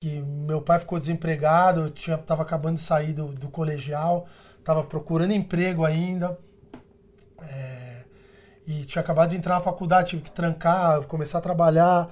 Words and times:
que 0.00 0.18
meu 0.22 0.62
pai 0.62 0.78
ficou 0.78 0.98
desempregado, 0.98 1.82
eu 1.82 1.90
tinha, 1.90 2.16
tava 2.16 2.40
acabando 2.40 2.76
de 2.76 2.80
sair 2.80 3.12
do, 3.12 3.26
do 3.26 3.50
colegial, 3.50 4.26
tava 4.64 4.82
procurando 4.82 5.34
emprego 5.34 5.84
ainda. 5.84 6.38
É, 7.42 8.04
e 8.66 8.84
tinha 8.86 9.02
acabado 9.02 9.28
de 9.28 9.36
entrar 9.36 9.56
na 9.56 9.60
faculdade, 9.60 10.10
tive 10.10 10.22
que 10.22 10.30
trancar, 10.30 11.02
começar 11.02 11.36
a 11.36 11.40
trabalhar. 11.42 12.08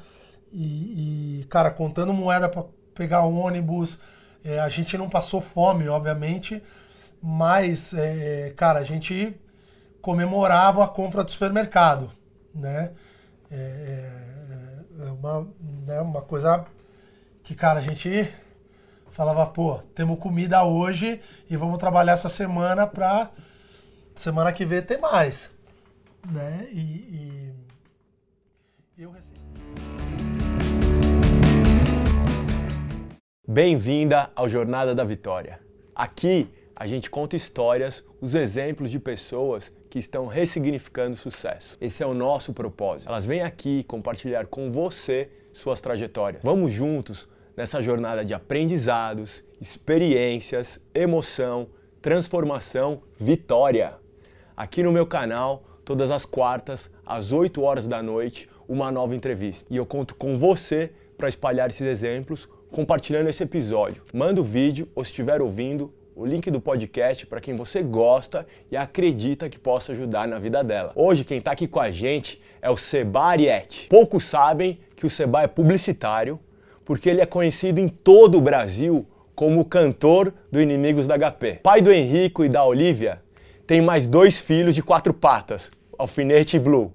E, 0.53 1.41
e 1.41 1.45
cara, 1.47 1.71
contando 1.71 2.13
moeda 2.13 2.47
para 2.47 2.67
pegar 2.95 3.23
ônibus. 3.23 3.99
É, 4.45 4.61
a 4.61 4.69
gente 4.69 4.99
não 4.99 5.09
passou 5.09 5.41
fome, 5.41 5.89
obviamente, 5.89 6.63
mas, 7.23 7.95
é, 7.95 8.53
cara, 8.55 8.81
a 8.81 8.85
gente 8.85 9.35
comemorava 10.03 10.85
a 10.85 10.89
compra 10.89 11.25
do 11.25 11.31
supermercado, 11.31 12.11
né? 12.55 12.93
É 13.51 14.11
uma, 15.11 15.49
né, 15.87 16.01
uma 16.03 16.21
coisa 16.21 16.67
que, 17.49 17.55
cara, 17.55 17.81
a 17.81 17.83
gente 17.83 18.31
falava, 19.11 19.47
pô, 19.47 19.79
temos 19.95 20.19
comida 20.19 20.63
hoje 20.65 21.19
e 21.49 21.57
vamos 21.57 21.79
trabalhar 21.79 22.13
essa 22.13 22.29
semana 22.29 22.87
para 22.87 23.31
semana 24.15 24.53
que 24.53 24.67
vem 24.67 24.83
ter 24.83 24.99
mais, 24.99 25.51
né? 26.31 26.69
E, 26.71 27.51
e 28.99 29.03
eu 29.03 29.11
recebi. 29.11 29.41
Bem-vinda 33.49 34.31
ao 34.37 34.47
Jornada 34.47 34.95
da 34.95 35.03
Vitória. 35.03 35.59
Aqui 35.95 36.51
a 36.77 36.87
gente 36.87 37.09
conta 37.09 37.35
histórias, 37.35 38.05
os 38.21 38.35
exemplos 38.35 38.91
de 38.91 38.99
pessoas 38.99 39.73
que 39.89 39.99
estão 39.99 40.27
ressignificando 40.27 41.17
sucesso. 41.17 41.79
Esse 41.81 42.03
é 42.03 42.07
o 42.07 42.13
nosso 42.13 42.53
propósito. 42.53 43.09
Elas 43.09 43.25
vêm 43.25 43.41
aqui 43.41 43.85
compartilhar 43.85 44.47
com 44.49 44.71
você 44.71 45.31
suas 45.51 45.81
trajetórias. 45.81 46.43
Vamos 46.43 46.71
juntos 46.71 47.27
nessa 47.59 47.83
jornada 47.83 48.25
de 48.25 48.33
aprendizados, 48.33 49.43
experiências, 49.61 50.81
emoção, 50.95 51.67
transformação, 52.01 53.03
vitória. 53.19 53.95
Aqui 54.57 54.81
no 54.81 54.93
meu 54.93 55.05
canal, 55.05 55.65
todas 55.85 56.09
as 56.09 56.25
quartas, 56.25 56.89
às 57.05 57.33
8 57.33 57.61
horas 57.61 57.89
da 57.89 58.01
noite, 58.01 58.49
uma 58.69 58.93
nova 58.93 59.13
entrevista. 59.17 59.67
E 59.69 59.77
eu 59.77 59.85
conto 59.85 60.15
com 60.15 60.39
você 60.39 60.93
para 61.17 61.29
espalhar 61.29 61.69
esses 61.69 61.85
exemplos 61.85 62.49
compartilhando 62.71 63.29
esse 63.29 63.43
episódio. 63.43 64.05
Manda 64.15 64.41
o 64.41 64.45
vídeo 64.45 64.89
ou 64.95 65.03
se 65.03 65.11
estiver 65.11 65.43
ouvindo, 65.43 65.93
o 66.15 66.25
link 66.25 66.49
do 66.53 66.61
podcast 66.61 67.27
para 67.27 67.41
quem 67.41 67.57
você 67.57 67.83
gosta 67.83 68.47
e 68.71 68.77
acredita 68.77 69.49
que 69.49 69.59
possa 69.59 69.91
ajudar 69.91 70.29
na 70.29 70.39
vida 70.39 70.63
dela. 70.63 70.93
Hoje 70.95 71.25
quem 71.25 71.39
está 71.39 71.51
aqui 71.51 71.67
com 71.67 71.81
a 71.81 71.91
gente 71.91 72.41
é 72.63 72.71
o 72.71 72.77
Seba 72.77 73.23
Ariete. 73.23 73.89
Poucos 73.89 74.23
sabem 74.23 74.79
que 74.95 75.05
o 75.05 75.11
Seba 75.11 75.43
é 75.43 75.49
publicitário, 75.49 76.39
porque 76.89 77.11
ele 77.11 77.21
é 77.21 77.27
conhecido 77.27 77.81
em 77.81 77.87
todo 77.87 78.39
o 78.39 78.41
Brasil 78.41 79.07
como 79.35 79.61
o 79.61 79.65
cantor 79.65 80.33
do 80.51 80.59
Inimigos 80.59 81.07
da 81.07 81.19
HP. 81.19 81.61
Pai 81.63 81.83
do 81.83 81.93
Henrico 81.93 82.47
e 82.47 82.49
da 82.49 82.65
Olivia, 82.65 83.21
tem 83.67 83.83
mais 83.83 84.07
dois 84.07 84.41
filhos 84.41 84.75
de 84.75 84.83
quatro 84.83 85.13
patas, 85.13 85.71
Alfinete 85.99 86.57
e 86.57 86.59
Blue, 86.59 86.95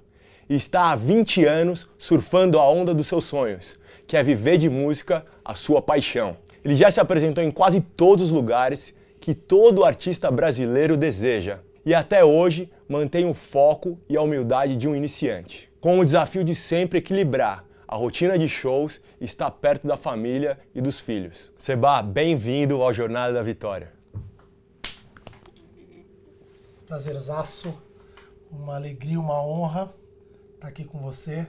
e 0.49 0.55
está 0.55 0.89
há 0.89 0.95
20 0.95 1.45
anos 1.45 1.87
surfando 1.95 2.57
a 2.57 2.67
onda 2.67 2.91
dos 2.91 3.05
seus 3.05 3.25
sonhos, 3.25 3.77
que 4.07 4.17
é 4.17 4.23
viver 4.23 4.57
de 4.57 4.67
música 4.67 5.23
a 5.45 5.53
sua 5.53 5.79
paixão. 5.79 6.37
Ele 6.65 6.73
já 6.73 6.89
se 6.89 6.99
apresentou 6.99 7.43
em 7.43 7.51
quase 7.51 7.79
todos 7.79 8.25
os 8.25 8.31
lugares 8.31 8.95
que 9.21 9.35
todo 9.35 9.85
artista 9.85 10.31
brasileiro 10.31 10.97
deseja 10.97 11.59
e 11.85 11.93
até 11.93 12.25
hoje 12.25 12.67
mantém 12.89 13.29
o 13.29 13.35
foco 13.35 13.99
e 14.09 14.17
a 14.17 14.21
humildade 14.23 14.75
de 14.75 14.89
um 14.89 14.95
iniciante, 14.95 15.71
com 15.79 15.99
o 15.99 16.05
desafio 16.05 16.43
de 16.43 16.55
sempre 16.55 16.97
equilibrar 16.97 17.63
a 17.93 17.95
rotina 17.95 18.39
de 18.39 18.49
shows 18.49 18.99
e 19.21 19.25
estar 19.25 19.51
perto 19.51 19.85
da 19.85 19.95
família 19.95 20.59
e 20.73 20.81
dos 20.81 20.99
filhos. 20.99 21.51
Seba, 21.55 22.01
bem-vindo 22.01 22.81
ao 22.81 22.91
Jornada 22.91 23.31
da 23.31 23.43
Vitória. 23.43 23.93
Prazerzaço, 26.87 27.79
uma 28.49 28.73
alegria, 28.73 29.19
uma 29.19 29.39
honra 29.45 29.93
estar 30.55 30.69
aqui 30.69 30.83
com 30.83 30.97
você. 30.97 31.45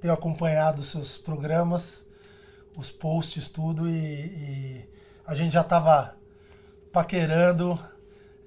Tenho 0.00 0.12
acompanhado 0.12 0.80
os 0.80 0.90
seus 0.90 1.16
programas 1.16 2.04
os 2.76 2.90
posts, 2.90 3.48
tudo, 3.48 3.88
e, 3.88 3.94
e 3.94 4.90
a 5.24 5.36
gente 5.36 5.52
já 5.52 5.60
estava 5.60 6.16
paquerando 6.92 7.78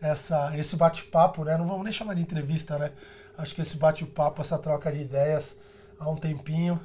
essa, 0.01 0.57
esse 0.57 0.75
bate-papo, 0.75 1.45
né? 1.45 1.57
Não 1.57 1.65
vamos 1.65 1.85
nem 1.85 1.93
chamar 1.93 2.15
de 2.15 2.21
entrevista, 2.21 2.77
né? 2.77 2.91
Acho 3.37 3.55
que 3.55 3.61
esse 3.61 3.77
bate-papo, 3.77 4.41
essa 4.41 4.57
troca 4.57 4.91
de 4.91 4.99
ideias 4.99 5.57
há 5.97 6.09
um 6.09 6.17
tempinho. 6.17 6.77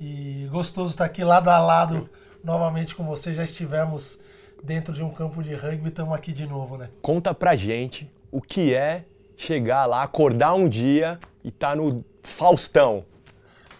E 0.00 0.48
gostoso 0.50 0.90
estar 0.90 1.04
aqui 1.04 1.24
lado 1.24 1.48
a 1.48 1.58
lado 1.58 2.08
novamente 2.42 2.94
com 2.94 3.04
você. 3.04 3.34
Já 3.34 3.44
estivemos 3.44 4.18
dentro 4.62 4.92
de 4.92 5.02
um 5.02 5.10
campo 5.10 5.42
de 5.42 5.54
rugby 5.54 5.86
e 5.86 5.88
estamos 5.88 6.14
aqui 6.14 6.32
de 6.32 6.46
novo, 6.46 6.76
né? 6.76 6.88
Conta 7.02 7.34
pra 7.34 7.56
gente 7.56 8.10
o 8.30 8.40
que 8.40 8.74
é 8.74 9.04
chegar 9.36 9.86
lá, 9.86 10.02
acordar 10.02 10.54
um 10.54 10.68
dia 10.68 11.18
e 11.44 11.48
estar 11.48 11.70
tá 11.70 11.76
no 11.76 12.04
Faustão. 12.22 13.04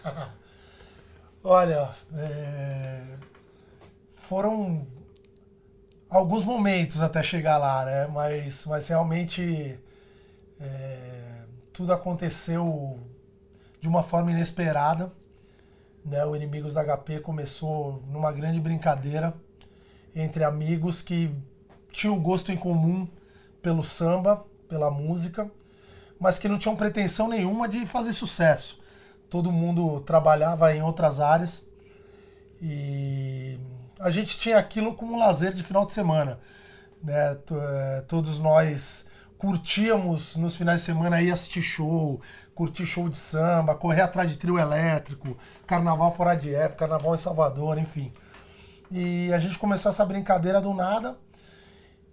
Olha, 1.43 1.91
é... 2.15 3.03
foram 4.15 4.87
alguns 6.09 6.45
momentos 6.45 7.01
até 7.01 7.23
chegar 7.23 7.59
lá, 7.59 7.85
né? 7.85 8.07
Mas, 8.09 8.67
mas 8.67 8.89
realmente 8.89 9.79
é... 10.61 11.45
tudo 11.73 11.93
aconteceu 11.93 12.99
de 13.81 13.89
uma 13.89 14.03
forma 14.03 14.31
inesperada. 14.31 15.13
Né? 16.09 16.25
O 16.25 16.35
Inimigos 16.35 16.75
da 16.75 16.85
HP 16.85 17.21
começou 17.21 18.03
numa 18.09 18.33
grande 18.33 18.61
brincadeira 18.61 19.35
entre 20.15 20.43
amigos 20.43 21.01
que 21.01 21.31
tinham 21.91 22.19
gosto 22.19 22.51
em 22.51 22.57
comum 22.57 23.07
pelo 23.63 23.85
samba, 23.85 24.45
pela 24.69 24.91
música, 24.91 25.51
mas 26.19 26.39
que 26.39 26.49
não 26.49 26.59
tinham 26.59 26.75
pretensão 26.75 27.29
nenhuma 27.29 27.69
de 27.69 27.87
fazer 27.87 28.13
sucesso 28.13 28.79
todo 29.29 29.53
mundo 29.53 30.01
trabalhava 30.01 30.75
em 30.75 30.83
outras 30.83 31.21
áreas 31.21 31.63
e 32.61 33.59
a 34.01 34.11
gente 34.11 34.37
tinha 34.39 34.59
aquilo 34.59 34.95
como 34.95 35.19
lazer 35.19 35.53
de 35.53 35.63
final 35.63 35.85
de 35.87 35.93
semana. 35.93 36.41
Né? 37.03 37.39
É, 37.51 38.01
todos 38.03 38.39
nós 38.39 39.05
curtíamos 39.39 40.37
nos 40.37 40.57
finais 40.57 40.81
de 40.81 40.87
semana 40.87 41.23
ir 41.23 41.31
assistir 41.31 41.63
show, 41.63 42.21
curtir 42.55 42.85
show 42.85 43.09
de 43.09 43.17
samba, 43.17 43.75
correr 43.75 44.03
atrás 44.03 44.31
de 44.31 44.39
trio 44.39 44.59
elétrico, 44.59 45.37
carnaval 45.67 46.15
fora 46.15 46.35
de 46.35 46.55
época, 46.55 46.87
carnaval 46.87 47.15
em 47.15 47.19
Salvador, 47.19 47.79
enfim. 47.79 48.13
E 48.91 49.33
a 49.33 49.39
gente 49.39 49.59
começou 49.59 49.91
essa 49.91 50.05
brincadeira 50.05 50.61
do 50.61 50.75
nada. 50.75 51.17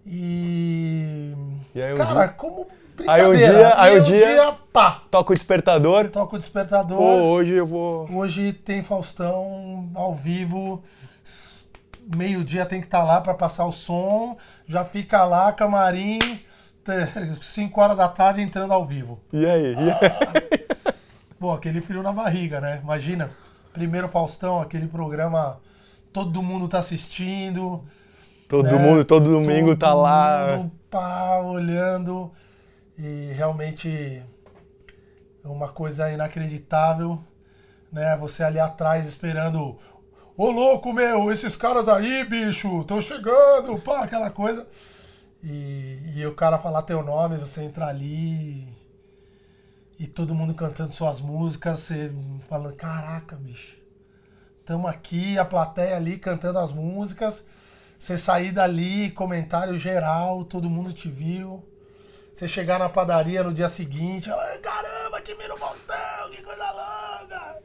E. 0.06 1.34
e 1.74 1.82
aí, 1.82 1.98
cara, 1.98 2.30
como 2.30 2.68
Aí 3.08 3.26
um 3.26 3.36
dia, 3.36 3.74
aí 3.76 4.00
um 4.00 4.04
dia, 4.04 4.20
dia 4.20 4.58
pá. 4.72 5.02
toca 5.12 5.34
o 5.34 5.36
despertador. 5.36 6.10
Toca 6.10 6.36
o 6.36 6.40
despertador. 6.40 6.98
Pô, 6.98 7.04
hoje 7.04 7.52
eu 7.52 7.68
vou. 7.68 8.10
Hoje 8.10 8.54
tem 8.54 8.82
Faustão 8.82 9.90
ao 9.94 10.14
vivo. 10.14 10.82
Meio-dia 12.16 12.66
tem 12.66 12.80
que 12.80 12.88
estar 12.88 13.00
tá 13.00 13.04
lá 13.04 13.20
para 13.20 13.34
passar 13.34 13.66
o 13.66 13.72
som. 13.72 14.38
Já 14.66 14.86
fica 14.86 15.26
lá, 15.26 15.52
camarim, 15.52 16.20
5 17.42 17.82
horas 17.82 17.98
da 17.98 18.08
tarde 18.08 18.42
entrando 18.42 18.74
ao 18.74 18.86
vivo. 18.86 19.20
E 19.34 19.46
aí? 19.46 19.76
Ah. 19.76 20.94
Pô, 21.40 21.52
aquele 21.52 21.82
frio 21.82 22.02
na 22.02 22.14
barriga, 22.14 22.62
né? 22.62 22.80
Imagina, 22.82 23.30
primeiro 23.74 24.08
Faustão, 24.08 24.62
aquele 24.62 24.88
programa, 24.88 25.60
todo 26.14 26.42
mundo 26.42 26.68
tá 26.68 26.80
assistindo. 26.80 27.84
Todo 28.48 28.72
né? 28.72 28.78
mundo, 28.78 29.04
todo 29.04 29.32
domingo 29.32 29.72
todo 29.72 29.80
tá 29.80 29.94
lá. 29.94 30.58
Mundo, 30.58 30.72
pá, 30.90 31.40
olhando. 31.40 32.32
E 32.98 33.32
realmente 33.36 34.22
é 35.44 35.48
uma 35.48 35.68
coisa 35.68 36.10
inacreditável, 36.10 37.22
né? 37.92 38.16
Você 38.18 38.44
ali 38.44 38.60
atrás 38.60 39.08
esperando, 39.08 39.78
ô 40.38 40.50
louco 40.50 40.94
meu, 40.94 41.32
esses 41.32 41.56
caras 41.56 41.90
aí, 41.90 42.24
bicho, 42.24 42.82
estão 42.82 43.02
chegando, 43.02 43.78
pá, 43.80 44.04
aquela 44.04 44.30
coisa. 44.30 44.66
E, 45.46 46.00
e 46.16 46.26
o 46.26 46.34
cara 46.34 46.58
falar 46.58 46.82
teu 46.82 47.04
nome, 47.04 47.38
você 47.38 47.62
entrar 47.62 47.90
ali 47.90 48.68
e 50.00 50.08
todo 50.08 50.34
mundo 50.34 50.56
cantando 50.56 50.92
suas 50.92 51.22
músicas, 51.22 51.80
você 51.80 52.12
falando, 52.50 52.76
caraca, 52.76 53.36
bicho, 53.36 53.78
estamos 54.60 54.90
aqui, 54.90 55.38
a 55.38 55.46
plateia 55.46 55.96
ali 55.96 56.18
cantando 56.18 56.58
as 56.58 56.74
músicas, 56.74 57.46
você 57.98 58.18
sair 58.18 58.52
dali, 58.52 59.12
comentário 59.12 59.78
geral, 59.78 60.44
todo 60.44 60.68
mundo 60.68 60.92
te 60.92 61.10
viu. 61.10 61.64
Você 62.34 62.50
chegar 62.50 62.80
na 62.80 62.90
padaria 62.90 63.44
no 63.44 63.54
dia 63.54 63.70
seguinte, 63.70 64.30
ela, 64.30 64.58
caramba, 64.58 65.22
time 65.22 65.48
no 65.48 65.58
montão, 65.58 66.30
que 66.32 66.42
coisa 66.42 66.72
longa. 66.72 67.62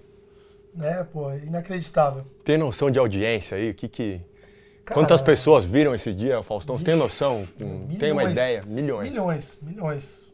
Né, 0.72 1.02
pô, 1.02 1.32
inacreditável. 1.32 2.24
Tem 2.44 2.56
noção 2.56 2.88
de 2.88 2.98
audiência 2.98 3.56
aí? 3.56 3.70
O 3.70 3.74
que 3.74 3.88
que... 3.88 4.20
Cara, 4.90 5.02
Quantas 5.02 5.20
pessoas 5.20 5.64
viram 5.64 5.94
esse 5.94 6.12
dia, 6.12 6.42
Faustão? 6.42 6.76
Você 6.76 6.84
tem 6.84 6.96
noção? 6.96 7.46
Milhões, 7.56 7.98
tem 7.98 8.10
uma 8.10 8.24
ideia? 8.24 8.64
Milhões. 8.66 9.08
Milhões, 9.08 9.58
milhões. 9.62 10.26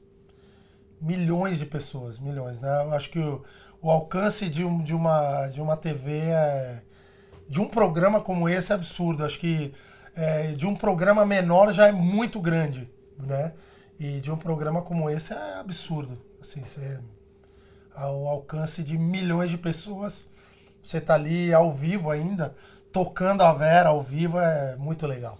Milhões 0.99 1.58
de 1.58 1.67
pessoas, 1.67 2.19
milhões, 2.19 2.62
né? 2.62 2.85
Eu 2.85 2.94
acho 2.94 3.11
que 3.11 3.19
o, 3.19 3.44
o 3.82 3.91
alcance 3.91 4.49
de, 4.49 4.64
um, 4.64 4.82
de, 4.82 4.94
uma, 4.94 5.47
de 5.49 5.61
uma 5.61 5.76
TV 5.76 6.11
é, 6.12 6.81
de 7.47 7.61
um 7.61 7.69
programa 7.69 8.23
como 8.23 8.49
esse 8.49 8.73
é 8.73 8.75
absurdo. 8.75 9.26
Acho 9.26 9.38
que 9.38 9.75
é, 10.14 10.53
de 10.53 10.67
um 10.67 10.75
programa 10.75 11.26
menor 11.26 11.70
já 11.75 11.88
é 11.88 11.93
muito 11.93 12.41
grande, 12.41 12.91
né? 13.19 13.53
E 14.00 14.20
de 14.20 14.32
um 14.32 14.38
programa 14.38 14.81
como 14.81 15.11
esse 15.11 15.35
é 15.35 15.58
absurdo. 15.61 16.19
Assim, 16.41 16.64
você, 16.64 16.99
ao 17.94 18.26
alcance 18.26 18.82
de 18.82 18.97
milhões 18.97 19.50
de 19.50 19.58
pessoas, 19.58 20.26
você 20.82 20.99
tá 20.99 21.12
ali 21.12 21.53
ao 21.53 21.75
vivo 21.75 22.11
ainda, 22.11 22.55
tocando 22.96 23.43
a 23.43 23.52
Vera 23.52 23.90
ao 23.90 24.00
vivo 24.00 24.38
é 24.38 24.75
muito 24.78 25.06
legal. 25.06 25.38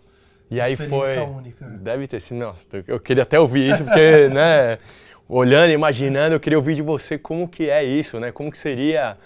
E 0.51 0.61
aí 0.61 0.77
foi. 0.77 1.17
Única, 1.21 1.67
né? 1.67 1.79
Deve 1.81 2.07
ter 2.07 2.21
sido. 2.21 2.37
Nossa, 2.37 2.67
eu 2.87 3.01
queria 3.01 3.23
até 3.23 3.41
ouvir 3.41 3.73
isso, 3.73 3.83
porque, 3.83 4.29
né? 4.35 4.79
Olhando, 5.27 5.71
imaginando, 5.73 6.35
eu 6.35 6.41
queria 6.41 6.59
ouvir 6.59 6.75
de 6.75 6.83
você 6.83 7.19
como 7.19 7.49
que 7.49 7.71
é 7.71 7.83
isso, 7.83 8.21
né? 8.21 8.31
Como 8.31 8.51
que 8.51 8.59
seria. 8.59 9.17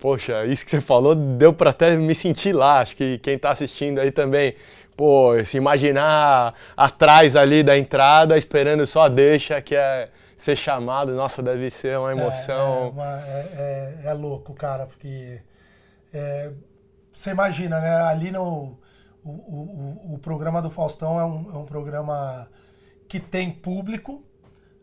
Poxa, 0.00 0.44
isso 0.46 0.64
que 0.64 0.70
você 0.70 0.80
falou 0.80 1.14
deu 1.14 1.52
para 1.52 1.70
até 1.70 1.94
me 1.94 2.14
sentir 2.14 2.52
lá. 2.52 2.80
Acho 2.80 2.96
que 2.96 3.18
quem 3.18 3.36
está 3.36 3.52
assistindo 3.52 4.00
aí 4.00 4.10
também, 4.10 4.56
pô, 4.96 5.32
se 5.44 5.56
imaginar 5.56 6.54
atrás 6.76 7.36
ali 7.36 7.62
da 7.62 7.78
entrada, 7.78 8.36
esperando 8.36 8.84
só 8.84 9.02
a 9.02 9.08
deixa, 9.08 9.62
que 9.62 9.76
é 9.76 10.08
ser 10.36 10.56
chamado, 10.56 11.14
nossa, 11.14 11.40
deve 11.40 11.70
ser 11.70 11.96
uma 11.98 12.10
é, 12.10 12.14
emoção. 12.14 12.82
É, 12.82 12.86
é, 12.86 12.90
uma, 12.90 13.20
é, 13.24 13.94
é 14.06 14.12
louco, 14.12 14.52
cara, 14.54 14.86
porque 14.86 15.40
é, 16.12 16.50
você 17.16 17.30
imagina, 17.30 17.80
né? 17.80 18.02
Ali 18.02 18.30
no 18.30 18.78
o, 19.24 19.30
o, 19.30 20.14
o 20.14 20.18
programa 20.18 20.60
do 20.60 20.70
Faustão 20.70 21.18
é 21.18 21.24
um, 21.24 21.50
é 21.54 21.58
um 21.58 21.64
programa 21.64 22.48
que 23.08 23.18
tem 23.18 23.50
público, 23.50 24.22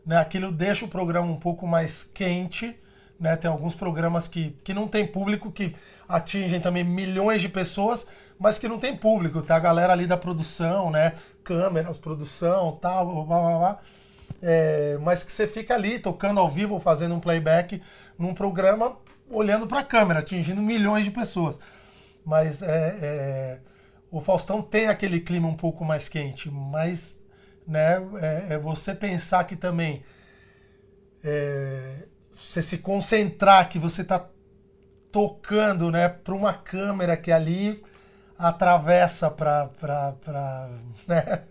né? 0.04 0.18
Aquilo 0.18 0.50
deixa 0.50 0.84
o 0.84 0.88
programa 0.88 1.30
um 1.30 1.38
pouco 1.38 1.64
mais 1.64 2.02
quente, 2.02 2.76
né? 3.18 3.36
Tem 3.36 3.48
alguns 3.48 3.74
programas 3.74 4.26
que, 4.26 4.50
que 4.64 4.74
não 4.74 4.88
tem 4.88 5.06
público, 5.06 5.52
que 5.52 5.76
atingem 6.08 6.60
também 6.60 6.82
milhões 6.82 7.40
de 7.40 7.48
pessoas, 7.48 8.04
mas 8.36 8.58
que 8.58 8.68
não 8.68 8.78
tem 8.78 8.96
público. 8.96 9.40
Tem 9.40 9.54
a 9.54 9.60
galera 9.60 9.92
ali 9.92 10.06
da 10.06 10.16
produção, 10.16 10.90
né? 10.90 11.14
Câmeras, 11.44 11.98
produção, 11.98 12.72
tal, 12.82 13.24
blá, 13.24 13.40
blá, 13.40 13.58
blá. 13.58 13.78
É, 14.42 14.98
mas 15.00 15.22
que 15.22 15.32
você 15.32 15.46
fica 15.46 15.74
ali 15.74 16.00
tocando 16.00 16.40
ao 16.40 16.50
vivo, 16.50 16.80
fazendo 16.80 17.14
um 17.14 17.20
playback 17.20 17.80
num 18.18 18.34
programa, 18.34 18.96
olhando 19.30 19.66
para 19.66 19.78
a 19.78 19.84
câmera, 19.84 20.20
atingindo 20.20 20.60
milhões 20.60 21.04
de 21.04 21.10
pessoas. 21.10 21.58
Mas 22.24 22.62
é, 22.62 22.98
é 23.00 23.58
o 24.14 24.20
Faustão 24.20 24.62
tem 24.62 24.86
aquele 24.86 25.18
clima 25.18 25.48
um 25.48 25.56
pouco 25.56 25.84
mais 25.84 26.08
quente, 26.08 26.48
mas 26.48 27.18
né, 27.66 27.96
é, 28.22 28.54
é 28.54 28.58
você 28.58 28.94
pensar 28.94 29.42
que 29.42 29.56
também 29.56 30.04
é, 31.22 32.06
você 32.32 32.62
se 32.62 32.78
concentrar 32.78 33.68
que 33.68 33.76
você 33.76 34.02
está 34.02 34.28
tocando 35.10 35.90
né, 35.90 36.08
para 36.08 36.32
uma 36.32 36.52
câmera 36.52 37.16
que 37.16 37.32
ali 37.32 37.82
atravessa 38.38 39.28
para 39.28 39.68
né, 41.08 41.42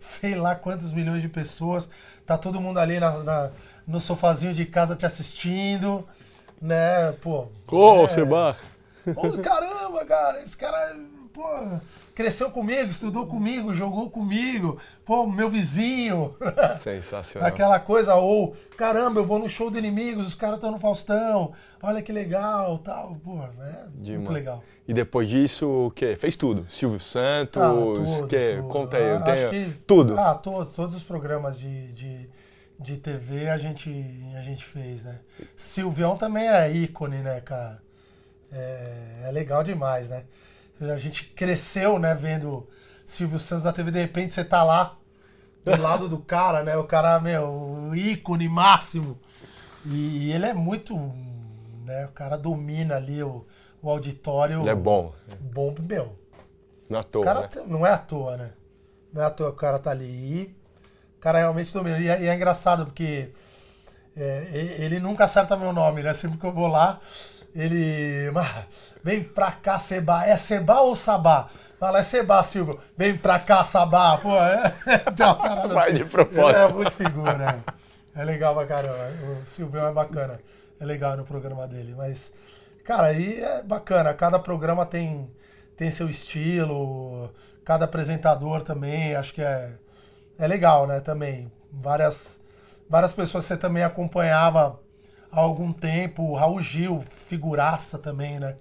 sei 0.00 0.34
lá 0.34 0.56
quantos 0.56 0.92
milhões 0.92 1.22
de 1.22 1.28
pessoas, 1.28 1.88
tá 2.26 2.36
todo 2.36 2.60
mundo 2.60 2.78
ali 2.78 2.98
na, 2.98 3.22
na 3.22 3.50
no 3.86 4.00
sofazinho 4.00 4.52
de 4.52 4.66
casa 4.66 4.96
te 4.96 5.06
assistindo, 5.06 6.06
né, 6.60 7.12
pô. 7.20 7.48
Ô, 7.68 8.02
oh, 8.02 8.08
Seba! 8.08 8.56
Oh, 9.16 9.38
caramba, 9.38 10.04
cara, 10.04 10.42
esse 10.42 10.56
cara, 10.56 10.96
pô, 11.32 11.42
cresceu 12.14 12.50
comigo, 12.50 12.90
estudou 12.90 13.26
comigo, 13.26 13.74
jogou 13.74 14.10
comigo, 14.10 14.78
pô, 15.04 15.26
meu 15.26 15.48
vizinho. 15.48 16.36
Sensacional. 16.82 17.48
Aquela 17.48 17.80
coisa, 17.80 18.14
ou, 18.14 18.54
caramba, 18.76 19.20
eu 19.20 19.24
vou 19.24 19.38
no 19.38 19.48
show 19.48 19.70
do 19.70 19.78
Inimigos, 19.78 20.26
os 20.26 20.34
caras 20.34 20.56
estão 20.56 20.70
no 20.70 20.78
Faustão, 20.78 21.52
olha 21.82 22.02
que 22.02 22.12
legal, 22.12 22.78
tal, 22.78 23.16
pô, 23.24 23.38
é 23.42 23.86
Demais. 23.94 24.16
muito 24.18 24.32
legal. 24.32 24.62
E 24.86 24.92
depois 24.92 25.28
disso, 25.28 25.86
o 25.86 25.90
quê? 25.90 26.16
Fez 26.16 26.34
tudo? 26.36 26.66
Silvio 26.68 26.98
Santos, 26.98 27.62
ah, 27.62 27.70
tudo, 27.70 28.26
que? 28.26 28.56
Tudo. 28.56 28.68
Conta 28.68 28.96
aí, 28.96 29.10
ah, 29.12 29.20
tenho... 29.20 29.50
que, 29.50 29.78
tudo. 29.86 30.18
Ah, 30.18 30.34
to, 30.34 30.66
todos 30.66 30.96
os 30.96 31.02
programas 31.02 31.58
de, 31.58 31.92
de, 31.92 32.28
de 32.78 32.96
TV 32.96 33.48
a 33.48 33.56
gente, 33.56 33.88
a 34.36 34.42
gente 34.42 34.64
fez, 34.64 35.04
né? 35.04 35.20
Silvião 35.54 36.16
também 36.16 36.48
é 36.48 36.72
ícone, 36.72 37.18
né, 37.18 37.40
cara? 37.40 37.80
É, 38.52 39.24
é 39.26 39.30
legal 39.30 39.62
demais, 39.62 40.08
né? 40.08 40.24
A 40.80 40.96
gente 40.96 41.24
cresceu, 41.24 41.98
né, 41.98 42.14
vendo 42.14 42.66
Silvio 43.04 43.38
Santos 43.38 43.64
na 43.64 43.72
TV, 43.72 43.90
de 43.90 44.00
repente 44.00 44.32
você 44.32 44.44
tá 44.44 44.62
lá, 44.62 44.96
do 45.64 45.76
lado 45.80 46.08
do 46.08 46.18
cara, 46.18 46.62
né? 46.62 46.76
O 46.76 46.84
cara, 46.84 47.20
meu, 47.20 47.44
o 47.44 47.94
ícone 47.94 48.48
máximo. 48.48 49.18
E 49.84 50.32
ele 50.32 50.46
é 50.46 50.54
muito. 50.54 50.96
Né, 51.84 52.06
o 52.06 52.12
cara 52.12 52.36
domina 52.36 52.96
ali 52.96 53.22
o, 53.22 53.46
o 53.82 53.90
auditório. 53.90 54.60
Ele 54.60 54.70
é 54.70 54.74
bom. 54.74 55.12
Bom, 55.40 55.74
meu. 55.88 56.18
Não 56.88 56.98
é 56.98 57.00
à 57.00 57.04
toa. 57.04 57.34
Né? 57.34 57.48
não 57.66 57.86
é 57.86 57.92
à 57.92 57.98
toa, 57.98 58.36
né? 58.36 58.50
Não 59.12 59.22
é 59.22 59.24
à 59.26 59.30
toa 59.30 59.50
que 59.50 59.56
o 59.56 59.60
cara 59.60 59.78
tá 59.78 59.90
ali. 59.90 60.06
E 60.06 60.56
o 61.16 61.20
cara 61.20 61.38
realmente 61.38 61.72
domina. 61.72 61.98
E 61.98 62.08
é, 62.08 62.22
e 62.22 62.26
é 62.26 62.34
engraçado 62.34 62.86
porque 62.86 63.32
é, 64.16 64.48
ele 64.78 64.98
nunca 64.98 65.24
acerta 65.24 65.56
meu 65.56 65.72
nome, 65.72 66.02
né? 66.02 66.12
Sempre 66.14 66.38
que 66.38 66.44
eu 66.44 66.52
vou 66.52 66.66
lá, 66.66 67.00
ele. 67.54 68.30
Vem 69.02 69.22
pra 69.22 69.52
cá, 69.52 69.78
Seba. 69.78 70.26
É 70.26 70.36
Seba 70.36 70.80
ou 70.80 70.94
Sabá? 70.94 71.48
Fala, 71.78 72.00
é 72.00 72.02
Seba, 72.02 72.42
Silvio. 72.42 72.78
Vem 72.96 73.16
pra 73.16 73.38
cá, 73.38 73.64
Sabá. 73.64 74.18
Pô, 74.18 74.36
é. 74.36 74.70
Tem 75.16 75.26
uma 75.26 75.34
parada 75.34 75.68
Vai 75.68 75.88
assim. 75.88 76.04
de 76.04 76.04
propósito. 76.04 76.56
é 76.58 76.72
muito 76.72 76.90
figura. 76.90 77.36
Né? 77.38 77.64
É 78.14 78.24
legal 78.24 78.54
pra 78.54 78.66
caramba. 78.66 79.10
O 79.42 79.46
Silvio 79.46 79.80
é 79.80 79.92
bacana. 79.92 80.40
É 80.78 80.84
legal 80.84 81.16
no 81.16 81.24
programa 81.24 81.66
dele. 81.66 81.94
Mas, 81.96 82.32
cara, 82.84 83.08
aí 83.08 83.40
é 83.40 83.62
bacana. 83.62 84.12
Cada 84.14 84.38
programa 84.38 84.84
tem, 84.84 85.30
tem 85.76 85.90
seu 85.90 86.08
estilo. 86.08 87.30
Cada 87.64 87.86
apresentador 87.86 88.62
também. 88.62 89.14
Acho 89.14 89.32
que 89.32 89.42
é, 89.42 89.72
é 90.38 90.46
legal, 90.46 90.86
né? 90.86 91.00
Também. 91.00 91.50
Várias, 91.72 92.38
várias 92.88 93.12
pessoas 93.12 93.44
você 93.44 93.56
também 93.56 93.82
acompanhava 93.82 94.78
há 95.30 95.40
algum 95.40 95.72
tempo. 95.72 96.34
Raul 96.34 96.62
Gil, 96.62 97.02
figuraça 97.02 97.98
também, 97.98 98.38
né? 98.38 98.56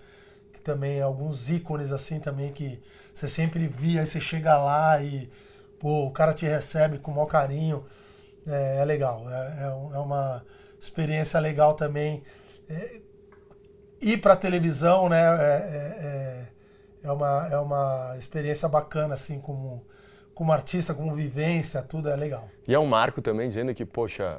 Que 0.54 0.62
também 0.62 1.02
alguns 1.02 1.50
ícones 1.50 1.92
assim 1.92 2.20
também 2.20 2.52
que 2.52 2.80
você 3.14 3.28
sempre 3.28 3.68
via, 3.68 4.02
aí 4.02 4.08
você 4.08 4.20
chega 4.20 4.58
lá 4.58 5.02
e 5.02 5.30
pô, 5.80 6.06
o 6.06 6.12
cara 6.12 6.34
te 6.34 6.46
recebe 6.46 7.00
com 7.00 7.12
o 7.12 7.16
maior 7.16 7.28
carinho. 7.28 7.86
É, 8.48 8.78
é 8.82 8.86
legal, 8.86 9.30
é, 9.30 9.34
é, 9.34 9.96
é, 9.96 10.00
uma 10.00 10.44
experiência 10.80 11.40
legal 11.40 11.74
também. 11.74 12.24
É, 12.70 13.02
ir 14.02 14.18
para 14.18 14.36
televisão, 14.36 15.10
né? 15.10 15.22
É, 15.22 15.44
é, 15.44 16.06
é, 16.06 16.48
é, 17.04 17.12
uma, 17.12 17.48
é 17.52 17.58
uma 17.58 18.16
experiência 18.18 18.68
bacana, 18.68 19.14
assim, 19.14 19.40
como, 19.40 19.86
como 20.34 20.52
artista, 20.52 20.94
como 20.94 21.14
vivência, 21.16 21.82
tudo 21.82 22.10
é 22.10 22.16
legal. 22.16 22.50
E 22.68 22.74
é 22.74 22.80
um 22.80 22.86
marco 22.86 23.22
também 23.22 23.50
dizendo 23.50 23.74
que, 23.74 23.86
poxa, 23.86 24.38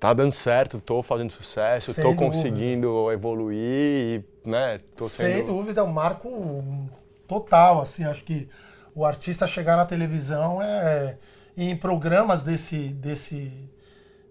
tá 0.00 0.14
dando 0.14 0.32
certo, 0.32 0.80
tô 0.80 1.02
fazendo 1.02 1.30
sucesso, 1.30 1.92
Sem 1.92 2.02
tô 2.02 2.10
dúvida. 2.14 2.26
conseguindo 2.26 3.12
evoluir, 3.12 4.24
né? 4.44 4.80
Tô 4.96 5.06
sendo... 5.06 5.32
Sem 5.36 5.46
dúvida, 5.46 5.82
é 5.82 5.84
um 5.84 5.92
marco 5.92 6.88
total, 7.28 7.82
assim, 7.82 8.04
acho 8.04 8.24
que 8.24 8.48
o 8.94 9.04
artista 9.04 9.46
chegar 9.46 9.76
na 9.76 9.84
televisão 9.84 10.60
é 10.60 11.18
em 11.56 11.76
programas 11.76 12.42
desse 12.42 12.88
desse 12.88 13.70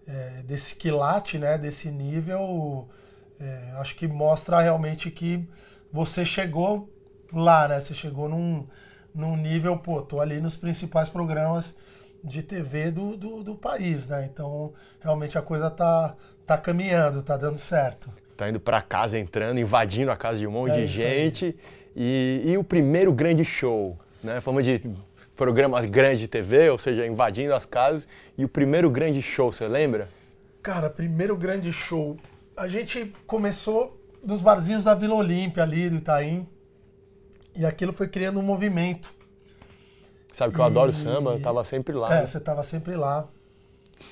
é, 0.07 0.41
desse 0.43 0.75
quilate, 0.75 1.37
né, 1.37 1.57
desse 1.57 1.91
nível, 1.91 2.89
é, 3.39 3.71
acho 3.75 3.95
que 3.95 4.07
mostra 4.07 4.59
realmente 4.59 5.11
que 5.11 5.47
você 5.93 6.25
chegou 6.25 6.89
lá, 7.31 7.67
né? 7.67 7.79
Você 7.79 7.93
chegou 7.93 8.27
num, 8.27 8.67
num 9.13 9.37
nível, 9.37 9.77
pô, 9.77 10.01
tô 10.01 10.19
ali 10.19 10.41
nos 10.41 10.55
principais 10.55 11.09
programas 11.09 11.75
de 12.23 12.43
TV 12.43 12.91
do, 12.91 13.15
do, 13.15 13.43
do, 13.43 13.55
país, 13.55 14.07
né? 14.07 14.29
Então, 14.31 14.73
realmente 14.99 15.37
a 15.37 15.41
coisa 15.41 15.69
tá, 15.69 16.15
tá 16.45 16.57
caminhando, 16.57 17.21
tá 17.21 17.37
dando 17.37 17.57
certo. 17.57 18.11
Tá 18.35 18.49
indo 18.49 18.59
para 18.59 18.81
casa, 18.81 19.17
entrando, 19.17 19.59
invadindo 19.59 20.11
a 20.11 20.17
casa 20.17 20.39
de 20.39 20.47
um 20.47 20.51
monte 20.51 20.71
é 20.71 20.81
de 20.81 20.87
gente. 20.87 21.55
E, 21.95 22.43
e, 22.45 22.57
o 22.57 22.63
primeiro 22.63 23.11
grande 23.11 23.43
show, 23.43 23.97
né? 24.23 24.39
Falamos 24.39 24.65
de 24.65 24.81
programas 25.35 25.85
grandes 25.85 26.19
de 26.19 26.27
TV, 26.27 26.69
ou 26.69 26.77
seja, 26.77 27.05
invadindo 27.05 27.53
as 27.53 27.65
casas. 27.65 28.07
E 28.37 28.45
o 28.45 28.49
primeiro 28.49 28.89
grande 28.89 29.21
show, 29.21 29.51
você 29.51 29.67
lembra? 29.67 30.07
Cara, 30.61 30.89
primeiro 30.89 31.35
grande 31.35 31.71
show. 31.71 32.17
A 32.55 32.67
gente 32.67 33.13
começou 33.25 33.99
nos 34.23 34.41
barzinhos 34.41 34.83
da 34.83 34.93
Vila 34.93 35.15
Olímpia 35.15 35.63
ali, 35.63 35.89
do 35.89 35.97
Itaim. 35.97 36.47
E 37.55 37.65
aquilo 37.65 37.91
foi 37.91 38.07
criando 38.07 38.39
um 38.39 38.43
movimento 38.43 39.13
Sabe 40.39 40.53
que 40.53 40.59
eu 40.61 40.63
e... 40.63 40.67
adoro 40.67 40.93
samba, 40.93 41.31
eu 41.31 41.41
tava 41.41 41.61
sempre 41.65 41.93
lá. 41.93 42.15
É, 42.15 42.21
né? 42.21 42.25
você 42.25 42.39
tava 42.39 42.63
sempre 42.63 42.95
lá. 42.95 43.27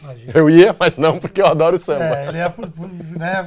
Imagina. 0.01 0.33
Eu 0.35 0.49
ia, 0.49 0.75
mas 0.77 0.97
não 0.97 1.19
porque 1.19 1.41
eu 1.41 1.45
adoro 1.45 1.77
samba. 1.77 2.03
É, 2.03 2.27
ele 2.27 2.37
é 2.37 2.49
por, 2.49 2.69
por 2.69 2.89
né, 2.89 3.45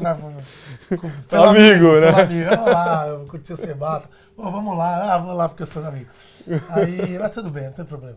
pelo 1.28 1.44
amigo, 1.44 1.90
amigo, 1.90 2.00
né? 2.00 2.10
Pelo 2.10 2.20
amigo, 2.22 2.48
vamos 2.48 2.66
lá, 2.72 3.06
eu 3.08 3.26
curti 3.26 3.52
o 3.52 3.56
Sebata. 3.56 4.08
Pô, 4.34 4.50
vamos 4.50 4.78
lá, 4.78 5.12
ah, 5.12 5.18
vamos 5.18 5.36
lá 5.36 5.46
porque 5.46 5.62
eu 5.62 5.66
sou 5.66 5.84
amigo. 5.84 6.08
Aí, 6.70 7.18
mas 7.18 7.30
tudo 7.32 7.50
bem, 7.50 7.64
não 7.64 7.72
tem 7.74 7.84
problema. 7.84 8.16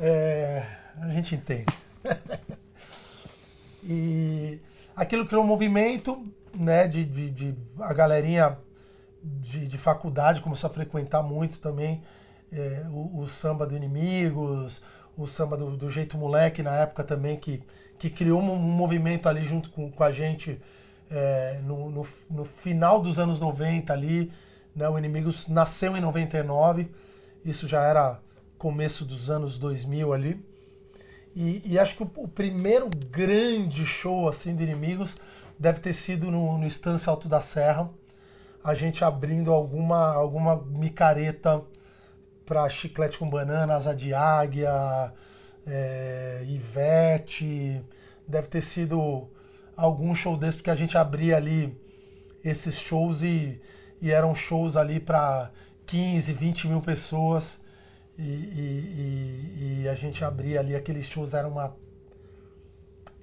É, 0.00 0.64
a 0.98 1.08
gente 1.08 1.34
entende. 1.34 1.66
e 3.84 4.58
aquilo 4.96 5.26
criou 5.26 5.44
um 5.44 5.46
movimento, 5.46 6.26
né, 6.58 6.88
de, 6.88 7.04
de, 7.04 7.30
de 7.30 7.54
a 7.78 7.92
galerinha 7.92 8.56
de, 9.22 9.66
de 9.66 9.76
faculdade, 9.76 10.40
começou 10.40 10.70
a 10.70 10.72
frequentar 10.72 11.22
muito 11.22 11.58
também 11.58 12.02
é, 12.52 12.84
o, 12.90 13.20
o, 13.20 13.28
samba 13.28 13.66
do 13.66 13.74
Inimigos, 13.74 14.82
o 15.16 15.26
samba 15.26 15.56
do, 15.56 15.76
do, 15.76 15.90
Jeito 15.90 16.18
Moleque 16.18 16.62
na 16.62 16.76
época 16.76 17.02
também, 17.02 17.36
que, 17.36 17.62
que 17.98 18.10
criou 18.10 18.40
um, 18.40 18.58
movimento 18.58 19.28
ali 19.28 19.44
junto 19.44 19.70
com, 19.70 19.90
com 19.90 20.04
a 20.04 20.12
gente 20.12 20.60
é, 21.10 21.60
no, 21.64 21.90
no, 21.90 22.06
no, 22.30 22.44
final 22.44 23.00
dos 23.00 23.18
anos 23.18 23.40
90 23.40 23.92
ali. 23.92 24.30
Né, 24.76 24.88
o 24.88 24.98
Inimigos 24.98 25.48
nasceu 25.48 25.96
em 25.96 26.00
99, 26.00 26.90
isso 27.44 27.66
já 27.66 27.82
era 27.82 28.20
começo 28.58 29.04
dos 29.04 29.30
anos 29.30 29.58
2000 29.58 30.12
ali. 30.12 30.52
E, 31.34 31.62
e 31.64 31.78
acho 31.78 31.96
que 31.96 32.02
o, 32.02 32.10
o, 32.16 32.28
primeiro 32.28 32.88
grande 33.10 33.86
show 33.86 34.28
assim 34.28 34.54
de 34.54 34.62
Inimigos 34.62 35.16
deve 35.58 35.80
ter 35.80 35.94
sido 35.94 36.30
no, 36.30 36.58
no 36.58 36.66
Estância 36.66 37.10
Alto 37.10 37.28
da 37.28 37.40
Serra, 37.40 37.90
a 38.62 38.74
gente 38.74 39.04
abrindo 39.04 39.52
alguma, 39.52 40.12
alguma 40.12 40.56
micareta 40.56 41.62
para 42.44 42.68
chiclete 42.68 43.18
com 43.18 43.28
banana, 43.28 43.74
asa 43.74 43.94
de 43.94 44.12
águia, 44.12 45.12
é, 45.66 46.44
Ivete. 46.46 47.82
Deve 48.26 48.48
ter 48.48 48.60
sido 48.60 49.28
algum 49.76 50.14
show 50.14 50.36
desse, 50.36 50.56
porque 50.56 50.70
a 50.70 50.76
gente 50.76 50.96
abria 50.96 51.36
ali 51.36 51.76
esses 52.44 52.78
shows 52.78 53.22
e, 53.22 53.60
e 54.00 54.10
eram 54.10 54.34
shows 54.34 54.76
ali 54.76 55.00
para 55.00 55.50
15, 55.86 56.32
20 56.32 56.68
mil 56.68 56.80
pessoas. 56.80 57.60
E, 58.18 58.22
e, 58.22 59.82
e, 59.82 59.88
a 59.88 59.94
gente 59.94 60.22
abria 60.22 60.60
ali 60.60 60.74
aqueles 60.74 61.06
shows, 61.06 61.34
era 61.34 61.48
uma 61.48 61.74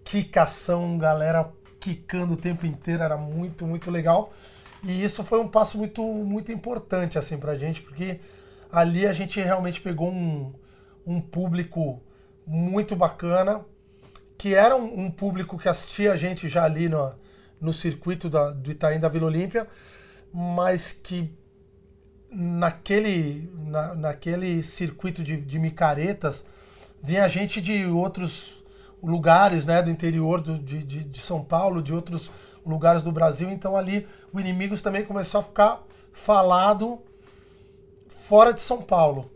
quicação, 0.04 0.98
galera 0.98 1.54
quicando 1.80 2.34
o 2.34 2.38
tempo 2.38 2.66
inteiro, 2.66 3.04
era 3.04 3.16
muito, 3.16 3.66
muito 3.66 3.90
legal. 3.90 4.34
E 4.84 5.04
isso 5.04 5.24
foi 5.24 5.40
um 5.40 5.48
passo 5.48 5.78
muito, 5.78 6.04
muito 6.04 6.52
importante 6.52 7.18
assim 7.18 7.38
pra 7.38 7.56
gente, 7.56 7.82
porque 7.82 8.20
ali 8.72 9.06
a 9.06 9.14
gente 9.14 9.40
realmente 9.40 9.82
pegou 9.82 10.10
um, 10.10 10.54
um 11.06 11.20
público 11.20 12.02
muito 12.46 12.96
bacana, 12.96 13.66
que 14.38 14.56
era 14.56 14.76
um, 14.76 15.06
um, 15.06 15.12
público 15.12 15.58
que 15.58 15.68
assistia 15.68 16.14
a 16.14 16.18
gente 16.18 16.48
já 16.48 16.64
ali 16.64 16.88
no, 16.88 17.14
no 17.60 17.74
circuito 17.74 18.30
da, 18.30 18.52
do 18.52 18.72
Itaim 18.72 19.00
da 19.00 19.10
Vila 19.10 19.28
Olímpia, 19.28 19.68
mas 20.34 20.92
que 20.92 21.34
naquele, 22.32 23.52
na, 23.66 23.96
naquele 23.96 24.62
circuito 24.62 25.24
de, 25.24 25.38
de 25.38 25.60
micaretas 25.60 26.46
vinha 27.02 27.28
gente 27.28 27.60
de 27.60 27.86
outros 27.86 28.64
lugares 29.02 29.66
né, 29.66 29.82
do 29.82 29.90
interior 29.90 30.42
do, 30.42 30.60
de, 30.60 30.84
de, 30.84 31.04
de 31.06 31.20
São 31.20 31.44
Paulo, 31.44 31.82
de 31.82 31.94
outros 31.94 32.30
lugares 32.66 33.02
do 33.02 33.12
Brasil. 33.12 33.50
Então 33.50 33.76
ali 33.76 34.08
o 34.32 34.40
Inimigos 34.40 34.82
também 34.82 35.04
começou 35.04 35.40
a 35.40 35.44
ficar 35.44 35.84
falado 36.14 37.02
fora 38.30 38.54
de 38.54 38.62
São 38.62 38.80
Paulo. 38.80 39.32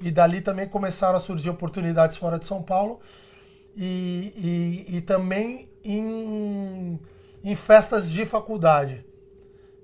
E 0.00 0.10
dali 0.10 0.40
também 0.40 0.66
começaram 0.66 1.18
a 1.18 1.20
surgir 1.20 1.50
oportunidades 1.50 2.16
fora 2.16 2.38
de 2.38 2.46
São 2.46 2.62
Paulo 2.62 2.98
e, 3.76 4.32
e, 4.88 4.96
e 4.96 5.00
também 5.02 5.68
em, 5.84 6.98
em 7.44 7.54
festas 7.54 8.10
de 8.10 8.24
faculdade. 8.24 9.04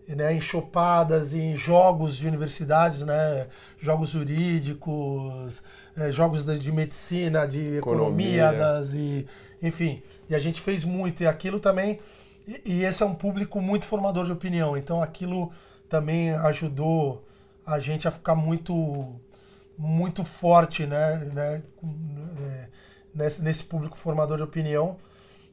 Né, 0.06 0.34
em 0.34 0.40
chopadas, 0.40 1.32
em 1.32 1.56
jogos 1.56 2.14
de 2.18 2.26
universidades, 2.26 3.00
né, 3.00 3.46
jogos 3.78 4.10
jurídicos, 4.10 5.62
é, 5.96 6.12
jogos 6.12 6.44
de, 6.44 6.58
de, 6.58 6.70
medicina, 6.70 7.48
de 7.48 7.78
economia, 7.78 8.42
economia 8.42 8.52
das, 8.52 8.92
e, 8.92 9.26
enfim. 9.62 10.02
E 10.28 10.34
a 10.34 10.38
gente 10.38 10.60
fez 10.60 10.84
muito. 10.84 11.22
E 11.22 11.26
aquilo 11.26 11.58
também 11.58 12.00
e, 12.46 12.60
e, 12.66 12.84
esse 12.84 13.02
é 13.02 13.06
um 13.06 13.14
público 13.14 13.62
muito 13.62 13.86
formador 13.86 14.26
de 14.26 14.32
opinião, 14.32 14.76
então 14.76 15.02
aquilo 15.02 15.50
também 15.88 16.32
ajudou 16.32 17.24
a 17.66 17.78
gente 17.78 18.06
a 18.06 18.10
ficar 18.10 18.34
muito 18.34 19.20
muito 19.76 20.24
forte 20.24 20.86
né, 20.86 21.16
né, 21.32 21.62
é, 21.82 22.68
nesse, 23.12 23.42
nesse 23.42 23.64
público 23.64 23.96
formador 23.96 24.36
de 24.36 24.42
opinião. 24.44 24.96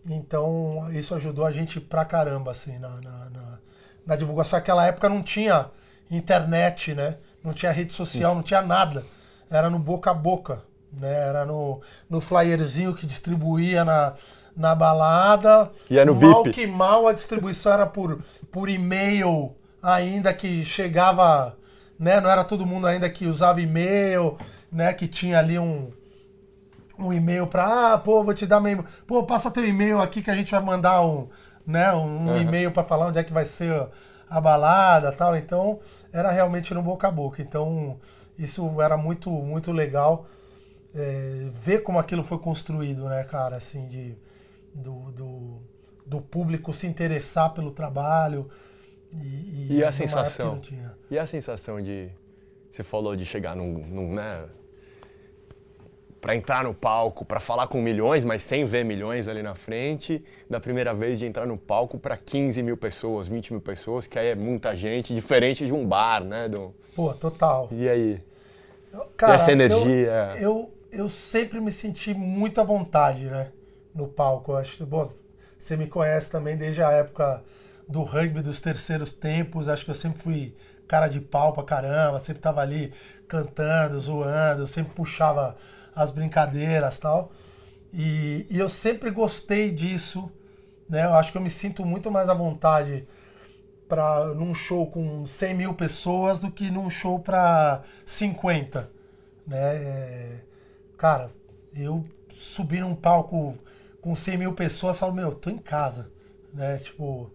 Então 0.08 0.88
isso 0.94 1.16
ajudou 1.16 1.46
a 1.46 1.52
gente 1.52 1.80
pra 1.80 2.06
caramba 2.06 2.52
assim, 2.52 2.78
na, 2.78 2.90
na, 3.02 3.30
na, 3.30 3.60
na 4.06 4.16
divulgação. 4.16 4.58
Naquela 4.60 4.86
época 4.86 5.10
não 5.10 5.24
tinha 5.24 5.72
internet, 6.12 6.94
né? 6.94 7.18
não 7.44 7.54
tinha 7.54 7.72
rede 7.72 7.94
social, 7.94 8.36
não 8.36 8.44
tinha 8.44 8.62
nada. 8.62 9.06
Era 9.50 9.70
no 9.70 9.80
boca 9.80 10.12
a 10.12 10.14
boca. 10.14 10.64
Né? 10.92 11.12
Era 11.12 11.46
no, 11.46 11.82
no 12.10 12.22
flyerzinho 12.22 12.94
que 12.94 13.06
distribuía 13.06 13.84
na, 13.84 14.14
na 14.56 14.76
balada. 14.76 15.72
E 15.90 15.98
é 15.98 16.06
no 16.06 16.16
mal 16.16 16.44
bip. 16.44 16.56
que 16.56 16.68
mal 16.68 17.08
a 17.08 17.14
distribuição 17.14 17.74
era 17.74 17.86
por, 17.86 18.22
por 18.52 18.70
e-mail 18.70 19.56
ainda 19.82 20.34
que 20.34 20.64
chegava, 20.64 21.58
né? 22.02 22.20
Não 22.20 22.30
era 22.30 22.44
todo 22.44 22.66
mundo 22.66 22.88
ainda 22.88 23.10
que 23.10 23.28
usava 23.28 23.62
e-mail, 23.62 24.38
né? 24.72 24.92
Que 24.94 25.08
tinha 25.08 25.38
ali 25.40 25.60
um 25.60 25.92
um 27.00 27.12
e-mail 27.12 27.48
para, 27.48 27.94
ah, 27.94 27.98
pô, 27.98 28.24
vou 28.24 28.34
te 28.34 28.46
dar 28.46 28.60
meu, 28.60 28.86
pô, 29.08 29.24
passa 29.24 29.50
teu 29.50 29.66
e-mail 29.66 30.00
aqui 30.00 30.22
que 30.22 30.30
a 30.30 30.36
gente 30.36 30.52
vai 30.52 30.62
mandar 30.62 31.04
um, 31.04 31.28
né, 31.66 31.92
um 31.94 32.28
uhum. 32.28 32.38
e-mail 32.38 32.72
para 32.72 32.84
falar 32.84 33.08
onde 33.08 33.18
é 33.18 33.24
que 33.24 33.34
vai 33.34 33.44
ser 33.44 33.88
a 34.30 34.40
balada, 34.40 35.12
tal. 35.12 35.36
Então, 35.36 35.80
era 36.14 36.30
realmente 36.30 36.74
no 36.76 36.84
boca 36.84 37.08
a 37.08 37.12
boca. 37.12 37.42
Então, 37.42 38.00
isso 38.38 38.80
era 38.80 38.98
muito 38.98 39.32
muito 39.32 39.72
legal 39.72 40.28
é, 40.94 41.50
ver 41.52 41.80
como 41.80 41.98
aquilo 41.98 42.24
foi 42.24 42.38
construído, 42.38 43.10
né, 43.10 43.24
cara, 43.24 43.56
assim, 43.56 43.88
de 43.88 44.16
do, 44.74 45.12
do, 45.12 45.62
do 46.06 46.22
público 46.22 46.74
se 46.74 46.88
interessar 46.88 47.54
pelo 47.54 47.72
trabalho. 47.72 48.50
E, 49.14 49.68
e, 49.70 49.78
e 49.78 49.84
a 49.84 49.92
sensação? 49.92 50.62
E 51.10 51.18
a 51.18 51.26
sensação 51.26 51.82
de. 51.82 52.10
Você 52.70 52.84
falou 52.84 53.16
de 53.16 53.26
chegar 53.26 53.56
num. 53.56 53.86
num 53.88 54.14
né, 54.14 54.46
para 56.20 56.36
entrar 56.36 56.64
no 56.64 56.74
palco, 56.74 57.26
para 57.26 57.40
falar 57.40 57.66
com 57.68 57.82
milhões, 57.82 58.24
mas 58.24 58.44
sem 58.44 58.64
ver 58.64 58.86
milhões 58.86 59.28
ali 59.28 59.42
na 59.42 59.56
frente, 59.56 60.24
da 60.48 60.60
primeira 60.60 60.94
vez 60.94 61.18
de 61.18 61.26
entrar 61.26 61.48
no 61.48 61.58
palco 61.58 61.98
para 61.98 62.16
15 62.16 62.62
mil 62.62 62.78
pessoas, 62.78 63.28
20 63.28 63.54
mil 63.54 63.62
pessoas, 63.62 64.06
que 64.06 64.20
aí 64.20 64.28
é 64.28 64.36
muita 64.36 64.78
gente, 64.78 65.16
diferente 65.16 65.66
de 65.66 65.74
um 65.74 65.84
bar, 65.84 66.24
né? 66.24 66.48
Do... 66.48 66.76
Pô, 66.96 67.12
total. 67.16 67.70
E 67.72 67.90
aí? 67.90 68.22
Cara, 69.18 69.34
e 69.34 69.36
essa 69.36 69.52
energia? 69.52 70.34
Eu, 70.36 70.42
eu, 70.42 70.74
eu 70.92 71.10
sempre 71.10 71.60
me 71.60 71.72
senti 71.72 72.14
muito 72.14 72.62
à 72.62 72.64
vontade, 72.64 73.26
né? 73.26 73.52
no 73.94 74.08
palco. 74.08 74.52
Eu 74.52 74.58
acho, 74.58 74.86
bom, 74.86 75.12
você 75.58 75.78
me 75.78 75.88
conhece 75.88 76.30
também 76.30 76.58
desde 76.58 76.82
a 76.82 76.92
época 76.92 77.44
do 77.92 78.04
rugby 78.04 78.42
dos 78.42 78.60
terceiros 78.62 79.14
tempos. 79.14 79.68
Acho 79.68 79.86
que 79.86 79.92
eu 79.92 79.96
sempre 79.96 80.22
fui 80.22 80.56
cara 80.88 81.08
de 81.08 81.22
pau 81.22 81.54
pra 81.54 81.64
caramba, 81.64 82.20
sempre 82.20 82.42
tava 82.42 82.62
ali 82.62 82.94
cantando, 83.28 83.98
zoando, 84.00 84.64
eu 84.64 84.68
sempre 84.68 84.94
puxava 84.94 85.56
as 85.96 86.12
brincadeiras 86.12 86.98
tal. 86.98 87.32
E, 87.94 88.46
e 88.50 88.58
eu 88.58 88.68
sempre 88.70 89.12
gostei 89.12 89.72
disso, 89.72 90.32
né? 90.90 91.06
Eu 91.06 91.14
acho 91.14 91.32
que 91.32 91.38
eu 91.38 91.42
me 91.42 91.50
sinto 91.50 91.86
muito 91.86 92.10
mais 92.10 92.30
à 92.30 92.34
vontade 92.34 93.08
para 93.88 94.34
num 94.34 94.54
show 94.54 94.90
com 94.90 95.26
100 95.26 95.54
mil 95.54 95.74
pessoas 95.74 96.40
do 96.40 96.50
que 96.50 96.72
num 96.72 96.90
show 96.90 97.20
para 97.20 97.84
50, 98.06 98.90
né? 99.46 99.76
É, 99.76 100.36
cara, 100.98 101.32
eu 101.74 102.06
subi 102.34 102.80
num 102.80 102.96
palco 102.96 103.58
com 104.02 104.16
100 104.16 104.38
mil 104.38 104.54
pessoas, 104.54 104.98
falo, 104.98 105.14
meu, 105.14 105.34
tô 105.34 105.50
em 105.50 105.58
casa, 105.58 106.12
né? 106.54 106.78
Tipo, 106.78 107.32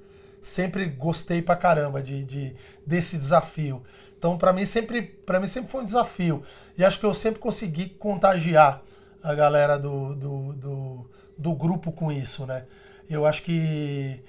sempre 0.46 0.86
gostei 0.86 1.42
pra 1.42 1.56
caramba 1.56 2.00
de, 2.00 2.24
de 2.24 2.54
desse 2.86 3.18
desafio. 3.18 3.82
Então, 4.16 4.38
para 4.38 4.52
mim 4.52 4.64
sempre, 4.64 5.02
para 5.02 5.40
mim 5.40 5.46
sempre 5.46 5.70
foi 5.70 5.82
um 5.82 5.84
desafio. 5.84 6.42
E 6.78 6.84
acho 6.84 7.00
que 7.00 7.04
eu 7.04 7.12
sempre 7.12 7.40
consegui 7.40 7.88
contagiar 7.88 8.80
a 9.22 9.34
galera 9.34 9.76
do, 9.76 10.14
do, 10.14 10.52
do, 10.52 11.10
do 11.36 11.54
grupo 11.54 11.90
com 11.90 12.12
isso, 12.12 12.46
né? 12.46 12.64
Eu 13.10 13.26
acho 13.26 13.42
que 13.42 14.22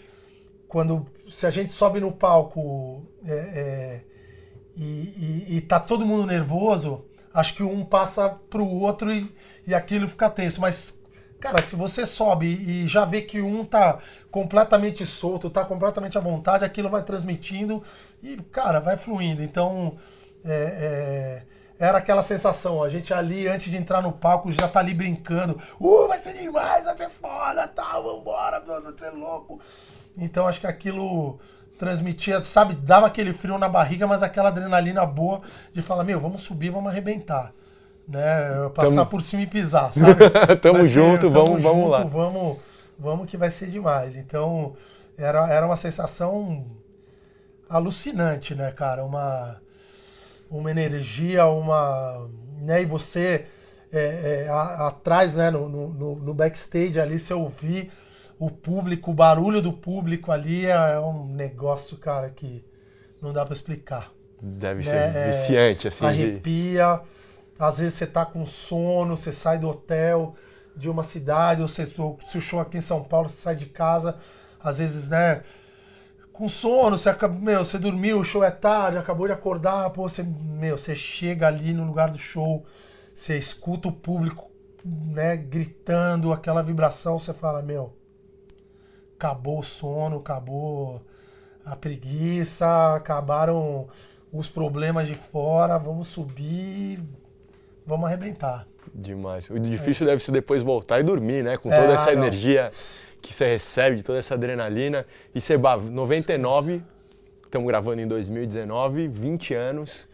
quando 0.68 1.06
se 1.30 1.46
a 1.46 1.52
gente 1.52 1.72
sobe 1.72 2.00
no 2.00 2.12
palco 2.12 3.06
é, 3.24 3.32
é, 3.34 4.02
e, 4.76 4.84
e, 4.84 5.58
e, 5.58 5.62
tá 5.62 5.80
todo 5.80 6.06
mundo 6.06 6.26
nervoso, 6.26 7.06
acho 7.34 7.54
que 7.54 7.64
um 7.64 7.86
passa 7.86 8.28
pro 8.28 8.66
outro 8.66 9.12
e, 9.12 9.32
e 9.66 9.74
aquilo 9.74 10.08
fica 10.08 10.30
tenso. 10.30 10.60
Mas 10.60 10.97
Cara, 11.40 11.62
se 11.62 11.76
você 11.76 12.04
sobe 12.04 12.48
e 12.48 12.88
já 12.88 13.06
vê 13.06 13.22
que 13.22 13.42
um 13.42 13.64
tá 13.64 14.00
completamente 14.32 15.06
solto, 15.06 15.52
tá 15.52 15.64
completamente 15.64 16.18
à 16.18 16.22
vontade, 16.22 16.66
aquilo 16.66 16.90
vai 16.90 17.04
transmitindo 17.04 17.84
e, 18.24 18.38
cara, 18.38 18.80
vai 18.80 18.98
fluindo. 18.98 19.44
Então, 19.44 19.98
é, 20.44 21.44
é, 21.80 21.86
era 21.86 22.00
aquela 22.00 22.24
sensação, 22.24 22.82
a 22.82 22.90
gente 22.90 23.14
ali, 23.14 23.48
antes 23.48 23.70
de 23.70 23.78
entrar 23.78 24.02
no 24.02 24.12
palco, 24.12 24.52
já 24.52 24.68
tá 24.68 24.80
ali 24.80 24.96
brincando. 24.96 25.62
Uh, 25.80 26.08
vai 26.08 26.18
ser 26.18 26.34
demais, 26.34 26.84
vai 26.84 26.98
ser 26.98 27.10
foda, 27.10 27.68
tal, 27.68 27.86
tá, 27.86 28.00
vambora, 28.00 28.60
vai 28.60 28.94
ser 28.98 29.12
louco. 29.12 29.60
Então, 30.18 30.48
acho 30.48 30.60
que 30.60 30.66
aquilo 30.66 31.40
transmitia, 31.78 32.42
sabe, 32.42 32.74
dava 32.74 33.06
aquele 33.06 33.32
frio 33.32 33.60
na 33.60 33.70
barriga, 33.70 34.08
mas 34.08 34.24
aquela 34.24 34.50
adrenalina 34.50 35.06
boa 35.06 35.42
de 35.72 35.84
falar, 35.84 36.04
meu, 36.04 36.20
vamos 36.20 36.42
subir, 36.42 36.72
vamos 36.72 36.90
arrebentar 36.90 37.54
né? 38.08 38.70
Passar 38.74 38.96
tamo... 38.96 39.06
por 39.08 39.22
cima 39.22 39.42
e 39.44 39.48
pisar, 39.48 39.92
sabe? 39.92 40.30
tamo 40.62 40.86
ser, 40.86 40.92
junto, 40.92 41.30
tamo 41.30 41.34
vamos, 41.34 41.62
junto, 41.62 41.74
vamos 41.74 41.90
lá. 41.90 42.04
Vamos, 42.04 42.58
vamos 42.98 43.30
que 43.30 43.36
vai 43.36 43.52
ser 43.52 43.68
demais. 43.68 44.16
Então, 44.16 44.76
era, 45.18 45.48
era 45.52 45.66
uma 45.66 45.76
sensação 45.76 46.66
alucinante, 47.70 48.56
né, 48.56 48.72
cara? 48.72 49.04
Uma, 49.04 49.62
uma 50.50 50.72
energia, 50.72 51.46
uma. 51.48 52.30
Né, 52.62 52.82
e 52.82 52.86
você 52.86 53.46
é, 53.92 54.46
é, 54.46 54.50
a, 54.50 54.88
atrás, 54.88 55.34
né, 55.34 55.50
no, 55.50 55.68
no, 55.68 56.16
no, 56.16 56.34
backstage 56.34 57.00
ali, 57.00 57.20
você 57.20 57.34
ouvir 57.34 57.92
o 58.40 58.50
público, 58.50 59.12
o 59.12 59.14
barulho 59.14 59.62
do 59.62 59.74
público 59.74 60.32
ali 60.32 60.66
é, 60.66 60.72
é 60.72 61.00
um 61.00 61.28
negócio, 61.28 61.98
cara, 61.98 62.30
que 62.30 62.64
não 63.22 63.34
dá 63.34 63.46
para 63.46 63.54
explicar. 63.54 64.12
Deve 64.42 64.84
né? 64.84 65.12
ser 65.12 65.32
viciante, 65.32 65.88
assim. 65.88 66.06
Arrepia. 66.06 67.02
De... 67.04 67.17
Às 67.60 67.80
vezes 67.80 67.96
você 67.96 68.06
tá 68.06 68.26
com 68.26 68.46
sono, 68.46 69.18
você 69.18 69.34
sai 69.34 69.58
do 69.58 69.68
hotel 69.70 70.36
de 70.76 70.90
uma 70.90 71.04
cidade, 71.04 71.62
ou 71.62 71.68
você, 71.68 71.86
se 71.86 72.38
o 72.38 72.42
show 72.42 72.60
aqui 72.60 72.78
em 72.78 72.82
São 72.82 73.04
Paulo, 73.04 73.30
você 73.30 73.42
sai 73.42 73.56
de 73.56 73.66
casa, 73.66 74.16
às 74.60 74.78
vezes, 74.78 75.10
né? 75.10 75.42
Com 76.32 76.48
sono, 76.48 76.98
você, 76.98 77.12
meu, 77.42 77.66
você 77.66 77.80
dormiu, 77.80 78.20
o 78.20 78.24
show 78.24 78.44
é 78.44 78.52
tarde, 78.52 79.00
acabou 79.00 79.26
de 79.26 79.34
acordar, 79.34 79.90
pô, 79.90 80.08
você, 80.08 80.22
meu, 80.24 80.78
você 80.78 80.96
chega 80.96 81.48
ali 81.48 81.74
no 81.74 81.84
lugar 81.84 82.12
do 82.12 82.18
show, 82.20 82.64
você 83.12 83.36
escuta 83.38 83.88
o 83.88 83.92
público, 83.92 84.52
né, 84.86 85.36
gritando, 85.36 86.32
aquela 86.32 86.62
vibração, 86.62 87.18
você 87.18 87.34
fala, 87.34 87.64
meu, 87.64 87.92
acabou 89.16 89.60
o 89.60 89.64
sono, 89.64 90.18
acabou 90.18 91.02
a 91.66 91.76
preguiça, 91.76 92.96
acabaram 92.96 93.88
os 94.32 94.48
problemas 94.48 95.08
de 95.08 95.16
fora, 95.16 95.80
vamos 95.80 96.08
subir, 96.08 97.04
vamos 97.88 98.06
arrebentar. 98.06 98.68
Demais. 98.94 99.50
O 99.50 99.58
difícil 99.58 100.06
é 100.06 100.12
deve 100.12 100.22
ser 100.22 100.32
depois 100.32 100.62
voltar 100.62 101.00
e 101.00 101.04
dormir, 101.04 101.44
né? 101.44 101.58
Com 101.58 101.70
toda 101.70 101.92
é, 101.92 101.94
essa 101.94 102.12
não. 102.14 102.24
energia 102.24 102.70
que 103.22 103.34
você 103.34 103.48
recebe, 103.48 104.04
toda 104.04 104.20
essa 104.20 104.34
adrenalina. 104.34 105.06
E 105.34 105.40
você, 105.40 105.58
99, 105.58 106.82
estamos 107.44 107.68
gravando 107.68 108.02
em 108.02 108.08
2019, 108.08 109.08
20 109.08 109.54
anos. 109.54 110.08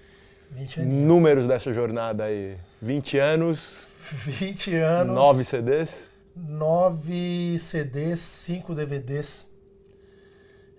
20 0.51 0.81
anos. 0.81 0.93
Números 0.93 1.47
dessa 1.47 1.73
jornada 1.73 2.25
aí. 2.25 2.57
20 2.81 3.17
anos. 3.17 3.87
20 4.11 4.75
anos. 4.75 5.15
9 5.15 5.43
CDs. 5.43 6.09
9 6.35 7.59
CDs, 7.59 8.19
5 8.19 8.75
DVDs. 8.75 9.47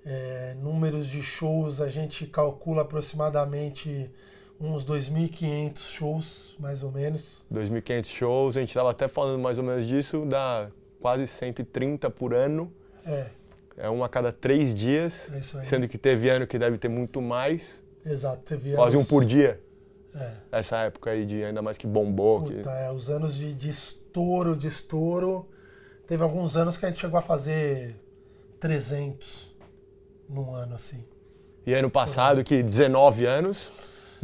É, 0.06 0.54
números 0.60 1.06
de 1.06 1.22
shows, 1.22 1.80
a 1.80 1.88
gente 1.88 2.26
calcula 2.26 2.82
aproximadamente 2.82 4.10
uns 4.64 4.85
2.500 4.85 5.78
shows, 5.78 6.56
mais 6.59 6.83
ou 6.83 6.90
menos. 6.90 7.44
2.500 7.52 8.06
shows, 8.06 8.56
a 8.56 8.61
gente 8.61 8.71
estava 8.71 8.90
até 8.90 9.09
falando 9.09 9.40
mais 9.40 9.59
ou 9.59 9.64
menos 9.64 9.87
disso, 9.87 10.25
dá 10.26 10.71
quase 11.00 11.26
130 11.26 12.11
por 12.11 12.35
ano. 12.35 12.73
É. 13.04 13.26
É 13.76 13.88
uma 13.88 14.06
a 14.06 14.09
cada 14.09 14.33
três 14.33 14.75
dias, 14.75 15.33
é 15.35 15.38
isso 15.38 15.59
aí. 15.59 15.64
sendo 15.64 15.88
que 15.88 15.99
teve 15.99 16.28
ano 16.28 16.47
que 16.47 16.59
deve 16.59 16.78
ter 16.78 16.88
muito 16.88 17.21
mais. 17.21 17.83
Exato, 18.04 18.42
teve 18.42 18.71
anos... 18.71 18.76
Quase 18.76 18.97
um 18.97 19.04
por 19.04 19.25
dia. 19.25 19.61
É. 20.14 20.33
Essa 20.52 20.78
época 20.78 21.11
aí 21.11 21.26
de 21.26 21.42
ainda 21.42 21.61
mais 21.61 21.76
que 21.76 21.87
bombou. 21.87 22.42
Puta, 22.42 22.62
que... 22.62 22.68
é, 22.68 22.92
os 22.92 23.11
anos 23.11 23.35
de, 23.35 23.52
de 23.52 23.68
estouro, 23.68 24.56
de 24.56 24.68
estouro. 24.68 25.49
Teve 26.06 26.23
alguns 26.23 26.56
anos 26.56 26.76
que 26.76 26.85
a 26.85 26.88
gente 26.88 27.00
chegou 27.00 27.18
a 27.18 27.23
fazer 27.23 27.97
300 28.61 29.52
num 30.28 30.54
ano 30.54 30.75
assim. 30.75 31.04
E 31.66 31.73
ano 31.75 31.90
passado, 31.90 32.44
que 32.44 32.62
19 32.62 33.26
anos, 33.26 33.73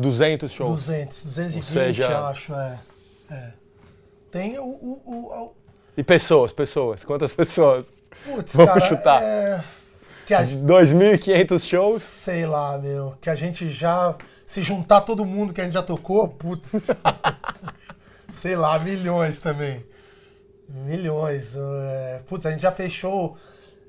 200 0.01 0.51
shows. 0.51 0.87
200, 0.87 1.25
220 1.25 1.65
seja... 1.65 2.29
acho, 2.29 2.55
é. 2.55 2.79
é. 3.31 3.53
Tem 4.31 4.59
o, 4.59 4.65
o, 4.65 5.03
o, 5.07 5.53
E 5.97 6.03
pessoas, 6.03 6.53
pessoas, 6.53 7.05
quantas 7.05 7.35
pessoas? 7.35 7.87
Putz, 8.25 8.55
Vamos 8.55 8.75
cara, 8.75 8.87
chutar. 8.87 9.23
É... 9.23 9.65
Que 10.27 10.35
a... 10.35 10.45
2.500 10.45 11.67
shows? 11.67 12.03
Sei 12.03 12.47
lá, 12.47 12.79
meu. 12.79 13.15
Que 13.21 13.29
a 13.29 13.35
gente 13.35 13.69
já. 13.71 14.15
Se 14.47 14.63
juntar 14.63 15.03
todo 15.03 15.25
mundo 15.25 15.53
que 15.53 15.61
a 15.61 15.65
gente 15.65 15.75
já 15.75 15.83
tocou, 15.83 16.29
putz. 16.29 16.73
sei 18.33 18.57
lá, 18.57 18.79
milhões 18.79 19.39
também. 19.39 19.85
Milhões. 20.69 21.57
É... 21.57 22.23
Putz, 22.29 22.47
a 22.47 22.51
gente 22.53 22.63
já 22.63 22.73
fechou. 22.73 23.37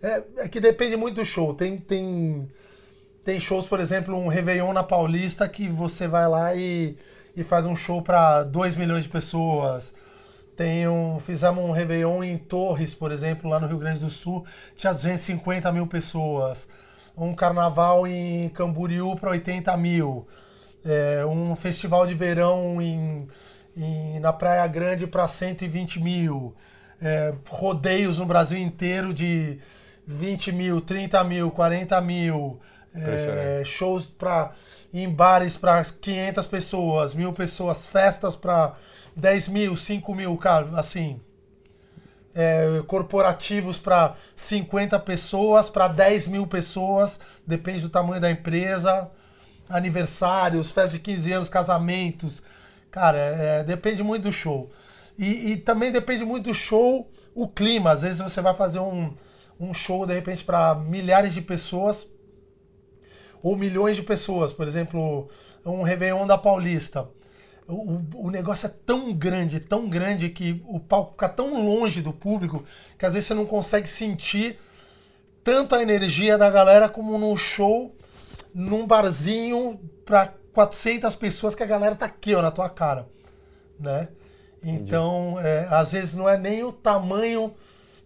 É, 0.02 0.24
é 0.38 0.48
que 0.48 0.60
depende 0.60 0.98
muito 0.98 1.16
do 1.16 1.26
show. 1.26 1.54
Tem, 1.54 1.78
tem 1.78 2.50
tem 3.24 3.40
shows, 3.40 3.66
por 3.66 3.80
exemplo, 3.80 4.18
um 4.18 4.28
Réveillon 4.28 4.74
na 4.74 4.84
Paulista 4.84 5.48
que 5.48 5.70
você 5.70 6.08
vai 6.08 6.28
lá 6.28 6.56
e, 6.56 6.98
e 7.36 7.44
faz 7.44 7.66
um 7.66 7.76
show 7.76 8.02
para 8.02 8.44
2 8.44 8.76
milhões 8.76 9.04
de 9.04 9.10
pessoas. 9.10 9.94
Tem 10.56 10.88
um, 10.88 11.20
fizemos 11.20 11.64
um 11.64 11.72
Réveillon 11.72 12.24
em 12.24 12.38
Torres, 12.38 12.94
por 12.94 13.12
exemplo, 13.12 13.50
lá 13.50 13.60
no 13.60 13.68
Rio 13.68 13.78
Grande 13.78 14.00
do 14.00 14.10
Sul, 14.10 14.44
tinha 14.76 14.92
250 14.92 15.72
mil 15.72 15.86
pessoas. 15.86 16.68
Um 17.16 17.36
carnaval 17.36 18.08
em 18.08 18.50
Camboriú 18.50 19.16
para 19.16 19.30
80 19.32 19.76
mil. 19.78 20.28
É, 20.84 21.24
um 21.26 21.56
festival 21.56 22.08
de 22.08 22.16
verão 22.16 22.82
em, 22.82 23.28
em 23.78 24.20
na 24.20 24.34
Praia 24.34 24.66
Grande 24.66 25.06
para 25.06 25.28
120 25.28 26.00
mil. 26.00 26.56
É, 27.00 27.34
rodeios 27.48 28.18
no 28.18 28.26
Brasil 28.26 28.58
inteiro 28.58 29.14
de 29.14 29.60
20 30.08 30.52
mil, 30.52 30.82
30 30.82 31.24
mil, 31.24 31.52
40 31.52 32.02
mil 32.02 32.60
é, 32.94 33.64
shows 33.64 34.06
para 34.06 34.52
em 34.94 35.10
bares 35.10 35.56
para 35.56 35.84
500 35.84 36.46
pessoas, 36.48 37.14
mil 37.14 37.32
pessoas, 37.32 37.88
festas 37.88 38.36
para 38.36 38.74
10 39.16 39.48
mil, 39.48 39.76
5 39.76 40.14
mil, 40.14 40.36
cara, 40.38 40.70
assim. 40.78 41.20
É, 42.34 42.82
corporativos 42.88 43.78
para 43.78 44.16
50 44.36 44.98
pessoas, 45.00 45.70
para 45.70 45.88
10 45.88 46.28
mil 46.28 46.48
pessoas, 46.48 47.20
depende 47.46 47.82
do 47.82 47.90
tamanho 47.90 48.22
da 48.22 48.32
empresa, 48.32 49.10
aniversários, 49.70 50.72
festas 50.72 50.94
de 50.94 51.00
15 51.00 51.32
anos, 51.32 51.50
casamentos. 51.50 52.42
Cara, 52.90 53.18
é, 53.18 53.64
depende 53.64 54.04
muito 54.04 54.24
do 54.24 54.34
show. 54.34 54.70
E, 55.18 55.52
e, 55.52 55.58
também 55.58 55.92
depende 55.92 56.26
muito 56.26 56.46
do 56.46 56.54
show, 56.54 57.10
o 57.36 57.48
clima. 57.48 57.92
Às 57.92 58.02
vezes 58.02 58.20
você 58.20 58.42
vai 58.42 58.54
fazer 58.54 58.80
um, 58.80 59.14
um 59.60 59.74
show, 59.74 60.06
de 60.06 60.14
repente, 60.14 60.44
para 60.44 60.76
milhares 60.76 61.34
de 61.34 61.42
pessoas 61.42 62.08
ou 63.42 63.56
milhões 63.56 63.96
de 63.96 64.04
pessoas, 64.04 64.54
por 64.54 64.68
exemplo, 64.68 65.30
um 65.66 65.82
Réveillon 65.82 66.26
da 66.28 66.38
Paulista. 66.38 67.10
O, 67.68 68.02
o, 68.16 68.32
negócio 68.32 68.66
é 68.66 68.70
tão 68.86 69.14
grande, 69.14 69.60
tão 69.60 69.88
grande 69.88 70.30
que 70.30 70.62
o 70.68 70.80
palco 70.80 71.12
fica 71.12 71.30
tão 71.30 71.64
longe 71.64 72.02
do 72.02 72.12
público 72.12 72.66
que 72.98 73.06
às 73.06 73.14
vezes 73.14 73.28
você 73.28 73.34
não 73.34 73.46
consegue 73.46 73.88
sentir 73.88 74.58
tanto 75.44 75.76
a 75.76 75.82
energia 75.82 76.38
da 76.38 76.50
galera 76.50 76.90
como 76.90 77.18
no 77.18 77.36
show, 77.38 77.96
num 78.54 78.86
barzinho 78.86 79.80
para 80.06 80.34
400 80.54 81.16
pessoas 81.16 81.56
que 81.56 81.64
a 81.64 81.68
galera 81.68 81.96
tá 81.96 82.06
aqui, 82.06 82.36
ó, 82.36 82.42
na 82.42 82.52
tua 82.52 82.70
cara, 82.70 83.08
né? 83.80 84.10
Então, 84.64 85.40
é, 85.40 85.68
às 85.72 85.94
vezes 85.94 86.14
não 86.14 86.30
é 86.30 86.38
nem 86.38 86.64
o 86.64 86.72
tamanho 86.72 87.54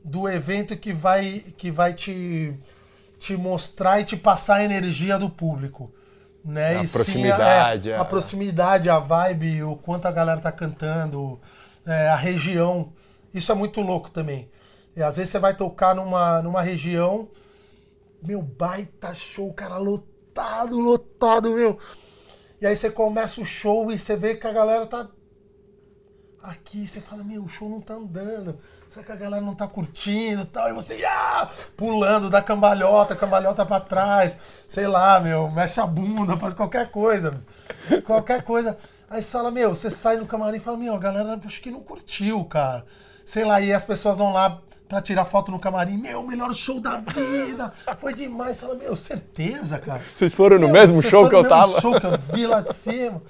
do 0.03 0.29
evento 0.29 0.77
que 0.77 0.93
vai 0.93 1.43
que 1.57 1.71
vai 1.71 1.93
te 1.93 2.53
te 3.25 3.35
mostrar 3.35 3.99
e 3.99 4.03
te 4.03 4.15
passar 4.15 4.57
a 4.57 4.63
energia 4.63 5.17
do 5.17 5.29
público. 5.29 5.91
Né? 6.43 6.77
A 6.77 6.83
e 6.83 6.87
proximidade. 6.87 7.83
Sim, 7.83 7.89
a, 7.89 7.93
é, 7.93 7.97
a, 7.97 8.01
a, 8.01 8.05
proximidade, 8.05 8.89
a 8.89 8.99
vibe, 8.99 9.63
o 9.63 9.75
quanto 9.75 10.05
a 10.05 10.11
galera 10.11 10.39
tá 10.39 10.51
cantando, 10.51 11.39
é, 11.87 12.07
a 12.07 12.15
região. 12.15 12.93
Isso 13.33 13.51
é 13.51 13.55
muito 13.55 13.81
louco 13.81 14.11
também. 14.11 14.49
E 14.95 15.01
às 15.01 15.17
vezes 15.17 15.31
você 15.31 15.39
vai 15.39 15.55
tocar 15.55 15.95
numa, 15.95 16.41
numa 16.43 16.61
região, 16.61 17.27
meu, 18.21 18.43
baita 18.43 19.11
show, 19.13 19.51
cara, 19.53 19.77
lotado, 19.77 20.79
lotado, 20.79 21.49
meu. 21.49 21.79
E 22.61 22.67
aí 22.67 22.75
você 22.75 22.91
começa 22.91 23.41
o 23.41 23.45
show 23.45 23.91
e 23.91 23.97
você 23.97 24.15
vê 24.15 24.35
que 24.35 24.45
a 24.45 24.53
galera 24.53 24.85
tá 24.85 25.09
aqui, 26.43 26.85
você 26.85 27.01
fala, 27.01 27.23
meu, 27.23 27.43
o 27.43 27.49
show 27.49 27.67
não 27.67 27.81
tá 27.81 27.95
andando 27.95 28.59
será 28.95 29.05
que 29.05 29.11
a 29.11 29.15
galera 29.15 29.43
não 29.43 29.53
tá 29.53 29.67
curtindo 29.67 30.43
e 30.43 30.45
tal? 30.45 30.69
E 30.69 30.73
você, 30.73 31.03
ah, 31.05 31.49
pulando, 31.75 32.29
dá 32.29 32.41
cambalhota, 32.41 33.13
cambalhota 33.13 33.65
pra 33.65 33.79
trás, 33.81 34.37
sei 34.67 34.87
lá, 34.87 35.19
meu, 35.19 35.51
mexe 35.51 35.81
a 35.81 35.85
bunda, 35.85 36.37
faz 36.37 36.53
qualquer 36.53 36.89
coisa, 36.89 37.41
qualquer 38.05 38.43
coisa. 38.43 38.77
Aí 39.09 39.21
você 39.21 39.31
fala, 39.31 39.51
meu, 39.51 39.75
você 39.75 39.89
sai 39.89 40.15
no 40.15 40.25
camarim 40.25 40.57
e 40.57 40.61
fala, 40.61 40.77
meu, 40.77 40.95
a 40.95 40.99
galera 40.99 41.37
acho 41.45 41.61
que 41.61 41.69
não 41.69 41.81
curtiu, 41.81 42.45
cara. 42.45 42.85
Sei 43.25 43.43
lá, 43.43 43.59
e 43.59 43.73
as 43.73 43.83
pessoas 43.83 44.17
vão 44.17 44.31
lá 44.31 44.61
pra 44.87 45.01
tirar 45.01 45.25
foto 45.25 45.51
no 45.51 45.59
camarim, 45.59 45.97
meu, 45.97 46.23
melhor 46.23 46.53
show 46.53 46.79
da 46.79 46.97
vida, 46.97 47.73
foi 47.99 48.13
demais. 48.13 48.55
Você 48.55 48.65
fala, 48.65 48.77
meu, 48.77 48.95
certeza, 48.95 49.77
cara. 49.77 50.01
Vocês 50.15 50.31
foram 50.31 50.57
no 50.57 50.67
meu, 50.67 50.73
mesmo 50.73 51.01
show 51.01 51.27
que 51.27 51.35
eu 51.35 51.45
tava? 51.45 51.81
show 51.81 51.99
que 51.99 52.05
eu 52.05 52.17
vi 52.33 52.47
lá 52.47 52.61
de 52.61 52.73
cima. 52.73 53.21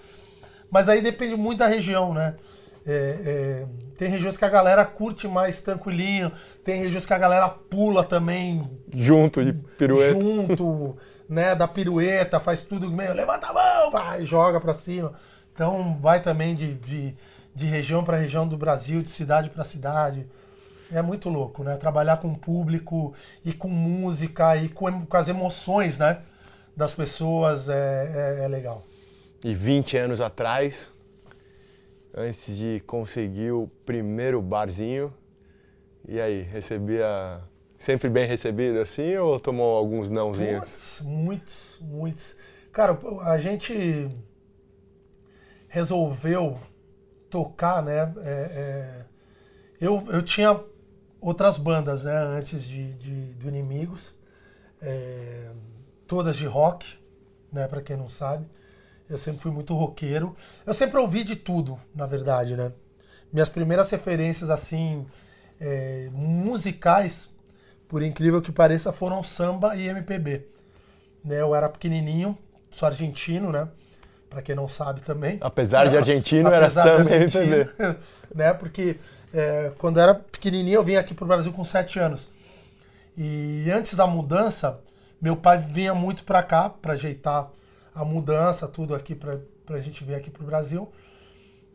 Mas 0.70 0.90
aí 0.90 1.02
depende 1.02 1.36
muito 1.36 1.60
da 1.60 1.68
região, 1.68 2.14
né? 2.14 2.36
É, 2.88 3.18
é, 3.26 3.66
tem 3.98 4.10
regiões 4.10 4.38
que 4.38 4.46
a 4.46 4.50
galera 4.50 4.86
curte 4.86 5.28
mais 5.28 5.60
tranquilinho, 5.60 6.32
tem 6.64 6.82
regiões 6.82 7.06
que 7.06 7.14
a 7.14 7.18
galera 7.18 7.50
pula 7.50 8.04
também. 8.04 8.70
Junto 8.94 9.44
de 9.44 9.54
pirueta. 9.54 10.20
Junto, 10.20 10.98
né? 11.28 11.56
Da 11.56 11.68
pirueta, 11.68 12.40
faz 12.40 12.62
tudo 12.62 12.92
meio, 12.92 13.14
levanta 13.14 13.48
a 13.48 13.54
mão, 13.54 13.92
vai, 13.92 14.24
joga 14.26 14.60
pra 14.60 14.74
cima. 14.74 15.14
Então 15.54 15.98
vai 16.00 16.22
também 16.22 16.54
de, 16.54 16.76
de, 16.76 17.16
de 17.56 17.66
região 17.66 18.04
para 18.04 18.18
região 18.18 18.48
do 18.48 18.58
Brasil, 18.58 19.02
de 19.02 19.10
cidade 19.10 19.50
para 19.50 19.64
cidade. 19.64 20.28
É 20.92 21.02
muito 21.02 21.30
louco, 21.30 21.64
né? 21.64 21.78
Trabalhar 21.78 22.18
com 22.18 22.28
o 22.28 22.38
público 22.38 23.14
e 23.44 23.52
com 23.52 23.68
música 23.68 24.56
e 24.56 24.70
com, 24.70 25.06
com 25.06 25.18
as 25.18 25.28
emoções, 25.28 25.98
né? 25.98 26.20
das 26.76 26.94
pessoas 26.94 27.70
é, 27.70 28.38
é, 28.42 28.46
é 28.46 28.48
legal. 28.48 28.86
E 29.44 29.54
20 29.54 29.98
anos 29.98 30.20
atrás, 30.22 30.92
antes 32.16 32.56
de 32.56 32.80
conseguir 32.88 33.52
o 33.52 33.68
primeiro 33.86 34.42
barzinho, 34.42 35.14
e 36.08 36.22
aí, 36.22 36.44
recebia 36.44 37.42
sempre 37.78 38.10
bem 38.10 38.28
recebido 38.28 38.80
assim 38.80 39.16
ou 39.18 39.40
tomou 39.40 39.76
alguns 39.76 40.10
nãozinhos? 40.10 40.60
Muitos, 40.60 41.02
muitos, 41.04 41.80
muitos. 41.82 42.36
Cara, 42.72 42.98
a 43.24 43.38
gente 43.40 44.10
resolveu 45.68 46.60
tocar, 47.30 47.82
né? 47.82 48.14
É, 48.18 48.30
é, 48.30 49.06
eu, 49.82 50.04
eu 50.10 50.22
tinha 50.22 50.64
outras 51.20 51.58
bandas, 51.58 52.04
né? 52.04 52.16
Antes 52.16 52.64
de, 52.64 52.94
de 52.94 53.34
do 53.34 53.48
Inimigos, 53.48 54.16
é, 54.82 55.52
todas 56.08 56.36
de 56.36 56.46
rock, 56.46 56.98
né? 57.52 57.68
Para 57.68 57.82
quem 57.82 57.98
não 57.98 58.08
sabe, 58.08 58.48
eu 59.10 59.18
sempre 59.18 59.42
fui 59.42 59.52
muito 59.52 59.74
roqueiro. 59.76 60.36
Eu 60.66 60.74
sempre 60.74 61.00
ouvi 61.00 61.24
de 61.24 61.36
tudo, 61.36 61.80
na 61.94 62.06
verdade, 62.06 62.56
né? 62.56 62.72
Minhas 63.32 63.50
primeiras 63.50 63.90
referências 63.90 64.50
assim 64.50 65.06
é, 65.60 66.10
musicais, 66.12 67.30
por 67.88 68.02
incrível 68.02 68.42
que 68.42 68.52
pareça, 68.52 68.92
foram 68.92 69.22
samba 69.22 69.76
e 69.76 69.88
MPB. 69.88 70.48
Né? 71.24 71.42
Eu 71.42 71.54
era 71.54 71.70
pequenininho, 71.70 72.38
sou 72.72 72.88
argentino, 72.88 73.52
né? 73.52 73.68
Para 74.30 74.42
quem 74.42 74.56
não 74.56 74.68
sabe 74.68 75.02
também. 75.02 75.38
Apesar 75.42 75.88
de 75.88 75.98
argentino, 75.98 76.50
era 76.50 76.70
samba 76.70 77.12
e 77.12 77.14
MPB. 77.14 77.70
né? 78.34 78.54
Porque 78.54 78.98
é, 79.34 79.72
quando 79.78 79.98
eu 79.98 80.04
era 80.04 80.16
pequenininho, 80.16 80.76
eu 80.76 80.84
vim 80.84 80.96
aqui 80.96 81.14
para 81.14 81.26
o 81.26 81.28
Brasil 81.28 81.54
com 81.54 81.64
7 81.64 82.00
anos. 82.00 82.28
E 83.18 83.70
antes 83.72 83.94
da 83.94 84.08
mudança, 84.08 84.80
meu 85.22 85.36
pai 85.36 85.58
vinha 85.58 85.94
muito 85.94 86.24
para 86.24 86.42
cá 86.44 86.70
para 86.70 86.94
ajeitar 86.94 87.50
a 87.96 88.04
mudança, 88.04 88.68
tudo 88.68 88.94
aqui 88.94 89.16
para 89.16 89.40
a 89.70 89.80
gente 89.80 90.04
vir 90.04 90.16
aqui 90.16 90.30
para 90.30 90.44
o 90.44 90.46
Brasil. 90.46 90.92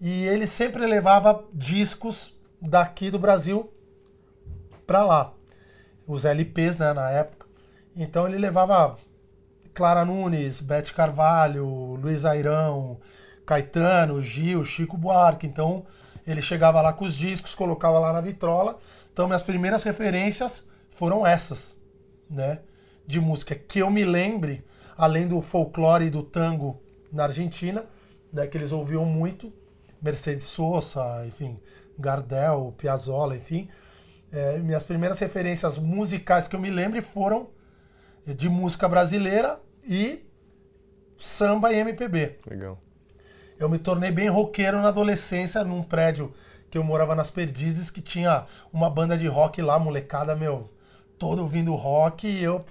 E 0.01 0.27
ele 0.27 0.47
sempre 0.47 0.87
levava 0.87 1.45
discos 1.53 2.39
daqui 2.61 3.11
do 3.11 3.19
Brasil 3.19 3.73
para 4.87 5.03
lá. 5.03 5.33
Os 6.07 6.27
LPs, 6.27 6.77
né, 6.77 6.93
na 6.93 7.11
época. 7.11 7.47
Então 7.97 8.29
ele 8.29 8.37
levava 8.37 8.99
Clara 9.73 10.05
Nunes, 10.05 10.61
Bete 10.61 10.93
Carvalho, 10.93 11.95
Luiz 11.95 12.25
Airão, 12.25 12.99
Caetano, 13.47 14.23
Gil, 14.23 14.65
Chico 14.65 14.99
Buarque. 14.99 15.47
Então 15.47 15.87
ele 16.27 16.43
chegava 16.43 16.83
lá 16.83 16.93
com 16.93 17.07
os 17.07 17.15
discos, 17.15 17.55
colocava 17.55 17.99
lá 17.99 18.13
na 18.13 18.21
vitrola. 18.21 18.79
Então 19.13 19.27
minhas 19.27 19.43
primeiras 19.43 19.83
referências 19.83 20.65
foram 20.91 21.27
essas, 21.27 21.77
né? 22.29 22.61
De 23.07 23.21
música 23.21 23.55
que 23.55 23.79
eu 23.79 23.91
me 23.91 24.05
lembre, 24.05 24.65
além 25.01 25.27
do 25.27 25.41
folclore 25.41 26.05
e 26.05 26.11
do 26.11 26.23
tango 26.23 26.79
na 27.11 27.23
Argentina, 27.23 27.87
né, 28.31 28.47
que 28.47 28.59
eles 28.59 28.71
ouviam 28.71 29.07
muito, 29.07 29.51
Mercedes 30.01 30.45
Sosa, 30.45 31.25
enfim, 31.27 31.59
Gardel, 31.99 32.75
Piazzolla, 32.77 33.35
enfim. 33.35 33.67
É, 34.31 34.59
minhas 34.59 34.85
primeiras 34.85 35.19
referências 35.19 35.79
musicais 35.79 36.47
que 36.47 36.55
eu 36.55 36.61
me 36.61 36.71
lembro 36.71 37.03
foram 37.03 37.49
de 38.27 38.49
música 38.51 38.87
brasileira 38.87 39.59
e 39.83 40.23
samba 41.19 41.73
e 41.73 41.79
MPB. 41.79 42.39
Legal. 42.47 42.79
Eu 43.59 43.71
me 43.71 43.79
tornei 43.79 44.11
bem 44.11 44.29
roqueiro 44.29 44.83
na 44.83 44.89
adolescência, 44.89 45.65
num 45.65 45.83
prédio 45.83 46.31
que 46.71 46.77
eu 46.77 46.85
morava 46.85 47.15
nas 47.15 47.31
Perdizes, 47.31 47.89
que 47.89 48.03
tinha 48.03 48.45
uma 48.71 48.91
banda 48.91 49.17
de 49.17 49.27
rock 49.27 49.63
lá, 49.63 49.79
molecada, 49.79 50.37
meu, 50.37 50.71
todo 51.19 51.41
ouvindo 51.41 51.75
rock 51.75 52.27
e 52.27 52.45
eu, 52.45 52.63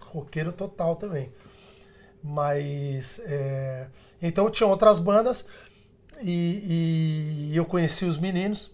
roqueiro 0.00 0.52
total 0.52 0.94
também. 0.96 1.32
Mas, 2.22 3.20
é... 3.24 3.86
então 4.20 4.50
tinha 4.50 4.66
outras 4.66 4.98
bandas 4.98 5.44
e, 6.22 7.50
e 7.52 7.56
eu 7.56 7.64
conheci 7.64 8.04
os 8.04 8.18
meninos, 8.18 8.70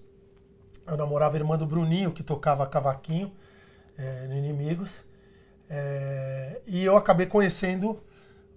eu 0.87 0.96
namorava 0.96 1.37
a 1.37 1.40
irmã 1.40 1.57
do 1.57 1.66
Bruninho, 1.66 2.12
que 2.12 2.22
tocava 2.22 2.66
cavaquinho 2.66 3.33
é, 3.96 4.26
no 4.26 4.35
Inimigos. 4.35 5.04
É, 5.68 6.61
e 6.66 6.85
eu 6.85 6.96
acabei 6.96 7.26
conhecendo 7.26 8.02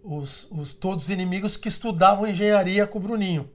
os, 0.03 0.47
os, 0.51 0.73
todos 0.73 1.05
os 1.05 1.09
inimigos 1.09 1.57
que 1.57 1.67
estudavam 1.67 2.27
engenharia 2.27 2.85
com 2.85 2.97
o 2.97 3.01
Bruninho. 3.01 3.49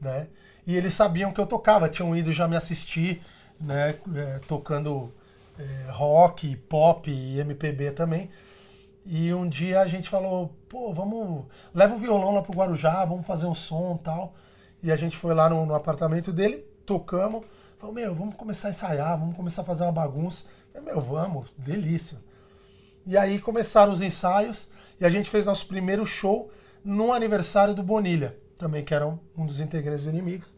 Né? 0.00 0.28
E 0.66 0.76
eles 0.76 0.94
sabiam 0.94 1.32
que 1.32 1.40
eu 1.40 1.46
tocava, 1.46 1.88
tinham 1.88 2.14
ido 2.16 2.32
já 2.32 2.46
me 2.46 2.56
assistir, 2.56 3.22
né, 3.60 3.98
é, 4.14 4.38
tocando 4.46 5.12
é, 5.58 5.90
rock, 5.90 6.56
pop 6.56 7.10
e 7.10 7.40
MPB 7.40 7.92
também. 7.92 8.30
E 9.10 9.32
um 9.32 9.48
dia 9.48 9.80
a 9.80 9.86
gente 9.86 10.06
falou, 10.06 10.54
pô, 10.68 10.92
vamos, 10.92 11.46
leva 11.72 11.94
o 11.94 11.98
violão 11.98 12.30
lá 12.30 12.42
pro 12.42 12.52
Guarujá, 12.52 13.06
vamos 13.06 13.26
fazer 13.26 13.46
um 13.46 13.54
som 13.54 13.96
tal. 13.96 14.34
E 14.82 14.92
a 14.92 14.96
gente 14.96 15.16
foi 15.16 15.34
lá 15.34 15.48
no, 15.48 15.64
no 15.64 15.74
apartamento 15.74 16.30
dele, 16.30 16.58
tocamos. 16.84 17.46
Falou, 17.78 17.94
meu, 17.94 18.14
vamos 18.14 18.34
começar 18.34 18.68
a 18.68 18.70
ensaiar, 18.70 19.18
vamos 19.18 19.34
começar 19.34 19.62
a 19.62 19.64
fazer 19.64 19.84
uma 19.84 19.92
bagunça. 19.92 20.44
Falei, 20.74 20.92
meu, 20.92 21.00
vamos, 21.00 21.50
delícia. 21.56 22.18
E 23.06 23.16
aí 23.16 23.38
começaram 23.38 23.94
os 23.94 24.02
ensaios 24.02 24.68
e 25.00 25.06
a 25.06 25.08
gente 25.08 25.30
fez 25.30 25.42
nosso 25.42 25.66
primeiro 25.66 26.04
show 26.04 26.50
no 26.84 27.10
aniversário 27.10 27.72
do 27.72 27.82
Bonilha, 27.82 28.36
também 28.58 28.84
que 28.84 28.92
era 28.92 29.06
um, 29.06 29.18
um 29.34 29.46
dos 29.46 29.58
integrantes 29.58 30.04
do 30.04 30.10
Inimigos. 30.10 30.54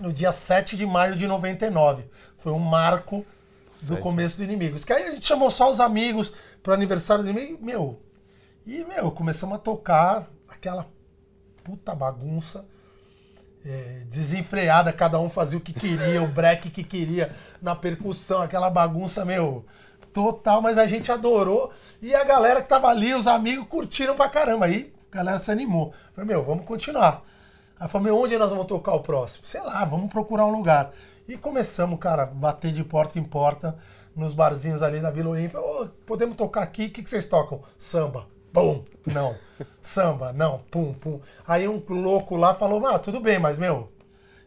No 0.00 0.12
dia 0.12 0.32
7 0.32 0.76
de 0.76 0.84
maio 0.84 1.14
de 1.14 1.28
99. 1.28 2.10
Foi 2.36 2.50
um 2.50 2.58
marco 2.58 3.24
do 3.82 3.96
começo 3.98 4.36
do 4.36 4.44
Inimigos. 4.44 4.84
Que 4.84 4.92
aí 4.92 5.04
a 5.04 5.10
gente 5.12 5.26
chamou 5.26 5.50
só 5.50 5.70
os 5.70 5.80
amigos 5.80 6.32
pro 6.62 6.72
aniversário 6.72 7.24
do 7.24 7.30
Inimigo, 7.30 7.64
meu. 7.64 8.00
E, 8.66 8.84
meu, 8.84 9.10
começamos 9.10 9.56
a 9.56 9.58
tocar 9.58 10.28
aquela 10.48 10.86
puta 11.62 11.94
bagunça 11.94 12.66
é, 13.64 14.02
desenfreada, 14.06 14.92
cada 14.92 15.18
um 15.18 15.28
fazia 15.28 15.58
o 15.58 15.60
que 15.60 15.72
queria, 15.72 16.22
o 16.22 16.28
break 16.28 16.70
que 16.70 16.84
queria 16.84 17.34
na 17.60 17.74
percussão, 17.74 18.40
aquela 18.40 18.70
bagunça, 18.70 19.24
meu, 19.24 19.64
total, 20.12 20.62
mas 20.62 20.78
a 20.78 20.86
gente 20.86 21.10
adorou. 21.10 21.72
E 22.00 22.14
a 22.14 22.24
galera 22.24 22.62
que 22.62 22.68
tava 22.68 22.88
ali, 22.88 23.12
os 23.14 23.26
amigos, 23.26 23.66
curtiram 23.66 24.14
pra 24.14 24.28
caramba. 24.28 24.66
Aí 24.66 24.92
a 25.12 25.16
galera 25.16 25.38
se 25.38 25.50
animou. 25.50 25.92
Falei, 26.14 26.28
meu, 26.28 26.44
vamos 26.44 26.64
continuar. 26.64 27.22
Aí 27.78 27.88
falei, 27.88 28.06
meu, 28.06 28.18
onde 28.18 28.38
nós 28.38 28.50
vamos 28.50 28.66
tocar 28.66 28.94
o 28.94 29.00
próximo? 29.00 29.44
Sei 29.44 29.60
lá, 29.60 29.84
vamos 29.84 30.10
procurar 30.10 30.46
um 30.46 30.52
lugar. 30.52 30.92
E 31.28 31.36
começamos, 31.36 31.98
cara, 31.98 32.26
bater 32.26 32.72
de 32.72 32.84
porta 32.84 33.18
em 33.18 33.24
porta 33.24 33.76
nos 34.14 34.32
barzinhos 34.32 34.82
ali 34.82 35.00
na 35.00 35.10
Vila 35.10 35.30
Olímpia. 35.30 35.60
Oh, 35.60 35.86
podemos 36.06 36.36
tocar 36.36 36.62
aqui? 36.62 36.86
O 36.86 36.90
que, 36.90 37.02
que 37.02 37.10
vocês 37.10 37.26
tocam? 37.26 37.62
Samba 37.76 38.26
pum, 38.56 38.82
não. 39.04 39.36
Samba, 39.82 40.32
não, 40.32 40.60
pum, 40.70 40.94
pum. 40.94 41.20
Aí 41.46 41.68
um 41.68 41.82
louco 41.90 42.36
lá 42.36 42.54
falou, 42.54 42.86
ah, 42.86 42.98
tudo 42.98 43.20
bem, 43.20 43.38
mas, 43.38 43.58
meu, 43.58 43.92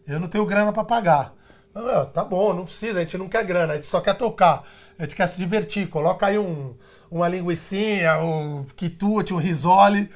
eu 0.07 0.19
não 0.19 0.27
tenho 0.27 0.47
grana 0.47 0.73
para 0.73 0.83
pagar. 0.83 1.35
Eu, 1.75 2.07
tá 2.07 2.23
bom, 2.23 2.51
não 2.51 2.65
precisa, 2.65 2.97
a 2.97 3.03
gente 3.03 3.17
não 3.19 3.29
quer 3.29 3.45
grana, 3.45 3.73
a 3.73 3.75
gente 3.75 3.87
só 3.87 4.01
quer 4.01 4.15
tocar, 4.15 4.63
a 4.97 5.03
gente 5.03 5.15
quer 5.15 5.27
se 5.27 5.37
divertir. 5.37 5.87
Coloca 5.87 6.25
aí 6.25 6.39
um, 6.39 6.75
uma 7.11 7.27
linguiçinha, 7.27 8.17
um 8.17 8.65
quitute, 8.75 9.31
um 9.31 9.37
risole 9.37 10.09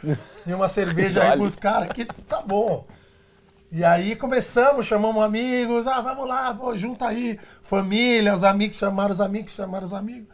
e 0.45 0.53
uma 0.53 0.67
cerveja 0.67 1.21
aí 1.23 1.37
pros 1.37 1.55
caras, 1.55 1.89
que 1.89 2.05
tá 2.05 2.41
bom. 2.41 2.87
E 3.75 3.83
aí 3.83 4.15
começamos, 4.15 4.85
chamamos 4.85 5.23
amigos, 5.23 5.87
ah, 5.87 5.99
vamos 5.99 6.27
lá, 6.27 6.53
pô, 6.53 6.77
junta 6.77 7.07
aí, 7.07 7.39
família, 7.63 8.31
os 8.31 8.43
amigos 8.43 8.77
chamaram 8.77 9.11
os 9.11 9.19
amigos, 9.19 9.53
chamaram 9.53 9.87
os 9.87 9.93
amigos. 9.95 10.27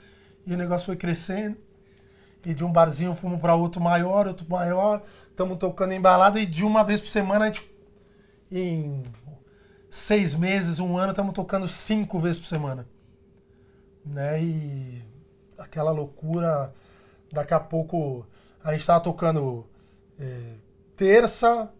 E 0.45 0.53
o 0.53 0.57
negócio 0.57 0.87
foi 0.87 0.97
crescendo 0.97 1.55
e 2.45 2.53
de 2.53 2.65
um 2.65 2.71
barzinho 2.71 3.15
fomos 3.15 3.39
para 3.39 3.55
outro 3.55 3.79
maior, 3.79 4.27
outro 4.27 4.45
maior, 4.49 5.01
estamos 5.29 5.57
tocando 5.57 5.93
embalada 5.93 6.37
e 6.37 6.45
de 6.45 6.65
uma 6.65 6.83
vez 6.83 6.99
por 6.99 7.07
semana 7.07 7.45
a 7.45 7.47
gente, 7.47 7.71
em 8.51 9.03
seis 9.89 10.35
meses, 10.35 10.81
um 10.81 10.97
ano, 10.97 11.11
estamos 11.11 11.33
tocando 11.33 11.65
cinco 11.65 12.19
vezes 12.19 12.39
por 12.39 12.47
semana. 12.47 12.85
Né? 14.05 14.43
E 14.43 15.05
aquela 15.57 15.91
loucura, 15.91 16.73
daqui 17.31 17.53
a 17.53 17.59
pouco 17.61 18.27
a 18.61 18.71
gente 18.71 18.81
estava 18.81 18.99
tocando 18.99 19.65
é, 20.19 20.55
terça, 20.97 21.71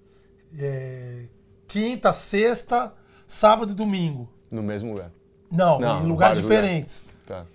é, 0.57 1.25
quinta, 1.69 2.11
sexta, 2.11 2.91
sábado 3.25 3.71
e 3.71 3.75
domingo. 3.75 4.27
No 4.51 4.61
mesmo 4.61 4.91
lugar? 4.91 5.11
Não, 5.49 5.79
Não 5.79 6.03
em 6.03 6.07
lugares 6.07 6.37
diferentes. 6.37 7.03
Lugar. 7.27 7.43
Tá. 7.43 7.45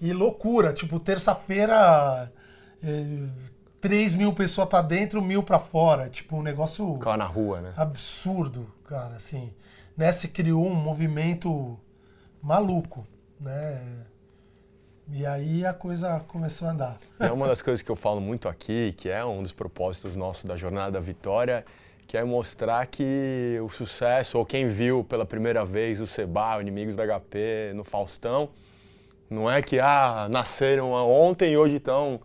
E 0.00 0.12
loucura, 0.12 0.72
tipo, 0.72 1.00
terça-feira 1.00 2.30
é, 2.82 3.26
3 3.80 4.14
mil 4.14 4.32
pessoas 4.32 4.68
para 4.68 4.82
dentro, 4.82 5.20
mil 5.22 5.42
para 5.42 5.58
fora. 5.58 6.08
Tipo, 6.08 6.36
um 6.36 6.42
negócio. 6.42 6.94
Ficava 6.94 7.16
na 7.16 7.26
rua, 7.26 7.60
né? 7.60 7.72
Absurdo, 7.76 8.70
cara, 8.84 9.16
assim. 9.16 9.52
Né, 9.96 10.12
se 10.12 10.28
criou 10.28 10.66
um 10.66 10.74
movimento 10.74 11.78
maluco, 12.42 13.06
né? 13.40 13.80
E 15.10 15.24
aí 15.24 15.64
a 15.64 15.72
coisa 15.72 16.20
começou 16.26 16.66
a 16.68 16.70
andar. 16.72 16.98
É 17.20 17.30
uma 17.30 17.46
das 17.48 17.62
coisas 17.62 17.82
que 17.82 17.90
eu 17.90 17.96
falo 17.96 18.20
muito 18.20 18.48
aqui, 18.48 18.92
que 18.96 19.08
é 19.08 19.24
um 19.24 19.42
dos 19.42 19.52
propósitos 19.52 20.16
nossos 20.16 20.44
da 20.44 20.56
Jornada 20.56 20.92
da 20.92 21.00
Vitória, 21.00 21.64
que 22.14 22.18
é 22.18 22.22
mostrar 22.22 22.86
que 22.86 23.58
o 23.60 23.68
sucesso, 23.68 24.38
ou 24.38 24.46
quem 24.46 24.68
viu 24.68 25.02
pela 25.02 25.26
primeira 25.26 25.64
vez 25.64 26.00
o 26.00 26.06
Seba, 26.06 26.58
o 26.58 26.60
Inimigos 26.60 26.94
da 26.94 27.04
HP 27.04 27.72
no 27.74 27.82
Faustão, 27.82 28.50
não 29.28 29.50
é 29.50 29.60
que 29.60 29.80
ah, 29.80 30.28
nasceram 30.30 30.92
ontem 30.92 31.54
e 31.54 31.56
hoje 31.56 31.74
estão 31.74 32.20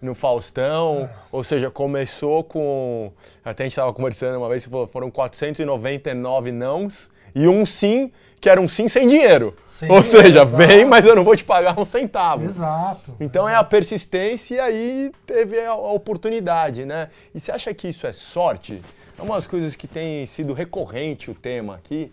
no 0.00 0.14
Faustão, 0.14 1.00
é. 1.00 1.10
ou 1.30 1.44
seja, 1.44 1.70
começou 1.70 2.42
com. 2.42 3.12
Até 3.44 3.64
a 3.64 3.66
gente 3.66 3.72
estava 3.72 3.92
conversando 3.92 4.38
uma 4.38 4.48
vez, 4.48 4.66
foram 4.90 5.10
499 5.10 6.50
nãos 6.50 7.10
e 7.34 7.46
um 7.46 7.66
sim, 7.66 8.10
que 8.44 8.50
era 8.50 8.60
um 8.60 8.68
sim 8.68 8.88
sem 8.88 9.08
dinheiro. 9.08 9.56
Sem 9.66 9.90
ou 9.90 10.04
seja, 10.04 10.42
exato. 10.42 10.54
vem, 10.54 10.84
mas 10.84 11.06
eu 11.06 11.16
não 11.16 11.24
vou 11.24 11.34
te 11.34 11.42
pagar 11.42 11.80
um 11.80 11.84
centavo. 11.84 12.44
Exato. 12.44 13.16
Então 13.18 13.44
exato. 13.44 13.56
é 13.56 13.58
a 13.58 13.64
persistência 13.64 14.56
e 14.56 14.60
aí 14.60 15.12
teve 15.24 15.58
a, 15.60 15.70
a 15.70 15.92
oportunidade, 15.92 16.84
né? 16.84 17.08
E 17.34 17.40
você 17.40 17.50
acha 17.50 17.72
que 17.72 17.88
isso 17.88 18.06
é 18.06 18.12
sorte? 18.12 18.82
É 19.18 19.22
uma 19.22 19.36
das 19.36 19.46
coisas 19.46 19.74
que 19.74 19.88
tem 19.88 20.26
sido 20.26 20.52
recorrente 20.52 21.30
o 21.30 21.34
tema 21.34 21.76
aqui, 21.76 22.12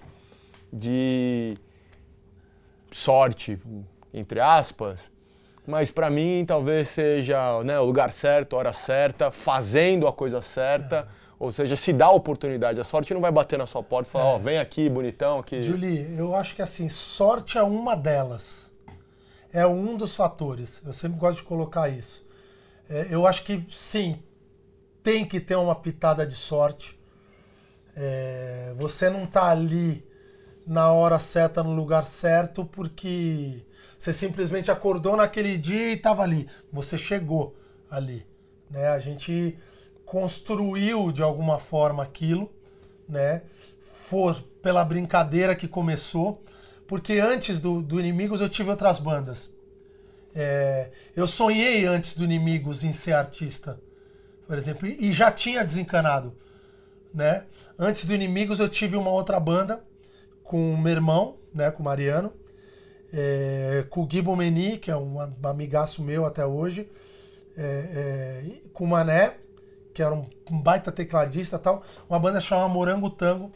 de 0.72 1.58
sorte, 2.90 3.60
entre 4.14 4.40
aspas, 4.40 5.12
mas 5.68 5.92
para 5.92 6.10
mim 6.10 6.46
talvez 6.48 6.88
seja 6.88 7.62
né, 7.66 7.78
o 7.78 7.84
lugar 7.84 8.10
certo, 8.14 8.56
a 8.56 8.60
hora 8.60 8.72
certa, 8.72 9.32
fazendo 9.32 10.08
a 10.08 10.14
coisa 10.14 10.42
certa. 10.42 11.10
É. 11.18 11.21
Ou 11.42 11.52
seja, 11.52 11.76
se 11.76 11.92
dá 11.92 12.06
a 12.06 12.12
oportunidade. 12.12 12.80
A 12.80 12.84
sorte 12.84 13.16
não 13.16 13.20
vai 13.20 13.32
bater 13.32 13.58
na 13.58 13.66
sua 13.66 13.82
porta 13.82 14.08
e 14.08 14.12
falar, 14.12 14.26
ó, 14.26 14.34
é. 14.34 14.36
oh, 14.36 14.40
vem 14.40 14.60
aqui, 14.60 14.88
bonitão. 14.88 15.40
Aqui. 15.40 15.64
Julie, 15.64 16.16
eu 16.16 16.36
acho 16.36 16.54
que 16.54 16.62
assim, 16.62 16.88
sorte 16.88 17.58
é 17.58 17.64
uma 17.64 17.96
delas. 17.96 18.72
É 19.52 19.66
um 19.66 19.98
dos 19.98 20.16
fatores. 20.16 20.84
Eu 20.86 20.94
sempre 20.94 21.18
gosto 21.18 21.40
de 21.40 21.44
colocar 21.46 21.90
isso. 21.90 22.24
É, 22.88 23.08
eu 23.10 23.26
acho 23.26 23.44
que 23.44 23.66
sim, 23.72 24.22
tem 25.02 25.26
que 25.26 25.40
ter 25.40 25.56
uma 25.56 25.74
pitada 25.74 26.28
de 26.28 26.36
sorte. 26.36 26.96
É, 27.96 28.76
você 28.78 29.10
não 29.10 29.26
tá 29.26 29.50
ali 29.50 30.08
na 30.68 30.92
hora 30.94 31.18
certa, 31.18 31.64
no 31.64 31.74
lugar 31.74 32.06
certo, 32.06 32.64
porque 32.66 33.66
você 33.98 34.14
simplesmente 34.14 34.70
acordou 34.70 35.18
naquele 35.18 35.58
dia 35.58 35.90
e 35.90 35.96
estava 35.96 36.22
ali. 36.22 36.48
Você 36.72 37.00
chegou 37.00 37.56
ali. 37.90 38.28
Né? 38.70 38.90
A 38.90 39.00
gente 39.00 39.58
construiu 40.12 41.10
de 41.10 41.24
alguma 41.24 41.58
forma 41.58 42.04
aquilo, 42.04 42.52
né? 43.08 43.44
For 43.82 44.44
pela 44.62 44.84
brincadeira 44.84 45.56
que 45.56 45.70
começou, 45.70 46.44
porque 46.86 47.22
antes 47.22 47.62
do, 47.62 47.82
do 47.82 47.98
Inimigos 47.98 48.42
eu 48.42 48.50
tive 48.50 48.70
outras 48.70 49.00
bandas. 49.00 49.50
É, 50.36 50.90
eu 51.16 51.26
sonhei 51.26 51.86
antes 51.86 52.14
do 52.14 52.26
Inimigos 52.26 52.84
em 52.84 52.92
ser 52.92 53.14
artista, 53.14 53.80
por 54.46 54.58
exemplo, 54.58 54.86
e 54.86 55.14
já 55.14 55.32
tinha 55.32 55.64
desencanado, 55.64 56.36
né? 57.14 57.46
Antes 57.80 58.04
do 58.04 58.14
Inimigos 58.14 58.60
eu 58.60 58.68
tive 58.68 58.98
uma 58.98 59.12
outra 59.12 59.40
banda 59.40 59.82
com 60.44 60.76
meu 60.76 60.92
irmão, 60.92 61.38
né, 61.54 61.72
com 61.72 61.82
o 61.84 61.86
Mariano, 61.86 62.34
é, 63.14 63.86
com 63.90 64.04
o 64.04 64.10
Gibo 64.12 64.36
Meni, 64.36 64.78
que 64.78 64.92
é 64.92 64.98
um 64.98 65.22
amigaço 65.42 66.04
meu 66.04 66.26
até 66.26 66.46
hoje, 66.46 66.90
é, 67.56 67.64
é, 67.64 68.70
com 68.74 68.84
o 68.84 68.88
Mané, 68.88 69.38
que 69.94 70.02
era 70.02 70.14
um, 70.14 70.26
um 70.50 70.62
baita 70.62 70.92
tecladista 70.92 71.60
tal, 71.60 71.84
uma 72.10 72.20
banda 72.20 72.40
chamada 72.40 72.70
Morango 72.70 73.10
Tango. 73.10 73.52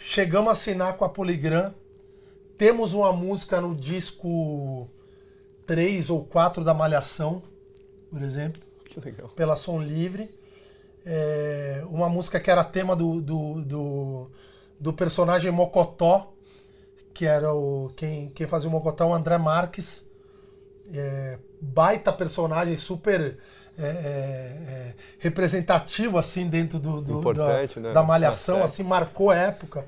Chegamos 0.00 0.48
a 0.48 0.52
assinar 0.52 0.96
com 0.96 1.04
a 1.04 1.08
Poligram. 1.08 1.74
Temos 2.56 2.94
uma 2.94 3.12
música 3.12 3.60
no 3.60 3.74
disco 3.74 4.88
3 5.66 6.10
ou 6.10 6.24
4 6.24 6.64
da 6.64 6.74
Malhação, 6.74 7.42
por 8.10 8.22
exemplo. 8.22 8.62
Que 8.84 8.98
legal. 9.00 9.28
Pela 9.28 9.54
Som 9.54 9.82
Livre. 9.82 10.30
É, 11.04 11.84
uma 11.88 12.08
música 12.08 12.40
que 12.40 12.50
era 12.50 12.64
tema 12.64 12.94
do, 12.94 13.20
do, 13.20 13.64
do, 13.64 14.30
do 14.78 14.92
personagem 14.92 15.50
Mocotó, 15.50 16.32
que 17.14 17.24
era 17.24 17.52
o 17.52 17.92
quem, 17.96 18.28
quem 18.30 18.46
fazia 18.46 18.68
o 18.68 18.72
Mocotó, 18.72 19.08
o 19.08 19.14
André 19.14 19.38
Marques. 19.38 20.04
É, 20.92 21.38
baita 21.60 22.12
personagem, 22.12 22.76
super 22.76 23.38
é, 23.78 23.86
é, 23.86 23.86
é 23.86 24.94
representativo 25.18 26.18
assim 26.18 26.48
dentro 26.48 26.78
do, 26.78 27.00
do 27.00 27.34
da, 27.34 27.62
né? 27.80 27.92
da, 27.92 28.02
malhação, 28.02 28.62
assim 28.62 28.82
marcou 28.82 29.32
época. 29.32 29.86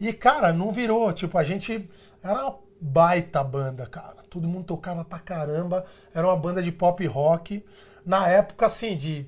E 0.00 0.12
cara, 0.12 0.52
não 0.52 0.70
virou, 0.70 1.12
tipo 1.12 1.36
a 1.36 1.44
gente 1.44 1.88
era 2.22 2.46
uma 2.46 2.58
baita 2.80 3.42
banda, 3.42 3.86
cara. 3.86 4.16
Todo 4.28 4.46
mundo 4.46 4.64
tocava 4.64 5.04
pra 5.04 5.18
caramba. 5.18 5.84
Era 6.14 6.26
uma 6.26 6.36
banda 6.36 6.62
de 6.62 6.70
pop 6.70 7.04
rock 7.06 7.64
na 8.04 8.28
época 8.28 8.66
assim 8.66 8.96
de 8.96 9.26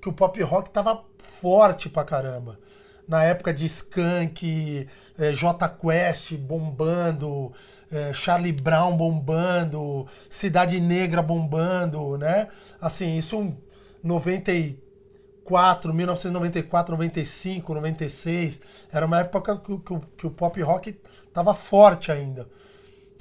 que 0.00 0.08
o 0.08 0.12
pop 0.12 0.40
rock 0.42 0.70
tava 0.70 1.02
forte 1.18 1.88
pra 1.88 2.04
caramba 2.04 2.58
na 3.06 3.22
época 3.22 3.52
de 3.52 3.66
Skank, 3.66 4.88
é, 5.18 5.32
J 5.32 5.68
Quest 5.68 6.32
bombando, 6.34 7.52
é, 7.90 8.12
Charlie 8.12 8.52
Brown 8.52 8.96
bombando, 8.96 10.06
Cidade 10.28 10.80
Negra 10.80 11.22
bombando, 11.22 12.18
né? 12.18 12.48
Assim, 12.80 13.16
isso 13.16 13.54
94, 14.02 15.94
1994, 15.94 16.92
95, 16.92 17.74
96, 17.74 18.60
era 18.92 19.06
uma 19.06 19.20
época 19.20 19.56
que, 19.58 19.78
que, 19.78 20.00
que 20.18 20.26
o 20.26 20.30
pop 20.30 20.60
rock 20.62 20.98
tava 21.32 21.54
forte 21.54 22.10
ainda. 22.10 22.48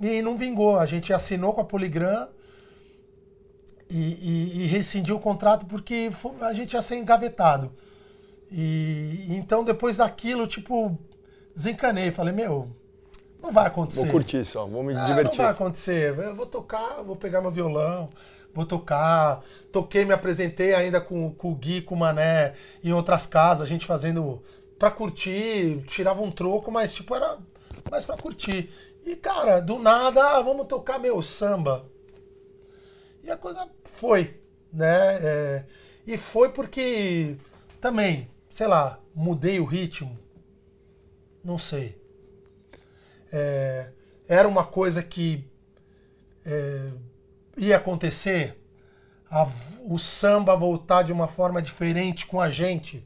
E 0.01 0.21
não 0.21 0.36
vingou, 0.36 0.78
a 0.78 0.86
gente 0.86 1.13
assinou 1.13 1.54
com 1.54 1.62
a 1.62 1.65
Poligram 1.65 2.28
e, 3.89 3.95
e, 3.97 4.63
e 4.63 4.67
rescindiu 4.67 5.15
o 5.15 5.19
contrato 5.19 5.65
porque 5.65 6.10
a 6.41 6.54
gente 6.54 6.73
ia 6.73 6.82
ser 6.82 6.97
engavetado. 6.97 7.71
E 8.51 9.28
então 9.30 9.63
depois 9.63 9.97
daquilo, 9.97 10.47
tipo, 10.47 10.97
desencanei. 11.56 12.12
Falei, 12.12 12.34
meu, 12.34 12.75
não 13.45 13.53
vai 13.53 13.67
acontecer. 13.67 14.01
Vou 14.01 14.12
curtir 14.12 14.45
só, 14.45 14.65
vou 14.65 14.84
me 14.84 14.95
ah, 14.95 15.05
divertir. 15.05 15.38
Não 15.38 15.45
vai 15.45 15.53
acontecer. 15.53 16.17
Eu 16.17 16.36
vou 16.36 16.45
tocar, 16.45 17.01
vou 17.03 17.15
pegar 17.15 17.41
meu 17.41 17.51
violão, 17.51 18.10
vou 18.53 18.65
tocar. 18.65 19.41
Toquei, 19.71 20.05
me 20.05 20.13
apresentei 20.13 20.73
ainda 20.73 20.99
com, 20.99 21.31
com 21.31 21.51
o 21.51 21.55
Gui, 21.55 21.81
com 21.81 21.95
o 21.95 21.97
Mané, 21.97 22.53
em 22.84 22.93
outras 22.93 23.25
casas, 23.25 23.62
a 23.63 23.69
gente 23.69 23.86
fazendo 23.86 24.41
pra 24.77 24.91
curtir, 24.91 25.84
tirava 25.88 26.21
um 26.21 26.31
troco, 26.31 26.71
mas 26.71 26.93
tipo, 26.93 27.15
era 27.15 27.38
mais 27.89 28.03
pra 28.03 28.17
curtir. 28.17 28.69
E, 29.05 29.15
cara, 29.15 29.60
do 29.60 29.79
nada, 29.79 30.38
ah, 30.38 30.41
vamos 30.41 30.67
tocar 30.67 30.99
meu 30.99 31.21
samba. 31.21 31.86
E 33.23 33.31
a 33.31 33.38
coisa 33.38 33.67
foi, 33.84 34.39
né? 34.71 35.15
É, 35.21 35.63
e 36.05 36.17
foi 36.17 36.49
porque 36.49 37.36
também 37.79 38.29
sei 38.55 38.67
lá, 38.67 39.01
mudei 39.13 39.60
o 39.60 39.65
ritmo? 39.65 40.17
Não 41.43 41.58
sei. 41.58 42.01
É, 43.38 43.89
era 44.30 44.48
uma 44.48 44.63
coisa 44.63 45.04
que 45.04 45.45
é, 46.45 46.89
ia 47.58 47.76
acontecer? 47.76 48.58
A, 49.30 49.45
o 49.82 50.00
samba 50.00 50.56
voltar 50.56 51.02
de 51.04 51.12
uma 51.12 51.28
forma 51.28 51.62
diferente 51.62 52.26
com 52.26 52.39
a 52.39 52.50
gente? 52.50 53.06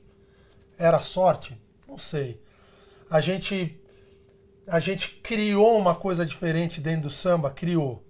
Era 0.78 1.00
sorte? 1.00 1.60
Não 1.88 1.98
sei. 1.98 2.40
A 3.10 3.20
gente, 3.20 3.82
a 4.68 4.80
gente 4.80 5.10
criou 5.24 5.80
uma 5.80 5.96
coisa 5.96 6.24
diferente 6.24 6.80
dentro 6.80 7.04
do 7.04 7.10
samba? 7.10 7.50
Criou. 7.50 8.06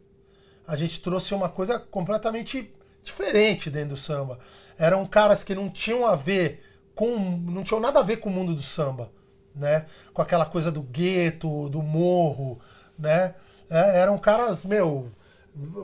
A 0.67 0.75
gente 0.75 1.01
trouxe 1.01 1.33
uma 1.33 1.47
coisa 1.47 1.79
completamente 1.79 2.69
diferente 3.01 3.69
dentro 3.69 3.91
do 3.91 3.97
samba. 3.97 4.39
Eram 4.77 5.05
caras 5.05 5.41
que 5.41 5.55
não 5.55 5.69
tinham 5.69 6.05
a 6.05 6.17
ver 6.17 6.65
com 6.93 7.17
não 7.17 7.63
tinham 7.63 7.79
nada 7.79 8.01
a 8.01 8.03
ver 8.03 8.17
com 8.17 8.29
o 8.29 8.33
mundo 8.33 8.53
do 8.53 8.61
samba, 8.61 9.09
né? 9.55 9.85
Com 10.13 10.21
aquela 10.21 10.45
coisa 10.45 10.71
do 10.71 10.81
gueto, 10.81 11.69
do 11.69 11.81
morro, 11.81 12.59
né? 12.97 13.35
É, 13.69 13.99
eram 13.99 14.17
caras, 14.17 14.63
meu, 14.63 15.11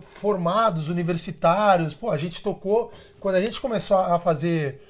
formados, 0.02 0.90
universitários. 0.90 1.94
Pô, 1.94 2.10
a 2.12 2.18
gente 2.18 2.42
tocou 2.42 2.92
quando 3.20 3.36
a 3.36 3.42
gente 3.42 3.60
começou 3.60 3.98
a 3.98 4.20
fazer 4.20 4.82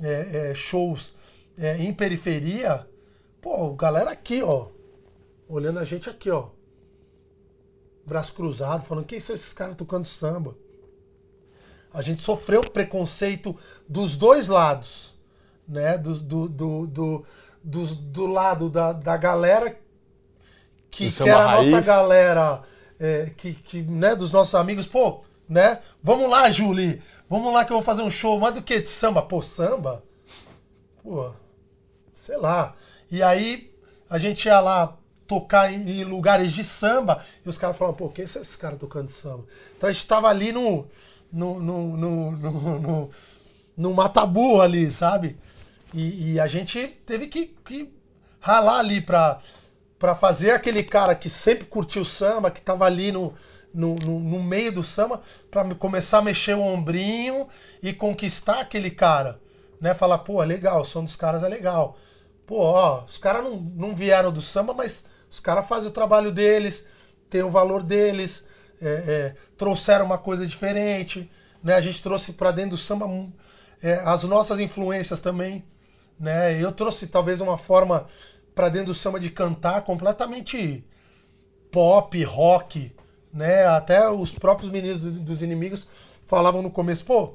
é, 0.00 0.50
é, 0.50 0.54
shows 0.54 1.14
é, 1.58 1.78
em 1.78 1.92
periferia. 1.92 2.86
Pô, 3.40 3.72
galera 3.74 4.10
aqui, 4.10 4.42
ó, 4.42 4.68
olhando 5.48 5.78
a 5.78 5.84
gente 5.84 6.08
aqui, 6.08 6.30
ó, 6.30 6.48
braço 8.06 8.32
cruzado, 8.34 8.84
falando 8.84 9.06
quem 9.06 9.18
são 9.18 9.34
esses 9.34 9.52
caras 9.52 9.76
tocando 9.76 10.06
samba. 10.06 10.56
A 11.92 12.00
gente 12.00 12.22
sofreu 12.22 12.60
preconceito 12.62 13.54
dos 13.86 14.16
dois 14.16 14.48
lados 14.48 15.12
né? 15.66 15.96
Do, 15.96 16.14
do, 16.14 16.48
do, 16.48 16.86
do, 16.86 17.24
do, 17.62 17.84
do 17.86 18.26
lado 18.26 18.68
da, 18.68 18.92
da 18.92 19.16
galera 19.16 19.78
que, 20.92 21.10
que 21.10 21.28
era 21.28 21.44
a 21.44 21.56
nossa 21.56 21.80
galera, 21.80 22.62
é, 23.00 23.30
que, 23.36 23.54
que, 23.54 23.82
né, 23.82 24.14
dos 24.14 24.30
nossos 24.30 24.54
amigos, 24.54 24.86
pô, 24.86 25.22
né? 25.48 25.80
Vamos 26.02 26.28
lá, 26.28 26.50
Julie, 26.50 27.02
vamos 27.28 27.52
lá 27.52 27.64
que 27.64 27.72
eu 27.72 27.76
vou 27.76 27.84
fazer 27.84 28.02
um 28.02 28.10
show, 28.10 28.38
mais 28.38 28.54
do 28.54 28.62
que 28.62 28.78
de 28.78 28.88
samba? 28.88 29.22
Pô, 29.22 29.40
samba? 29.40 30.04
Pô, 31.02 31.30
sei 32.14 32.36
lá. 32.36 32.74
E 33.10 33.22
aí 33.22 33.72
a 34.08 34.18
gente 34.18 34.44
ia 34.44 34.60
lá 34.60 34.96
tocar 35.26 35.72
em, 35.72 36.04
lugares 36.04 36.52
de 36.52 36.62
samba 36.62 37.24
e 37.44 37.48
os 37.48 37.56
caras 37.56 37.76
falavam, 37.76 37.96
pô, 37.96 38.08
quem 38.10 38.26
são 38.26 38.42
esses 38.42 38.56
caras 38.56 38.78
tocando 38.78 39.08
samba? 39.08 39.44
Então 39.76 39.88
a 39.88 39.92
gente 39.92 40.06
tava 40.06 40.28
ali 40.28 40.52
no, 40.52 40.86
no, 41.32 41.58
no, 41.58 41.96
no, 41.96 42.32
no, 42.32 42.78
no, 42.78 43.10
no 43.76 43.94
matabu 43.94 44.60
ali, 44.60 44.90
sabe? 44.90 45.38
E, 45.94 46.32
e 46.32 46.40
a 46.40 46.46
gente 46.46 46.86
teve 47.06 47.26
que, 47.26 47.46
que 47.64 47.92
ralar 48.40 48.78
ali 48.78 49.00
pra, 49.00 49.40
pra 49.98 50.14
fazer 50.14 50.52
aquele 50.52 50.82
cara 50.82 51.14
que 51.14 51.28
sempre 51.28 51.66
curtiu 51.66 52.04
samba, 52.04 52.50
que 52.50 52.60
tava 52.60 52.84
ali 52.84 53.12
no, 53.12 53.34
no, 53.72 53.94
no, 53.94 54.20
no 54.20 54.42
meio 54.42 54.72
do 54.72 54.84
samba 54.84 55.20
para 55.50 55.74
começar 55.74 56.18
a 56.18 56.22
mexer 56.22 56.54
o 56.54 56.60
ombrinho 56.60 57.48
e 57.82 57.92
conquistar 57.92 58.60
aquele 58.60 58.90
cara. 58.90 59.40
Né? 59.80 59.94
Falar, 59.94 60.18
pô, 60.18 60.42
é 60.42 60.46
legal, 60.46 60.82
o 60.82 60.84
som 60.84 61.04
dos 61.04 61.16
caras 61.16 61.42
é 61.42 61.48
legal. 61.48 61.96
Pô, 62.46 62.58
ó, 62.58 63.04
os 63.04 63.18
caras 63.18 63.44
não, 63.44 63.56
não 63.56 63.94
vieram 63.94 64.32
do 64.32 64.42
samba, 64.42 64.74
mas 64.74 65.04
os 65.30 65.40
caras 65.40 65.66
fazem 65.66 65.88
o 65.88 65.92
trabalho 65.92 66.30
deles, 66.30 66.84
tem 67.30 67.42
o 67.42 67.50
valor 67.50 67.82
deles, 67.82 68.44
é, 68.80 68.88
é, 68.88 69.34
trouxeram 69.56 70.04
uma 70.04 70.18
coisa 70.18 70.46
diferente. 70.46 71.30
Né? 71.62 71.74
A 71.74 71.80
gente 71.80 72.02
trouxe 72.02 72.32
para 72.32 72.50
dentro 72.50 72.70
do 72.70 72.76
samba 72.76 73.08
é, 73.82 73.94
as 74.04 74.24
nossas 74.24 74.60
influências 74.60 75.20
também. 75.20 75.64
Né? 76.22 76.62
Eu 76.62 76.70
trouxe 76.70 77.08
talvez 77.08 77.40
uma 77.40 77.58
forma 77.58 78.06
para 78.54 78.68
dentro 78.68 78.86
do 78.86 78.94
samba 78.94 79.18
de 79.18 79.28
cantar 79.28 79.82
completamente 79.82 80.86
pop, 81.68 82.22
rock, 82.22 82.94
né? 83.34 83.66
Até 83.66 84.08
os 84.08 84.30
próprios 84.30 84.70
meninos 84.70 85.00
do, 85.00 85.10
dos 85.10 85.42
inimigos 85.42 85.88
falavam 86.24 86.62
no 86.62 86.70
começo, 86.70 87.04
pô, 87.04 87.34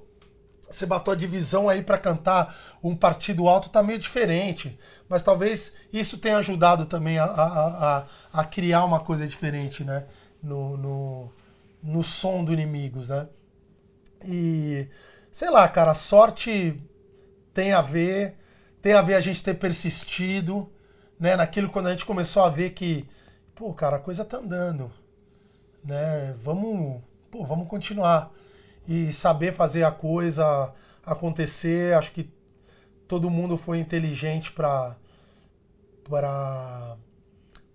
você 0.69 0.85
bateu 0.85 1.11
a 1.11 1.17
divisão 1.17 1.67
aí 1.67 1.81
para 1.81 1.97
cantar 1.97 2.77
um 2.81 2.95
partido 2.95 3.49
alto 3.49 3.67
tá 3.67 3.83
meio 3.83 3.99
diferente. 3.99 4.79
Mas 5.09 5.21
talvez 5.21 5.73
isso 5.91 6.17
tenha 6.17 6.37
ajudado 6.37 6.85
também 6.85 7.19
a, 7.19 7.25
a, 7.25 7.97
a, 7.97 8.05
a 8.31 8.45
criar 8.45 8.85
uma 8.85 9.01
coisa 9.01 9.27
diferente, 9.27 9.83
né? 9.83 10.05
No, 10.41 10.77
no, 10.77 11.33
no 11.83 12.03
som 12.05 12.41
do 12.41 12.53
inimigos, 12.53 13.09
né? 13.09 13.27
E 14.23 14.87
sei 15.29 15.49
lá, 15.49 15.67
cara, 15.67 15.93
sorte 15.93 16.81
tem 17.53 17.73
a 17.73 17.81
ver, 17.81 18.37
tem 18.81 18.93
a 18.93 19.01
ver 19.01 19.15
a 19.15 19.21
gente 19.21 19.43
ter 19.43 19.55
persistido, 19.55 20.71
né? 21.19 21.35
Naquilo 21.35 21.69
quando 21.69 21.87
a 21.87 21.91
gente 21.91 22.05
começou 22.05 22.43
a 22.43 22.49
ver 22.49 22.71
que, 22.71 23.07
pô, 23.55 23.73
cara, 23.73 23.97
a 23.97 23.99
coisa 23.99 24.25
tá 24.25 24.37
andando 24.37 24.91
né? 25.87 26.35
Vamos, 26.43 27.01
pô, 27.31 27.45
vamos 27.45 27.67
continuar 27.67 28.31
e 28.87 29.13
saber 29.13 29.53
fazer 29.53 29.83
a 29.83 29.91
coisa 29.91 30.73
acontecer. 31.05 31.95
Acho 31.95 32.11
que 32.11 32.29
todo 33.07 33.29
mundo 33.29 33.57
foi 33.57 33.79
inteligente 33.79 34.51
para 34.51 34.95
para 36.03 36.97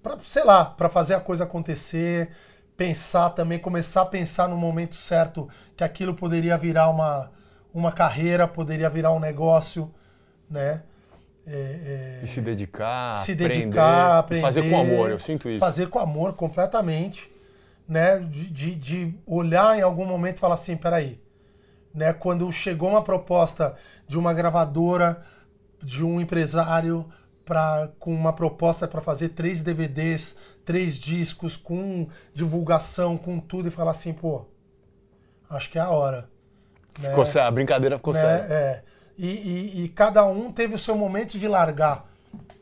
para 0.02 0.18
sei 0.20 0.44
lá, 0.44 0.64
para 0.64 0.88
fazer 0.88 1.14
a 1.14 1.20
coisa 1.20 1.44
acontecer, 1.44 2.30
pensar 2.76 3.30
também, 3.30 3.58
começar 3.58 4.02
a 4.02 4.06
pensar 4.06 4.48
no 4.48 4.56
momento 4.56 4.94
certo 4.94 5.48
que 5.76 5.84
aquilo 5.84 6.14
poderia 6.14 6.58
virar 6.58 6.88
uma 6.90 7.32
uma 7.74 7.90
carreira, 7.92 8.46
poderia 8.46 8.90
virar 8.90 9.12
um 9.12 9.20
negócio, 9.20 9.94
né? 10.50 10.82
É, 11.44 12.20
é, 12.20 12.20
e 12.22 12.26
se 12.28 12.40
dedicar, 12.40 13.14
se 13.14 13.34
dedicar, 13.34 14.18
aprender, 14.18 14.18
aprender, 14.18 14.42
fazer 14.42 14.70
com 14.70 14.80
amor, 14.80 15.10
eu 15.10 15.18
sinto 15.18 15.48
isso. 15.48 15.58
Fazer 15.58 15.88
com 15.88 15.98
amor 15.98 16.34
completamente 16.34 17.32
né, 17.88 18.18
de, 18.18 18.48
de, 18.48 18.74
de 18.74 19.14
olhar 19.26 19.78
em 19.78 19.82
algum 19.82 20.04
momento 20.06 20.38
e 20.38 20.40
falar 20.40 20.54
assim, 20.54 20.76
peraí, 20.76 21.20
né, 21.94 22.12
quando 22.12 22.50
chegou 22.50 22.88
uma 22.88 23.02
proposta 23.02 23.74
de 24.06 24.18
uma 24.18 24.32
gravadora, 24.32 25.22
de 25.82 26.04
um 26.04 26.20
empresário 26.20 27.06
pra, 27.44 27.90
com 27.98 28.14
uma 28.14 28.32
proposta 28.32 28.86
para 28.86 29.00
fazer 29.00 29.30
três 29.30 29.62
DVDs, 29.62 30.36
três 30.64 30.98
discos, 30.98 31.56
com 31.56 32.08
divulgação, 32.32 33.18
com 33.18 33.38
tudo, 33.38 33.68
e 33.68 33.70
falar 33.70 33.90
assim, 33.90 34.12
pô, 34.12 34.46
acho 35.50 35.70
que 35.70 35.78
é 35.78 35.82
a 35.82 35.90
hora. 35.90 36.30
Né? 36.98 37.10
Ficou 37.10 37.42
a 37.42 37.50
brincadeira 37.50 37.96
ficou 37.96 38.14
né? 38.14 38.20
séria. 38.20 38.54
É. 38.54 38.82
E, 39.22 39.26
e, 39.26 39.84
e, 39.84 39.88
cada 39.88 40.26
um 40.26 40.50
teve 40.50 40.74
o 40.74 40.78
seu 40.78 40.96
momento 40.96 41.38
de 41.38 41.46
largar 41.46 42.10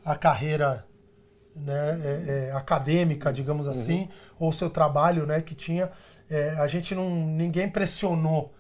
a 0.05 0.15
carreira 0.15 0.87
né, 1.57 2.01
é, 2.05 2.49
é, 2.51 2.53
acadêmica, 2.53 3.33
digamos 3.33 3.65
uhum. 3.65 3.73
assim, 3.73 4.09
ou 4.39 4.53
seu 4.53 4.69
trabalho, 4.69 5.25
né, 5.25 5.41
que 5.41 5.55
tinha. 5.55 5.91
É, 6.29 6.51
a 6.59 6.67
gente 6.67 6.95
não, 6.95 7.09
ninguém 7.09 7.67
pressionou 7.67 8.53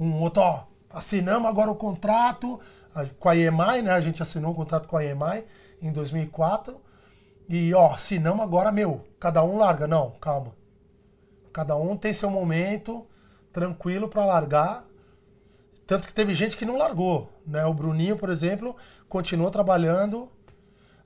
um 0.00 0.22
outro, 0.22 0.40
ó, 0.40 0.64
assinamos 0.88 1.46
agora 1.46 1.70
o 1.70 1.76
contrato 1.76 2.58
com 3.18 3.28
a 3.28 3.36
EMI, 3.36 3.82
né, 3.82 3.90
a 3.90 4.00
gente 4.00 4.22
assinou 4.22 4.52
o 4.52 4.54
contrato 4.54 4.88
com 4.88 4.96
a 4.96 5.04
EMI 5.04 5.44
em 5.82 5.92
2004 5.92 6.80
e, 7.46 7.74
ó, 7.74 7.92
assinamos 7.92 8.42
agora, 8.42 8.72
meu, 8.72 9.04
cada 9.20 9.44
um 9.44 9.58
larga. 9.58 9.86
Não, 9.86 10.12
calma. 10.12 10.52
Cada 11.52 11.76
um 11.76 11.94
tem 11.94 12.14
seu 12.14 12.30
momento 12.30 13.06
tranquilo 13.52 14.08
para 14.08 14.24
largar. 14.24 14.84
Tanto 15.86 16.06
que 16.06 16.14
teve 16.14 16.32
gente 16.32 16.56
que 16.56 16.64
não 16.64 16.78
largou, 16.78 17.30
né? 17.46 17.64
O 17.66 17.74
Bruninho, 17.74 18.16
por 18.16 18.30
exemplo, 18.30 18.74
continuou 19.08 19.50
trabalhando 19.50 20.30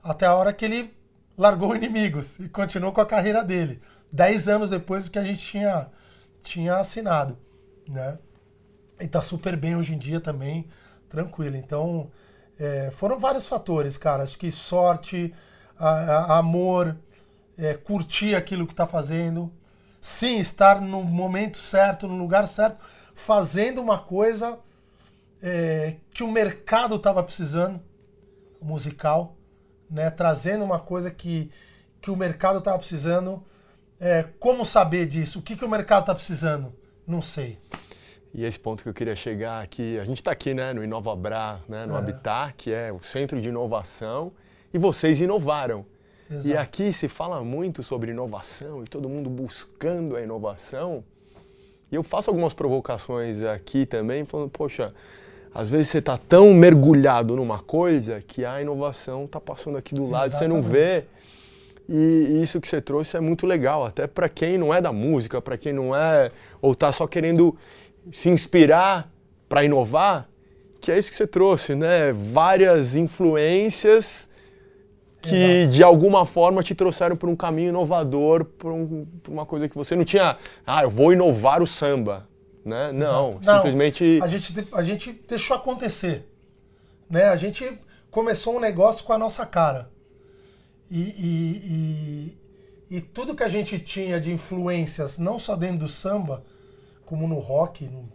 até 0.01 0.25
a 0.25 0.35
hora 0.35 0.53
que 0.53 0.63
ele 0.63 0.97
largou 1.37 1.75
inimigos 1.75 2.39
e 2.39 2.47
continuou 2.47 2.91
com 2.93 3.01
a 3.01 3.05
carreira 3.05 3.43
dele. 3.43 3.81
Dez 4.11 4.47
anos 4.47 4.69
depois 4.69 5.09
que 5.09 5.19
a 5.19 5.23
gente 5.23 5.39
tinha, 5.39 5.89
tinha 6.41 6.75
assinado, 6.77 7.37
né? 7.87 8.17
E 8.99 9.07
tá 9.07 9.21
super 9.21 9.55
bem 9.55 9.75
hoje 9.75 9.93
em 9.95 9.97
dia 9.97 10.19
também, 10.19 10.67
tranquilo. 11.09 11.55
Então, 11.55 12.09
é, 12.57 12.89
foram 12.91 13.19
vários 13.19 13.47
fatores, 13.47 13.97
cara. 13.97 14.23
Acho 14.23 14.37
que 14.37 14.51
sorte, 14.51 15.33
a, 15.77 15.89
a, 15.89 16.37
amor, 16.37 16.97
é, 17.57 17.73
curtir 17.73 18.35
aquilo 18.35 18.67
que 18.67 18.75
tá 18.75 18.87
fazendo. 18.87 19.51
Sim, 20.01 20.39
estar 20.39 20.81
no 20.81 21.03
momento 21.03 21.57
certo, 21.57 22.07
no 22.07 22.17
lugar 22.17 22.47
certo, 22.47 22.83
fazendo 23.13 23.81
uma 23.81 23.99
coisa 23.99 24.57
é, 25.41 25.95
que 26.13 26.23
o 26.23 26.31
mercado 26.31 26.95
estava 26.95 27.23
precisando, 27.23 27.81
musical 28.61 29.37
né, 29.89 30.09
trazendo 30.09 30.63
uma 30.63 30.79
coisa 30.79 31.09
que, 31.09 31.49
que 31.99 32.11
o 32.11 32.15
mercado 32.15 32.59
estava 32.59 32.77
precisando. 32.77 33.43
É, 33.99 34.23
como 34.39 34.65
saber 34.65 35.05
disso? 35.07 35.39
O 35.39 35.41
que, 35.41 35.55
que 35.55 35.65
o 35.65 35.69
mercado 35.69 36.01
está 36.01 36.15
precisando? 36.15 36.73
Não 37.05 37.21
sei. 37.21 37.57
E 38.33 38.45
esse 38.45 38.59
ponto 38.59 38.83
que 38.83 38.89
eu 38.89 38.93
queria 38.93 39.15
chegar 39.15 39.61
aqui, 39.61 39.97
a 39.97 40.05
gente 40.05 40.17
está 40.17 40.31
aqui 40.31 40.53
né, 40.53 40.71
no 40.71 40.83
InovaBra, 40.83 41.59
né, 41.67 41.85
no 41.85 41.95
é. 41.95 41.97
Habitat, 41.97 42.53
que 42.55 42.71
é 42.71 42.93
o 42.93 43.01
centro 43.01 43.41
de 43.41 43.49
inovação, 43.49 44.31
e 44.73 44.77
vocês 44.77 45.19
inovaram. 45.19 45.85
Exato. 46.29 46.47
E 46.47 46.55
aqui 46.55 46.93
se 46.93 47.09
fala 47.09 47.43
muito 47.43 47.81
sobre 47.81 48.11
inovação 48.11 48.83
e 48.83 48.87
todo 48.87 49.09
mundo 49.09 49.29
buscando 49.31 50.15
a 50.15 50.21
inovação. 50.21 51.03
E 51.91 51.95
eu 51.95 52.03
faço 52.03 52.29
algumas 52.29 52.53
provocações 52.53 53.41
aqui 53.41 53.83
também, 53.83 54.23
falando, 54.23 54.51
poxa, 54.51 54.93
às 55.53 55.69
vezes 55.69 55.89
você 55.89 55.97
está 55.97 56.17
tão 56.17 56.53
mergulhado 56.53 57.35
numa 57.35 57.59
coisa 57.59 58.21
que 58.25 58.45
a 58.45 58.61
inovação 58.61 59.25
está 59.25 59.39
passando 59.39 59.77
aqui 59.77 59.95
do 59.95 60.09
lado, 60.09 60.27
Exatamente. 60.27 60.39
você 60.39 60.47
não 60.47 60.61
vê. 60.61 61.05
E 61.91 62.39
isso 62.43 62.61
que 62.61 62.67
você 62.67 62.79
trouxe 62.79 63.17
é 63.17 63.19
muito 63.19 63.47
legal, 63.47 63.83
até 63.83 64.05
para 64.05 64.29
quem 64.29 64.59
não 64.59 64.71
é 64.71 64.79
da 64.79 64.93
música, 64.93 65.41
para 65.41 65.57
quem 65.57 65.73
não 65.73 65.95
é 65.95 66.31
ou 66.61 66.73
está 66.73 66.91
só 66.91 67.07
querendo 67.07 67.57
se 68.11 68.29
inspirar 68.29 69.11
para 69.47 69.63
inovar, 69.63 70.29
que 70.79 70.91
é 70.91 70.99
isso 70.99 71.09
que 71.09 71.17
você 71.17 71.25
trouxe, 71.25 71.73
né? 71.73 72.13
Várias 72.13 72.95
influências 72.95 74.29
que 75.21 75.35
Exato. 75.35 75.71
de 75.71 75.83
alguma 75.83 76.25
forma 76.25 76.63
te 76.63 76.73
trouxeram 76.73 77.15
para 77.15 77.27
um 77.27 77.35
caminho 77.35 77.69
inovador, 77.69 78.45
para 78.45 78.69
um, 78.69 79.05
uma 79.27 79.45
coisa 79.45 79.67
que 79.67 79.75
você 79.75 79.95
não 79.95 80.05
tinha. 80.05 80.37
Ah, 80.65 80.83
eu 80.83 80.89
vou 80.89 81.11
inovar 81.11 81.61
o 81.61 81.67
samba. 81.67 82.28
Né? 82.63 82.91
Não, 82.91 83.41
simplesmente. 83.41 84.19
A, 84.21 84.27
gente, 84.27 84.67
a 84.73 84.83
gente 84.83 85.13
deixou 85.27 85.55
acontecer. 85.55 86.29
Né? 87.09 87.25
A 87.25 87.35
gente 87.35 87.79
começou 88.11 88.57
um 88.57 88.59
negócio 88.59 89.03
com 89.03 89.13
a 89.13 89.17
nossa 89.17 89.45
cara. 89.45 89.89
E, 90.91 90.99
e, 90.99 92.37
e, 92.89 92.97
e, 92.97 93.01
tudo 93.01 93.35
que 93.35 93.43
a 93.43 93.49
gente 93.49 93.77
tinha 93.77 94.19
de 94.19 94.31
influências, 94.31 95.17
não 95.17 95.37
só 95.37 95.55
dentro 95.55 95.79
do 95.79 95.87
samba, 95.87 96.43
como 97.05 97.27
no 97.27 97.37
rock, 97.37 97.85
no 97.85 98.11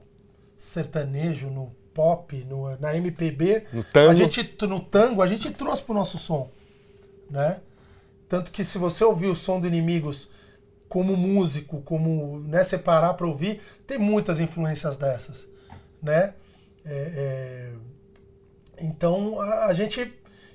sertanejo, 0.57 1.48
no 1.50 1.74
pop, 1.92 2.37
no, 2.48 2.76
na 2.78 2.96
MPB, 2.96 3.66
no 3.72 3.85
tango. 3.85 4.11
a 4.11 4.14
gente 4.14 4.57
no 4.66 4.80
tango 4.80 5.22
a 5.22 5.28
gente 5.28 5.50
trouxe 5.52 5.83
pro 5.83 5.94
nosso 5.94 6.18
som, 6.18 6.50
né? 7.30 7.61
Tanto 8.28 8.50
que 8.50 8.64
se 8.64 8.78
você 8.78 9.04
ouvir 9.04 9.28
o 9.28 9.37
som 9.37 9.61
do 9.61 9.68
Inimigos 9.68 10.28
como 10.88 11.16
músico, 11.16 11.80
como 11.82 12.40
né, 12.40 12.62
separar 12.64 13.14
para 13.14 13.26
ouvir, 13.26 13.60
tem 13.86 13.98
muitas 13.98 14.38
influências 14.40 14.96
dessas, 14.96 15.48
né? 16.02 16.35
É, 16.85 17.12
é... 17.16 17.72
Então 18.78 19.40
a, 19.40 19.66
a, 19.66 19.72
gente 19.72 20.12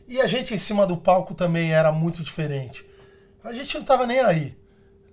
e 0.08 0.22
a 0.22 0.28
gente 0.28 0.54
em 0.54 0.58
cima 0.58 0.86
do 0.86 0.98
palco 0.98 1.34
também 1.34 1.74
era 1.74 1.92
muito 1.92 2.24
diferente. 2.24 2.86
A 3.44 3.54
gente 3.54 3.74
não 3.74 3.82
estava 3.82 4.06
nem 4.06 4.20
aí, 4.20 4.58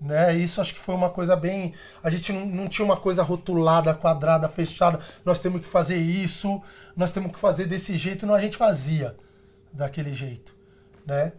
né? 0.00 0.34
Isso 0.34 0.60
acho 0.60 0.74
que 0.74 0.80
foi 0.80 0.94
uma 0.94 1.10
coisa 1.10 1.34
bem. 1.34 1.72
A 2.02 2.10
gente 2.10 2.32
não, 2.32 2.44
não 2.44 2.68
tinha 2.68 2.84
uma 2.84 2.96
coisa 2.96 3.22
rotulada, 3.22 3.94
quadrada, 3.94 4.48
fechada. 4.48 5.00
Nós 5.24 5.38
temos 5.38 5.60
que 5.62 5.68
fazer 5.68 5.96
isso, 5.96 6.60
nós 6.94 7.10
temos 7.10 7.32
que 7.32 7.38
fazer 7.38 7.66
desse 7.66 7.96
jeito. 7.96 8.26
Não, 8.26 8.34
a 8.34 8.40
gente 8.40 8.56
fazia 8.56 9.16
daquele 9.72 10.12
jeito, 10.12 10.54
né? 11.06 11.32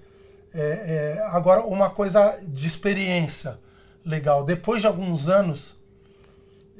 É, 0.53 1.17
é, 1.19 1.27
agora 1.27 1.61
uma 1.61 1.89
coisa 1.89 2.39
de 2.41 2.65
experiência 2.65 3.59
legal. 4.07 4.43
Depois 4.43 4.81
de 4.81 4.87
alguns 4.87 5.27
anos, 5.27 5.77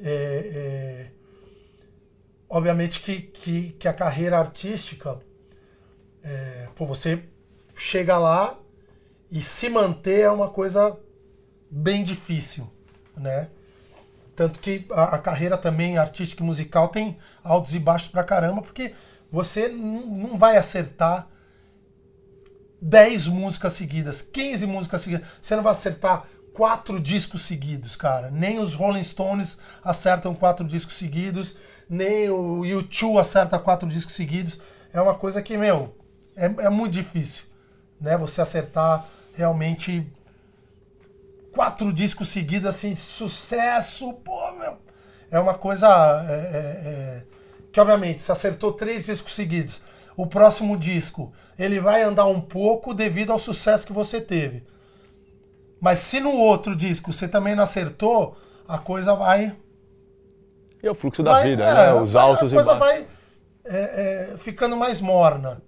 é, 0.00 0.10
é, 0.54 1.06
obviamente 2.48 3.00
que, 3.00 3.20
que, 3.20 3.70
que, 3.72 3.86
a 3.86 3.92
carreira 3.92 4.38
artística, 4.38 5.20
é, 6.22 6.68
pô, 6.74 6.86
você 6.86 7.22
chega 7.76 8.18
lá 8.18 8.58
e 9.30 9.42
se 9.42 9.68
manter 9.68 10.20
é 10.20 10.30
uma 10.30 10.48
coisa 10.48 10.98
bem 11.70 12.02
difícil, 12.02 12.68
né? 13.16 13.50
Tanto 14.34 14.60
que 14.60 14.86
a, 14.90 15.16
a 15.16 15.18
carreira 15.18 15.58
também 15.58 15.98
artística 15.98 16.42
e 16.42 16.46
musical 16.46 16.88
tem 16.88 17.18
altos 17.42 17.74
e 17.74 17.78
baixos 17.78 18.08
pra 18.08 18.24
caramba, 18.24 18.62
porque 18.62 18.94
você 19.30 19.68
não 19.68 20.38
vai 20.38 20.56
acertar 20.56 21.28
10 22.80 23.26
músicas 23.28 23.72
seguidas, 23.72 24.22
15 24.22 24.66
músicas 24.66 25.02
seguidas. 25.02 25.26
Você 25.40 25.56
não 25.56 25.62
vai 25.62 25.72
acertar 25.72 26.26
quatro 26.58 26.98
discos 26.98 27.42
seguidos, 27.42 27.94
cara. 27.94 28.32
Nem 28.32 28.58
os 28.58 28.74
Rolling 28.74 29.04
Stones 29.04 29.56
acertam 29.80 30.34
quatro 30.34 30.66
discos 30.66 30.98
seguidos, 30.98 31.56
nem 31.88 32.28
o 32.30 32.62
U2 32.62 33.20
acerta 33.20 33.60
quatro 33.60 33.88
discos 33.88 34.16
seguidos. 34.16 34.58
É 34.92 35.00
uma 35.00 35.14
coisa 35.14 35.40
que, 35.40 35.56
meu, 35.56 35.94
é, 36.34 36.46
é 36.46 36.68
muito 36.68 36.94
difícil, 36.94 37.44
né? 38.00 38.18
Você 38.18 38.40
acertar 38.40 39.06
realmente 39.34 40.04
quatro 41.52 41.92
discos 41.92 42.28
seguidos, 42.28 42.66
assim, 42.66 42.92
sucesso, 42.96 44.12
pô, 44.14 44.50
meu. 44.54 44.78
É 45.30 45.38
uma 45.38 45.54
coisa 45.54 45.86
é, 46.28 46.32
é, 46.32 46.38
é, 46.58 47.22
que, 47.72 47.80
obviamente, 47.80 48.20
se 48.20 48.32
acertou 48.32 48.72
três 48.72 49.06
discos 49.06 49.32
seguidos, 49.32 49.80
o 50.16 50.26
próximo 50.26 50.76
disco 50.76 51.32
ele 51.56 51.78
vai 51.78 52.02
andar 52.02 52.26
um 52.26 52.40
pouco 52.40 52.92
devido 52.92 53.30
ao 53.30 53.38
sucesso 53.38 53.86
que 53.86 53.92
você 53.92 54.20
teve. 54.20 54.66
Mas 55.80 56.00
se 56.00 56.20
no 56.20 56.32
outro 56.32 56.74
disco 56.74 57.12
você 57.12 57.28
também 57.28 57.54
não 57.54 57.62
acertou, 57.64 58.36
a 58.66 58.78
coisa 58.78 59.14
vai. 59.14 59.56
E 60.82 60.86
é 60.86 60.90
o 60.90 60.94
fluxo 60.94 61.22
da 61.22 61.32
vai, 61.32 61.50
vida, 61.50 61.64
é, 61.64 61.74
né? 61.74 61.94
Os 61.94 62.16
altos 62.16 62.52
e 62.52 62.56
baixos. 62.56 62.72
A 62.72 62.78
coisa 62.78 62.78
vai 62.78 63.06
é, 63.64 64.32
é, 64.32 64.38
ficando 64.38 64.76
mais 64.76 65.00
morna, 65.00 65.62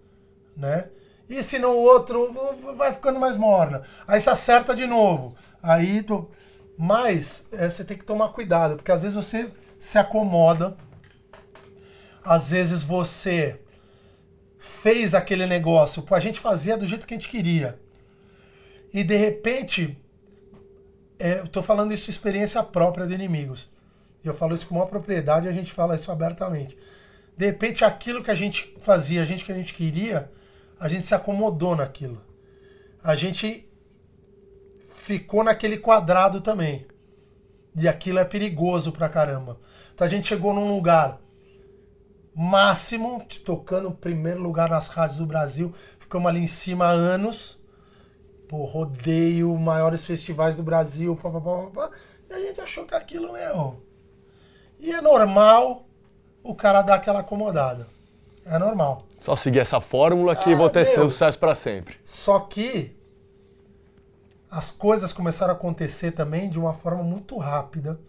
né? 0.56 0.88
E 1.28 1.42
se 1.42 1.58
no 1.58 1.72
outro, 1.72 2.34
vai 2.76 2.92
ficando 2.92 3.20
mais 3.20 3.36
morna. 3.36 3.82
Aí 4.06 4.20
você 4.20 4.30
acerta 4.30 4.74
de 4.74 4.86
novo. 4.86 5.36
Aí 5.62 6.02
tu... 6.02 6.28
Mas 6.76 7.46
é, 7.52 7.68
você 7.68 7.84
tem 7.84 7.96
que 7.96 8.04
tomar 8.04 8.30
cuidado, 8.30 8.76
porque 8.76 8.90
às 8.90 9.02
vezes 9.02 9.14
você 9.14 9.50
se 9.78 9.98
acomoda, 9.98 10.76
às 12.24 12.50
vezes 12.50 12.82
você 12.82 13.60
fez 14.58 15.14
aquele 15.14 15.46
negócio, 15.46 16.04
a 16.10 16.20
gente 16.20 16.40
fazia 16.40 16.76
do 16.76 16.86
jeito 16.86 17.06
que 17.06 17.14
a 17.14 17.16
gente 17.16 17.28
queria. 17.28 17.78
E 18.92 19.04
de 19.04 19.16
repente, 19.16 19.96
é, 21.18 21.40
eu 21.40 21.46
tô 21.46 21.62
falando 21.62 21.92
isso 21.92 22.10
experiência 22.10 22.62
própria 22.62 23.06
de 23.06 23.14
inimigos. 23.14 23.70
Eu 24.24 24.34
falo 24.34 24.54
isso 24.54 24.66
com 24.66 24.76
uma 24.76 24.86
propriedade 24.86 25.46
e 25.46 25.50
a 25.50 25.52
gente 25.52 25.72
fala 25.72 25.94
isso 25.94 26.10
abertamente. 26.10 26.76
De 27.36 27.46
repente, 27.46 27.84
aquilo 27.84 28.22
que 28.22 28.30
a 28.30 28.34
gente 28.34 28.74
fazia, 28.80 29.22
a 29.22 29.24
gente 29.26 29.44
que 29.44 29.52
a 29.52 29.54
gente 29.54 29.72
queria, 29.72 30.30
a 30.78 30.88
gente 30.88 31.06
se 31.06 31.14
acomodou 31.14 31.76
naquilo. 31.76 32.20
A 33.02 33.14
gente 33.14 33.68
ficou 34.88 35.42
naquele 35.44 35.78
quadrado 35.78 36.40
também. 36.40 36.86
E 37.76 37.86
aquilo 37.86 38.18
é 38.18 38.24
perigoso 38.24 38.92
pra 38.92 39.08
caramba. 39.08 39.58
Então 39.94 40.06
a 40.06 40.10
gente 40.10 40.26
chegou 40.26 40.52
num 40.52 40.74
lugar 40.74 41.20
máximo, 42.34 43.24
tocando 43.44 43.88
o 43.88 43.94
primeiro 43.94 44.40
lugar 44.40 44.70
nas 44.70 44.88
rádios 44.88 45.18
do 45.18 45.26
Brasil. 45.26 45.74
Ficamos 45.98 46.28
ali 46.28 46.40
em 46.40 46.46
cima 46.46 46.86
há 46.86 46.90
anos. 46.90 47.59
Pô, 48.50 48.64
rodeio, 48.64 49.56
maiores 49.56 50.04
festivais 50.04 50.56
do 50.56 50.62
Brasil, 50.64 51.14
pá, 51.14 51.30
pá, 51.30 51.40
pá, 51.40 51.70
pá, 51.72 51.90
e 52.28 52.32
a 52.32 52.38
gente 52.40 52.60
achou 52.60 52.84
que 52.84 52.96
aquilo, 52.96 53.32
meu. 53.32 53.80
E 54.76 54.90
é 54.90 55.00
normal 55.00 55.86
o 56.42 56.52
cara 56.52 56.82
dar 56.82 56.96
aquela 56.96 57.20
acomodada. 57.20 57.86
É 58.44 58.58
normal. 58.58 59.06
Só 59.20 59.36
seguir 59.36 59.60
essa 59.60 59.80
fórmula 59.80 60.34
que 60.34 60.52
ah, 60.52 60.56
vou 60.56 60.68
ter 60.68 60.84
meu, 60.84 61.08
sucesso 61.08 61.38
para 61.38 61.54
sempre. 61.54 61.96
Só 62.04 62.40
que 62.40 62.98
as 64.50 64.68
coisas 64.68 65.12
começaram 65.12 65.52
a 65.52 65.56
acontecer 65.56 66.10
também 66.10 66.48
de 66.48 66.58
uma 66.58 66.74
forma 66.74 67.04
muito 67.04 67.38
rápida. 67.38 68.00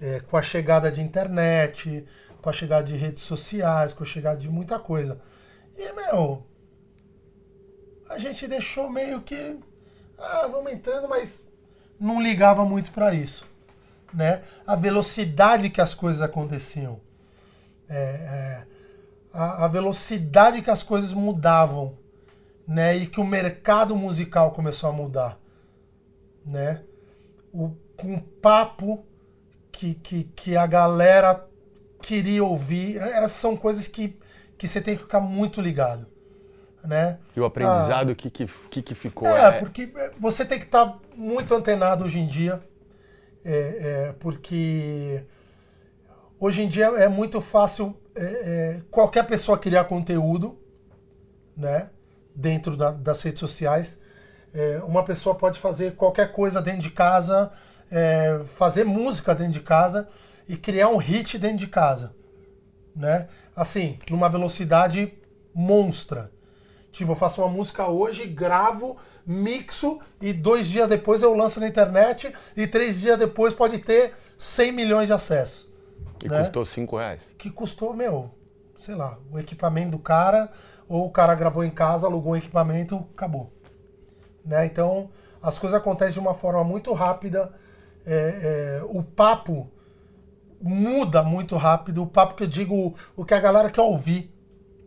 É, 0.00 0.18
com 0.18 0.36
a 0.36 0.42
chegada 0.42 0.90
de 0.90 1.00
internet, 1.00 2.04
com 2.42 2.50
a 2.50 2.52
chegada 2.52 2.82
de 2.82 2.96
redes 2.96 3.22
sociais, 3.22 3.92
com 3.92 4.02
a 4.02 4.06
chegada 4.06 4.38
de 4.38 4.48
muita 4.48 4.76
coisa. 4.80 5.20
E, 5.76 5.92
meu, 5.92 6.44
a 8.08 8.18
gente 8.18 8.46
deixou 8.46 8.90
meio 8.90 9.20
que. 9.20 9.58
Ah, 10.18 10.46
vamos 10.50 10.72
entrando, 10.72 11.08
mas 11.08 11.42
não 11.98 12.22
ligava 12.22 12.64
muito 12.64 12.92
para 12.92 13.12
isso. 13.14 13.46
Né? 14.12 14.42
A 14.66 14.76
velocidade 14.76 15.70
que 15.70 15.80
as 15.80 15.94
coisas 15.94 16.22
aconteciam. 16.22 17.00
É, 17.88 17.94
é, 17.94 18.66
a, 19.32 19.64
a, 19.64 19.68
velocidade 19.68 20.62
que 20.62 20.70
as 20.70 20.82
coisas 20.82 21.12
mudavam. 21.12 21.96
Né? 22.66 22.96
E 22.96 23.06
que 23.06 23.20
o 23.20 23.24
mercado 23.24 23.96
musical 23.96 24.52
começou 24.52 24.88
a 24.88 24.92
mudar. 24.92 25.38
Né? 26.44 26.82
O, 27.52 27.70
com 27.96 28.18
papo 28.18 29.04
que, 29.72 29.94
que, 29.94 30.24
que 30.24 30.56
a 30.56 30.66
galera 30.66 31.46
queria 32.00 32.44
ouvir. 32.44 32.98
É, 32.98 33.18
essas 33.18 33.32
são 33.32 33.56
coisas 33.56 33.86
que, 33.86 34.18
que 34.56 34.66
você 34.66 34.80
tem 34.80 34.96
que 34.96 35.02
ficar 35.02 35.20
muito 35.20 35.60
ligado. 35.60 36.15
Né? 36.86 37.18
E 37.34 37.40
o 37.40 37.44
aprendizado, 37.44 38.10
o 38.10 38.12
ah, 38.12 38.14
que, 38.14 38.30
que, 38.30 38.82
que 38.82 38.94
ficou? 38.94 39.26
É, 39.26 39.48
é, 39.48 39.52
porque 39.52 39.92
você 40.18 40.44
tem 40.44 40.58
que 40.58 40.66
estar 40.66 40.86
tá 40.86 40.98
muito 41.16 41.52
antenado 41.52 42.04
hoje 42.04 42.20
em 42.20 42.26
dia, 42.26 42.62
é, 43.44 43.50
é, 43.50 44.14
porque 44.20 45.24
hoje 46.38 46.62
em 46.62 46.68
dia 46.68 46.86
é 46.86 47.08
muito 47.08 47.40
fácil 47.40 47.96
é, 48.14 48.22
é, 48.22 48.82
qualquer 48.88 49.24
pessoa 49.24 49.58
criar 49.58 49.84
conteúdo, 49.84 50.58
né? 51.56 51.90
Dentro 52.34 52.76
da, 52.76 52.90
das 52.90 53.22
redes 53.22 53.40
sociais. 53.40 53.98
uma 54.86 55.02
pessoa 55.02 55.34
pode 55.34 55.58
fazer 55.58 55.96
qualquer 55.96 56.32
coisa 56.32 56.60
dentro 56.60 56.82
de 56.82 56.90
casa, 56.90 57.50
fazer 58.56 58.84
música 58.84 59.34
dentro 59.34 59.54
de 59.54 59.60
casa 59.60 60.06
e 60.46 60.54
criar 60.54 60.88
um 60.88 60.98
hit 60.98 61.38
dentro 61.38 61.56
de 61.56 61.66
casa, 61.66 62.14
né? 62.94 63.28
Assim, 63.54 63.98
numa 64.10 64.28
velocidade 64.28 65.14
monstra. 65.54 66.30
Tipo, 66.96 67.12
eu 67.12 67.16
faço 67.16 67.42
uma 67.42 67.50
música 67.50 67.86
hoje, 67.86 68.26
gravo, 68.26 68.96
mixo 69.26 70.00
e 70.18 70.32
dois 70.32 70.66
dias 70.70 70.88
depois 70.88 71.22
eu 71.22 71.34
lanço 71.34 71.60
na 71.60 71.68
internet 71.68 72.32
e 72.56 72.66
três 72.66 73.02
dias 73.02 73.18
depois 73.18 73.52
pode 73.52 73.76
ter 73.80 74.14
100 74.38 74.72
milhões 74.72 75.06
de 75.06 75.12
acessos. 75.12 75.70
E 76.24 76.28
né? 76.28 76.38
custou 76.38 76.64
5 76.64 76.96
reais? 76.96 77.30
Que 77.36 77.50
custou, 77.50 77.92
meu, 77.92 78.30
sei 78.76 78.94
lá, 78.94 79.18
o 79.30 79.38
equipamento 79.38 79.90
do 79.90 79.98
cara, 79.98 80.50
ou 80.88 81.04
o 81.04 81.10
cara 81.10 81.34
gravou 81.34 81.62
em 81.62 81.70
casa, 81.70 82.06
alugou 82.06 82.32
um 82.32 82.36
equipamento, 82.36 83.06
acabou. 83.14 83.52
Né? 84.42 84.64
Então, 84.64 85.10
as 85.42 85.58
coisas 85.58 85.78
acontecem 85.78 86.14
de 86.14 86.20
uma 86.20 86.32
forma 86.32 86.64
muito 86.64 86.94
rápida. 86.94 87.52
É, 88.06 88.80
é, 88.80 88.84
o 88.86 89.02
papo 89.02 89.70
muda 90.62 91.22
muito 91.22 91.56
rápido. 91.56 92.04
O 92.04 92.06
papo 92.06 92.36
que 92.36 92.44
eu 92.44 92.48
digo, 92.48 92.94
o 93.14 93.22
que 93.22 93.34
a 93.34 93.38
galera 93.38 93.70
quer 93.70 93.82
ouvir, 93.82 94.34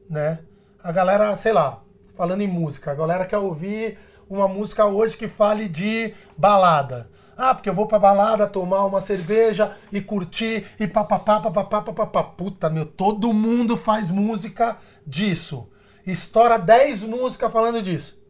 né? 0.10 0.40
A 0.82 0.92
galera, 0.92 1.36
sei 1.36 1.54
lá, 1.54 1.84
falando 2.20 2.42
em 2.42 2.48
música, 2.48 2.92
a 2.92 2.96
galera 2.96 3.26
quer 3.26 3.38
ouvir 3.38 3.98
uma 4.30 4.46
música 4.46 4.86
hoje 4.86 5.16
que 5.16 5.30
fale 5.30 5.70
de 5.70 6.14
balada. 6.38 7.10
Ah, 7.38 7.56
porque 7.56 7.70
eu 7.70 7.74
vou 7.74 7.88
pra 7.88 7.98
balada 7.98 8.46
tomar 8.46 8.84
uma 8.84 9.00
cerveja 9.00 9.74
e 9.90 10.02
curtir 10.02 10.68
e 10.78 10.86
papapá, 10.86 11.40
papapá, 11.40 11.82
papapá. 11.82 12.22
Puta, 12.22 12.70
meu, 12.70 12.86
todo 12.86 13.32
mundo 13.32 13.78
faz 13.78 14.12
música 14.12 14.78
disso. 15.08 15.70
Estoura 16.06 16.60
10 16.60 17.06
músicas 17.06 17.54
falando 17.54 17.82
disso. 17.82 18.22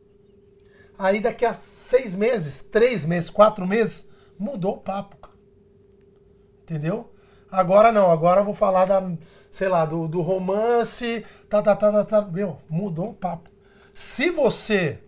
Aí 0.95 1.19
daqui 1.19 1.43
a 1.43 1.53
seis 1.53 2.13
meses, 2.13 2.61
três 2.61 3.03
meses, 3.03 3.31
quatro 3.31 3.65
meses, 3.65 4.07
mudou 4.37 4.73
o 4.73 4.81
papo. 4.81 5.31
Entendeu? 6.61 7.11
Agora 7.51 7.91
não, 7.91 8.11
agora 8.11 8.41
eu 8.41 8.45
vou 8.45 8.53
falar 8.53 8.85
da, 8.85 9.01
sei 9.49 9.67
lá, 9.67 9.83
do, 9.83 10.07
do 10.07 10.21
romance, 10.21 11.25
tá, 11.49 11.59
tá, 11.59 11.75
tá, 11.75 11.91
tá, 11.91 12.03
tá. 12.05 12.21
Meu, 12.21 12.59
mudou 12.69 13.09
o 13.09 13.13
papo. 13.15 13.49
Se 13.99 14.31
você. 14.31 15.03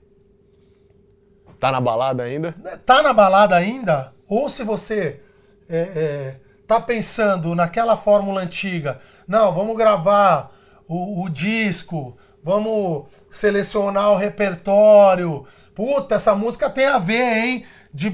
Tá 1.57 1.71
na 1.71 1.79
balada 1.79 2.23
ainda? 2.23 2.53
Né, 2.61 2.75
tá 2.85 3.01
na 3.01 3.13
balada 3.13 3.55
ainda, 3.55 4.13
ou 4.27 4.49
se 4.49 4.65
você 4.65 5.21
é, 5.69 5.79
é, 5.79 6.35
tá 6.67 6.81
pensando 6.81 7.55
naquela 7.55 7.95
fórmula 7.95 8.41
antiga, 8.41 8.99
não, 9.25 9.53
vamos 9.53 9.77
gravar 9.77 10.51
o, 10.89 11.23
o 11.23 11.29
disco, 11.29 12.17
vamos 12.43 13.05
selecionar 13.31 14.11
o 14.11 14.17
repertório. 14.17 15.45
Puta, 15.73 16.15
essa 16.15 16.35
música 16.35 16.69
tem 16.69 16.87
a 16.87 16.99
ver, 16.99 17.37
hein? 17.37 17.65
de 17.93 18.11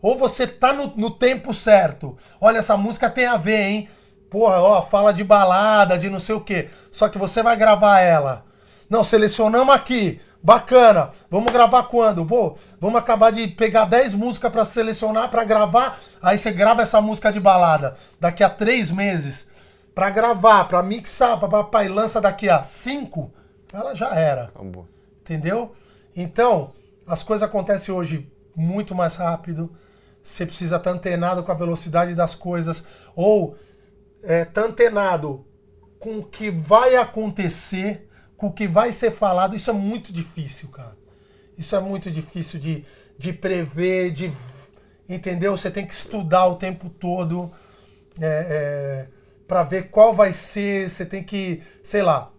ou 0.00 0.16
você 0.16 0.46
tá 0.46 0.72
no, 0.72 0.92
no, 0.96 1.10
tempo 1.10 1.52
certo. 1.52 2.16
Olha, 2.40 2.58
essa 2.58 2.76
música 2.76 3.10
tem 3.10 3.26
a 3.26 3.36
ver, 3.36 3.60
hein? 3.60 3.88
Porra, 4.30 4.60
ó, 4.60 4.82
fala 4.82 5.12
de 5.12 5.24
balada, 5.24 5.98
de 5.98 6.08
não 6.08 6.20
sei 6.20 6.36
o 6.36 6.40
quê. 6.40 6.70
Só 6.92 7.08
que 7.08 7.18
você 7.18 7.42
vai 7.42 7.56
gravar 7.56 7.98
ela. 7.98 8.51
Não, 8.92 9.02
selecionamos 9.02 9.74
aqui. 9.74 10.20
Bacana. 10.42 11.12
Vamos 11.30 11.50
gravar 11.50 11.84
quando? 11.84 12.26
Pô, 12.26 12.58
vamos 12.78 13.00
acabar 13.00 13.32
de 13.32 13.48
pegar 13.48 13.86
10 13.86 14.12
músicas 14.12 14.52
para 14.52 14.66
selecionar, 14.66 15.30
para 15.30 15.44
gravar. 15.44 15.98
Aí 16.20 16.36
você 16.36 16.50
grava 16.50 16.82
essa 16.82 17.00
música 17.00 17.32
de 17.32 17.40
balada 17.40 17.96
daqui 18.20 18.44
a 18.44 18.50
3 18.50 18.90
meses. 18.90 19.46
para 19.94 20.10
gravar, 20.10 20.64
para 20.64 20.82
mixar, 20.82 21.40
para 21.40 21.84
e 21.84 21.88
lança 21.88 22.20
daqui 22.20 22.50
a 22.50 22.62
5. 22.62 23.32
Ela 23.72 23.94
já 23.94 24.14
era. 24.14 24.44
Acabou. 24.44 24.86
Entendeu? 25.22 25.74
Então, 26.14 26.74
as 27.06 27.22
coisas 27.22 27.48
acontecem 27.48 27.94
hoje 27.94 28.30
muito 28.54 28.94
mais 28.94 29.16
rápido, 29.16 29.74
você 30.22 30.44
precisa 30.44 30.76
estar 30.76 30.90
antenado 30.90 31.42
com 31.42 31.50
a 31.50 31.54
velocidade 31.54 32.14
das 32.14 32.34
coisas, 32.34 32.84
ou 33.16 33.56
é, 34.22 34.44
tá 34.44 34.62
antenado 34.62 35.46
com 35.98 36.18
o 36.18 36.24
que 36.24 36.50
vai 36.50 36.96
acontecer, 36.96 38.08
com 38.42 38.48
o 38.48 38.52
que 38.52 38.66
vai 38.66 38.92
ser 38.92 39.12
falado, 39.12 39.54
isso 39.54 39.70
é 39.70 39.72
muito 39.72 40.12
difícil, 40.12 40.68
cara. 40.68 40.96
Isso 41.56 41.76
é 41.76 41.80
muito 41.80 42.10
difícil 42.10 42.58
de, 42.58 42.84
de 43.16 43.32
prever, 43.32 44.10
de. 44.10 44.32
Entendeu? 45.08 45.56
Você 45.56 45.70
tem 45.70 45.86
que 45.86 45.94
estudar 45.94 46.46
o 46.46 46.56
tempo 46.56 46.90
todo 46.90 47.52
é, 48.20 48.26
é, 48.26 49.08
para 49.46 49.62
ver 49.62 49.90
qual 49.90 50.12
vai 50.12 50.32
ser. 50.32 50.90
Você 50.90 51.06
tem 51.06 51.22
que, 51.22 51.62
sei 51.84 52.02
lá, 52.02 52.32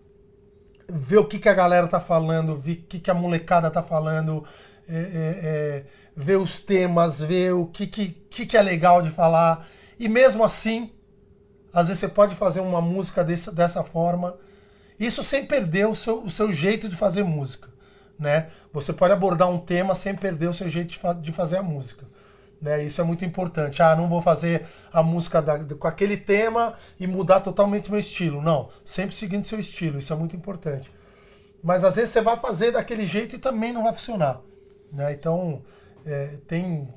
ver 0.89 1.19
o 1.19 1.25
que, 1.25 1.39
que 1.39 1.47
a 1.47 1.53
galera 1.53 1.87
tá 1.87 2.01
falando, 2.01 2.57
ver 2.57 2.73
o 2.73 2.87
que, 2.89 2.99
que 2.99 3.09
a 3.09 3.13
molecada 3.13 3.71
tá 3.71 3.81
falando, 3.81 4.43
é, 4.89 4.97
é, 4.97 4.99
é 4.99 5.85
ver 6.17 6.35
os 6.35 6.57
temas, 6.57 7.21
ver 7.21 7.53
o 7.53 7.65
que, 7.65 7.87
que, 7.87 8.09
que, 8.09 8.45
que 8.45 8.57
é 8.57 8.61
legal 8.61 9.01
de 9.01 9.09
falar. 9.09 9.65
E 9.97 10.09
mesmo 10.09 10.43
assim, 10.43 10.91
às 11.73 11.87
vezes 11.87 12.01
você 12.01 12.09
pode 12.09 12.35
fazer 12.35 12.59
uma 12.59 12.81
música 12.81 13.23
dessa, 13.23 13.53
dessa 13.53 13.85
forma, 13.85 14.35
isso 15.05 15.23
sem 15.23 15.45
perder 15.45 15.87
o 15.87 15.95
seu, 15.95 16.23
o 16.23 16.29
seu 16.29 16.51
jeito 16.51 16.87
de 16.87 16.95
fazer 16.95 17.23
música. 17.23 17.69
Né? 18.17 18.47
Você 18.71 18.93
pode 18.93 19.13
abordar 19.13 19.49
um 19.49 19.57
tema 19.57 19.95
sem 19.95 20.15
perder 20.15 20.49
o 20.49 20.53
seu 20.53 20.69
jeito 20.69 20.89
de, 20.89 20.97
fa 20.97 21.13
de 21.13 21.31
fazer 21.31 21.57
a 21.57 21.63
música. 21.63 22.05
Né? 22.61 22.83
Isso 22.83 23.01
é 23.01 23.03
muito 23.03 23.25
importante. 23.25 23.81
Ah, 23.81 23.95
não 23.95 24.07
vou 24.07 24.21
fazer 24.21 24.65
a 24.91 25.03
música 25.03 25.41
da, 25.41 25.59
com 25.59 25.87
aquele 25.87 26.15
tema 26.15 26.75
e 26.99 27.05
mudar 27.05 27.41
totalmente 27.41 27.91
meu 27.91 27.99
estilo. 27.99 28.41
Não, 28.41 28.69
sempre 28.83 29.15
seguindo 29.15 29.45
seu 29.45 29.59
estilo. 29.59 29.97
Isso 29.97 30.13
é 30.13 30.15
muito 30.15 30.35
importante. 30.35 30.91
Mas 31.61 31.83
às 31.83 31.95
vezes 31.95 32.11
você 32.11 32.21
vai 32.21 32.37
fazer 32.37 32.71
daquele 32.71 33.05
jeito 33.05 33.35
e 33.35 33.39
também 33.39 33.73
não 33.73 33.83
vai 33.83 33.93
funcionar. 33.93 34.41
Né? 34.91 35.13
Então, 35.13 35.61
é, 36.05 36.37
tem. 36.47 36.87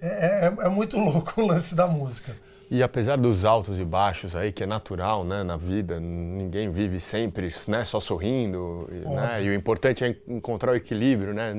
É, 0.00 0.46
é, 0.46 0.66
é 0.66 0.68
muito 0.68 0.98
louco 1.00 1.40
o 1.40 1.46
lance 1.46 1.74
da 1.74 1.86
música. 1.86 2.36
E 2.70 2.84
apesar 2.84 3.16
dos 3.16 3.44
altos 3.44 3.80
e 3.80 3.84
baixos 3.84 4.36
aí, 4.36 4.52
que 4.52 4.62
é 4.62 4.66
natural, 4.66 5.24
né, 5.24 5.42
na 5.42 5.56
vida, 5.56 5.98
ninguém 5.98 6.70
vive 6.70 7.00
sempre, 7.00 7.52
né, 7.66 7.84
só 7.84 7.98
sorrindo, 7.98 8.88
né, 8.90 9.42
e 9.42 9.48
o 9.48 9.54
importante 9.54 10.04
é 10.04 10.14
encontrar 10.28 10.70
o 10.70 10.76
equilíbrio, 10.76 11.34
né, 11.34 11.52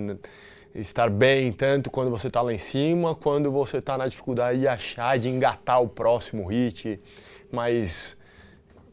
estar 0.74 1.10
bem 1.10 1.52
tanto 1.52 1.92
quando 1.92 2.10
você 2.10 2.28
está 2.28 2.42
lá 2.42 2.54
em 2.54 2.58
cima, 2.58 3.14
quando 3.14 3.52
você 3.52 3.80
está 3.80 3.98
na 3.98 4.08
dificuldade 4.08 4.60
de 4.60 4.70
achar, 4.70 5.20
de 5.20 5.28
engatar 5.28 5.82
o 5.82 5.90
próximo 5.90 6.48
hit, 6.48 6.98
mas 7.52 8.18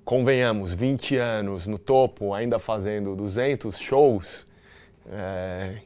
convenhamos, 0.05 0.73
20 0.75 1.17
anos 1.19 1.69
no 1.69 1.79
topo, 1.79 2.35
ainda 2.35 2.59
fazendo 2.59 3.15
200 3.15 3.79
shows, 3.79 4.45
é, 5.09 5.77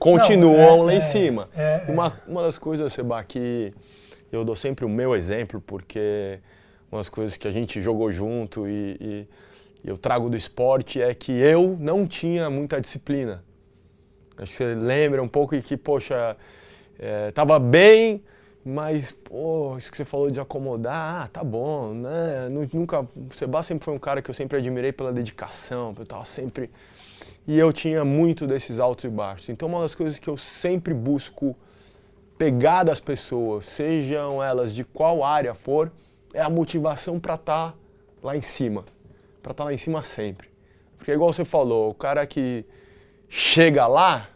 continuam 0.00 0.78
Não, 0.78 0.82
é, 0.82 0.86
lá 0.86 0.94
em 0.94 0.96
é, 0.96 1.00
cima. 1.00 1.48
É, 1.56 1.84
é, 1.86 1.92
uma, 1.92 2.12
uma 2.26 2.42
das 2.42 2.58
coisas, 2.58 2.92
Seba, 2.92 3.22
que 3.22 3.72
eu 4.30 4.44
dou 4.44 4.56
sempre 4.56 4.84
o 4.84 4.88
meu 4.88 5.14
exemplo, 5.14 5.60
porque 5.60 6.38
uma 6.90 7.00
das 7.00 7.08
coisas 7.08 7.36
que 7.36 7.46
a 7.46 7.52
gente 7.52 7.80
jogou 7.80 8.10
junto 8.10 8.66
e, 8.68 8.96
e, 9.00 9.28
e 9.84 9.88
eu 9.88 9.96
trago 9.96 10.28
do 10.28 10.36
esporte 10.36 11.00
é 11.00 11.14
que 11.14 11.32
eu 11.32 11.76
não 11.78 12.06
tinha 12.06 12.48
muita 12.50 12.80
disciplina. 12.80 13.44
Acho 14.38 14.52
que 14.52 14.56
você 14.58 14.74
lembra 14.74 15.22
um 15.22 15.28
pouco 15.28 15.60
que, 15.62 15.76
poxa, 15.76 16.36
é, 16.98 17.32
bem, 17.58 18.22
mas, 18.64 19.12
pô, 19.12 19.76
isso 19.78 19.90
que 19.90 19.96
você 19.96 20.04
falou 20.04 20.30
de 20.30 20.40
acomodar, 20.40 21.22
ah, 21.22 21.28
tá 21.28 21.44
bom, 21.44 21.94
né? 21.94 22.48
Nunca, 22.72 23.00
o 23.00 23.62
sempre 23.62 23.84
foi 23.84 23.94
um 23.94 23.98
cara 23.98 24.20
que 24.20 24.28
eu 24.28 24.34
sempre 24.34 24.58
admirei 24.58 24.92
pela 24.92 25.12
dedicação, 25.12 25.94
eu 25.98 26.04
tava 26.04 26.24
sempre... 26.24 26.70
E 27.48 27.56
eu 27.56 27.72
tinha 27.72 28.04
muito 28.04 28.44
desses 28.44 28.80
altos 28.80 29.04
e 29.04 29.08
baixos. 29.08 29.48
Então, 29.48 29.68
uma 29.68 29.80
das 29.80 29.94
coisas 29.94 30.18
que 30.18 30.28
eu 30.28 30.36
sempre 30.36 30.92
busco 30.92 31.54
pegar 32.38 32.84
das 32.84 33.00
pessoas, 33.00 33.66
sejam 33.66 34.42
elas 34.42 34.74
de 34.74 34.84
qual 34.84 35.24
área 35.24 35.54
for, 35.54 35.90
é 36.34 36.40
a 36.40 36.50
motivação 36.50 37.18
para 37.18 37.34
estar 37.34 37.72
tá 37.72 37.74
lá 38.22 38.36
em 38.36 38.42
cima, 38.42 38.84
para 39.42 39.52
estar 39.52 39.64
tá 39.64 39.64
lá 39.64 39.72
em 39.72 39.78
cima 39.78 40.02
sempre. 40.02 40.48
Porque 40.98 41.12
igual 41.12 41.32
você 41.32 41.44
falou, 41.44 41.90
o 41.90 41.94
cara 41.94 42.26
que 42.26 42.64
chega 43.28 43.86
lá, 43.86 44.28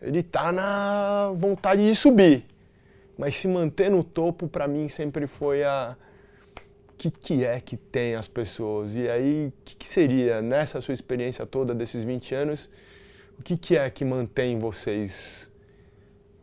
ele 0.00 0.22
tá 0.22 0.52
na 0.52 1.32
vontade 1.34 1.86
de 1.86 1.94
subir. 1.94 2.44
Mas 3.18 3.36
se 3.36 3.48
manter 3.48 3.90
no 3.90 4.04
topo 4.04 4.46
para 4.46 4.68
mim 4.68 4.88
sempre 4.88 5.26
foi 5.26 5.64
a 5.64 5.96
que, 6.96 7.10
que 7.10 7.44
é 7.44 7.60
que 7.60 7.76
tem 7.76 8.14
as 8.14 8.28
pessoas? 8.28 8.94
E 8.94 9.08
aí, 9.08 9.48
o 9.48 9.52
que, 9.64 9.76
que 9.76 9.86
seria 9.86 10.40
nessa 10.40 10.80
sua 10.80 10.94
experiência 10.94 11.44
toda 11.46 11.74
desses 11.74 12.02
20 12.04 12.34
anos? 12.34 12.70
O 13.38 13.42
que, 13.42 13.56
que 13.56 13.76
é 13.76 13.88
que 13.90 14.04
mantém 14.04 14.58
vocês 14.58 15.45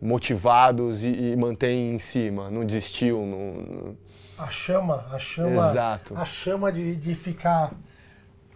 motivados 0.03 1.03
e, 1.03 1.09
e 1.09 1.35
mantém 1.35 1.93
em 1.93 1.99
cima, 1.99 2.49
não 2.49 2.65
desistiu. 2.65 3.25
Não, 3.25 3.97
A 4.37 4.49
chama, 4.49 5.05
a 5.11 5.17
chama. 5.17 5.69
Exato. 5.69 6.15
A 6.17 6.25
chama 6.25 6.71
de, 6.71 6.95
de 6.95 7.15
ficar. 7.15 7.73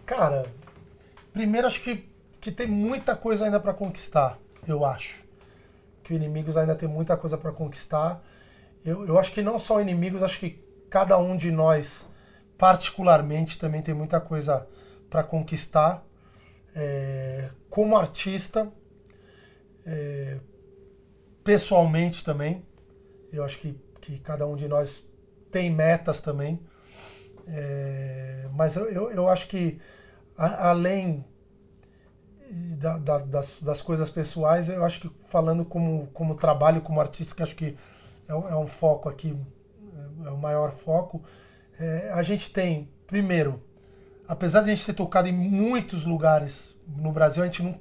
Cara, 0.04 0.46
primeiro 1.32 1.66
acho 1.66 1.82
que, 1.82 2.08
que 2.40 2.50
tem 2.50 2.66
muita 2.66 3.16
coisa 3.16 3.44
ainda 3.44 3.58
para 3.58 3.72
conquistar, 3.72 4.38
eu 4.66 4.84
acho. 4.84 5.22
Que 6.02 6.12
o 6.12 6.16
Inimigos 6.16 6.56
ainda 6.56 6.74
tem 6.74 6.88
muita 6.88 7.16
coisa 7.16 7.36
para 7.36 7.52
conquistar. 7.52 8.22
Eu, 8.84 9.06
eu 9.06 9.18
acho 9.18 9.32
que 9.32 9.42
não 9.42 9.58
só 9.58 9.80
inimigos, 9.80 10.22
acho 10.22 10.38
que 10.38 10.64
cada 10.88 11.18
um 11.18 11.36
de 11.36 11.50
nós, 11.50 12.08
particularmente, 12.56 13.58
também 13.58 13.82
tem 13.82 13.94
muita 13.94 14.20
coisa 14.20 14.66
para 15.10 15.22
conquistar. 15.22 16.02
É, 16.74 17.50
como 17.68 17.96
artista, 17.96 18.70
é, 19.84 20.38
pessoalmente 21.48 22.22
também. 22.22 22.62
Eu 23.32 23.42
acho 23.42 23.58
que, 23.58 23.74
que 24.02 24.18
cada 24.18 24.46
um 24.46 24.54
de 24.54 24.68
nós 24.68 25.02
tem 25.50 25.70
metas 25.70 26.20
também. 26.20 26.60
É, 27.46 28.46
mas 28.52 28.76
eu, 28.76 28.84
eu, 28.90 29.10
eu, 29.10 29.28
acho 29.30 29.48
que, 29.48 29.80
a, 30.36 30.68
além 30.68 31.24
da, 32.76 32.98
da, 32.98 33.18
das, 33.20 33.60
das, 33.62 33.80
coisas 33.80 34.10
pessoais, 34.10 34.68
eu 34.68 34.84
acho 34.84 35.00
que 35.00 35.10
falando 35.24 35.64
como, 35.64 36.08
como 36.08 36.34
trabalho, 36.34 36.82
como 36.82 37.00
artista, 37.00 37.34
que 37.34 37.42
acho 37.42 37.56
que 37.56 37.78
é, 38.28 38.32
é 38.32 38.56
um 38.56 38.66
foco 38.66 39.08
aqui, 39.08 39.34
é 40.26 40.30
o 40.30 40.36
maior 40.36 40.70
foco, 40.70 41.24
é, 41.80 42.10
a 42.12 42.22
gente 42.22 42.50
tem, 42.50 42.90
primeiro, 43.06 43.62
apesar 44.28 44.60
de 44.60 44.70
a 44.70 44.74
gente 44.74 44.84
ter 44.84 44.92
tocado 44.92 45.26
em 45.28 45.32
muitos 45.32 46.04
lugares 46.04 46.76
no 46.86 47.10
Brasil, 47.10 47.42
a 47.42 47.46
gente 47.46 47.62
não, 47.62 47.80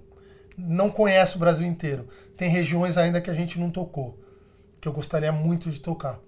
não 0.57 0.89
conhece 0.89 1.35
o 1.35 1.39
Brasil 1.39 1.67
inteiro 1.67 2.07
tem 2.37 2.49
regiões 2.49 2.97
ainda 2.97 3.19
que 3.19 3.31
a 3.31 3.33
gente 3.33 3.59
não 3.59 3.71
tocou, 3.71 4.17
que 4.79 4.87
eu 4.87 4.93
gostaria 4.93 5.31
muito 5.31 5.71
de 5.71 5.79
tocar. 5.79 6.19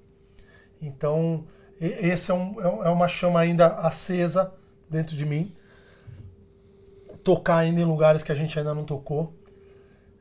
Então, 0.81 1.45
esse 1.79 2.31
é, 2.31 2.33
um, 2.33 2.59
é, 2.59 2.87
é 2.87 2.89
uma 2.89 3.07
chama 3.07 3.39
ainda 3.39 3.67
acesa 3.67 4.51
dentro 4.89 5.15
de 5.15 5.23
mim. 5.23 5.55
Tocar 7.23 7.57
ainda 7.57 7.79
em 7.79 7.85
lugares 7.85 8.23
que 8.23 8.31
a 8.31 8.35
gente 8.35 8.57
ainda 8.57 8.73
não 8.73 8.83
tocou. 8.83 9.37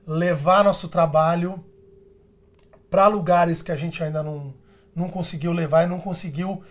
Levar 0.07 0.63
nosso 0.63 0.89
trabalho 0.89 1.65
para 2.91 3.09
lugares 3.09 3.63
que 3.63 3.73
a 3.73 3.77
gente 3.77 4.03
ainda 4.03 4.23
não, 4.23 4.53
não 4.95 5.09
conseguiu 5.09 5.53
levar 5.53 5.85
e 5.85 5.87
não 5.87 6.01
conseguiu 6.01 6.63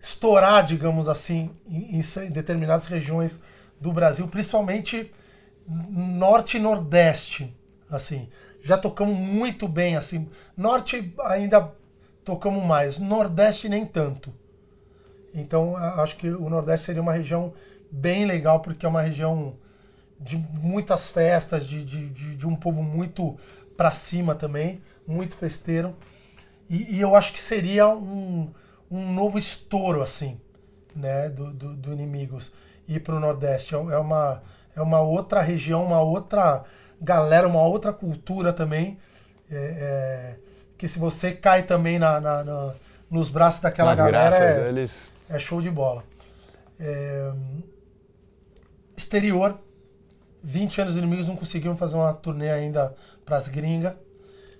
estourar, 0.00 0.64
digamos 0.64 1.08
assim, 1.08 1.50
em, 1.66 1.98
em 1.98 2.30
determinadas 2.30 2.86
regiões 2.86 3.40
do 3.80 3.92
Brasil, 3.92 4.28
principalmente 4.28 5.12
norte 5.66 6.56
e 6.56 6.60
nordeste, 6.60 7.54
assim 7.90 8.28
já 8.62 8.76
tocamos 8.76 9.16
muito 9.16 9.66
bem, 9.66 9.96
assim. 9.96 10.28
Norte 10.56 11.12
ainda 11.24 11.72
tocamos 12.24 12.64
mais, 12.64 12.98
Nordeste 12.98 13.68
nem 13.68 13.84
tanto. 13.84 14.32
Então 15.34 15.76
acho 15.76 16.16
que 16.16 16.28
o 16.28 16.48
Nordeste 16.48 16.86
seria 16.86 17.02
uma 17.02 17.12
região 17.12 17.52
bem 17.90 18.24
legal, 18.24 18.60
porque 18.60 18.84
é 18.84 18.88
uma 18.88 19.02
região 19.02 19.56
de 20.18 20.36
muitas 20.36 21.08
festas, 21.08 21.66
de, 21.66 21.84
de, 21.84 22.36
de, 22.36 22.46
um 22.46 22.54
povo 22.54 22.82
muito 22.82 23.38
pra 23.76 23.92
cima 23.92 24.34
também, 24.34 24.82
muito 25.06 25.36
festeiro. 25.36 25.96
E, 26.68 26.96
e, 26.96 27.00
eu 27.00 27.16
acho 27.16 27.32
que 27.32 27.40
seria 27.40 27.88
um, 27.88 28.52
um 28.90 29.12
novo 29.12 29.38
estouro, 29.38 30.02
assim, 30.02 30.38
né, 30.94 31.30
do, 31.30 31.52
do, 31.52 31.74
do 31.74 31.92
Inimigos 31.92 32.52
ir 32.86 33.00
para 33.00 33.16
o 33.16 33.20
Nordeste. 33.20 33.74
É, 33.74 33.78
é 33.78 33.98
uma, 33.98 34.42
é 34.74 34.80
uma 34.82 35.00
outra 35.00 35.40
região, 35.40 35.84
uma 35.84 36.00
outra 36.00 36.64
galera, 37.00 37.46
uma 37.46 37.62
outra 37.62 37.92
cultura 37.92 38.52
também. 38.52 38.98
É, 39.50 39.56
é, 39.56 40.36
que 40.78 40.86
se 40.86 40.98
você 40.98 41.32
cai 41.32 41.64
também 41.64 41.98
na, 41.98 42.20
na, 42.20 42.44
na 42.44 42.74
nos 43.10 43.28
braços 43.28 43.60
daquela 43.60 43.90
Nas 43.90 43.98
galera, 43.98 44.36
é, 44.36 44.86
é 45.28 45.38
show 45.38 45.60
de 45.60 45.70
bola. 45.70 46.04
É, 46.78 47.32
exterior, 48.96 49.58
20 50.42 50.80
anos 50.82 50.96
inimigos 50.96 51.26
não 51.26 51.36
conseguiam 51.36 51.76
fazer 51.76 51.96
uma 51.96 52.12
turnê 52.14 52.50
ainda 52.50 52.94
para 53.24 53.36
as 53.36 53.48
gringas. 53.48 53.94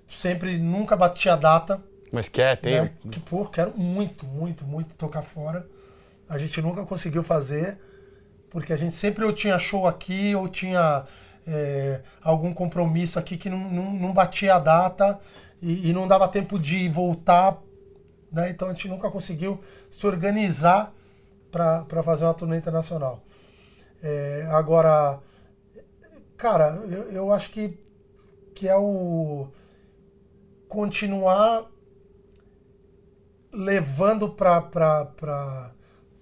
Sempre, 0.08 0.58
nunca 0.58 0.96
batia 0.96 1.34
a 1.34 1.36
data. 1.36 1.80
Mas 2.12 2.28
quer, 2.28 2.56
tem? 2.56 2.82
Né? 2.82 2.90
Que, 3.10 3.20
pô, 3.20 3.46
quero 3.46 3.72
muito, 3.78 4.26
muito, 4.26 4.64
muito 4.64 4.94
tocar 4.94 5.22
fora. 5.22 5.66
A 6.28 6.36
gente 6.36 6.60
nunca 6.60 6.84
conseguiu 6.84 7.22
fazer, 7.22 7.78
porque 8.50 8.72
a 8.72 8.76
gente 8.76 8.94
sempre 8.94 9.24
ou 9.24 9.32
tinha 9.32 9.58
show 9.58 9.86
aqui, 9.86 10.34
ou 10.34 10.48
tinha 10.48 11.04
é, 11.46 12.02
algum 12.22 12.52
compromisso 12.52 13.18
aqui 13.18 13.36
que 13.36 13.48
não, 13.48 13.70
não, 13.70 13.92
não 13.92 14.12
batia 14.12 14.56
a 14.56 14.58
data 14.58 15.18
e, 15.62 15.88
e, 15.88 15.92
não 15.92 16.06
dava 16.06 16.28
tempo 16.28 16.58
de 16.58 16.88
voltar. 16.88 17.58
Né? 18.30 18.50
Então 18.50 18.68
a 18.68 18.74
gente 18.74 18.88
nunca 18.88 19.10
conseguiu 19.10 19.60
se 19.88 20.06
organizar 20.06 20.92
para 21.50 22.02
fazer 22.02 22.24
uma 22.24 22.34
turnê 22.34 22.56
internacional. 22.56 23.22
É, 24.02 24.48
agora, 24.50 25.20
cara, 26.36 26.82
eu, 26.88 27.02
eu 27.12 27.32
acho 27.32 27.50
que, 27.50 27.78
que 28.54 28.68
é 28.68 28.76
o 28.76 29.48
continuar 30.68 31.66
levando 33.52 34.28
para 34.28 35.72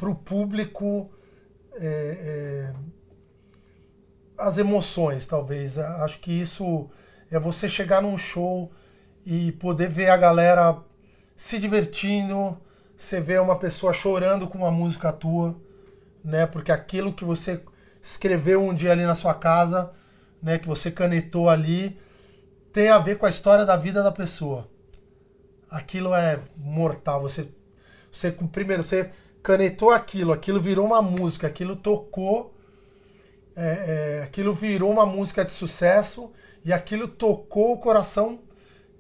o 0.02 0.14
público 0.14 1.10
é, 1.80 2.72
é, 2.72 2.74
as 4.36 4.58
emoções, 4.58 5.26
talvez. 5.26 5.78
Acho 5.78 6.18
que 6.18 6.32
isso 6.32 6.88
é 7.30 7.38
você 7.38 7.68
chegar 7.68 8.02
num 8.02 8.16
show 8.16 8.70
e 9.24 9.52
poder 9.52 9.88
ver 9.88 10.08
a 10.10 10.16
galera 10.16 10.78
se 11.36 11.58
divertindo, 11.58 12.58
você 12.96 13.20
vê 13.20 13.38
uma 13.38 13.56
pessoa 13.56 13.92
chorando 13.92 14.48
com 14.48 14.58
uma 14.58 14.70
música 14.70 15.12
tua, 15.12 15.56
né? 16.24 16.46
Porque 16.46 16.72
aquilo 16.72 17.12
que 17.12 17.24
você 17.24 17.60
escreveu 18.02 18.62
um 18.62 18.74
dia 18.74 18.92
ali 18.92 19.04
na 19.04 19.14
sua 19.14 19.34
casa, 19.34 19.92
né, 20.42 20.58
que 20.58 20.66
você 20.66 20.90
canetou 20.90 21.48
ali, 21.48 21.98
tem 22.72 22.88
a 22.88 22.98
ver 22.98 23.18
com 23.18 23.26
a 23.26 23.30
história 23.30 23.64
da 23.64 23.76
vida 23.76 24.02
da 24.02 24.10
pessoa. 24.10 24.68
Aquilo 25.70 26.14
é 26.14 26.40
mortal. 26.56 27.20
Você, 27.22 27.48
você 28.10 28.30
primeiro 28.32 28.82
você 28.82 29.10
canetou 29.49 29.90
aquilo, 29.90 30.30
aquilo 30.30 30.61
virou 30.61 30.84
uma 30.84 31.01
música, 31.01 31.46
aquilo 31.46 31.74
tocou, 31.74 32.55
é, 33.57 34.18
é, 34.18 34.22
aquilo 34.22 34.53
virou 34.53 34.90
uma 34.90 35.07
música 35.07 35.42
de 35.42 35.51
sucesso 35.51 36.30
e 36.62 36.70
aquilo 36.70 37.09
tocou 37.09 37.72
o 37.72 37.78
coração 37.78 38.40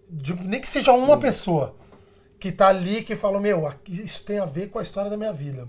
de 0.08 0.32
nem 0.32 0.58
que 0.58 0.66
seja 0.66 0.90
uma 0.92 1.18
pessoa 1.18 1.76
que 2.40 2.50
tá 2.50 2.68
ali 2.68 3.02
que 3.02 3.14
falou 3.14 3.42
meu, 3.42 3.70
isso 3.86 4.24
tem 4.24 4.38
a 4.38 4.46
ver 4.46 4.70
com 4.70 4.78
a 4.78 4.82
história 4.82 5.10
da 5.10 5.18
minha 5.18 5.34
vida, 5.34 5.68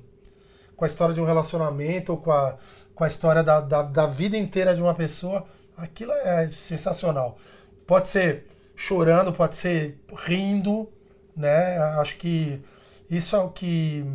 com 0.77 0.85
a 0.85 0.87
história 0.87 1.13
de 1.13 1.19
um 1.19 1.25
relacionamento, 1.25 2.15
com 2.15 2.31
a, 2.31 2.55
com 2.95 3.03
a 3.03 3.07
história 3.07 3.43
da, 3.43 3.59
da, 3.59 3.81
da 3.81 4.07
vida 4.07 4.37
inteira 4.37 4.73
de 4.73 4.81
uma 4.81 4.95
pessoa. 4.95 5.45
Aquilo 5.75 6.13
é 6.13 6.47
sensacional. 6.47 7.37
Pode 7.85 8.07
ser 8.07 8.47
chorando, 8.77 9.33
pode 9.33 9.57
ser 9.57 9.99
rindo, 10.25 10.89
né? 11.35 11.77
Acho 11.99 12.15
que 12.15 12.61
isso 13.09 13.35
é 13.35 13.39
o 13.39 13.49
que, 13.49 14.05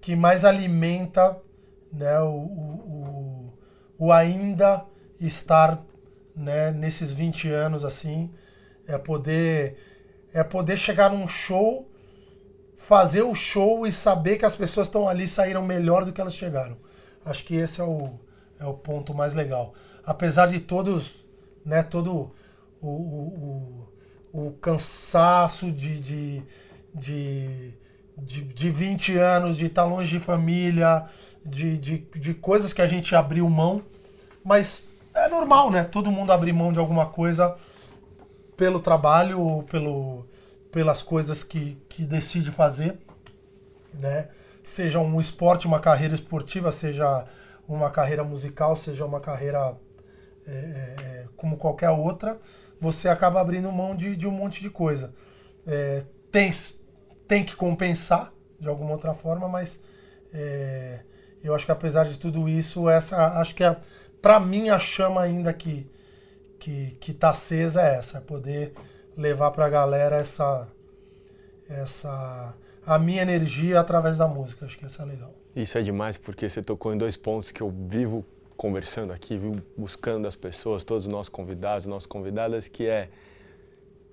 que 0.00 0.16
mais 0.16 0.44
alimenta 0.44 1.36
né, 1.92 2.20
o, 2.20 2.34
o, 2.34 3.58
o 3.98 4.12
ainda 4.12 4.84
estar 5.20 5.84
né, 6.34 6.70
nesses 6.70 7.12
20 7.12 7.48
anos 7.48 7.84
assim, 7.84 8.30
é 8.86 8.96
poder 8.96 9.76
é 10.32 10.44
poder 10.44 10.76
chegar 10.76 11.10
num 11.10 11.26
show, 11.26 11.90
fazer 12.76 13.22
o 13.22 13.34
show 13.34 13.86
e 13.86 13.92
saber 13.92 14.36
que 14.36 14.44
as 14.44 14.54
pessoas 14.54 14.86
estão 14.86 15.08
ali 15.08 15.26
saíram 15.26 15.62
melhor 15.62 16.04
do 16.04 16.12
que 16.12 16.20
elas 16.20 16.34
chegaram. 16.34 16.76
Acho 17.24 17.44
que 17.44 17.56
esse 17.56 17.80
é 17.80 17.84
o, 17.84 18.10
é 18.58 18.64
o 18.64 18.74
ponto 18.74 19.12
mais 19.12 19.34
legal. 19.34 19.74
Apesar 20.04 20.46
de 20.46 20.60
todos, 20.60 21.26
né, 21.64 21.82
todo 21.82 22.32
o, 22.80 22.88
o, 22.88 23.88
o 24.32 24.52
cansaço 24.52 25.70
de, 25.70 26.00
de, 26.00 26.42
de, 26.94 27.74
de, 28.24 28.42
de 28.42 28.70
20 28.70 29.16
anos, 29.16 29.56
de 29.56 29.66
estar 29.66 29.84
longe 29.84 30.10
de 30.10 30.20
família, 30.20 31.06
de, 31.44 31.78
de, 31.78 31.98
de 31.98 32.34
coisas 32.34 32.72
que 32.72 32.82
a 32.82 32.86
gente 32.86 33.14
abriu 33.14 33.48
mão, 33.48 33.82
mas 34.44 34.84
é 35.14 35.28
normal, 35.28 35.70
né? 35.70 35.84
Todo 35.84 36.10
mundo 36.10 36.32
abrir 36.32 36.52
mão 36.52 36.72
de 36.72 36.78
alguma 36.78 37.06
coisa 37.06 37.56
pelo 38.56 38.80
trabalho 38.80 39.40
ou 39.40 39.62
pelo, 39.62 40.26
pelas 40.70 41.02
coisas 41.02 41.42
que, 41.42 41.76
que 41.88 42.04
decide 42.04 42.50
fazer, 42.50 42.98
né? 43.94 44.28
Seja 44.62 45.00
um 45.00 45.18
esporte, 45.18 45.66
uma 45.66 45.80
carreira 45.80 46.14
esportiva, 46.14 46.70
seja 46.70 47.24
uma 47.66 47.90
carreira 47.90 48.22
musical, 48.22 48.76
seja 48.76 49.04
uma 49.04 49.20
carreira 49.20 49.74
é, 50.46 50.52
é, 50.52 51.02
é 51.02 51.24
como 51.36 51.56
qualquer 51.56 51.90
outra 51.90 52.38
você 52.80 53.08
acaba 53.08 53.40
abrindo 53.40 53.70
mão 53.70 53.94
de, 53.94 54.16
de 54.16 54.26
um 54.26 54.30
monte 54.30 54.62
de 54.62 54.70
coisa. 54.70 55.12
É, 55.66 56.04
tem, 56.32 56.50
tem 57.30 57.44
que 57.44 57.54
compensar 57.54 58.34
de 58.58 58.68
alguma 58.68 58.90
outra 58.90 59.14
forma, 59.14 59.46
mas 59.46 59.78
é, 60.34 60.98
eu 61.44 61.54
acho 61.54 61.64
que 61.64 61.70
apesar 61.70 62.04
de 62.04 62.18
tudo 62.18 62.48
isso, 62.48 62.88
essa 62.88 63.38
acho 63.40 63.54
que 63.54 63.62
é, 63.62 63.76
para 64.20 64.40
mim 64.40 64.68
a 64.68 64.80
chama 64.80 65.22
ainda 65.22 65.52
que 65.52 65.88
que 66.58 66.96
que 67.00 67.14
tá 67.14 67.30
acesa 67.30 67.82
é 67.82 67.94
essa, 67.94 68.18
é 68.18 68.20
poder 68.20 68.74
levar 69.16 69.52
para 69.52 69.66
a 69.66 69.68
galera 69.68 70.16
essa 70.16 70.66
essa 71.68 72.52
a 72.84 72.98
minha 72.98 73.22
energia 73.22 73.78
através 73.78 74.18
da 74.18 74.26
música. 74.26 74.66
Acho 74.66 74.76
que 74.76 74.86
isso 74.86 75.00
é 75.00 75.04
legal. 75.04 75.32
Isso 75.54 75.78
é 75.78 75.82
demais 75.82 76.16
porque 76.16 76.48
você 76.48 76.60
tocou 76.60 76.92
em 76.92 76.98
dois 76.98 77.16
pontos 77.16 77.52
que 77.52 77.60
eu 77.60 77.70
vivo 77.70 78.26
conversando 78.56 79.12
aqui, 79.12 79.38
viu, 79.38 79.62
buscando 79.78 80.26
as 80.26 80.34
pessoas, 80.34 80.82
todos 80.82 81.06
os 81.06 81.12
nossos 81.12 81.28
convidados, 81.28 81.86
nossas 81.86 82.08
convidadas, 82.08 82.66
que 82.66 82.88
é, 82.88 83.08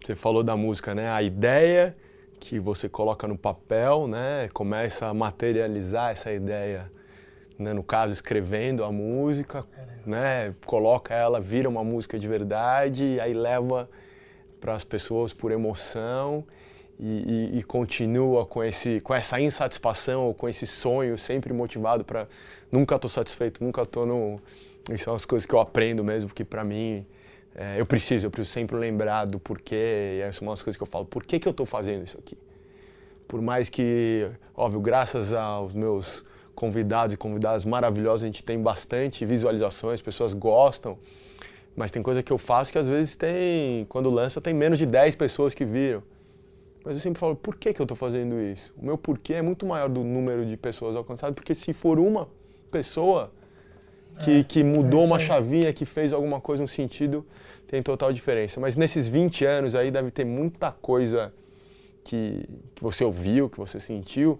você 0.06 0.16
falou 0.16 0.44
da 0.44 0.56
música, 0.56 0.94
né? 0.94 1.10
A 1.10 1.24
ideia 1.24 1.98
que 2.40 2.60
você 2.60 2.88
coloca 2.88 3.28
no 3.28 3.38
papel, 3.38 4.08
né? 4.08 4.50
Começa 4.54 5.08
a 5.08 5.14
materializar 5.14 6.12
essa 6.12 6.32
ideia, 6.32 6.92
né? 7.58 7.74
no 7.74 7.84
caso, 7.84 8.14
escrevendo 8.14 8.84
a 8.84 8.92
música, 8.92 9.66
é 9.78 10.10
né? 10.10 10.56
Coloca 10.66 11.14
ela, 11.14 11.40
vira 11.40 11.68
uma 11.68 11.84
música 11.84 12.18
de 12.18 12.28
verdade, 12.28 13.20
aí 13.20 13.34
leva 13.34 13.90
para 14.60 14.74
as 14.74 14.84
pessoas 14.84 15.34
por 15.34 15.52
emoção 15.52 16.44
e, 17.00 17.06
e, 17.06 17.60
e, 17.60 17.64
continua 17.64 18.46
com, 18.46 18.64
esse, 18.64 19.00
com 19.02 19.14
essa 19.14 19.40
insatisfação 19.40 20.26
ou 20.26 20.34
com 20.34 20.50
esse 20.50 20.66
sonho 20.66 21.18
sempre 21.18 21.54
motivado 21.54 22.04
para 22.04 22.28
nunca 22.72 22.96
estou 22.96 23.10
satisfeito, 23.10 23.64
nunca 23.64 23.84
estou 23.84 24.06
no. 24.06 24.42
Isso 24.90 25.04
são 25.04 25.14
as 25.14 25.26
coisas 25.26 25.46
que 25.46 25.54
eu 25.54 25.60
aprendo 25.60 26.04
mesmo, 26.04 26.30
porque 26.30 26.44
para 26.44 26.64
mim 26.64 27.06
é, 27.60 27.82
eu 27.82 27.88
preciso, 27.88 28.28
eu 28.28 28.32
preciso 28.32 28.54
sempre 28.54 28.78
lembrar 28.78 29.26
do 29.26 29.40
porquê, 29.40 30.18
e 30.18 30.22
essas 30.22 30.36
são 30.36 30.48
umas 30.48 30.62
coisas 30.62 30.78
que 30.78 30.84
eu 30.84 30.88
falo, 30.88 31.06
por 31.06 31.24
que, 31.26 31.40
que 31.40 31.48
eu 31.48 31.52
estou 31.52 31.66
fazendo 31.66 32.04
isso 32.04 32.16
aqui? 32.16 32.38
Por 33.28 33.42
mais 33.42 33.68
que, 33.68 34.30
óbvio, 34.56 34.80
graças 34.80 35.34
aos 35.34 35.74
meus 35.74 36.24
convidados 36.54 37.16
e 37.16 37.18
convidadas 37.18 37.66
maravilhosos, 37.66 38.24
a 38.24 38.28
gente 38.28 38.44
tem 38.44 38.62
bastante 38.62 39.26
visualizações, 39.26 40.04
pessoas 40.04 40.34
gostam, 40.34 41.00
mas 41.76 41.90
tem 41.90 42.04
coisa 42.04 42.22
que 42.22 42.32
eu 42.32 42.38
faço 42.38 42.72
que 42.72 42.78
às 42.78 42.88
vezes 42.88 43.16
tem, 43.16 43.86
quando 43.90 44.10
lança, 44.12 44.40
tem 44.40 44.54
menos 44.54 44.78
de 44.78 44.86
10 44.86 45.16
pessoas 45.16 45.56
que 45.56 45.66
viram. 45.66 46.04
Mas 46.86 46.96
eu 46.96 47.02
sempre 47.02 47.20
falo, 47.20 47.36
por 47.36 47.56
que, 47.56 47.74
que 47.74 47.82
eu 47.82 47.86
estou 47.86 47.98
fazendo 47.98 48.40
isso? 48.40 48.72
O 48.80 48.86
meu 48.86 48.98
porquê 49.00 49.34
é 49.34 49.42
muito 49.42 49.66
maior 49.66 49.90
do 49.90 50.04
número 50.04 50.46
de 50.46 50.56
pessoas 50.56 50.96
alcançadas, 50.96 51.34
porque 51.34 51.56
se 51.56 51.74
for 51.74 52.00
uma 52.00 52.30
pessoa 52.72 53.32
que, 54.24 54.40
é, 54.40 54.44
que 54.44 54.64
mudou 54.64 55.02
é 55.02 55.06
uma 55.06 55.20
chavinha, 55.20 55.72
que 55.74 55.86
fez 55.86 56.14
alguma 56.14 56.40
coisa, 56.40 56.64
um 56.64 56.68
sentido, 56.68 57.26
tem 57.68 57.82
total 57.84 58.12
diferença. 58.14 58.60
Mas 58.60 58.76
nesses 58.76 59.08
20 59.08 59.46
anos 59.46 59.76
aí 59.76 59.92
deve 59.92 60.12
ter 60.12 60.26
muita 60.26 60.72
coisa 60.72 61.34
que, 62.04 62.48
que 62.76 62.82
você 62.82 63.04
ouviu, 63.04 63.50
que 63.50 63.58
você 63.58 63.80
sentiu, 63.80 64.40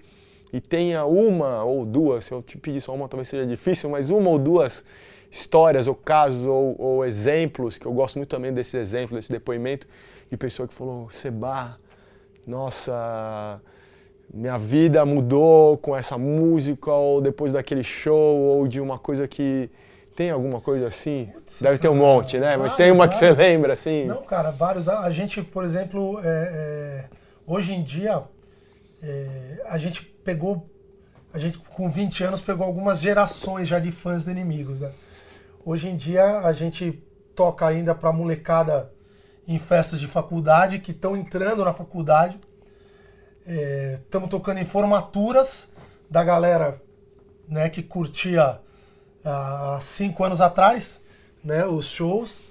e 0.52 0.62
tenha 0.62 1.06
uma 1.06 1.64
ou 1.64 1.86
duas, 1.86 2.26
se 2.26 2.32
eu 2.32 2.42
te 2.42 2.58
pedir 2.58 2.82
só 2.82 2.94
uma 2.96 3.08
talvez 3.10 3.28
seja 3.28 3.46
difícil, 3.46 3.90
mas 3.90 4.10
uma 4.10 4.30
ou 4.30 4.40
duas 4.40 4.84
histórias 5.30 5.88
ou 5.88 5.96
casos 5.96 6.46
ou, 6.46 6.76
ou 6.80 7.06
exemplos, 7.06 7.78
que 7.78 7.86
eu 7.86 7.94
gosto 7.94 8.18
muito 8.18 8.30
também 8.30 8.54
desse 8.54 8.78
exemplo, 8.78 9.18
desse 9.18 9.32
depoimento, 9.32 9.86
de 10.30 10.38
pessoa 10.38 10.68
que 10.68 10.74
falou, 10.74 11.12
Seba, 11.12 11.78
nossa, 12.46 13.62
minha 14.34 14.58
vida 14.58 15.06
mudou 15.06 15.78
com 15.78 15.96
essa 15.96 16.18
música 16.18 16.92
ou 16.92 17.22
depois 17.22 17.54
daquele 17.54 17.84
show 17.84 18.38
ou 18.38 18.68
de 18.68 18.82
uma 18.82 19.00
coisa 19.00 19.28
que 19.28 19.70
tem 20.16 20.32
alguma 20.32 20.60
coisa 20.60 20.88
assim? 20.88 21.30
Putz, 21.34 21.62
Deve 21.62 21.78
ter 21.78 21.90
um 21.90 21.96
monte, 21.96 22.40
né? 22.40 22.58
Mas 22.58 22.74
tem 22.74 22.92
uma 22.92 23.06
vários. 23.06 23.20
que 23.20 23.36
você 23.36 23.44
lembra 23.44 23.74
assim? 23.74 24.06
Não, 24.06 24.24
cara, 24.24 24.52
vários. 24.52 24.90
A 24.90 25.10
gente, 25.12 25.42
por 25.44 25.64
exemplo, 25.64 26.20
é, 26.24 26.26
é, 26.26 27.06
hoje 27.46 27.74
em 27.74 27.84
dia 27.84 28.24
é, 29.02 29.62
a 29.68 29.78
gente 29.78 30.04
pegou, 30.04 30.70
a 31.32 31.40
gente 31.40 31.60
com 31.60 31.90
20 31.90 32.24
anos 32.24 32.42
pegou 32.42 32.66
algumas 32.66 33.00
gerações 33.00 33.68
já 33.68 33.80
de 33.80 33.92
fãs 33.92 34.26
do 34.26 34.32
Inimigos, 34.32 34.82
né? 34.82 34.92
Hoje 35.64 35.90
em 35.90 35.96
dia 35.96 36.40
a 36.40 36.52
gente 36.52 37.04
toca 37.36 37.66
ainda 37.66 37.94
para 37.94 38.12
molecada 38.12 38.92
em 39.48 39.58
festas 39.58 40.00
de 40.00 40.08
faculdade 40.08 40.80
que 40.80 40.92
estão 40.92 41.16
entrando 41.16 41.64
na 41.64 41.74
faculdade. 41.74 42.40
Estamos 43.48 44.28
é, 44.28 44.30
tocando 44.30 44.60
em 44.60 44.66
formaturas 44.66 45.70
da 46.10 46.24
galera 46.24 46.82
né, 47.48 47.70
que 47.70 47.82
curtia 47.82 48.60
há 49.24 49.80
cinco 49.82 50.24
anos 50.24 50.42
atrás 50.42 51.00
né, 51.44 51.66
os 51.66 51.88
shows. 51.88 52.42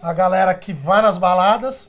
A 0.00 0.12
galera 0.12 0.54
que 0.54 0.72
vai 0.72 1.00
nas 1.00 1.16
baladas. 1.16 1.88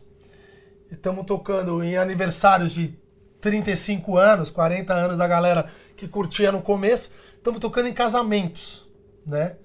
Estamos 0.89 1.26
tocando 1.26 1.84
em 1.84 1.97
aniversários 1.97 2.72
de 2.72 2.97
35 3.41 4.18
anos, 4.18 4.49
40 4.49 4.93
anos 4.93 5.18
da 5.18 5.28
galera 5.28 5.70
que 5.97 6.08
curtia 6.08 6.51
no 6.51 6.62
começo. 6.62 7.12
Estamos 7.38 7.60
tocando 7.60 7.89
em 7.89 7.93
casamentos, 7.93 8.88
né? 9.26 9.58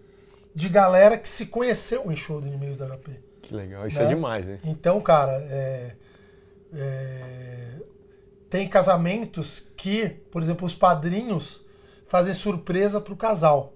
de 0.55 0.69
galera 0.69 1.17
que 1.17 1.29
se 1.29 1.47
conheceu 1.47 2.11
em 2.11 2.17
show 2.17 2.41
do 2.41 2.47
Inimigos 2.47 2.79
da 2.79 2.87
HP. 2.87 3.21
Que 3.43 3.55
legal, 3.55 3.87
isso 3.87 4.01
é 4.01 4.05
né? 4.05 4.15
demais, 4.15 4.47
né? 4.47 4.59
Então, 4.65 5.01
cara, 5.01 5.33
é, 5.33 5.93
é, 6.75 7.73
tem 8.51 8.67
casamentos 8.69 9.71
que, 9.77 10.09
por 10.09 10.43
exemplo, 10.43 10.67
os 10.67 10.75
padrinhos 10.75 11.65
fazem 12.09 12.35
surpresa 12.35 13.01
pro 13.01 13.17
casal. 13.17 13.75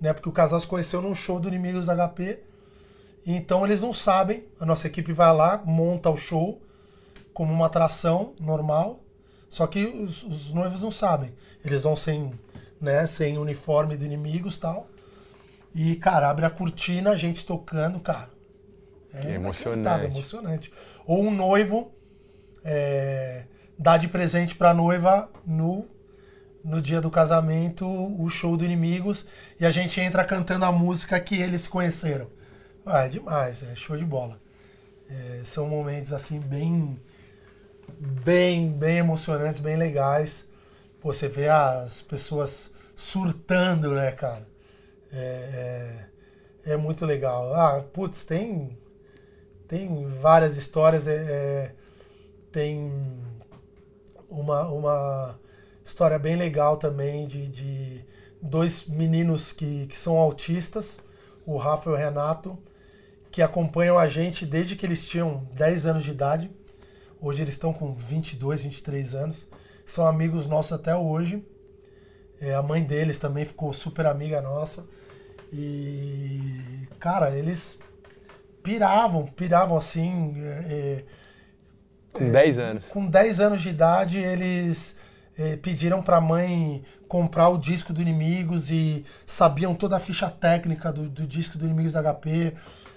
Né? 0.00 0.14
Porque 0.14 0.30
o 0.30 0.32
casal 0.32 0.58
se 0.58 0.66
conheceu 0.66 1.02
num 1.02 1.14
show 1.14 1.38
do 1.38 1.46
Inimigos 1.46 1.86
da 1.86 2.08
HP. 2.08 2.40
Então 3.26 3.64
eles 3.64 3.82
não 3.82 3.92
sabem. 3.92 4.46
A 4.58 4.64
nossa 4.64 4.86
equipe 4.86 5.12
vai 5.12 5.32
lá, 5.36 5.62
monta 5.64 6.08
o 6.08 6.16
show 6.16 6.62
como 7.34 7.52
uma 7.52 7.66
atração 7.66 8.34
normal. 8.40 9.00
Só 9.46 9.66
que 9.66 9.84
os, 9.84 10.22
os 10.22 10.52
noivos 10.54 10.80
não 10.80 10.90
sabem. 10.90 11.34
Eles 11.62 11.82
vão 11.82 11.94
sem, 11.94 12.32
né, 12.80 13.06
sem 13.06 13.36
uniforme 13.36 13.98
de 13.98 14.06
inimigos 14.06 14.56
tal. 14.56 14.88
E, 15.74 15.96
cara, 15.96 16.30
abre 16.30 16.46
a 16.46 16.50
cortina, 16.50 17.10
a 17.10 17.16
gente 17.16 17.44
tocando, 17.44 18.00
cara. 18.00 18.30
É 19.12 19.34
emocionante. 19.34 20.04
emocionante. 20.06 20.72
Ou 21.06 21.22
um 21.22 21.30
noivo 21.30 21.92
é, 22.64 23.44
dá 23.82 23.96
de 23.96 24.06
presente 24.06 24.54
pra 24.54 24.72
noiva 24.72 25.28
no, 25.44 25.86
no 26.64 26.80
dia 26.80 27.00
do 27.00 27.10
casamento 27.10 27.84
o 27.84 28.28
show 28.30 28.56
do 28.56 28.64
Inimigos 28.64 29.26
e 29.58 29.66
a 29.66 29.72
gente 29.72 30.00
entra 30.00 30.24
cantando 30.24 30.64
a 30.64 30.70
música 30.70 31.18
que 31.18 31.34
eles 31.34 31.66
conheceram. 31.66 32.30
Ah, 32.86 33.06
é 33.06 33.08
demais, 33.08 33.60
é 33.62 33.74
show 33.74 33.96
de 33.96 34.04
bola. 34.04 34.40
É, 35.10 35.42
são 35.44 35.68
momentos 35.68 36.12
assim 36.12 36.38
bem, 36.38 37.00
bem, 37.98 38.70
bem 38.70 38.98
emocionantes, 38.98 39.58
bem 39.58 39.76
legais. 39.76 40.44
Você 41.02 41.28
vê 41.28 41.48
as 41.48 42.00
pessoas 42.02 42.72
surtando, 42.94 43.92
né, 43.94 44.12
cara? 44.12 44.46
É, 45.12 46.06
é, 46.64 46.72
é 46.72 46.76
muito 46.76 47.04
legal. 47.04 47.52
Ah, 47.52 47.82
putz, 47.92 48.24
tem 48.24 48.78
tem 49.66 50.06
várias 50.20 50.56
histórias. 50.56 51.08
É, 51.08 51.14
é, 51.14 51.74
tem 52.52 52.92
uma, 54.32 54.68
uma 54.68 55.38
história 55.84 56.18
bem 56.18 56.36
legal 56.36 56.76
também 56.76 57.26
de, 57.26 57.48
de 57.48 58.04
dois 58.40 58.86
meninos 58.86 59.52
que, 59.52 59.86
que 59.86 59.96
são 59.96 60.16
autistas, 60.16 60.98
o 61.46 61.56
Rafa 61.56 61.90
e 61.90 61.92
o 61.92 61.96
Renato, 61.96 62.58
que 63.30 63.42
acompanham 63.42 63.98
a 63.98 64.08
gente 64.08 64.44
desde 64.44 64.76
que 64.76 64.84
eles 64.84 65.06
tinham 65.06 65.46
10 65.54 65.86
anos 65.86 66.04
de 66.04 66.10
idade. 66.10 66.50
Hoje 67.20 67.42
eles 67.42 67.54
estão 67.54 67.72
com 67.72 67.94
22, 67.94 68.64
23 68.64 69.14
anos. 69.14 69.48
São 69.86 70.06
amigos 70.06 70.46
nossos 70.46 70.72
até 70.72 70.94
hoje. 70.94 71.44
É, 72.40 72.54
a 72.54 72.62
mãe 72.62 72.82
deles 72.82 73.18
também 73.18 73.44
ficou 73.44 73.72
super 73.72 74.06
amiga 74.06 74.42
nossa. 74.42 74.84
E, 75.52 76.86
cara, 76.98 77.30
eles 77.36 77.78
piravam, 78.62 79.26
piravam 79.26 79.76
assim. 79.76 80.34
É, 80.42 80.48
é 80.68 81.04
com 82.12 82.30
10 82.30 82.58
anos. 82.58 82.86
Com 82.86 83.06
10 83.06 83.40
anos 83.40 83.62
de 83.62 83.68
idade, 83.68 84.18
eles 84.18 84.96
é, 85.36 85.56
pediram 85.56 86.02
para 86.02 86.18
a 86.18 86.20
mãe 86.20 86.84
comprar 87.08 87.48
o 87.48 87.58
disco 87.58 87.92
do 87.92 88.00
Inimigos 88.00 88.70
e 88.70 89.04
sabiam 89.26 89.74
toda 89.74 89.96
a 89.96 90.00
ficha 90.00 90.30
técnica 90.30 90.92
do, 90.92 91.08
do 91.08 91.26
disco 91.26 91.58
do 91.58 91.64
Inimigos 91.64 91.92
da 91.92 92.02
HP. 92.02 92.54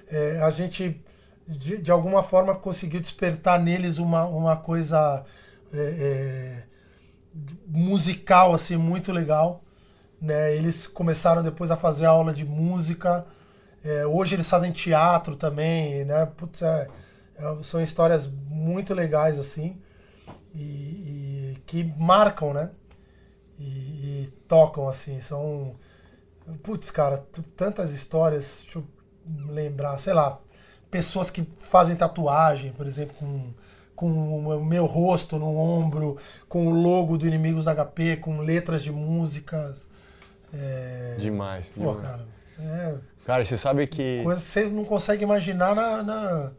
É, 0.09 0.39
a 0.41 0.49
gente, 0.51 1.01
de, 1.47 1.78
de, 1.78 1.91
alguma 1.91 2.24
forma, 2.24 2.55
conseguiu 2.55 2.99
despertar 2.99 3.59
neles 3.59 3.97
uma, 3.97 4.26
uma 4.26 4.55
coisa 4.55 5.26
é, 5.74 6.63
musical 7.68 8.53
assim 8.53 8.78
muito 8.78 9.11
legal. 9.11 9.63
Né? 10.22 10.55
Eles 10.55 10.88
começaram 10.88 11.43
depois 11.43 11.72
a 11.72 11.78
fazer 11.78 12.05
aula 12.05 12.34
de 12.34 12.45
música. 12.45 13.26
É, 13.84 14.05
hoje 14.05 14.36
eles 14.36 14.49
fazem 14.49 14.72
teatro 14.72 15.36
também, 15.36 16.05
né? 16.05 16.26
Putz, 16.26 16.61
é, 16.61 16.66
é, 16.66 16.89
são 17.61 17.81
histórias 17.81 18.27
muito 18.27 18.93
legais, 18.93 19.38
assim, 19.39 19.81
e, 20.53 20.61
e 20.61 21.57
que 21.65 21.83
marcam, 21.97 22.53
né? 22.53 22.71
E, 23.59 23.63
e, 23.63 24.33
tocam, 24.47 24.88
assim, 24.88 25.19
são... 25.19 25.75
Putz, 26.61 26.91
cara, 26.91 27.25
tantas 27.55 27.91
histórias, 27.91 28.61
deixa 28.63 28.79
eu 28.79 28.86
lembrar, 29.47 29.97
sei 29.97 30.13
lá, 30.13 30.39
pessoas 30.91 31.29
que 31.29 31.47
fazem 31.59 31.95
tatuagem, 31.95 32.71
por 32.71 32.86
exemplo, 32.86 33.15
com, 33.17 33.53
com 33.95 34.57
o 34.57 34.65
meu 34.65 34.86
rosto 34.86 35.39
no 35.39 35.57
ombro, 35.57 36.17
com 36.47 36.67
o 36.67 36.69
logo 36.69 37.17
do 37.17 37.25
Inimigos 37.25 37.65
da 37.65 37.73
HP, 37.73 38.17
com 38.17 38.39
letras 38.39 38.83
de 38.83 38.91
músicas. 38.91 39.88
É... 40.53 41.15
Demais. 41.19 41.65
Pô, 41.67 41.95
demais. 41.95 42.05
cara, 42.05 42.25
é 42.59 42.95
Cara, 43.25 43.43
você 43.43 43.57
sabe 43.57 43.88
que. 43.88 44.21
Coisa 44.23 44.39
que 44.39 44.47
você 44.47 44.65
não 44.65 44.86
consegue 44.86 45.23
imaginar 45.23 45.75
na. 45.75 46.03
na... 46.03 46.51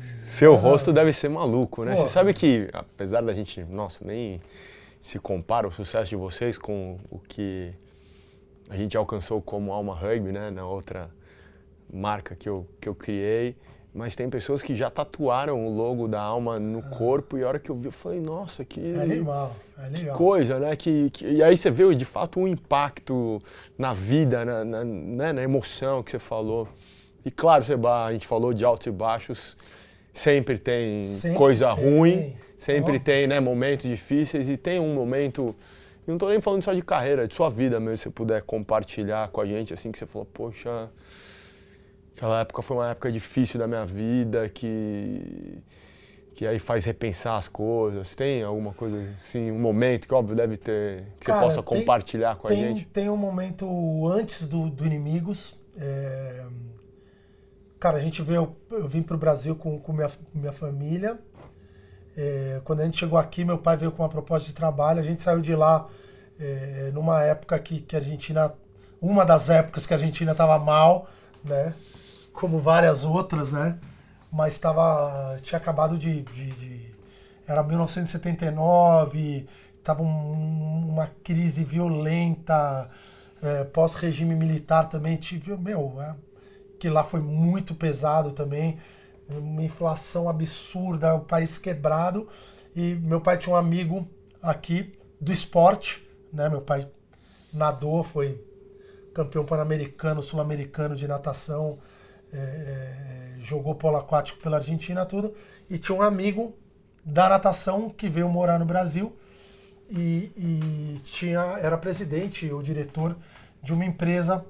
Seu 0.00 0.54
rosto 0.54 0.92
deve 0.92 1.12
ser 1.12 1.28
maluco, 1.28 1.84
né? 1.84 1.96
Você 1.96 2.08
sabe 2.08 2.32
que, 2.32 2.68
apesar 2.72 3.20
da 3.20 3.32
gente, 3.32 3.62
nossa, 3.64 4.04
nem 4.04 4.40
se 5.00 5.18
compara 5.18 5.66
o 5.66 5.72
sucesso 5.72 6.10
de 6.10 6.16
vocês 6.16 6.56
com 6.56 6.98
o 7.10 7.18
que 7.18 7.72
a 8.70 8.76
gente 8.76 8.96
alcançou 8.96 9.42
como 9.42 9.72
Alma 9.72 9.94
Rugby, 9.94 10.32
né? 10.32 10.50
Na 10.50 10.66
outra 10.66 11.10
marca 11.92 12.34
que 12.34 12.48
eu, 12.48 12.66
que 12.80 12.88
eu 12.88 12.94
criei 12.94 13.56
mas 13.94 14.16
tem 14.16 14.28
pessoas 14.30 14.62
que 14.62 14.74
já 14.74 14.90
tatuaram 14.90 15.66
o 15.66 15.74
logo 15.74 16.08
da 16.08 16.20
alma 16.20 16.58
no 16.58 16.78
ah. 16.78 16.96
corpo 16.96 17.36
e 17.36 17.44
a 17.44 17.48
hora 17.48 17.58
que 17.58 17.70
eu 17.70 17.76
vi 17.76 17.86
eu 17.86 17.92
falei, 17.92 18.20
nossa, 18.20 18.64
que, 18.64 18.80
é 18.80 19.02
animal, 19.02 19.54
é 19.78 19.88
legal. 19.88 20.16
que 20.16 20.18
coisa, 20.18 20.58
né? 20.58 20.74
Que, 20.74 21.10
que, 21.10 21.26
e 21.26 21.42
aí 21.42 21.56
você 21.56 21.70
vê 21.70 21.94
de 21.94 22.04
fato 22.04 22.40
um 22.40 22.48
impacto 22.48 23.40
na 23.76 23.92
vida, 23.92 24.44
na, 24.44 24.64
na, 24.64 24.84
né? 24.84 25.32
na 25.32 25.42
emoção 25.42 26.02
que 26.02 26.10
você 26.10 26.18
falou. 26.18 26.66
E 27.24 27.30
claro, 27.30 27.62
Seba, 27.64 28.06
a 28.06 28.12
gente 28.12 28.26
falou 28.26 28.54
de 28.54 28.64
altos 28.64 28.86
e 28.86 28.90
baixos, 28.90 29.58
sempre 30.12 30.58
tem 30.58 31.02
sempre 31.02 31.36
coisa 31.36 31.74
tem. 31.74 31.84
ruim, 31.84 32.36
sempre 32.58 32.96
oh. 32.96 33.00
tem 33.00 33.26
né, 33.26 33.40
momentos 33.40 33.88
difíceis 33.88 34.48
e 34.48 34.56
tem 34.56 34.78
um 34.78 34.94
momento. 34.94 35.54
Não 36.06 36.14
estou 36.14 36.30
nem 36.30 36.40
falando 36.40 36.64
só 36.64 36.72
de 36.72 36.82
carreira, 36.82 37.28
de 37.28 37.34
sua 37.34 37.48
vida 37.48 37.78
mesmo, 37.78 37.96
se 37.96 38.02
você 38.04 38.10
puder 38.10 38.42
compartilhar 38.42 39.28
com 39.28 39.40
a 39.40 39.46
gente, 39.46 39.72
assim, 39.72 39.92
que 39.92 39.98
você 39.98 40.04
falou, 40.04 40.26
poxa, 40.26 40.90
Aquela 42.16 42.40
época 42.40 42.62
foi 42.62 42.76
uma 42.76 42.90
época 42.90 43.10
difícil 43.10 43.58
da 43.58 43.66
minha 43.66 43.84
vida 43.84 44.48
que 44.48 45.58
que 46.34 46.46
aí 46.46 46.58
faz 46.58 46.84
repensar 46.84 47.36
as 47.36 47.46
coisas. 47.46 48.14
Tem 48.14 48.42
alguma 48.42 48.72
coisa 48.72 48.96
assim, 49.20 49.50
um 49.50 49.58
momento 49.58 50.08
que 50.08 50.14
óbvio 50.14 50.34
deve 50.34 50.56
ter 50.56 51.04
que 51.20 51.26
Cara, 51.26 51.40
você 51.40 51.44
possa 51.44 51.62
tem, 51.62 51.78
compartilhar 51.80 52.36
com 52.36 52.48
tem, 52.48 52.64
a 52.64 52.68
gente? 52.68 52.86
Tem 52.86 53.10
um 53.10 53.16
momento 53.16 53.66
antes 54.08 54.46
do, 54.46 54.70
do 54.70 54.86
Inimigos. 54.86 55.58
É... 55.76 56.46
Cara, 57.82 57.96
a 57.96 58.00
gente 58.00 58.22
veio, 58.22 58.54
eu 58.70 58.86
vim 58.86 59.02
para 59.02 59.16
o 59.16 59.18
Brasil 59.18 59.56
com, 59.56 59.76
com 59.76 59.92
minha, 59.92 60.08
minha 60.32 60.52
família. 60.52 61.18
É, 62.16 62.60
quando 62.62 62.78
a 62.78 62.84
gente 62.84 62.96
chegou 62.96 63.18
aqui, 63.18 63.44
meu 63.44 63.58
pai 63.58 63.76
veio 63.76 63.90
com 63.90 64.04
uma 64.04 64.08
proposta 64.08 64.46
de 64.46 64.54
trabalho. 64.54 65.00
A 65.00 65.02
gente 65.02 65.20
saiu 65.20 65.40
de 65.40 65.52
lá 65.56 65.88
é, 66.38 66.92
numa 66.94 67.24
época 67.24 67.58
que, 67.58 67.80
que 67.80 67.96
a 67.96 67.98
Argentina, 67.98 68.54
uma 69.00 69.24
das 69.24 69.50
épocas 69.50 69.84
que 69.84 69.92
a 69.92 69.96
Argentina 69.96 70.30
estava 70.30 70.60
mal, 70.60 71.08
né? 71.44 71.74
como 72.32 72.60
várias 72.60 73.02
outras, 73.02 73.50
né? 73.50 73.76
Mas 74.30 74.52
estava 74.52 75.36
tinha 75.42 75.58
acabado 75.58 75.98
de, 75.98 76.22
de, 76.22 76.52
de 76.52 76.94
era 77.48 77.64
1979, 77.64 79.48
estava 79.76 80.04
um, 80.04 80.88
uma 80.88 81.08
crise 81.24 81.64
violenta, 81.64 82.88
é, 83.42 83.64
pós-regime 83.64 84.36
militar 84.36 84.88
também, 84.88 85.16
tipo, 85.16 85.58
meu, 85.58 86.00
é, 86.00 86.14
que 86.82 86.90
lá 86.90 87.04
foi 87.04 87.20
muito 87.20 87.76
pesado 87.76 88.32
também, 88.32 88.76
uma 89.28 89.62
inflação 89.62 90.28
absurda, 90.28 91.14
o 91.14 91.20
país 91.20 91.56
quebrado. 91.56 92.26
E 92.74 92.96
meu 92.96 93.20
pai 93.20 93.38
tinha 93.38 93.54
um 93.54 93.56
amigo 93.56 94.04
aqui 94.42 94.90
do 95.20 95.32
esporte, 95.32 96.04
né? 96.32 96.48
Meu 96.48 96.60
pai 96.60 96.88
nadou, 97.52 98.02
foi 98.02 98.44
campeão 99.14 99.44
pan-americano, 99.44 100.20
sul-americano 100.20 100.96
de 100.96 101.06
natação, 101.06 101.78
é, 102.32 102.36
é, 102.36 103.34
jogou 103.38 103.76
polo 103.76 103.98
aquático 103.98 104.40
pela 104.40 104.56
Argentina, 104.56 105.06
tudo, 105.06 105.32
e 105.70 105.78
tinha 105.78 105.96
um 105.96 106.02
amigo 106.02 106.52
da 107.04 107.28
natação 107.28 107.90
que 107.90 108.08
veio 108.08 108.28
morar 108.28 108.58
no 108.58 108.64
Brasil 108.64 109.16
e, 109.88 110.32
e 110.36 110.98
tinha, 111.04 111.42
era 111.60 111.78
presidente 111.78 112.50
ou 112.50 112.60
diretor 112.60 113.16
de 113.62 113.72
uma 113.72 113.84
empresa 113.84 114.44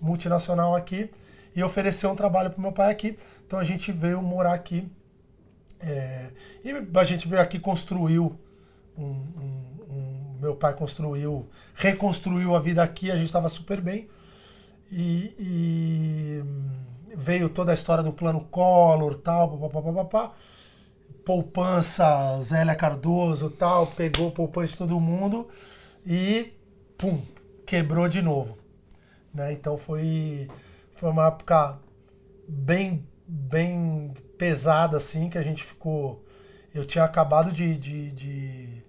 multinacional 0.00 0.74
aqui 0.74 1.08
e 1.56 1.62
ofereceu 1.64 2.10
um 2.10 2.14
trabalho 2.14 2.50
para 2.50 2.60
meu 2.60 2.72
pai 2.72 2.92
aqui. 2.92 3.18
Então 3.46 3.58
a 3.58 3.64
gente 3.64 3.90
veio 3.90 4.22
morar 4.22 4.52
aqui. 4.52 4.88
É, 5.80 6.30
e 6.62 6.70
a 6.70 7.04
gente 7.04 7.26
veio 7.26 7.40
aqui 7.42 7.58
construiu 7.58 8.38
um, 8.96 9.04
um, 9.04 9.84
um, 9.90 10.38
meu 10.40 10.54
pai 10.54 10.74
construiu, 10.74 11.48
reconstruiu 11.74 12.54
a 12.54 12.60
vida 12.60 12.82
aqui, 12.82 13.10
a 13.10 13.16
gente 13.16 13.26
estava 13.26 13.48
super 13.48 13.80
bem. 13.80 14.08
E, 14.90 15.34
e 15.38 16.44
veio 17.16 17.48
toda 17.48 17.70
a 17.72 17.74
história 17.74 18.04
do 18.04 18.12
plano 18.12 18.40
Collor, 18.42 19.16
tal, 19.16 19.58
papapá, 19.58 20.32
poupança, 21.24 22.40
Zélia 22.42 22.74
Cardoso, 22.74 23.50
tal, 23.50 23.88
pegou 23.88 24.30
poupança 24.30 24.72
de 24.72 24.78
todo 24.78 25.00
mundo 25.00 25.48
e 26.06 26.52
pum, 26.96 27.20
quebrou 27.66 28.08
de 28.08 28.22
novo. 28.22 28.58
né? 29.34 29.52
Então 29.52 29.76
foi, 29.76 30.48
foi 30.96 31.10
uma 31.10 31.26
época 31.28 31.78
bem, 32.48 33.06
bem 33.26 34.12
pesada, 34.36 34.96
assim, 34.96 35.28
que 35.28 35.38
a 35.38 35.42
gente 35.42 35.62
ficou... 35.62 36.24
Eu 36.74 36.84
tinha 36.84 37.04
acabado 37.04 37.52
de, 37.52 37.76
de, 37.76 38.12
de, 38.12 38.82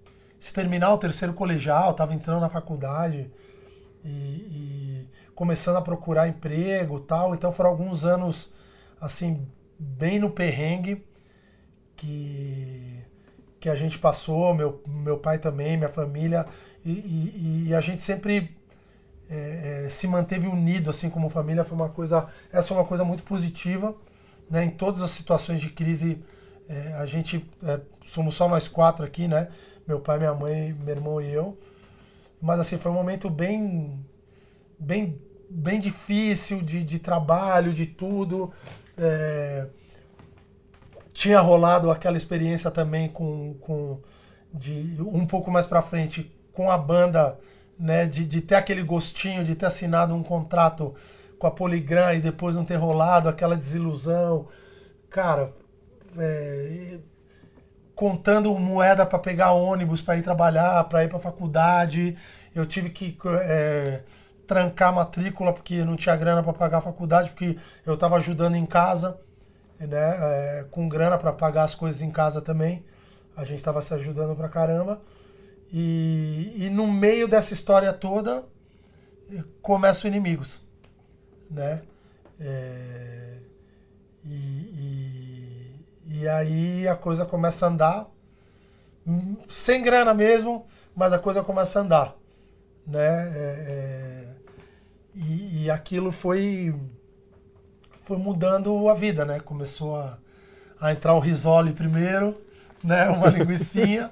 terminar 0.52 0.92
o 0.92 0.98
terceiro 0.98 1.32
colegial, 1.32 1.92
estava 1.92 2.12
entrando 2.12 2.40
na 2.40 2.48
faculdade 2.48 3.30
e, 4.04 4.08
e 4.08 5.08
começando 5.34 5.76
a 5.76 5.82
procurar 5.82 6.28
emprego 6.28 7.00
tal. 7.00 7.34
Então 7.34 7.52
foram 7.52 7.70
alguns 7.70 8.04
anos, 8.04 8.52
assim, 9.00 9.46
bem 9.78 10.18
no 10.18 10.30
perrengue 10.30 11.02
que, 11.96 13.04
que 13.60 13.68
a 13.68 13.74
gente 13.74 13.98
passou, 13.98 14.52
meu, 14.54 14.82
meu 14.86 15.18
pai 15.18 15.38
também, 15.38 15.76
minha 15.76 15.88
família, 15.88 16.46
e, 16.84 16.90
e, 16.90 17.68
e 17.68 17.74
a 17.74 17.80
gente 17.80 18.02
sempre 18.02 18.57
é, 19.30 19.84
é, 19.84 19.88
se 19.88 20.06
manteve 20.06 20.46
unido 20.46 20.90
assim 20.90 21.10
como 21.10 21.28
família, 21.28 21.64
foi 21.64 21.76
uma 21.76 21.88
coisa, 21.88 22.26
essa 22.52 22.72
é 22.72 22.76
uma 22.76 22.84
coisa 22.84 23.04
muito 23.04 23.22
positiva, 23.22 23.94
né? 24.50 24.64
Em 24.64 24.70
todas 24.70 25.02
as 25.02 25.10
situações 25.10 25.60
de 25.60 25.70
crise, 25.70 26.22
é, 26.68 26.94
a 26.94 27.06
gente 27.06 27.48
é, 27.62 27.80
somos 28.04 28.34
só 28.34 28.48
nós 28.48 28.68
quatro 28.68 29.04
aqui, 29.04 29.28
né? 29.28 29.48
Meu 29.86 30.00
pai, 30.00 30.18
minha 30.18 30.34
mãe, 30.34 30.72
meu 30.72 30.94
irmão 30.94 31.20
e 31.20 31.32
eu. 31.32 31.58
Mas 32.40 32.60
assim 32.60 32.78
foi 32.78 32.90
um 32.90 32.94
momento 32.94 33.28
bem, 33.28 34.04
bem, 34.78 35.20
bem 35.50 35.78
difícil 35.78 36.62
de, 36.62 36.82
de 36.82 36.98
trabalho, 36.98 37.72
de 37.72 37.86
tudo. 37.86 38.52
É, 38.96 39.66
tinha 41.12 41.40
rolado 41.40 41.90
aquela 41.90 42.16
experiência 42.16 42.70
também 42.70 43.08
com, 43.08 43.54
com 43.60 44.00
de 44.52 44.96
um 45.00 45.26
pouco 45.26 45.50
mais 45.50 45.66
para 45.66 45.82
frente 45.82 46.32
com 46.52 46.70
a 46.70 46.78
banda, 46.78 47.38
né, 47.78 48.06
de, 48.06 48.24
de 48.24 48.40
ter 48.40 48.56
aquele 48.56 48.82
gostinho 48.82 49.44
de 49.44 49.54
ter 49.54 49.66
assinado 49.66 50.14
um 50.14 50.22
contrato 50.22 50.94
com 51.38 51.46
a 51.46 51.50
Poligram 51.50 52.14
e 52.14 52.20
depois 52.20 52.56
não 52.56 52.64
ter 52.64 52.76
rolado, 52.76 53.28
aquela 53.28 53.56
desilusão. 53.56 54.48
Cara, 55.08 55.52
é, 56.18 56.98
contando 57.94 58.54
moeda 58.58 59.06
para 59.06 59.18
pegar 59.18 59.52
ônibus 59.52 60.02
para 60.02 60.16
ir 60.16 60.22
trabalhar, 60.22 60.82
para 60.84 61.04
ir 61.04 61.08
para 61.08 61.18
faculdade. 61.18 62.16
Eu 62.54 62.66
tive 62.66 62.90
que 62.90 63.16
é, 63.42 64.02
trancar 64.46 64.92
matrícula 64.92 65.52
porque 65.52 65.84
não 65.84 65.96
tinha 65.96 66.16
grana 66.16 66.42
para 66.42 66.52
pagar 66.52 66.78
a 66.78 66.80
faculdade, 66.80 67.30
porque 67.30 67.56
eu 67.86 67.94
estava 67.94 68.16
ajudando 68.16 68.56
em 68.56 68.66
casa 68.66 69.18
né, 69.78 69.88
é, 69.90 70.66
com 70.70 70.88
grana 70.88 71.16
para 71.18 71.32
pagar 71.32 71.64
as 71.64 71.74
coisas 71.74 72.02
em 72.02 72.10
casa 72.10 72.40
também. 72.40 72.84
A 73.36 73.44
gente 73.44 73.58
estava 73.58 73.80
se 73.80 73.94
ajudando 73.94 74.34
pra 74.34 74.48
caramba. 74.48 75.00
E, 75.72 76.54
e 76.56 76.70
no 76.70 76.86
meio 76.86 77.28
dessa 77.28 77.52
história 77.52 77.92
toda 77.92 78.44
começam 79.60 80.08
inimigos, 80.08 80.60
né? 81.50 81.82
É, 82.40 83.36
e, 84.24 84.30
e, 84.30 86.20
e, 86.20 86.28
aí 86.28 86.88
a 86.88 86.94
coisa 86.94 87.26
começa 87.26 87.66
a 87.66 87.68
andar 87.68 88.06
sem 89.48 89.82
grana 89.82 90.14
mesmo, 90.14 90.66
mas 90.94 91.12
a 91.12 91.18
coisa 91.18 91.42
começa 91.42 91.78
a 91.78 91.82
andar, 91.82 92.16
né? 92.86 93.28
É, 93.36 93.64
é, 93.68 94.28
e, 95.14 95.64
e 95.64 95.70
aquilo 95.70 96.12
foi 96.12 96.74
foi 98.02 98.16
mudando 98.16 98.88
a 98.88 98.94
vida, 98.94 99.24
né? 99.26 99.38
Começou 99.40 99.96
a, 99.96 100.18
a 100.80 100.92
entrar 100.92 101.14
o 101.14 101.18
risole 101.18 101.72
primeiro, 101.72 102.40
né? 102.82 103.08
Uma 103.10 103.28
linguiçinha. 103.28 104.10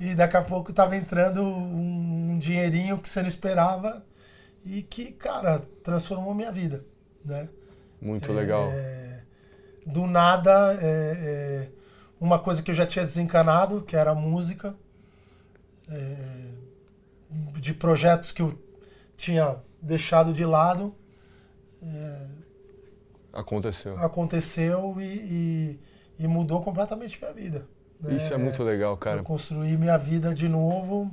E 0.00 0.14
daqui 0.14 0.36
a 0.36 0.42
pouco 0.42 0.70
estava 0.70 0.96
entrando 0.96 1.42
um, 1.42 2.38
dinheirinho 2.38 2.98
que 2.98 3.08
você 3.08 3.20
não 3.20 3.28
esperava 3.28 4.04
e 4.64 4.82
que, 4.82 5.12
cara, 5.12 5.62
transformou 5.82 6.34
minha 6.34 6.50
vida, 6.50 6.84
né? 7.24 7.48
Muito 8.00 8.30
é, 8.30 8.34
legal. 8.34 8.70
Do 9.86 10.06
nada, 10.06 10.78
é, 10.80 10.86
é, 10.86 11.68
uma 12.20 12.38
coisa 12.38 12.62
que 12.62 12.70
eu 12.70 12.74
já 12.74 12.86
tinha 12.86 13.04
desencanado, 13.04 13.82
que 13.82 13.96
era 13.96 14.12
a 14.12 14.14
música, 14.14 14.74
é, 15.88 16.16
de 17.60 17.74
projetos 17.74 18.32
que 18.32 18.42
eu 18.42 18.58
tinha 19.16 19.56
deixado 19.80 20.32
de 20.32 20.44
lado, 20.44 20.94
é, 21.82 22.34
Aconteceu. 23.34 23.98
Aconteceu 23.98 24.94
e, 25.00 25.04
e, 25.04 25.80
e 26.20 26.28
mudou 26.28 26.62
completamente 26.62 27.18
minha 27.20 27.32
vida. 27.32 27.66
Né? 28.04 28.16
Isso 28.16 28.32
é 28.32 28.36
muito 28.36 28.62
legal, 28.62 28.96
cara. 28.96 29.18
Eu 29.18 29.24
construí 29.24 29.76
minha 29.76 29.96
vida 29.96 30.34
de 30.34 30.48
novo 30.48 31.10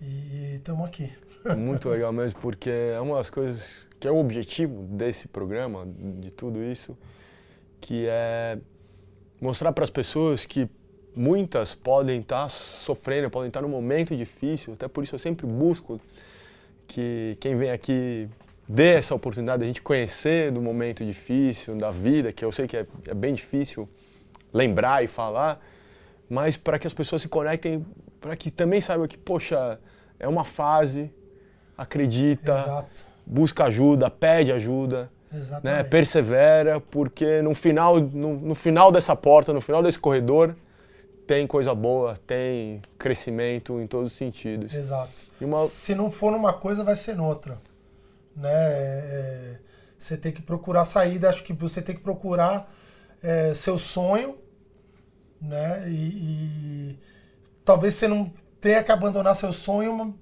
e 0.00 0.56
estamos 0.56 0.86
aqui. 0.86 1.10
Muito 1.56 1.88
legal 1.88 2.12
mesmo, 2.12 2.38
porque 2.40 2.68
é 2.68 3.00
uma 3.00 3.16
das 3.16 3.30
coisas 3.30 3.88
que 3.98 4.06
é 4.06 4.10
o 4.10 4.16
objetivo 4.16 4.82
desse 4.82 5.26
programa, 5.26 5.86
de 6.20 6.30
tudo 6.30 6.62
isso, 6.62 6.96
que 7.80 8.06
é 8.06 8.58
mostrar 9.40 9.72
para 9.72 9.84
as 9.84 9.90
pessoas 9.90 10.44
que 10.44 10.68
muitas 11.16 11.74
podem 11.74 12.20
estar 12.20 12.44
tá 12.44 12.48
sofrendo, 12.48 13.30
podem 13.30 13.48
estar 13.48 13.60
tá 13.60 13.66
num 13.66 13.72
momento 13.72 14.14
difícil, 14.14 14.74
até 14.74 14.86
por 14.86 15.02
isso 15.02 15.14
eu 15.14 15.18
sempre 15.18 15.46
busco 15.46 15.98
que 16.86 17.36
quem 17.40 17.56
vem 17.56 17.70
aqui 17.70 18.28
dê 18.68 18.94
essa 18.94 19.14
oportunidade 19.14 19.60
de 19.60 19.64
a 19.64 19.66
gente 19.66 19.82
conhecer 19.82 20.52
do 20.52 20.60
momento 20.60 21.04
difícil 21.04 21.74
da 21.74 21.90
vida, 21.90 22.32
que 22.32 22.44
eu 22.44 22.52
sei 22.52 22.66
que 22.66 22.76
é, 22.76 22.86
é 23.08 23.14
bem 23.14 23.34
difícil 23.34 23.88
lembrar 24.52 25.04
e 25.04 25.08
falar, 25.08 25.60
mas 26.28 26.56
para 26.56 26.78
que 26.78 26.86
as 26.86 26.94
pessoas 26.94 27.22
se 27.22 27.28
conectem, 27.28 27.84
para 28.20 28.36
que 28.36 28.50
também 28.50 28.80
saibam 28.80 29.06
que, 29.06 29.16
poxa, 29.16 29.78
é 30.18 30.28
uma 30.28 30.44
fase, 30.44 31.12
acredita, 31.76 32.52
Exato. 32.52 33.04
busca 33.24 33.64
ajuda, 33.64 34.10
pede 34.10 34.52
ajuda, 34.52 35.10
né, 35.62 35.82
persevera, 35.84 36.80
porque 36.80 37.40
no 37.42 37.54
final, 37.54 38.00
no, 38.00 38.34
no 38.34 38.54
final 38.54 38.90
dessa 38.90 39.14
porta, 39.14 39.52
no 39.52 39.60
final 39.60 39.82
desse 39.82 39.98
corredor, 39.98 40.54
tem 41.26 41.46
coisa 41.46 41.74
boa, 41.74 42.16
tem 42.26 42.82
crescimento 42.98 43.80
em 43.80 43.86
todos 43.86 44.12
os 44.12 44.18
sentidos. 44.18 44.74
Exato. 44.74 45.24
Uma... 45.40 45.58
Se 45.58 45.94
não 45.94 46.10
for 46.10 46.32
numa 46.32 46.52
coisa, 46.52 46.82
vai 46.82 46.96
ser 46.96 47.16
noutra 47.16 47.58
né? 48.40 48.50
É, 48.52 49.56
você 49.98 50.16
tem 50.16 50.32
que 50.32 50.40
procurar 50.40 50.84
saída, 50.84 51.28
acho 51.28 51.44
que 51.44 51.52
você 51.52 51.82
tem 51.82 51.94
que 51.94 52.00
procurar 52.00 52.72
é, 53.22 53.52
seu 53.54 53.78
sonho, 53.78 54.38
né? 55.40 55.88
E, 55.88 55.92
e, 55.92 56.98
talvez 57.64 57.94
você 57.94 58.06
não 58.06 58.32
tenha 58.60 58.82
que 58.82 58.92
abandonar 58.92 59.34
seu 59.34 59.52
sonho, 59.52 60.18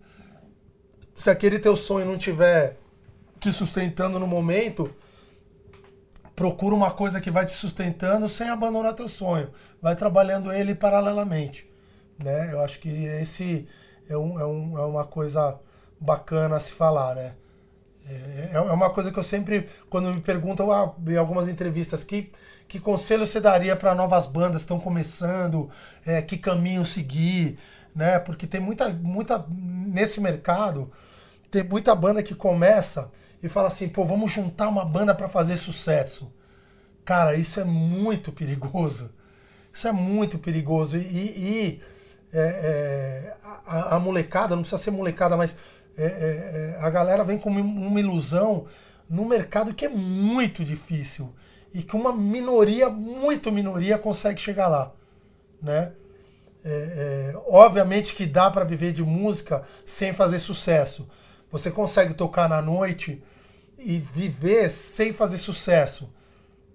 se 1.16 1.31
aquele 1.31 1.59
teu 1.59 1.75
sonho 1.75 2.07
não 2.07 2.16
tiver 2.16 2.77
te 3.41 3.53
sustentando 3.53 4.19
no 4.19 4.27
momento, 4.27 4.95
procura 6.35 6.75
uma 6.75 6.93
coisa 6.93 7.21
que 7.21 7.31
vai 7.31 7.45
te 7.45 7.53
sustentando 7.53 8.29
sem 8.29 8.49
abandonar 8.49 8.95
teu 8.95 9.09
sonho. 9.09 9.51
Vai 9.83 9.97
trabalhando 9.97 10.53
ele 10.53 10.75
paralelamente, 10.75 11.69
né? 12.16 12.53
Eu 12.53 12.61
acho 12.61 12.79
que 12.79 12.89
esse 12.89 13.66
é, 14.09 14.16
um, 14.16 14.39
é, 14.39 14.47
um, 14.47 14.79
é 14.79 14.85
uma 14.85 15.05
coisa 15.05 15.59
bacana 16.01 16.57
a 16.57 16.61
se 16.61 16.73
falar, 16.73 17.16
né? 17.16 17.35
É, 18.09 18.51
é 18.55 18.61
uma 18.61 18.91
coisa 18.91 19.12
que 19.12 19.19
eu 19.19 19.23
sempre, 19.23 19.69
quando 19.91 20.14
me 20.14 20.21
perguntam 20.21 20.71
ah, 20.73 20.95
em 21.07 21.16
algumas 21.16 21.49
entrevistas, 21.49 22.03
que, 22.03 22.33
que 22.69 22.79
conselho 22.79 23.27
você 23.27 23.41
daria 23.41 23.75
para 23.75 23.95
novas 23.95 24.27
bandas 24.27 24.57
que 24.57 24.64
estão 24.64 24.79
começando, 24.79 25.71
é, 26.05 26.21
que 26.21 26.37
caminho 26.37 26.85
seguir, 26.85 27.59
né? 27.95 28.19
Porque 28.19 28.47
tem 28.47 28.61
muita, 28.61 28.91
muita, 28.91 29.45
nesse 29.49 30.21
mercado, 30.21 30.93
tem 31.51 31.64
muita 31.64 31.95
banda 31.95 32.23
que 32.23 32.35
começa 32.35 33.11
e 33.43 33.49
fala 33.49 33.69
assim, 33.69 33.89
pô, 33.89 34.05
vamos 34.05 34.31
juntar 34.31 34.69
uma 34.69 34.85
banda 34.85 35.14
para 35.14 35.31
fazer 35.31 35.57
sucesso. 35.57 36.31
Cara, 37.07 37.35
isso 37.35 37.59
é 37.59 37.64
muito 37.64 38.31
perigoso. 38.31 39.11
Isso 39.73 39.89
é 39.89 39.93
muito 39.93 40.39
perigoso. 40.39 40.99
E, 40.99 41.01
e 41.01 41.83
é, 42.33 42.41
é, 42.41 43.37
a, 43.64 43.97
a 43.97 43.99
molecada, 43.99 44.55
não 44.55 44.62
precisa 44.62 44.83
ser 44.83 44.91
molecada, 44.91 45.39
mas 45.39 45.57
é, 45.97 46.05
é, 46.05 46.07
é, 46.07 46.79
a 46.81 46.91
galera 46.91 47.25
vem 47.25 47.39
com 47.39 47.49
uma 47.49 47.99
ilusão 47.99 48.66
no 49.09 49.25
mercado 49.25 49.73
que 49.73 49.87
é 49.87 49.89
muito 49.89 50.62
difícil 50.62 51.35
e 51.73 51.83
que 51.83 51.97
uma 51.97 52.12
minoria, 52.12 52.89
muito 52.89 53.53
minoria, 53.53 53.99
consegue 53.99 54.41
chegar 54.41 54.69
lá, 54.69 54.93
né? 55.62 55.93
É, 56.64 57.33
é, 57.35 57.39
obviamente 57.47 58.14
que 58.14 58.27
dá 58.27 58.51
para 58.51 58.64
viver 58.64 58.93
de 58.93 59.03
música 59.03 59.62
sem 59.85 60.12
fazer 60.12 60.39
sucesso. 60.39 61.09
Você 61.51 61.71
consegue 61.71 62.14
tocar 62.14 62.49
na 62.49 62.61
noite 62.61 63.23
e 63.79 63.99
viver 63.99 64.69
sem 64.71 65.12
fazer 65.12 65.39
sucesso, 65.39 66.12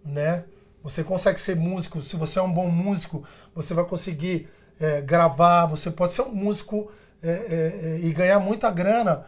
né? 0.03 0.45
Você 0.81 1.03
consegue 1.03 1.39
ser 1.39 1.55
músico. 1.55 2.01
Se 2.01 2.15
você 2.15 2.39
é 2.39 2.41
um 2.41 2.51
bom 2.51 2.69
músico, 2.69 3.23
você 3.53 3.73
vai 3.73 3.85
conseguir 3.85 4.49
é, 4.79 5.01
gravar. 5.01 5.65
Você 5.67 5.91
pode 5.91 6.13
ser 6.13 6.23
um 6.23 6.33
músico 6.33 6.91
é, 7.21 7.29
é, 7.29 7.31
é, 7.31 7.99
e 8.01 8.11
ganhar 8.11 8.39
muita 8.39 8.69
grana 8.69 9.25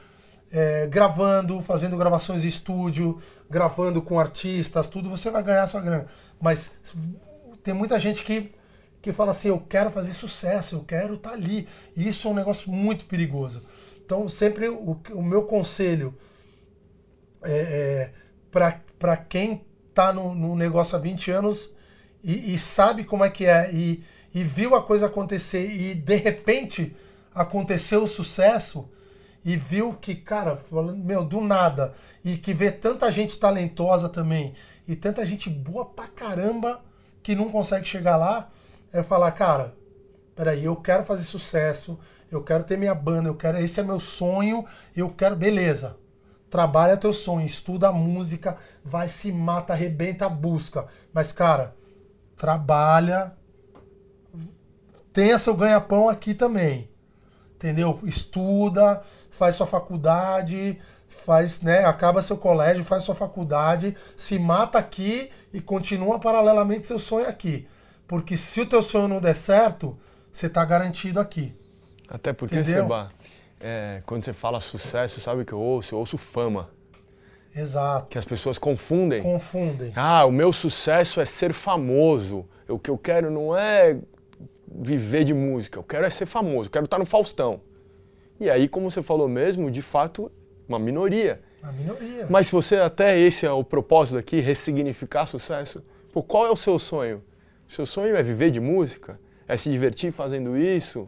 é, 0.55 0.87
gravando, 0.87 1.61
fazendo 1.61 1.97
gravações 1.97 2.45
em 2.45 2.47
estúdio, 2.47 3.19
gravando 3.49 4.01
com 4.01 4.17
artistas, 4.17 4.87
tudo, 4.87 5.09
você 5.09 5.29
vai 5.29 5.43
ganhar 5.43 5.67
sua 5.67 5.81
grana. 5.81 6.05
Mas 6.39 6.71
tem 7.61 7.73
muita 7.73 7.99
gente 7.99 8.23
que, 8.23 8.53
que 9.01 9.11
fala 9.11 9.31
assim, 9.31 9.49
eu 9.49 9.59
quero 9.59 9.91
fazer 9.91 10.13
sucesso, 10.13 10.75
eu 10.75 10.85
quero 10.85 11.15
estar 11.15 11.31
tá 11.31 11.35
ali. 11.35 11.67
E 11.93 12.07
isso 12.07 12.29
é 12.29 12.31
um 12.31 12.33
negócio 12.33 12.71
muito 12.71 13.03
perigoso. 13.03 13.63
Então, 14.05 14.29
sempre 14.29 14.69
o, 14.69 14.97
o 15.11 15.21
meu 15.21 15.43
conselho 15.43 16.15
é, 17.43 17.51
é, 17.51 18.11
para 18.49 19.17
quem 19.17 19.65
tá 19.93 20.13
no, 20.13 20.33
no, 20.33 20.55
negócio 20.55 20.95
há 20.95 20.99
20 20.99 21.31
anos 21.31 21.75
e, 22.23 22.53
e, 22.53 22.57
sabe 22.57 23.03
como 23.03 23.25
é 23.25 23.29
que 23.29 23.45
é 23.45 23.69
e, 23.73 24.01
e 24.33 24.41
viu 24.41 24.73
a 24.73 24.81
coisa 24.81 25.07
acontecer 25.07 25.69
e 25.69 25.93
de 25.93 26.15
repente 26.15 26.95
aconteceu 27.33 28.03
o 28.03 28.07
sucesso 28.07 28.89
e 29.45 29.55
viu 29.55 29.93
que, 29.93 30.15
cara, 30.15 30.59
meu, 30.97 31.23
do 31.23 31.39
nada, 31.39 31.93
e 32.23 32.35
que 32.35 32.51
vê 32.51 32.71
tanta 32.71 33.11
gente 33.11 33.37
talentosa 33.37 34.09
também 34.09 34.55
e 34.87 34.95
tanta 34.95 35.23
gente 35.23 35.51
boa 35.51 35.85
pra 35.85 36.07
caramba 36.07 36.83
que 37.21 37.35
não 37.35 37.51
consegue 37.51 37.87
chegar 37.87 38.17
lá, 38.17 38.49
é 38.91 39.03
falar, 39.03 39.31
cara, 39.33 39.75
peraí, 40.35 40.65
eu 40.65 40.75
quero 40.75 41.05
fazer 41.05 41.23
sucesso, 41.23 41.99
eu 42.31 42.43
quero 42.43 42.63
ter 42.63 42.77
minha 42.77 42.95
banda, 42.95 43.29
eu 43.29 43.35
quero, 43.35 43.59
esse 43.59 43.79
é 43.79 43.83
meu 43.83 43.99
sonho, 43.99 44.65
eu 44.95 45.09
quero, 45.09 45.35
beleza. 45.35 45.95
Trabalha 46.49 46.97
teu 46.97 47.13
sonho, 47.13 47.45
estuda 47.45 47.89
a 47.89 47.91
música, 47.91 48.57
vai 48.83 49.07
se 49.07 49.31
mata, 49.31 49.73
arrebenta, 49.73 50.27
busca. 50.29 50.87
Mas, 51.13 51.31
cara, 51.31 51.75
trabalha, 52.35 53.35
tenha 55.13 55.37
seu 55.37 55.55
ganha-pão 55.55 56.09
aqui 56.09 56.33
também. 56.33 56.89
Entendeu? 57.55 57.99
Estuda, 58.03 59.01
faz 59.35 59.55
sua 59.55 59.67
faculdade, 59.67 60.79
faz, 61.07 61.61
né, 61.61 61.85
acaba 61.85 62.21
seu 62.21 62.37
colégio, 62.37 62.83
faz 62.83 63.03
sua 63.03 63.15
faculdade, 63.15 63.95
se 64.15 64.39
mata 64.39 64.77
aqui 64.77 65.29
e 65.53 65.59
continua 65.59 66.19
paralelamente 66.19 66.87
seu 66.87 66.97
sonho 66.97 67.27
aqui. 67.27 67.67
Porque 68.07 68.37
se 68.37 68.61
o 68.61 68.65
teu 68.65 68.81
sonho 68.81 69.07
não 69.07 69.19
der 69.19 69.35
certo, 69.35 69.97
você 70.31 70.47
está 70.47 70.63
garantido 70.63 71.19
aqui. 71.19 71.53
Até 72.07 72.31
porque, 72.31 72.55
Entendeu? 72.55 72.83
Seba, 72.83 73.11
é, 73.59 74.01
quando 74.05 74.23
você 74.23 74.33
fala 74.33 74.59
sucesso, 74.61 75.19
sabe 75.19 75.41
o 75.41 75.45
que 75.45 75.53
eu 75.53 75.59
ouço? 75.59 75.93
Eu 75.95 75.99
ouço 75.99 76.17
fama. 76.17 76.69
Exato. 77.53 78.07
Que 78.07 78.17
as 78.17 78.25
pessoas 78.25 78.57
confundem. 78.57 79.21
Confundem. 79.21 79.91
Ah, 79.95 80.25
o 80.25 80.31
meu 80.31 80.53
sucesso 80.53 81.19
é 81.19 81.25
ser 81.25 81.53
famoso. 81.53 82.45
O 82.67 82.77
que 82.77 82.89
eu 82.89 82.97
quero 82.97 83.31
não 83.31 83.57
é 83.57 83.97
viver 84.67 85.23
de 85.23 85.33
música, 85.33 85.79
eu 85.79 85.83
quero 85.83 86.05
é 86.05 86.09
ser 86.09 86.25
famoso, 86.25 86.67
eu 86.67 86.71
quero 86.71 86.85
estar 86.85 86.99
no 86.99 87.05
Faustão. 87.05 87.61
E 88.39 88.49
aí, 88.49 88.67
como 88.67 88.89
você 88.91 89.01
falou 89.01 89.27
mesmo, 89.27 89.71
de 89.71 89.81
fato, 89.81 90.31
uma 90.67 90.77
minoria. 90.79 91.41
Uma 91.63 91.71
minoria. 91.71 92.27
Mas 92.29 92.47
se 92.47 92.53
você 92.53 92.77
até 92.77 93.17
esse 93.17 93.45
é 93.45 93.51
o 93.51 93.63
propósito 93.63 94.17
aqui, 94.17 94.39
ressignificar 94.39 95.25
sucesso, 95.25 95.83
pô, 96.11 96.21
qual 96.21 96.45
é 96.45 96.51
o 96.51 96.55
seu 96.55 96.77
sonho? 96.77 97.23
Seu 97.67 97.85
sonho 97.85 98.15
é 98.15 98.21
viver 98.21 98.51
de 98.51 98.59
música? 98.59 99.19
É 99.47 99.57
se 99.57 99.69
divertir 99.69 100.11
fazendo 100.11 100.57
isso? 100.57 101.07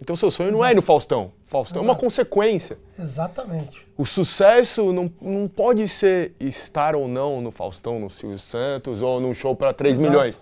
Então 0.00 0.16
seu 0.16 0.30
sonho 0.30 0.48
Exato. 0.48 0.58
não 0.58 0.64
é 0.66 0.72
ir 0.72 0.74
no 0.74 0.82
Faustão. 0.82 1.32
Faustão 1.46 1.80
Exato. 1.80 1.88
é 1.88 1.92
uma 1.92 1.98
consequência. 1.98 2.78
Exatamente. 2.98 3.86
O 3.96 4.04
sucesso 4.04 4.92
não, 4.92 5.10
não 5.20 5.48
pode 5.48 5.86
ser 5.88 6.32
estar 6.40 6.94
ou 6.96 7.06
não 7.06 7.40
no 7.40 7.50
Faustão, 7.50 7.98
no 8.00 8.10
Silvio 8.10 8.38
Santos 8.38 9.02
ou 9.02 9.20
num 9.20 9.32
show 9.32 9.54
para 9.54 9.72
3 9.72 9.96
Exato. 9.96 10.10
milhões. 10.10 10.38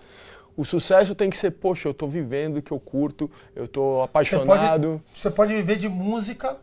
O 0.55 0.63
sucesso 0.63 1.15
tem 1.15 1.29
que 1.29 1.37
ser, 1.37 1.51
poxa, 1.51 1.87
eu 1.87 1.91
estou 1.91 2.07
vivendo 2.07 2.57
o 2.57 2.61
que 2.61 2.71
eu 2.71 2.79
curto, 2.79 3.29
eu 3.55 3.65
estou 3.65 4.03
apaixonado. 4.03 4.87
Você 4.87 4.97
pode, 4.97 5.19
você 5.19 5.31
pode 5.31 5.53
viver 5.53 5.77
de 5.77 5.89
música 5.89 6.57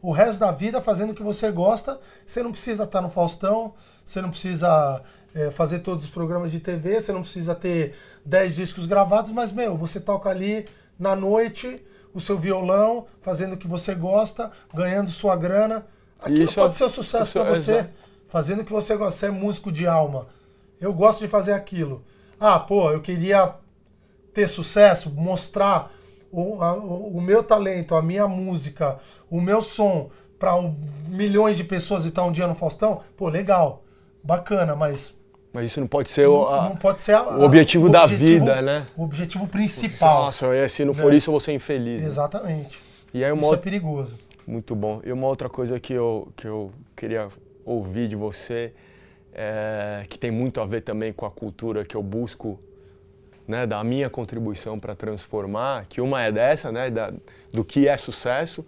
o 0.00 0.10
resto 0.10 0.40
da 0.40 0.52
vida 0.52 0.80
fazendo 0.80 1.10
o 1.10 1.14
que 1.14 1.22
você 1.22 1.50
gosta. 1.50 2.00
Você 2.24 2.42
não 2.42 2.50
precisa 2.50 2.84
estar 2.84 3.00
no 3.00 3.08
Faustão, 3.08 3.74
você 4.04 4.22
não 4.22 4.30
precisa 4.30 5.02
é, 5.34 5.50
fazer 5.50 5.80
todos 5.80 6.04
os 6.04 6.10
programas 6.10 6.50
de 6.50 6.60
TV, 6.60 7.00
você 7.00 7.12
não 7.12 7.22
precisa 7.22 7.54
ter 7.54 7.94
10 8.24 8.56
discos 8.56 8.86
gravados, 8.86 9.32
mas, 9.32 9.52
meu, 9.52 9.76
você 9.76 10.00
toca 10.00 10.30
ali 10.30 10.64
na 10.98 11.14
noite 11.14 11.84
o 12.14 12.20
seu 12.20 12.38
violão, 12.38 13.06
fazendo 13.20 13.52
o 13.52 13.56
que 13.58 13.68
você 13.68 13.94
gosta, 13.94 14.50
ganhando 14.72 15.10
sua 15.10 15.36
grana. 15.36 15.84
Aquilo 16.18 16.44
isso, 16.44 16.54
pode 16.54 16.74
ser 16.74 16.84
um 16.84 16.88
sucesso 16.88 17.34
para 17.34 17.50
você, 17.50 17.72
é 17.74 17.90
fazendo 18.28 18.62
o 18.62 18.64
que 18.64 18.72
você 18.72 18.96
gosta. 18.96 19.18
Você 19.18 19.26
é 19.26 19.30
músico 19.30 19.70
de 19.70 19.86
alma. 19.86 20.26
Eu 20.80 20.94
gosto 20.94 21.18
de 21.18 21.28
fazer 21.28 21.52
aquilo. 21.52 22.02
Ah, 22.38 22.58
pô, 22.58 22.90
eu 22.90 23.00
queria 23.00 23.54
ter 24.32 24.46
sucesso, 24.46 25.10
mostrar 25.10 25.90
o, 26.30 26.62
a, 26.62 26.74
o 26.74 27.20
meu 27.20 27.42
talento, 27.42 27.94
a 27.94 28.02
minha 28.02 28.28
música, 28.28 28.98
o 29.30 29.40
meu 29.40 29.62
som 29.62 30.10
para 30.38 30.52
milhões 31.08 31.56
de 31.56 31.64
pessoas 31.64 32.04
e 32.04 32.08
estar 32.08 32.22
tá 32.22 32.28
um 32.28 32.32
dia 32.32 32.46
no 32.46 32.54
Faustão. 32.54 33.00
Pô, 33.16 33.28
legal, 33.28 33.82
bacana, 34.22 34.76
mas 34.76 35.14
mas 35.56 35.66
isso 35.66 35.80
não 35.80 35.86
pode 35.86 36.10
ser 36.10 36.26
o, 36.26 36.46
a, 36.46 36.68
não 36.68 36.76
pode 36.76 37.00
ser 37.00 37.14
a, 37.14 37.22
o 37.22 37.42
objetivo 37.42 37.88
da 37.88 38.04
objetivo, 38.04 38.44
vida, 38.44 38.60
né? 38.60 38.86
O 38.94 39.04
objetivo 39.04 39.46
principal. 39.48 40.24
Nossa, 40.24 40.54
é, 40.54 40.68
se 40.68 40.84
não 40.84 40.92
for 40.92 41.10
né? 41.10 41.16
isso, 41.16 41.30
eu 41.30 41.32
vou 41.32 41.40
ser 41.40 41.52
infeliz. 41.52 42.02
Né? 42.02 42.06
Exatamente. 42.06 42.78
E 43.14 43.24
aí 43.24 43.32
uma 43.32 43.40
isso 43.40 43.54
é 43.54 43.56
perigoso. 43.56 44.18
Muito 44.46 44.76
bom. 44.76 45.00
E 45.02 45.10
uma 45.10 45.26
outra 45.26 45.48
coisa 45.48 45.80
que 45.80 45.94
eu, 45.94 46.28
que 46.36 46.46
eu 46.46 46.70
queria 46.94 47.28
ouvir 47.64 48.06
de 48.06 48.14
você, 48.14 48.74
é, 49.38 50.06
que 50.08 50.18
tem 50.18 50.30
muito 50.30 50.62
a 50.62 50.66
ver 50.66 50.80
também 50.80 51.12
com 51.12 51.26
a 51.26 51.30
cultura 51.30 51.84
que 51.84 51.94
eu 51.94 52.02
busco, 52.02 52.58
né, 53.46 53.66
da 53.66 53.84
minha 53.84 54.08
contribuição 54.08 54.80
para 54.80 54.94
transformar, 54.94 55.84
que 55.86 56.00
uma 56.00 56.22
é 56.22 56.32
dessa, 56.32 56.72
né, 56.72 56.90
da, 56.90 57.12
do 57.52 57.62
que 57.62 57.86
é 57.86 57.96
sucesso, 57.98 58.64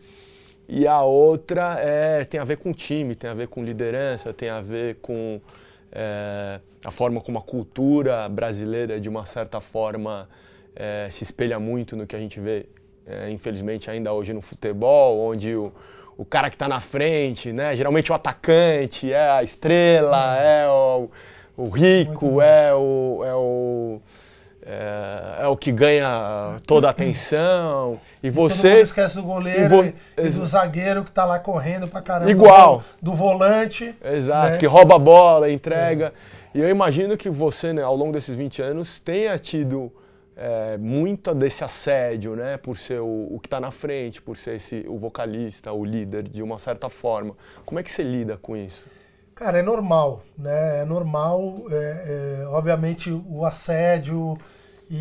e 0.69 0.87
a 0.87 1.03
outra 1.03 1.79
é, 1.81 2.23
tem 2.27 2.39
a 2.39 2.45
ver 2.45 2.59
com 2.59 2.75
time, 2.75 3.15
tem 3.15 3.31
a 3.31 3.35
ver 3.35 3.49
com 3.49 3.65
liderança, 3.65 4.35
tem 4.35 4.51
a 4.51 4.61
ver 4.61 4.97
com 4.97 5.41
é, 5.91 6.61
a 6.85 6.91
forma 6.91 7.23
como 7.23 7.39
a 7.39 7.43
cultura 7.43 8.29
brasileira, 8.29 9.01
de 9.01 9.09
uma 9.09 9.25
certa 9.25 9.63
forma, 9.63 10.29
é, 10.77 11.09
se 11.11 11.25
espelha 11.25 11.59
muito 11.59 11.97
no 11.97 12.07
que 12.07 12.15
a 12.15 12.19
gente 12.19 12.39
vê, 12.39 12.67
é, 13.07 13.31
infelizmente, 13.31 13.91
ainda 13.91 14.13
hoje 14.13 14.35
no 14.35 14.43
futebol, 14.43 15.19
onde 15.19 15.57
o, 15.57 15.73
o 16.19 16.25
cara 16.25 16.51
que 16.51 16.57
está 16.57 16.69
na 16.69 16.81
frente, 16.81 17.53
né, 17.53 17.75
geralmente 17.77 18.13
o 18.13 18.15
atacante, 18.15 19.11
é 19.13 19.31
a 19.31 19.43
estrela, 19.43 20.35
uhum. 20.35 20.43
é 20.43 20.69
o, 20.69 21.11
o 21.57 21.69
rico, 21.69 22.43
é 22.43 22.75
o, 22.75 23.23
é 23.25 23.35
o 23.35 24.01
é, 24.71 25.45
é, 25.45 25.47
o 25.47 25.57
que 25.57 25.73
ganha 25.73 26.61
toda 26.67 26.89
a 26.89 26.91
atenção. 26.91 27.99
E 28.23 28.29
você. 28.29 28.73
Todo 28.73 28.83
esquece 28.83 29.17
do 29.17 29.23
goleiro 29.23 29.69
vo... 29.69 29.93
e, 30.19 30.29
do 30.29 30.45
zagueiro 30.45 31.03
que 31.03 31.09
está 31.09 31.25
lá 31.25 31.39
correndo 31.39 31.89
pra 31.89 32.03
caramba. 32.03 32.31
Igual. 32.31 32.85
Do, 33.01 33.13
do 33.13 33.17
volante. 33.17 33.97
Exato, 34.05 34.53
né? 34.53 34.59
que 34.59 34.67
rouba 34.67 34.97
a 34.97 34.99
bola, 34.99 35.51
entrega. 35.51 36.13
É. 36.55 36.59
E 36.59 36.61
eu 36.61 36.69
imagino 36.69 37.17
que 37.17 37.31
você, 37.31 37.73
né, 37.73 37.83
ao 37.83 37.97
longo 37.97 38.13
desses 38.13 38.37
20 38.37 38.61
anos, 38.61 39.01
tenha 39.01 39.39
tido 39.39 39.91
é, 40.39 40.79
muito 40.79 41.35
desse 41.35 41.65
assédio, 41.65 42.37
né? 42.37 42.57
Por 42.57 42.79
ser 42.79 43.01
o, 43.01 43.35
o 43.35 43.41
que 43.41 43.47
está 43.47 43.61
na 43.61 43.71
frente, 43.71 44.23
por 44.23 44.37
ser 44.37 44.57
esse, 44.57 44.85
o 44.89 44.97
vocalista, 44.99 45.73
o 45.73 45.85
líder, 45.85 46.23
de 46.23 46.43
uma 46.43 46.59
certa 46.59 46.89
forma. 46.89 47.37
Como 47.67 47.79
é 47.79 47.83
que 47.83 47.91
você 47.91 48.03
lida 48.03 48.37
com 48.37 48.57
isso? 48.57 48.87
Cara, 49.35 49.59
é 49.59 49.63
normal, 49.63 50.23
né? 50.37 50.81
É 50.81 50.85
normal, 50.85 51.65
é, 51.71 52.43
é, 52.43 52.47
obviamente, 52.47 53.11
o 53.11 53.45
assédio, 53.45 54.39
e, 54.91 54.97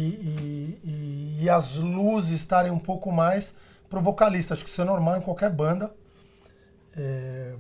e, 0.84 1.38
e, 1.44 1.50
as 1.50 1.78
luzes 1.78 2.42
estarem 2.42 2.72
um 2.72 2.80
pouco 2.80 3.12
mais 3.12 3.56
pro 3.90 4.02
vocalista. 4.02 4.54
Acho 4.54 4.64
que 4.64 4.70
isso 4.70 4.82
é 4.82 4.86
normal 4.86 5.18
em 5.18 5.22
qualquer 5.22 5.50
banda. 5.50 5.94
É, 6.96 7.54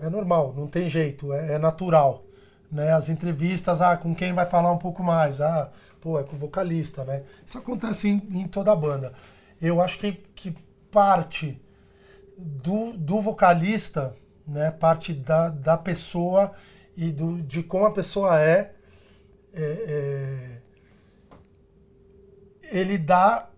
é 0.00 0.10
normal, 0.10 0.52
não 0.56 0.66
tem 0.66 0.88
jeito, 0.88 1.32
é, 1.32 1.54
é, 1.54 1.58
natural. 1.58 2.24
Né? 2.70 2.92
As 2.92 3.08
entrevistas, 3.08 3.80
ah, 3.80 3.96
com 3.96 4.14
quem 4.14 4.32
vai 4.32 4.46
falar 4.46 4.72
um 4.72 4.78
pouco 4.78 5.02
mais? 5.02 5.40
Ah, 5.40 5.70
pô, 6.00 6.18
é 6.18 6.24
com 6.24 6.36
o 6.36 6.38
vocalista, 6.38 7.04
né? 7.04 7.22
Isso 7.44 7.58
acontece 7.58 8.08
em, 8.08 8.22
em 8.32 8.48
toda 8.48 8.72
a 8.72 8.76
banda. 8.76 9.12
Eu 9.60 9.80
acho 9.80 9.98
que, 9.98 10.12
que 10.12 10.54
parte 10.90 11.60
do, 12.36 12.92
do 12.92 13.20
vocalista, 13.20 14.16
né, 14.46 14.70
parte 14.70 15.12
da, 15.12 15.48
da 15.48 15.76
pessoa 15.76 16.52
e 16.96 17.10
do, 17.10 17.42
de 17.42 17.62
como 17.62 17.86
a 17.86 17.92
pessoa 17.92 18.40
é, 18.40 18.74
é, 19.52 19.62
é, 19.62 20.60
ele 22.70 22.98
dá 22.98 23.48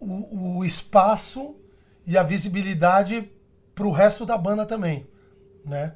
o, 0.00 0.58
o, 0.58 0.64
espaço 0.64 1.56
e 2.06 2.16
a 2.16 2.22
visibilidade 2.22 3.30
para 3.74 3.86
o 3.86 3.92
resto 3.92 4.24
da 4.24 4.38
banda 4.38 4.64
também, 4.64 5.06
né? 5.64 5.94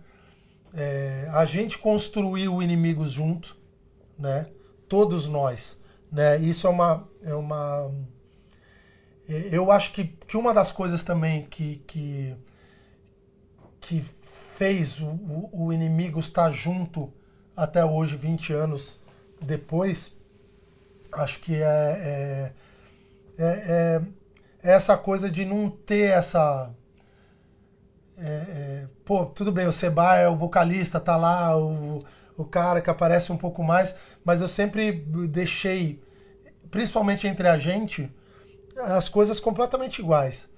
É, 0.75 1.29
a 1.33 1.45
gente 1.45 1.79
construiu 1.79 2.63
inimigos 2.63 3.13
junto, 3.13 3.57
né? 4.19 4.47
Todos 4.89 5.27
nós, 5.27 5.79
né? 6.11 6.39
Isso 6.39 6.67
é 6.67 6.71
uma, 6.71 7.09
é 7.23 7.35
uma 7.35 7.91
é, 9.29 9.49
eu 9.51 9.71
acho 9.71 9.93
que, 9.93 10.05
que 10.05 10.37
uma 10.37 10.53
das 10.53 10.73
coisas 10.73 11.03
também 11.03 11.47
que, 11.47 11.77
que, 11.87 12.37
que 13.81 14.05
fez 14.23 15.01
o, 15.01 15.07
o, 15.07 15.67
o 15.67 15.73
inimigo 15.73 16.21
estar 16.21 16.51
junto 16.51 17.13
até 17.57 17.85
hoje, 17.85 18.17
20 18.17 18.53
anos 18.53 18.99
depois, 19.41 20.15
acho 21.13 21.41
que 21.41 21.57
é, 21.57 21.63
é, 21.65 22.53
é, 23.39 23.45
é, 23.45 24.03
essa 24.63 24.97
coisa 24.97 25.31
de 25.31 25.45
não 25.45 25.71
ter 25.71 26.11
essa. 26.11 26.75
É, 28.25 28.27
é, 28.27 28.89
pô, 29.05 29.27
tudo 29.27 29.51
bem, 29.51 29.67
o 29.67 29.73
Seba 29.73 30.15
é 30.15 30.29
o 30.29 30.37
vocalista, 30.37 31.01
tá 31.01 31.17
lá, 31.17 31.59
o, 31.59 32.05
o 32.37 32.45
cara 32.45 32.81
que 32.81 32.89
aparece 32.89 33.33
um 33.33 33.37
pouco 33.37 33.65
mais, 33.65 33.97
mas 34.25 34.41
eu 34.41 34.47
sempre 34.47 34.93
deixei, 35.29 36.01
principalmente 36.71 37.27
entre 37.27 37.49
a 37.49 37.59
gente, 37.59 38.09
as 38.79 39.09
coisas 39.09 39.41
completamente 39.41 39.99
iguais. 39.99 40.49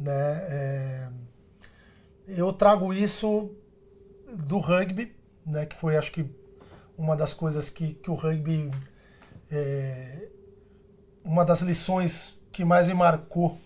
Né? 0.00 0.12
É, 0.12 1.08
eu 2.26 2.52
trago 2.52 2.92
isso 2.92 3.54
do 4.32 4.58
rugby, 4.58 5.14
né, 5.46 5.66
que 5.66 5.76
foi 5.76 5.96
acho 5.96 6.10
que 6.10 6.28
uma 6.98 7.14
das 7.14 7.32
coisas 7.32 7.70
que, 7.70 7.94
que 7.94 8.10
o 8.10 8.14
rugby 8.14 8.72
é, 9.52 10.28
uma 11.22 11.44
das 11.44 11.60
lições 11.60 12.36
que 12.50 12.64
mais 12.64 12.88
me 12.88 12.94
marcou 12.94 13.56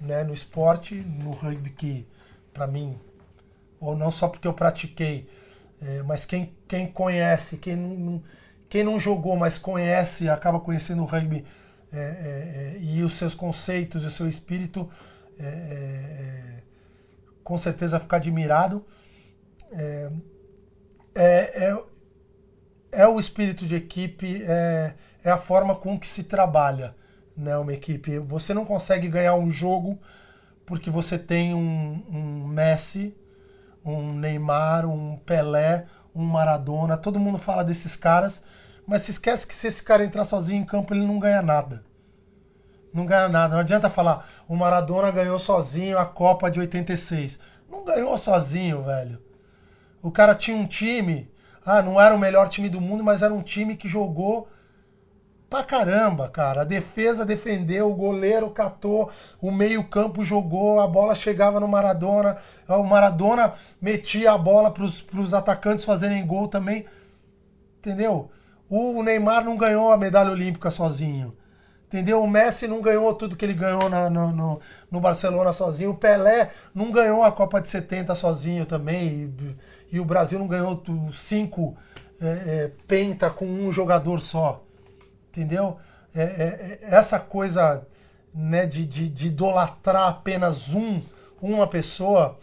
né, 0.00 0.24
no 0.24 0.34
esporte, 0.34 0.96
no 0.96 1.30
rugby 1.30 1.70
que 1.70 2.15
para 2.56 2.66
mim, 2.66 2.98
ou 3.78 3.94
não 3.94 4.10
só 4.10 4.28
porque 4.28 4.48
eu 4.48 4.54
pratiquei, 4.54 5.28
é, 5.82 6.02
mas 6.02 6.24
quem, 6.24 6.56
quem 6.66 6.86
conhece, 6.90 7.58
quem 7.58 7.76
não, 7.76 8.22
quem 8.66 8.82
não 8.82 8.98
jogou, 8.98 9.36
mas 9.36 9.58
conhece, 9.58 10.30
acaba 10.30 10.58
conhecendo 10.58 11.02
o 11.02 11.04
rugby 11.04 11.44
é, 11.92 11.98
é, 11.98 12.00
é 12.00 12.78
e 12.80 13.02
os 13.02 13.12
seus 13.12 13.34
conceitos 13.34 14.02
e 14.02 14.06
o 14.06 14.10
seu 14.10 14.26
espírito, 14.26 14.88
é, 15.38 16.62
com 17.44 17.58
certeza 17.58 18.00
fica 18.00 18.16
admirado. 18.16 18.86
É, 19.70 20.10
é, 21.14 21.82
é, 22.92 23.06
o 23.06 23.20
espírito 23.20 23.66
de 23.66 23.74
equipe, 23.74 24.42
é, 24.44 24.94
é 25.22 25.30
a 25.30 25.36
forma 25.36 25.76
com 25.76 26.00
que 26.00 26.08
se 26.08 26.24
trabalha 26.24 26.96
né, 27.36 27.56
uma 27.58 27.74
equipe. 27.74 28.18
Você 28.20 28.54
não 28.54 28.64
consegue 28.64 29.08
ganhar 29.08 29.34
um 29.34 29.50
jogo 29.50 30.00
porque 30.66 30.90
você 30.90 31.16
tem 31.16 31.54
um, 31.54 32.02
um 32.10 32.46
Messi, 32.48 33.16
um 33.84 34.12
Neymar, 34.12 34.84
um 34.84 35.16
Pelé, 35.18 35.86
um 36.14 36.24
Maradona. 36.24 36.96
Todo 36.96 37.20
mundo 37.20 37.38
fala 37.38 37.62
desses 37.62 37.94
caras, 37.94 38.42
mas 38.84 39.02
se 39.02 39.12
esquece 39.12 39.46
que 39.46 39.54
se 39.54 39.68
esse 39.68 39.82
cara 39.82 40.04
entrar 40.04 40.24
sozinho 40.24 40.60
em 40.60 40.66
campo, 40.66 40.92
ele 40.92 41.06
não 41.06 41.20
ganha 41.20 41.40
nada. 41.40 41.84
Não 42.92 43.06
ganha 43.06 43.28
nada. 43.28 43.54
Não 43.54 43.60
adianta 43.60 43.88
falar, 43.88 44.28
o 44.48 44.56
Maradona 44.56 45.10
ganhou 45.12 45.38
sozinho 45.38 45.98
a 45.98 46.04
Copa 46.04 46.50
de 46.50 46.58
86. 46.58 47.38
Não 47.70 47.84
ganhou 47.84 48.18
sozinho, 48.18 48.82
velho. 48.82 49.22
O 50.02 50.10
cara 50.10 50.34
tinha 50.34 50.56
um 50.56 50.66
time, 50.66 51.30
ah, 51.64 51.80
não 51.80 52.00
era 52.00 52.14
o 52.14 52.18
melhor 52.18 52.48
time 52.48 52.68
do 52.68 52.80
mundo, 52.80 53.04
mas 53.04 53.22
era 53.22 53.32
um 53.32 53.42
time 53.42 53.76
que 53.76 53.88
jogou 53.88 54.48
pra 55.48 55.62
caramba, 55.62 56.28
cara. 56.28 56.62
A 56.62 56.64
defesa 56.64 57.24
defendeu, 57.24 57.90
o 57.90 57.94
goleiro 57.94 58.50
catou, 58.50 59.10
o 59.40 59.50
meio-campo 59.50 60.24
jogou, 60.24 60.80
a 60.80 60.86
bola 60.86 61.14
chegava 61.14 61.60
no 61.60 61.68
Maradona, 61.68 62.36
o 62.68 62.82
Maradona 62.82 63.54
metia 63.80 64.32
a 64.32 64.38
bola 64.38 64.70
pros, 64.70 65.00
pros 65.00 65.32
atacantes 65.32 65.84
fazerem 65.84 66.26
gol 66.26 66.48
também. 66.48 66.84
Entendeu? 67.78 68.30
O 68.68 69.02
Neymar 69.02 69.44
não 69.44 69.56
ganhou 69.56 69.92
a 69.92 69.96
medalha 69.96 70.30
olímpica 70.30 70.70
sozinho. 70.70 71.36
Entendeu? 71.86 72.20
O 72.20 72.28
Messi 72.28 72.66
não 72.66 72.80
ganhou 72.80 73.14
tudo 73.14 73.36
que 73.36 73.44
ele 73.44 73.54
ganhou 73.54 73.88
na, 73.88 74.10
no, 74.10 74.32
no, 74.32 74.60
no, 74.90 75.00
Barcelona 75.00 75.52
sozinho. 75.52 75.90
O 75.90 75.96
Pelé 75.96 76.50
não 76.74 76.90
ganhou 76.90 77.22
a 77.22 77.30
Copa 77.30 77.60
de 77.60 77.68
70 77.68 78.12
sozinho 78.16 78.66
também. 78.66 79.32
E, 79.90 79.96
e 79.96 80.00
o 80.00 80.04
Brasil 80.04 80.36
não 80.36 80.48
ganhou 80.48 80.82
cinco 81.14 81.76
é, 82.20 82.26
é, 82.26 82.72
penta 82.88 83.30
com 83.30 83.46
um 83.46 83.70
jogador 83.70 84.20
só 84.20 84.65
entendeu? 85.36 85.78
É, 86.14 86.22
é, 86.22 86.78
é, 86.82 86.94
essa 86.94 87.20
coisa 87.20 87.86
né, 88.34 88.64
de, 88.64 88.86
de, 88.86 89.08
de, 89.08 89.26
idolatrar 89.26 90.08
apenas 90.08 90.72
um, 90.72 91.02
uma 91.42 91.66
pessoa 91.66 92.38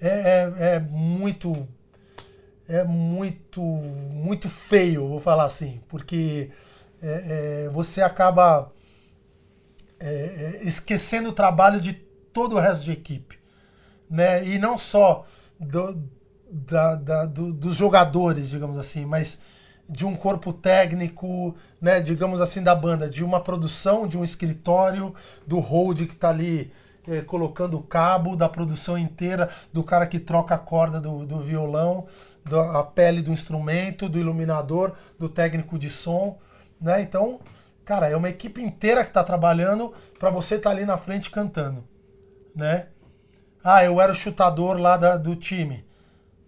é, 0.00 0.08
é, 0.08 0.74
é, 0.74 0.80
muito 0.80 1.68
é 2.66 2.84
muito 2.84 3.60
muito 3.60 4.48
feio, 4.48 5.08
vou 5.08 5.20
falar 5.20 5.44
assim, 5.44 5.80
porque 5.88 6.50
é, 7.02 7.68
você 7.72 8.02
acaba 8.02 8.72
esquecendo 10.62 11.30
o 11.30 11.32
trabalho 11.32 11.80
de 11.80 11.92
todo 11.92 12.56
o 12.56 12.58
resto 12.60 12.84
de 12.84 12.92
equipe, 12.92 13.38
né? 14.08 14.46
E 14.46 14.58
não 14.58 14.78
só 14.78 15.26
do, 15.58 16.00
da, 16.50 16.94
da, 16.94 17.26
do, 17.26 17.52
dos 17.52 17.74
jogadores, 17.74 18.50
digamos 18.50 18.78
assim, 18.78 19.04
mas 19.04 19.38
de 19.88 20.04
um 20.04 20.14
corpo 20.14 20.52
técnico, 20.52 21.56
né, 21.80 22.00
digamos 22.00 22.40
assim, 22.40 22.62
da 22.62 22.74
banda, 22.74 23.08
de 23.08 23.24
uma 23.24 23.40
produção, 23.40 24.06
de 24.06 24.18
um 24.18 24.24
escritório, 24.24 25.14
do 25.46 25.58
hold 25.58 26.06
que 26.06 26.14
está 26.14 26.28
ali 26.28 26.70
eh, 27.06 27.22
colocando 27.22 27.78
o 27.78 27.82
cabo, 27.82 28.36
da 28.36 28.48
produção 28.48 28.98
inteira, 28.98 29.48
do 29.72 29.82
cara 29.82 30.06
que 30.06 30.18
troca 30.18 30.54
a 30.54 30.58
corda 30.58 31.00
do, 31.00 31.24
do 31.24 31.40
violão, 31.40 32.06
da 32.44 32.82
pele 32.82 33.22
do 33.22 33.30
instrumento, 33.30 34.08
do 34.08 34.18
iluminador, 34.18 34.92
do 35.18 35.28
técnico 35.28 35.78
de 35.78 35.88
som, 35.88 36.38
né? 36.80 37.00
Então, 37.00 37.40
cara, 37.84 38.08
é 38.08 38.16
uma 38.16 38.28
equipe 38.28 38.62
inteira 38.62 39.02
que 39.02 39.10
está 39.10 39.24
trabalhando 39.24 39.92
para 40.18 40.30
você 40.30 40.56
estar 40.56 40.70
tá 40.70 40.76
ali 40.76 40.84
na 40.84 40.98
frente 40.98 41.30
cantando, 41.30 41.82
né? 42.54 42.88
Ah, 43.62 43.84
eu 43.84 44.00
era 44.00 44.12
o 44.12 44.14
chutador 44.14 44.78
lá 44.78 44.96
da, 44.96 45.16
do 45.16 45.34
time. 45.34 45.84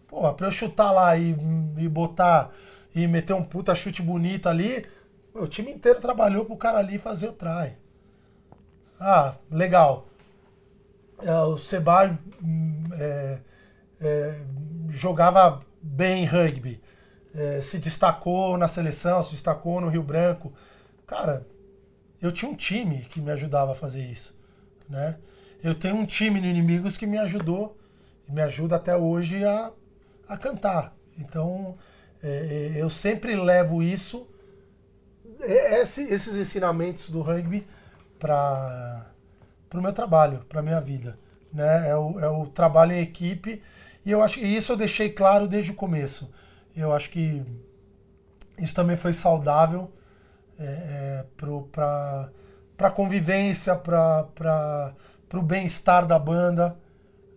Pô, 0.09 0.32
para 0.34 0.47
eu 0.47 0.53
chutar 0.53 0.91
lá 0.91 1.16
e, 1.16 1.36
e 1.78 1.88
botar 1.88 2.51
e 2.95 3.07
meter 3.07 3.34
um 3.34 3.43
puta 3.43 3.74
chute 3.74 4.03
bonito 4.03 4.49
ali, 4.49 4.86
o 5.34 5.47
time 5.47 5.72
inteiro 5.72 6.01
trabalhou 6.01 6.45
pro 6.45 6.57
cara 6.57 6.78
ali 6.78 6.99
fazer 6.99 7.28
o 7.28 7.32
try. 7.32 7.76
Ah, 8.99 9.34
legal. 9.51 10.09
É, 11.22 11.32
o 11.32 11.57
Seba 11.57 12.18
é, 12.99 13.38
é, 14.01 14.43
jogava 14.88 15.61
bem 15.80 16.24
rugby. 16.24 16.80
É, 17.34 17.61
se 17.61 17.78
destacou 17.78 18.59
na 18.59 18.66
seleção, 18.66 19.22
se 19.22 19.30
destacou 19.30 19.80
no 19.80 19.88
Rio 19.88 20.03
Branco. 20.03 20.53
Cara, 21.07 21.47
eu 22.20 22.32
tinha 22.32 22.51
um 22.51 22.55
time 22.55 23.07
que 23.11 23.20
me 23.20 23.30
ajudava 23.30 23.72
a 23.72 23.74
fazer 23.74 24.03
isso. 24.03 24.36
Né? 24.88 25.16
Eu 25.62 25.74
tenho 25.74 25.97
um 25.97 26.05
time 26.05 26.41
no 26.41 26.47
Inimigos 26.47 26.97
que 26.97 27.07
me 27.07 27.18
ajudou, 27.18 27.78
me 28.28 28.43
ajuda 28.43 28.76
até 28.76 28.97
hoje 28.97 29.45
a, 29.45 29.70
a 30.28 30.36
cantar. 30.36 30.95
Então, 31.18 31.76
é, 32.22 32.28
é, 32.76 32.82
eu 32.82 32.90
sempre 32.90 33.34
levo 33.34 33.82
isso, 33.82 34.28
é, 35.40 35.80
esse, 35.80 36.02
esses 36.02 36.36
ensinamentos 36.36 37.08
do 37.08 37.22
rugby 37.22 37.66
para 38.18 39.10
o 39.74 39.80
meu 39.80 39.92
trabalho, 39.92 40.44
para 40.48 40.62
minha 40.62 40.80
vida. 40.80 41.18
Né? 41.52 41.88
É, 41.88 41.96
o, 41.96 42.20
é 42.20 42.28
o 42.28 42.46
trabalho 42.46 42.92
em 42.92 43.00
equipe 43.00 43.62
e 44.04 44.10
eu 44.10 44.22
acho 44.22 44.38
isso 44.40 44.72
eu 44.72 44.76
deixei 44.76 45.10
claro 45.10 45.48
desde 45.48 45.70
o 45.70 45.74
começo. 45.74 46.30
Eu 46.76 46.92
acho 46.92 47.10
que 47.10 47.42
isso 48.58 48.74
também 48.74 48.96
foi 48.96 49.12
saudável 49.12 49.90
é, 50.58 50.64
é 50.64 51.26
para 51.36 52.30
a 52.78 52.90
convivência, 52.90 53.74
para 53.74 54.94
o 55.34 55.42
bem-estar 55.42 56.06
da 56.06 56.18
banda. 56.18 56.76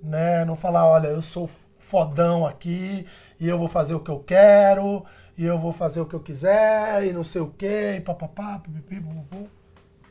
Né? 0.02 0.44
Não 0.44 0.58
falar, 0.58 0.86
olha, 0.86 1.08
eu 1.08 1.22
sou 1.22 1.50
fodão 1.84 2.46
aqui 2.46 3.06
e 3.40 3.48
eu 3.48 3.58
vou 3.58 3.68
fazer 3.68 3.94
o 3.94 4.00
que 4.00 4.10
eu 4.10 4.20
quero 4.20 5.06
e 5.38 5.46
eu 5.46 5.60
vou 5.60 5.74
fazer 5.74 6.00
o 6.02 6.06
que 6.06 6.14
eu 6.14 6.20
quiser 6.20 7.06
e 7.06 7.14
não 7.14 7.24
sei 7.24 7.42
o 7.42 7.48
que, 7.48 7.96
e 7.96 8.02
papapá, 8.02 8.62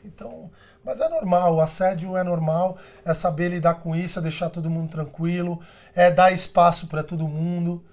Então, 0.05 0.51
mas 0.83 0.99
é 0.99 1.07
normal, 1.07 1.55
o 1.55 1.61
assédio 1.61 2.17
é 2.17 2.23
normal, 2.23 2.77
é 3.05 3.13
saber 3.13 3.49
lidar 3.49 3.75
com 3.75 3.95
isso, 3.95 4.19
é 4.19 4.21
deixar 4.21 4.49
todo 4.49 4.69
mundo 4.69 4.89
tranquilo, 4.91 5.59
é 5.95 6.11
dar 6.11 6.31
espaço 6.31 6.87
para 6.87 7.03
todo 7.03 7.27
mundo, 7.27 7.83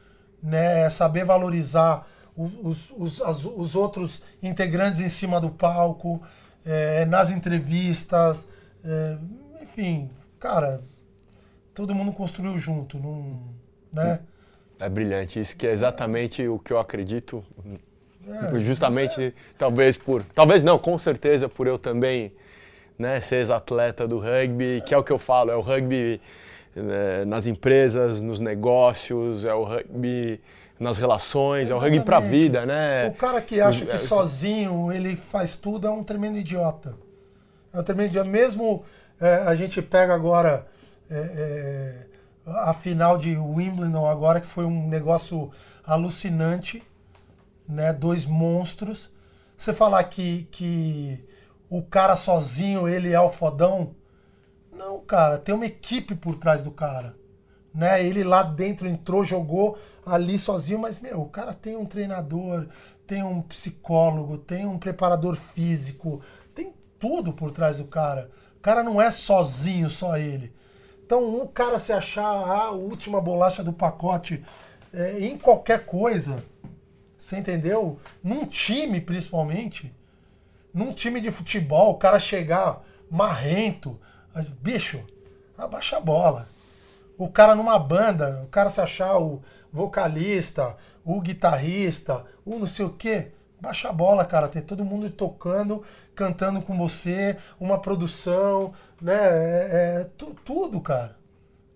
né? 0.42 0.82
É 0.82 0.90
saber 0.90 1.24
valorizar 1.24 2.06
os, 2.36 2.90
os, 2.96 3.20
os, 3.20 3.44
os 3.44 3.74
outros 3.76 4.22
integrantes 4.42 5.00
em 5.00 5.08
cima 5.08 5.40
do 5.40 5.50
palco, 5.50 6.20
é, 6.64 7.04
nas 7.06 7.30
entrevistas, 7.30 8.48
é, 8.84 9.18
enfim, 9.62 10.10
cara, 10.38 10.82
todo 11.74 11.94
mundo 11.94 12.12
construiu 12.12 12.58
junto, 12.58 12.98
não 12.98 13.59
né? 13.92 14.20
É 14.78 14.88
brilhante, 14.88 15.38
isso 15.38 15.54
que 15.54 15.66
é 15.66 15.72
exatamente 15.72 16.46
o 16.48 16.58
que 16.58 16.72
eu 16.72 16.78
acredito. 16.78 17.44
É, 18.26 18.58
justamente, 18.60 19.22
é. 19.22 19.32
talvez 19.58 19.98
por. 19.98 20.24
Talvez 20.34 20.62
não, 20.62 20.78
com 20.78 20.96
certeza 20.96 21.48
por 21.48 21.66
eu 21.66 21.78
também 21.78 22.32
né, 22.98 23.20
ser 23.20 23.36
ex-atleta 23.36 24.08
do 24.08 24.18
rugby, 24.18 24.82
que 24.86 24.94
é 24.94 24.98
o 24.98 25.04
que 25.04 25.12
eu 25.12 25.18
falo, 25.18 25.50
é 25.50 25.56
o 25.56 25.60
rugby 25.60 26.20
né, 26.74 27.24
nas 27.26 27.46
empresas, 27.46 28.20
nos 28.20 28.40
negócios, 28.40 29.44
é 29.44 29.52
o 29.52 29.64
rugby 29.64 30.40
nas 30.78 30.96
relações, 30.96 31.68
Exatamente. 31.68 31.72
é 31.72 31.90
o 31.90 31.94
rugby 31.94 32.04
pra 32.04 32.20
vida, 32.20 32.64
né? 32.64 33.08
O 33.08 33.14
cara 33.14 33.42
que 33.42 33.60
acha 33.60 33.84
que 33.84 33.92
é, 33.92 33.98
sozinho 33.98 34.90
ele 34.90 35.14
faz 35.14 35.54
tudo 35.54 35.86
é 35.86 35.90
um 35.90 36.02
tremendo 36.02 36.38
idiota. 36.38 36.94
É 37.72 37.80
um 37.80 37.82
tremendo 37.82 38.06
idiota. 38.06 38.28
Mesmo 38.28 38.82
é, 39.20 39.34
a 39.46 39.54
gente 39.54 39.82
pega 39.82 40.14
agora. 40.14 40.66
É, 41.10 41.16
é 41.16 42.09
a 42.46 42.72
final 42.72 43.18
de 43.18 43.36
Wimbledon 43.36 44.06
agora, 44.06 44.40
que 44.40 44.46
foi 44.46 44.64
um 44.64 44.88
negócio 44.88 45.50
alucinante, 45.84 46.82
né? 47.68 47.92
Dois 47.92 48.24
monstros. 48.24 49.10
Você 49.56 49.74
falar 49.74 50.02
que, 50.04 50.44
que 50.50 51.24
o 51.68 51.82
cara 51.82 52.16
sozinho, 52.16 52.88
ele 52.88 53.12
é 53.12 53.20
o 53.20 53.30
fodão. 53.30 53.94
Não, 54.72 55.00
cara, 55.00 55.38
tem 55.38 55.54
uma 55.54 55.66
equipe 55.66 56.14
por 56.14 56.36
trás 56.36 56.62
do 56.62 56.70
cara. 56.70 57.14
Né? 57.72 58.04
Ele 58.04 58.24
lá 58.24 58.42
dentro 58.42 58.88
entrou, 58.88 59.24
jogou 59.24 59.78
ali 60.04 60.38
sozinho, 60.38 60.78
mas, 60.78 60.98
meu, 60.98 61.20
o 61.20 61.28
cara 61.28 61.52
tem 61.52 61.76
um 61.76 61.84
treinador, 61.84 62.66
tem 63.06 63.22
um 63.22 63.42
psicólogo, 63.42 64.38
tem 64.38 64.66
um 64.66 64.78
preparador 64.78 65.36
físico, 65.36 66.20
tem 66.54 66.74
tudo 66.98 67.32
por 67.32 67.52
trás 67.52 67.78
do 67.78 67.84
cara. 67.84 68.30
O 68.56 68.60
cara 68.60 68.82
não 68.82 69.00
é 69.00 69.10
sozinho, 69.10 69.88
só 69.88 70.16
ele 70.16 70.52
Então, 71.10 71.40
o 71.40 71.48
cara 71.48 71.76
se 71.80 71.92
achar 71.92 72.22
a 72.24 72.70
última 72.70 73.20
bolacha 73.20 73.64
do 73.64 73.72
pacote 73.72 74.44
é, 74.94 75.18
em 75.18 75.36
qualquer 75.36 75.84
coisa, 75.84 76.40
você 77.18 77.36
entendeu? 77.36 77.98
Num 78.22 78.46
time, 78.46 79.00
principalmente, 79.00 79.92
num 80.72 80.92
time 80.92 81.20
de 81.20 81.32
futebol, 81.32 81.90
o 81.90 81.96
cara 81.96 82.20
chegar 82.20 82.84
marrento, 83.10 83.98
bicho, 84.62 85.04
abaixa 85.58 85.96
a 85.96 86.00
bola. 86.00 86.48
O 87.18 87.28
cara 87.28 87.56
numa 87.56 87.76
banda, 87.76 88.44
o 88.44 88.46
cara 88.46 88.70
se 88.70 88.80
achar 88.80 89.18
o 89.18 89.42
vocalista, 89.72 90.76
o 91.04 91.20
guitarrista, 91.20 92.24
o 92.46 92.56
não 92.56 92.68
sei 92.68 92.84
o 92.84 92.90
quê, 92.92 93.32
baixa 93.60 93.88
a 93.88 93.92
bola, 93.92 94.24
cara. 94.24 94.48
Tem 94.48 94.62
todo 94.62 94.84
mundo 94.84 95.10
tocando, 95.10 95.82
cantando 96.14 96.62
com 96.62 96.76
você, 96.76 97.36
uma 97.58 97.78
produção, 97.78 98.72
né? 99.00 99.14
É, 99.14 99.68
é, 100.00 100.10
tu, 100.16 100.34
tudo, 100.44 100.80
cara. 100.80 101.16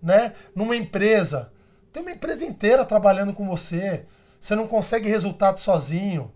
Né? 0.01 0.33
Numa 0.55 0.75
empresa. 0.75 1.51
Tem 1.91 2.01
uma 2.01 2.11
empresa 2.11 2.43
inteira 2.43 2.83
trabalhando 2.83 3.33
com 3.33 3.47
você. 3.47 4.05
Você 4.39 4.55
não 4.55 4.67
consegue 4.67 5.09
resultado 5.09 5.59
sozinho. 5.59 6.31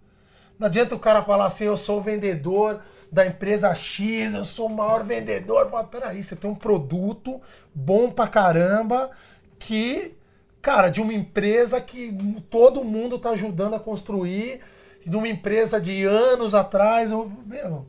Não 0.58 0.68
adianta 0.68 0.96
o 0.96 1.00
cara 1.00 1.24
falar 1.24 1.46
assim, 1.46 1.66
eu 1.66 1.78
sou 1.78 2.02
vendedor 2.02 2.82
da 3.12 3.26
empresa 3.26 3.74
X, 3.74 4.34
eu 4.34 4.46
sou 4.46 4.68
o 4.68 4.76
maior 4.76 5.04
vendedor. 5.04 5.70
Fala, 5.70 5.84
peraí, 5.86 6.22
você 6.22 6.36
tem 6.36 6.50
um 6.50 6.56
produto 6.56 7.42
bom 7.74 8.12
pra 8.12 8.28
caramba 8.28 9.10
que, 9.58 10.16
cara, 10.62 10.90
de 10.90 11.02
uma 11.02 11.14
empresa 11.14 11.80
que 11.82 12.16
todo 12.50 12.84
mundo 12.84 13.18
tá 13.18 13.32
ajudando 13.32 13.76
a 13.76 13.80
construir, 13.80 14.62
de 15.06 15.16
uma 15.16 15.28
empresa 15.28 15.80
de 15.80 16.04
anos 16.04 16.54
atrás. 16.54 17.12
Eu, 17.12 17.32
meu, 17.46 17.88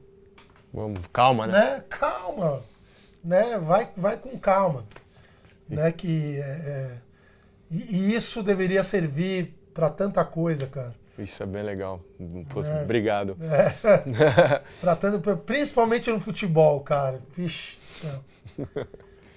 Vamos, 0.72 1.00
calma, 1.12 1.46
né? 1.46 1.52
né? 1.52 1.84
Calma. 1.88 2.62
Né? 3.22 3.58
Vai, 3.58 3.90
vai 3.96 4.16
com 4.16 4.38
calma. 4.38 4.84
Né? 5.68 5.92
Que, 5.92 6.38
é, 6.38 6.40
é, 6.40 6.96
e, 7.70 7.96
e 7.96 8.14
isso 8.14 8.42
deveria 8.42 8.82
servir 8.82 9.54
para 9.74 9.90
tanta 9.90 10.24
coisa, 10.24 10.66
cara. 10.66 10.94
Isso 11.18 11.42
é 11.42 11.46
bem 11.46 11.62
legal. 11.62 12.00
Pô, 12.48 12.62
É. 12.62 12.82
Obrigado. 12.82 13.36
É. 13.42 14.62
Tanto, 14.96 15.36
principalmente 15.38 16.10
no 16.10 16.18
futebol, 16.18 16.80
cara. 16.80 17.20
Vixe 17.36 17.80
do 17.80 17.86
céu. 17.86 18.24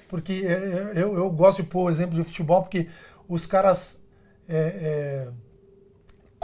Porque 0.07 0.43
é, 0.45 0.93
eu, 0.95 1.15
eu 1.15 1.29
gosto 1.29 1.61
de 1.61 1.67
pôr 1.67 1.85
o 1.85 1.89
exemplo 1.89 2.15
de 2.15 2.23
futebol 2.23 2.61
porque 2.61 2.87
os 3.27 3.45
caras 3.45 3.99
é, 4.47 4.55
é, 4.55 5.27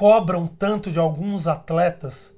cobram 0.04 0.48
tanto 0.48 0.90
de 0.92 0.98
alguns 0.98 1.46
atletas, 1.46 2.34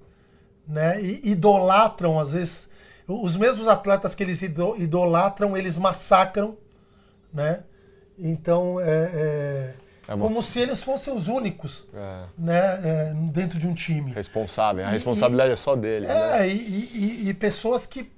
né? 0.67 0.99
E 0.99 1.29
idolatram, 1.29 2.19
às 2.19 2.31
vezes, 2.31 2.67
os 3.07 3.38
mesmos 3.38 3.67
atletas 3.67 4.15
que 4.15 4.23
eles 4.23 4.41
ido- 4.41 4.75
idolatram, 4.81 5.55
eles 5.55 5.77
massacram, 5.77 6.57
né? 7.31 7.61
Então, 8.17 8.79
é, 8.79 8.85
é 9.13 9.73
É 10.07 10.13
uma- 10.15 10.25
como 10.25 10.41
se 10.41 10.59
eles 10.59 10.81
fossem 10.83 11.13
os 11.13 11.27
únicos, 11.27 11.88
É, 11.93 12.23
né? 12.35 12.59
é, 12.83 13.13
dentro 13.31 13.59
de 13.59 13.67
um 13.67 13.75
time. 13.75 14.11
responsável. 14.11 14.83
A 14.83 14.89
E- 14.89 14.93
responsabilidade 14.93 15.51
é 15.51 15.55
só 15.55 15.75
dele. 15.75 16.07
né? 16.07 16.41
É, 16.41 16.47
e, 16.47 16.57
e- 16.57 16.89
e- 17.25 17.29
e 17.29 17.33
pessoas 17.35 17.85
que, 17.85 18.11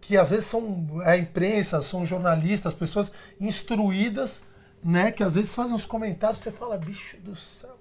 que 0.00 0.16
às 0.16 0.30
vezes 0.30 0.46
são 0.46 0.86
a 1.04 1.16
imprensa, 1.16 1.82
são 1.82 2.06
jornalistas, 2.06 2.72
pessoas 2.72 3.10
instruídas, 3.40 4.44
né? 4.82 5.10
Que 5.10 5.24
às 5.24 5.34
vezes 5.34 5.52
fazem 5.56 5.74
uns 5.74 5.84
comentários, 5.86 6.38
você 6.38 6.52
fala, 6.52 6.76
bicho 6.78 7.16
do 7.18 7.34
céu, 7.34 7.73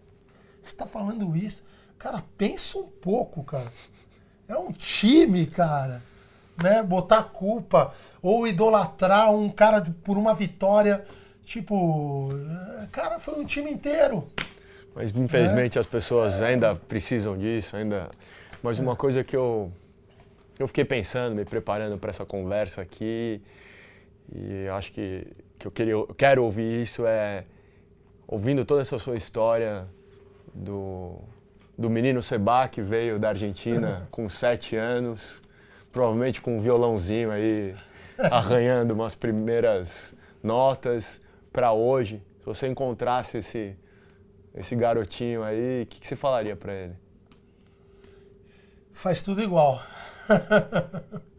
você 0.73 0.77
tá 0.77 0.85
falando 0.87 1.35
isso? 1.37 1.63
Cara, 1.99 2.23
pensa 2.37 2.79
um 2.79 2.87
pouco, 2.87 3.43
cara. 3.43 3.71
É 4.47 4.57
um 4.57 4.71
time, 4.71 5.45
cara. 5.45 6.01
Né? 6.61 6.83
Botar 6.83 7.23
culpa 7.23 7.93
ou 8.21 8.47
idolatrar 8.47 9.33
um 9.33 9.49
cara 9.49 9.81
por 10.03 10.17
uma 10.17 10.33
vitória. 10.33 11.05
Tipo, 11.45 12.29
eh, 12.33 12.87
cara, 12.91 13.19
foi 13.19 13.39
um 13.39 13.45
time 13.45 13.71
inteiro. 13.71 14.27
Mas 14.95 15.15
infelizmente 15.15 15.77
as 15.79 15.87
pessoas 15.87 16.41
É. 16.41 16.47
ainda 16.47 16.75
precisam 16.75 17.37
disso, 17.37 17.75
ainda. 17.75 18.09
Mas 18.61 18.79
uma 18.79 18.95
coisa 18.95 19.23
que 19.23 19.35
eu 19.35 19.71
eu 20.59 20.67
fiquei 20.67 20.85
pensando, 20.85 21.35
me 21.35 21.43
preparando 21.43 21.97
para 21.97 22.11
essa 22.11 22.25
conversa 22.25 22.79
aqui, 22.81 23.41
e 24.31 24.67
acho 24.67 24.93
que, 24.93 25.25
que 25.57 25.65
eu, 25.65 25.71
queria, 25.71 25.93
eu 25.93 26.15
quero 26.15 26.43
ouvir 26.43 26.83
isso 26.83 27.07
é 27.07 27.43
ouvindo 28.27 28.63
toda 28.63 28.83
essa 28.83 28.99
sua 28.99 29.15
história 29.15 29.87
do, 30.53 31.19
do 31.77 31.89
menino 31.89 32.21
Seba 32.21 32.67
que 32.67 32.81
veio 32.81 33.19
da 33.19 33.29
Argentina 33.29 34.07
com 34.11 34.27
sete 34.29 34.75
anos, 34.75 35.41
provavelmente 35.91 36.41
com 36.41 36.57
um 36.57 36.59
violãozinho 36.59 37.31
aí 37.31 37.75
arranhando 38.17 38.93
umas 38.93 39.15
primeiras 39.15 40.13
notas 40.41 41.19
para 41.51 41.71
hoje. 41.71 42.21
Se 42.39 42.45
você 42.45 42.67
encontrasse 42.67 43.37
esse 43.37 43.77
esse 44.55 44.75
garotinho 44.75 45.43
aí, 45.43 45.81
o 45.81 45.85
que, 45.87 45.99
que 45.99 46.07
você 46.07 46.15
falaria 46.15 46.55
pra 46.55 46.73
ele? 46.73 46.93
Faz 48.91 49.21
tudo 49.21 49.41
igual. 49.41 49.81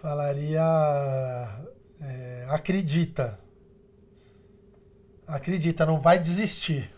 Falaria. 0.00 0.62
é, 2.00 2.46
acredita. 2.48 3.38
Acredita, 5.26 5.86
não 5.86 6.00
vai 6.00 6.18
desistir. 6.18 6.91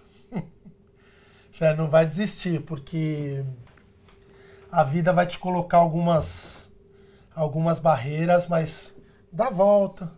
Fé, 1.54 1.72
não 1.72 1.88
vai 1.88 2.04
desistir, 2.04 2.60
porque 2.62 3.44
a 4.72 4.82
vida 4.82 5.12
vai 5.12 5.24
te 5.24 5.38
colocar 5.38 5.78
algumas, 5.78 6.72
algumas 7.32 7.78
barreiras, 7.78 8.48
mas 8.48 8.92
dá 9.30 9.50
volta, 9.50 10.12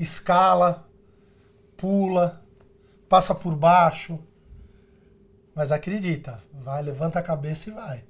escala, 0.00 0.88
pula, 1.76 2.42
passa 3.06 3.34
por 3.34 3.54
baixo. 3.54 4.18
Mas 5.54 5.70
acredita, 5.70 6.42
vai, 6.54 6.82
levanta 6.82 7.18
a 7.18 7.22
cabeça 7.22 7.68
e 7.68 7.74
vai. 7.74 8.04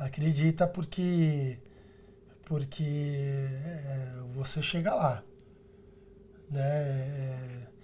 Acredita 0.00 0.66
porque 0.66 1.60
porque 2.44 2.82
é, 2.82 4.20
você 4.34 4.60
chega 4.60 4.92
lá, 4.96 5.22
né? 6.50 6.60
É, 6.60 7.75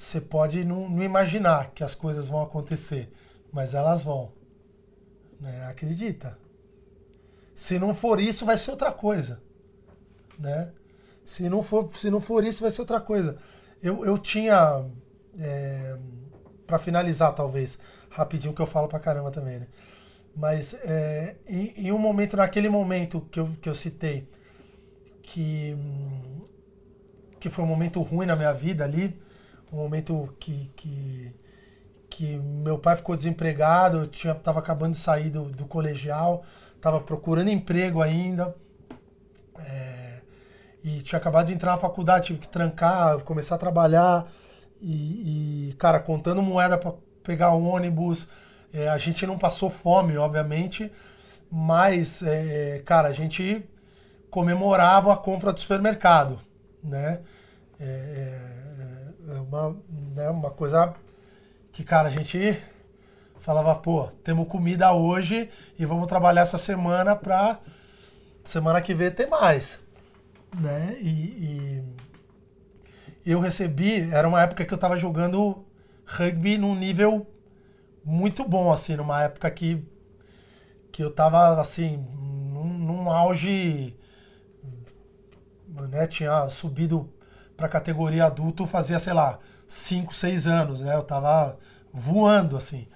Você 0.00 0.18
pode 0.18 0.64
não, 0.64 0.88
não 0.88 1.02
imaginar 1.02 1.72
que 1.72 1.84
as 1.84 1.94
coisas 1.94 2.26
vão 2.26 2.40
acontecer, 2.40 3.12
mas 3.52 3.74
elas 3.74 4.02
vão. 4.02 4.32
Né? 5.38 5.66
Acredita. 5.66 6.38
Se 7.54 7.78
não 7.78 7.94
for 7.94 8.18
isso, 8.18 8.46
vai 8.46 8.56
ser 8.56 8.70
outra 8.70 8.92
coisa, 8.92 9.42
né? 10.38 10.72
Se 11.22 11.50
não 11.50 11.62
for, 11.62 11.92
se 11.94 12.10
não 12.10 12.18
for 12.18 12.42
isso, 12.46 12.62
vai 12.62 12.70
ser 12.70 12.80
outra 12.80 12.98
coisa. 12.98 13.36
Eu, 13.82 14.02
eu 14.06 14.16
tinha 14.16 14.86
é, 15.38 15.98
para 16.66 16.78
finalizar, 16.78 17.34
talvez, 17.34 17.78
rapidinho, 18.08 18.54
que 18.54 18.62
eu 18.62 18.66
falo 18.66 18.88
pra 18.88 18.98
caramba 18.98 19.30
também, 19.30 19.58
né? 19.58 19.66
Mas 20.34 20.72
é, 20.82 21.36
em, 21.46 21.74
em 21.76 21.92
um 21.92 21.98
momento, 21.98 22.38
naquele 22.38 22.70
momento 22.70 23.20
que 23.30 23.38
eu, 23.38 23.50
que 23.60 23.68
eu 23.68 23.74
citei, 23.74 24.26
que, 25.22 25.76
que 27.38 27.50
foi 27.50 27.62
um 27.62 27.68
momento 27.68 28.00
ruim 28.00 28.24
na 28.24 28.34
minha 28.34 28.54
vida 28.54 28.82
ali, 28.82 29.20
um 29.72 29.76
momento 29.76 30.34
que, 30.38 30.70
que, 30.74 31.34
que 32.08 32.36
meu 32.36 32.78
pai 32.78 32.96
ficou 32.96 33.16
desempregado, 33.16 33.98
eu 33.98 34.06
tinha, 34.06 34.34
tava 34.34 34.58
acabando 34.58 34.92
de 34.92 34.98
sair 34.98 35.30
do, 35.30 35.44
do 35.44 35.64
colegial, 35.64 36.44
tava 36.80 37.00
procurando 37.00 37.50
emprego 37.50 38.02
ainda, 38.02 38.54
é, 39.58 40.20
e 40.82 41.00
tinha 41.02 41.18
acabado 41.18 41.46
de 41.46 41.52
entrar 41.52 41.72
na 41.72 41.78
faculdade, 41.78 42.26
tive 42.26 42.40
que 42.40 42.48
trancar, 42.48 43.20
começar 43.20 43.54
a 43.54 43.58
trabalhar, 43.58 44.26
e, 44.80 45.70
e, 45.70 45.74
cara, 45.74 46.00
contando 46.00 46.42
moeda 46.42 46.78
para 46.78 46.94
pegar 47.22 47.50
ônibus. 47.50 48.28
É, 48.72 48.88
a 48.88 48.96
gente 48.96 49.26
não 49.26 49.36
passou 49.36 49.68
fome, 49.68 50.16
obviamente, 50.16 50.90
mas, 51.50 52.22
é, 52.22 52.82
cara, 52.84 53.08
a 53.08 53.12
gente 53.12 53.68
comemorava 54.30 55.12
a 55.12 55.16
compra 55.16 55.52
do 55.52 55.60
supermercado, 55.60 56.38
né? 56.82 57.20
É 57.78 58.59
uma, 59.38 59.76
né, 60.14 60.30
uma 60.30 60.50
coisa 60.50 60.94
que, 61.72 61.84
cara, 61.84 62.08
a 62.08 62.12
gente 62.12 62.60
falava, 63.40 63.74
pô, 63.74 64.06
temos 64.24 64.48
comida 64.48 64.92
hoje 64.92 65.50
e 65.78 65.84
vamos 65.84 66.06
trabalhar 66.06 66.42
essa 66.42 66.58
semana 66.58 67.14
pra 67.14 67.60
semana 68.44 68.80
que 68.80 68.94
vem 68.94 69.10
ter 69.10 69.26
mais, 69.26 69.80
né? 70.58 70.96
E, 71.00 71.82
e 73.24 73.30
eu 73.30 73.40
recebi, 73.40 74.10
era 74.12 74.28
uma 74.28 74.42
época 74.42 74.64
que 74.64 74.72
eu 74.72 74.78
tava 74.78 74.98
jogando 74.98 75.64
rugby 76.06 76.58
num 76.58 76.74
nível 76.74 77.26
muito 78.04 78.46
bom, 78.48 78.72
assim, 78.72 78.96
numa 78.96 79.22
época 79.22 79.50
que, 79.50 79.84
que 80.90 81.02
eu 81.02 81.10
tava, 81.10 81.60
assim, 81.60 81.96
num, 82.52 82.64
num 82.64 83.10
auge, 83.10 83.96
né, 85.88 86.06
tinha 86.06 86.48
subido 86.48 87.08
pra 87.60 87.68
categoria 87.68 88.24
adulto 88.24 88.66
fazia, 88.66 88.98
sei 88.98 89.12
lá, 89.12 89.38
5, 89.68 90.14
6 90.14 90.46
anos, 90.46 90.80
né, 90.80 90.94
eu 90.94 91.02
tava 91.02 91.58
voando, 91.92 92.56
assim. 92.56 92.88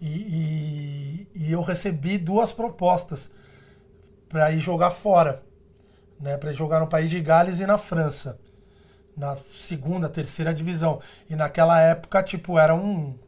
E, 0.00 0.06
e, 0.06 1.28
e 1.34 1.52
eu 1.52 1.60
recebi 1.62 2.16
duas 2.16 2.52
propostas 2.52 3.28
para 4.28 4.52
ir 4.52 4.60
jogar 4.60 4.92
fora, 4.92 5.42
né, 6.20 6.36
para 6.36 6.52
jogar 6.52 6.78
no 6.78 6.86
país 6.86 7.10
de 7.10 7.20
Gales 7.20 7.58
e 7.58 7.66
na 7.66 7.76
França, 7.76 8.38
na 9.16 9.36
segunda, 9.58 10.08
terceira 10.08 10.54
divisão. 10.54 11.00
E 11.28 11.34
naquela 11.34 11.80
época, 11.80 12.22
tipo, 12.22 12.56
era 12.60 12.76
um 12.76 13.18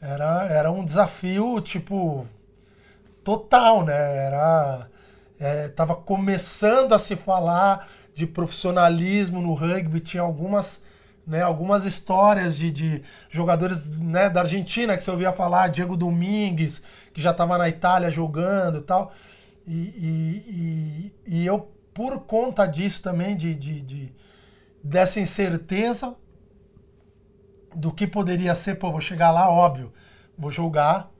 era, 0.00 0.46
era 0.46 0.70
um 0.70 0.84
desafio, 0.84 1.60
tipo, 1.60 2.28
total, 3.24 3.84
né? 3.84 4.26
Era 4.26 4.88
é, 5.40 5.68
tava 5.68 5.96
começando 5.96 6.92
a 6.92 6.98
se 6.98 7.16
falar 7.16 7.88
de 8.14 8.26
profissionalismo 8.26 9.40
no 9.40 9.54
rugby, 9.54 10.00
tinha 10.00 10.22
algumas 10.22 10.82
né, 11.26 11.42
algumas 11.42 11.84
histórias 11.84 12.56
de, 12.56 12.70
de 12.70 13.02
jogadores 13.30 13.88
né, 13.88 14.28
da 14.28 14.40
Argentina 14.42 14.96
que 14.96 15.02
você 15.02 15.10
ouvia 15.10 15.32
falar, 15.32 15.68
Diego 15.68 15.96
Domingues, 15.96 16.82
que 17.12 17.20
já 17.20 17.30
estava 17.30 17.56
na 17.56 17.68
Itália 17.68 18.10
jogando 18.10 18.78
e 18.78 18.82
tal. 18.82 19.12
E, 19.66 19.72
e, 19.72 21.12
e, 21.26 21.38
e, 21.38 21.46
eu, 21.46 21.72
por 21.94 22.20
conta 22.20 22.66
disso 22.66 23.02
também, 23.02 23.34
de, 23.34 23.54
de, 23.54 23.80
de, 23.80 24.12
dessa 24.82 25.18
incerteza 25.18 26.14
do 27.74 27.90
que 27.90 28.06
poderia 28.06 28.54
ser, 28.54 28.74
pô, 28.74 28.92
vou 28.92 29.00
chegar 29.00 29.30
lá, 29.30 29.48
óbvio, 29.48 29.92
vou 30.36 30.50
jogar, 30.50 31.10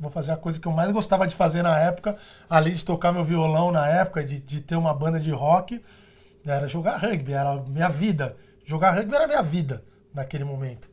vou 0.00 0.10
fazer 0.10 0.32
a 0.32 0.36
coisa 0.36 0.58
que 0.58 0.66
eu 0.66 0.72
mais 0.72 0.90
gostava 0.90 1.28
de 1.28 1.36
fazer 1.36 1.62
na 1.62 1.78
época, 1.78 2.16
além 2.48 2.72
de 2.72 2.84
tocar 2.84 3.12
meu 3.12 3.24
violão 3.24 3.70
na 3.70 3.86
época, 3.86 4.24
de, 4.24 4.40
de 4.40 4.60
ter 4.60 4.74
uma 4.74 4.94
banda 4.94 5.20
de 5.20 5.30
rock 5.30 5.80
era 6.44 6.66
jogar 6.66 6.96
rugby, 6.96 7.32
era 7.32 7.56
minha 7.56 7.88
vida. 7.88 8.36
Jogar 8.64 8.92
rugby 8.92 9.14
era 9.14 9.26
minha 9.26 9.42
vida 9.42 9.84
naquele 10.14 10.44
momento. 10.44 10.88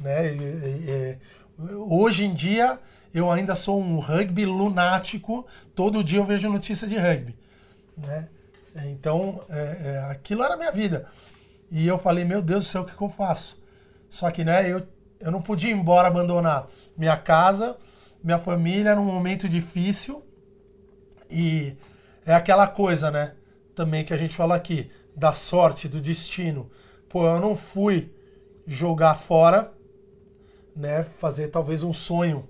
Né? 0.00 0.34
E, 0.34 0.38
e, 0.38 1.18
e, 1.60 1.74
hoje 1.74 2.24
em 2.24 2.34
dia, 2.34 2.78
eu 3.14 3.30
ainda 3.30 3.54
sou 3.54 3.80
um 3.80 3.98
rugby 3.98 4.44
lunático. 4.44 5.46
Todo 5.74 6.04
dia 6.04 6.18
eu 6.18 6.24
vejo 6.24 6.50
notícia 6.50 6.86
de 6.86 6.96
rugby. 6.96 7.36
Né? 7.96 8.28
Então, 8.86 9.42
é, 9.48 9.78
é, 9.84 10.10
aquilo 10.10 10.42
era 10.42 10.56
minha 10.56 10.72
vida. 10.72 11.06
E 11.70 11.86
eu 11.86 11.98
falei, 11.98 12.24
meu 12.24 12.42
Deus 12.42 12.64
do 12.64 12.68
céu, 12.68 12.82
o 12.82 12.84
que, 12.84 12.96
que 12.96 13.02
eu 13.02 13.08
faço? 13.08 13.60
Só 14.08 14.30
que 14.30 14.44
né, 14.44 14.70
eu, 14.70 14.86
eu 15.20 15.30
não 15.30 15.40
podia 15.40 15.70
ir 15.70 15.74
embora, 15.74 16.08
abandonar 16.08 16.66
minha 16.96 17.16
casa, 17.16 17.76
minha 18.22 18.38
família 18.38 18.94
num 18.94 19.04
momento 19.04 19.48
difícil. 19.48 20.22
E 21.30 21.76
é 22.26 22.34
aquela 22.34 22.66
coisa, 22.66 23.10
né? 23.10 23.32
também 23.74 24.04
que 24.04 24.12
a 24.12 24.16
gente 24.16 24.34
fala 24.34 24.54
aqui, 24.54 24.90
da 25.14 25.32
sorte, 25.32 25.88
do 25.88 26.00
destino. 26.00 26.70
Pô, 27.08 27.26
eu 27.26 27.40
não 27.40 27.56
fui 27.56 28.12
jogar 28.66 29.14
fora, 29.14 29.72
né? 30.74 31.04
Fazer 31.04 31.48
talvez 31.48 31.82
um 31.82 31.92
sonho 31.92 32.48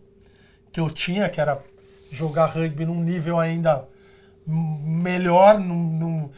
que 0.70 0.80
eu 0.80 0.90
tinha, 0.90 1.28
que 1.28 1.40
era 1.40 1.62
jogar 2.10 2.46
rugby 2.46 2.84
num 2.84 3.02
nível 3.02 3.38
ainda 3.38 3.88
melhor, 4.46 5.58
num, 5.58 5.98
num, 5.98 6.30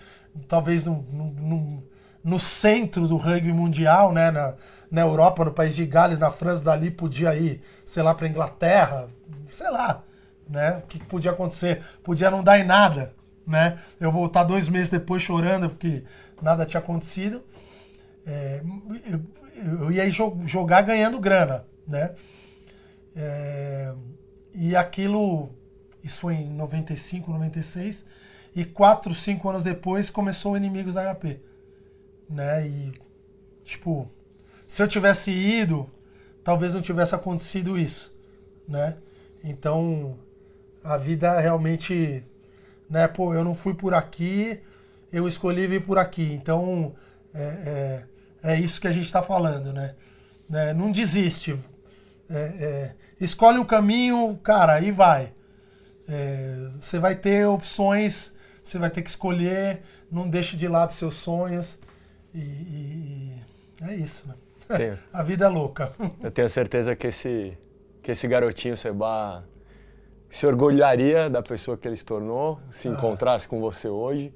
talvez 0.46 0.84
num, 0.84 1.02
num, 1.10 1.82
no 2.22 2.38
centro 2.38 3.08
do 3.08 3.16
rugby 3.16 3.52
mundial, 3.52 4.12
né? 4.12 4.30
Na, 4.30 4.54
na 4.90 5.00
Europa, 5.00 5.44
no 5.44 5.52
país 5.52 5.74
de 5.74 5.84
Gales, 5.84 6.18
na 6.18 6.30
França, 6.30 6.62
dali 6.62 6.90
podia 6.90 7.34
ir, 7.34 7.60
sei 7.84 8.02
lá, 8.02 8.14
para 8.14 8.28
Inglaterra, 8.28 9.08
sei 9.48 9.70
lá, 9.70 10.02
né? 10.48 10.78
O 10.78 10.82
que 10.82 10.98
podia 11.04 11.30
acontecer? 11.30 11.82
Podia 12.02 12.30
não 12.30 12.42
dar 12.42 12.58
em 12.58 12.64
nada, 12.64 13.14
né? 13.46 13.78
Eu 14.00 14.10
voltar 14.10 14.44
dois 14.44 14.68
meses 14.68 14.88
depois 14.88 15.22
chorando 15.22 15.70
porque 15.70 16.04
nada 16.42 16.66
tinha 16.66 16.80
acontecido. 16.80 17.42
É, 18.26 18.62
eu, 19.06 19.20
eu, 19.82 19.92
ia 19.92 20.08
jogar 20.10 20.82
ganhando 20.82 21.20
grana, 21.20 21.64
né? 21.86 22.14
É, 23.14 23.92
e 24.54 24.74
aquilo, 24.74 25.50
isso 26.02 26.20
foi 26.20 26.34
em 26.34 26.50
95, 26.50 27.30
96, 27.30 28.04
e 28.54 28.64
quatro, 28.64 29.14
cinco 29.14 29.48
anos 29.48 29.62
depois 29.62 30.10
começou 30.10 30.52
o 30.52 30.56
Inimigos 30.56 30.94
da 30.94 31.14
HP, 31.14 31.40
né? 32.28 32.66
E, 32.66 32.92
tipo, 33.64 34.08
se 34.66 34.82
eu 34.82 34.88
tivesse 34.88 35.30
ido, 35.30 35.90
talvez 36.42 36.74
não 36.74 36.80
tivesse 36.80 37.14
acontecido 37.14 37.78
isso, 37.78 38.16
né? 38.68 38.96
Então, 39.44 40.18
a 40.82 40.96
vida 40.96 41.38
realmente 41.38 42.24
né? 42.88 43.08
Pô, 43.08 43.34
eu 43.34 43.44
não 43.44 43.54
fui 43.54 43.74
por 43.74 43.94
aqui, 43.94 44.60
eu 45.12 45.26
escolhi 45.26 45.66
vir 45.66 45.82
por 45.84 45.98
aqui. 45.98 46.32
Então, 46.32 46.94
é, 47.34 48.04
é, 48.42 48.52
é 48.52 48.60
isso 48.60 48.80
que 48.80 48.88
a 48.88 48.92
gente 48.92 49.06
está 49.06 49.22
falando, 49.22 49.72
né? 49.72 49.94
né? 50.48 50.72
Não 50.74 50.90
desiste. 50.90 51.58
É, 52.30 52.36
é 52.36 52.94
escolhe 53.20 53.58
o 53.58 53.64
caminho, 53.64 54.38
cara, 54.42 54.80
e 54.80 54.90
vai. 54.90 55.32
É, 56.08 56.68
você 56.80 56.98
vai 56.98 57.14
ter 57.14 57.46
opções, 57.46 58.34
você 58.62 58.78
vai 58.78 58.90
ter 58.90 59.02
que 59.02 59.10
escolher, 59.10 59.82
não 60.10 60.28
deixe 60.28 60.56
de 60.56 60.68
lado 60.68 60.92
seus 60.92 61.14
sonhos. 61.14 61.78
E, 62.34 62.38
e 62.38 63.34
é 63.82 63.94
isso, 63.94 64.28
né? 64.28 64.34
A 65.12 65.22
vida 65.22 65.46
é 65.46 65.48
louca. 65.48 65.92
Eu 66.22 66.30
tenho 66.30 66.48
certeza 66.48 66.96
que 66.96 67.08
esse, 67.08 67.56
que 68.04 68.12
esse 68.12 68.28
garotinho 68.28 68.76
Seba 68.76 69.42
se 70.28 70.46
orgulharia 70.46 71.30
da 71.30 71.42
pessoa 71.42 71.74
que 71.74 71.88
ele 71.88 71.96
se 71.96 72.04
tornou, 72.04 72.60
se 72.70 72.86
encontrasse 72.86 73.48
com 73.48 73.58
você 73.60 73.88
hoje. 73.88 74.30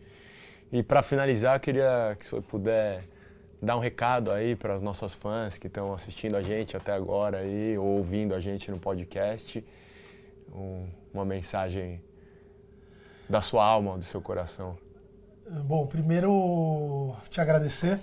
E 0.72 0.82
para 0.82 1.02
finalizar, 1.02 1.60
queria 1.60 2.16
que 2.18 2.24
o 2.24 2.28
senhor 2.28 2.42
puder 2.42 3.04
dar 3.60 3.76
um 3.76 3.78
recado 3.78 4.30
aí 4.30 4.56
para 4.56 4.74
os 4.74 4.80
nossos 4.80 5.12
fãs 5.12 5.58
que 5.58 5.66
estão 5.66 5.92
assistindo 5.92 6.34
a 6.34 6.40
gente 6.40 6.78
até 6.78 6.92
agora 6.92 7.38
aí, 7.40 7.76
ou 7.76 7.98
ouvindo 7.98 8.34
a 8.34 8.40
gente 8.40 8.70
no 8.70 8.78
podcast, 8.78 9.62
um, 10.50 10.86
uma 11.12 11.26
mensagem 11.26 12.00
da 13.28 13.42
sua 13.42 13.66
alma, 13.66 13.98
do 13.98 14.04
seu 14.04 14.22
coração. 14.22 14.78
Bom, 15.64 15.86
primeiro 15.86 17.14
te 17.28 17.38
agradecer 17.38 18.00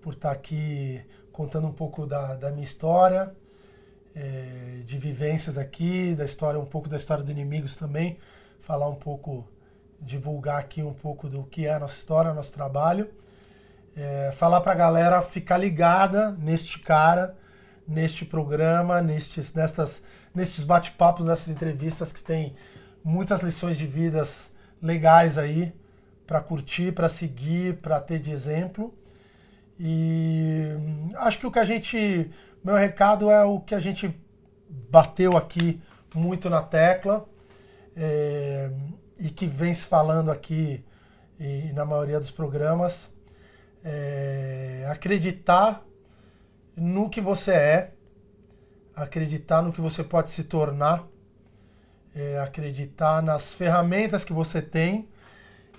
por 0.00 0.14
estar 0.14 0.32
aqui 0.32 1.00
contando 1.30 1.68
um 1.68 1.72
pouco 1.72 2.04
da, 2.04 2.34
da 2.34 2.50
minha 2.50 2.64
história, 2.64 3.32
é, 4.14 4.80
de 4.84 4.98
vivências 4.98 5.56
aqui, 5.56 6.14
da 6.14 6.24
história, 6.24 6.58
um 6.58 6.66
pouco 6.66 6.88
da 6.88 6.96
história 6.96 7.24
do 7.24 7.30
Inimigos 7.30 7.76
também, 7.76 8.18
falar 8.60 8.88
um 8.88 8.94
pouco, 8.94 9.48
divulgar 10.00 10.58
aqui 10.58 10.82
um 10.82 10.92
pouco 10.92 11.28
do 11.28 11.44
que 11.44 11.66
é 11.66 11.74
a 11.74 11.78
nossa 11.78 11.96
história, 11.96 12.32
nosso 12.34 12.52
trabalho. 12.52 13.10
É, 13.94 14.32
falar 14.32 14.60
para 14.60 14.72
a 14.72 14.76
galera 14.76 15.22
ficar 15.22 15.58
ligada 15.58 16.32
neste 16.32 16.78
cara, 16.78 17.36
neste 17.86 18.24
programa, 18.24 19.02
nestes, 19.02 19.52
nestas, 19.52 20.02
nestes 20.34 20.64
bate-papos, 20.64 21.26
nessas 21.26 21.48
entrevistas 21.48 22.10
que 22.10 22.22
tem 22.22 22.54
muitas 23.04 23.40
lições 23.40 23.76
de 23.76 23.84
vidas 23.84 24.52
legais 24.80 25.36
aí 25.36 25.74
para 26.26 26.40
curtir, 26.40 26.92
para 26.92 27.08
seguir, 27.08 27.76
para 27.78 28.00
ter 28.00 28.18
de 28.18 28.30
exemplo. 28.30 28.94
E 29.78 30.68
acho 31.16 31.38
que 31.38 31.46
o 31.46 31.50
que 31.50 31.58
a 31.58 31.64
gente 31.64 32.30
meu 32.62 32.76
recado 32.76 33.28
é 33.30 33.44
o 33.44 33.58
que 33.58 33.74
a 33.74 33.80
gente 33.80 34.16
bateu 34.68 35.36
aqui 35.36 35.82
muito 36.14 36.48
na 36.48 36.62
tecla 36.62 37.26
é, 37.96 38.70
e 39.18 39.30
que 39.30 39.46
vem 39.46 39.74
se 39.74 39.84
falando 39.84 40.30
aqui 40.30 40.84
e, 41.40 41.72
na 41.72 41.84
maioria 41.84 42.20
dos 42.20 42.30
programas. 42.30 43.10
É, 43.84 44.86
acreditar 44.88 45.82
no 46.76 47.10
que 47.10 47.20
você 47.20 47.52
é, 47.52 47.92
acreditar 48.94 49.60
no 49.60 49.72
que 49.72 49.80
você 49.80 50.04
pode 50.04 50.30
se 50.30 50.44
tornar, 50.44 51.04
é, 52.14 52.38
acreditar 52.38 53.20
nas 53.22 53.52
ferramentas 53.52 54.22
que 54.22 54.32
você 54.32 54.62
tem 54.62 55.08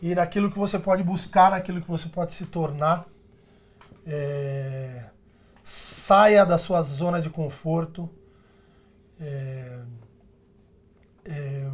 e 0.01 0.13
naquilo 0.13 0.51
que 0.51 0.59
você 0.59 0.77
pode 0.77 1.01
buscar, 1.01 1.51
naquilo 1.51 1.81
que 1.81 1.87
você 1.87 2.09
pode 2.09 2.33
se 2.33 2.47
tornar. 2.47 3.05
É, 4.05 5.05
saia 5.63 6.45
da 6.45 6.57
sua 6.57 6.81
zona 6.81 7.21
de 7.21 7.29
conforto. 7.29 8.09
É, 9.19 9.79
é, 11.25 11.71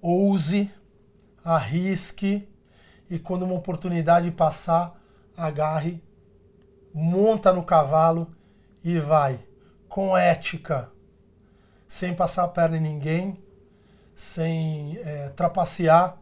ouse, 0.00 0.72
arrisque 1.44 2.48
e 3.10 3.18
quando 3.18 3.44
uma 3.44 3.54
oportunidade 3.54 4.30
passar, 4.30 5.00
agarre, 5.36 6.02
monta 6.92 7.52
no 7.52 7.64
cavalo 7.64 8.30
e 8.84 8.98
vai 9.00 9.44
com 9.88 10.16
ética, 10.16 10.92
sem 11.86 12.14
passar 12.14 12.44
a 12.44 12.48
perna 12.48 12.76
em 12.76 12.80
ninguém, 12.80 13.42
sem 14.14 14.98
é, 14.98 15.30
trapacear, 15.30 16.18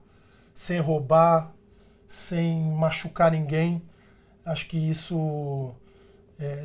sem 0.55 0.79
roubar, 0.81 1.53
sem 2.07 2.63
machucar 2.73 3.33
ninguém. 3.33 3.83
Acho 4.47 4.69
que 4.69 4.79
isso 4.79 5.75
é, 6.39 6.65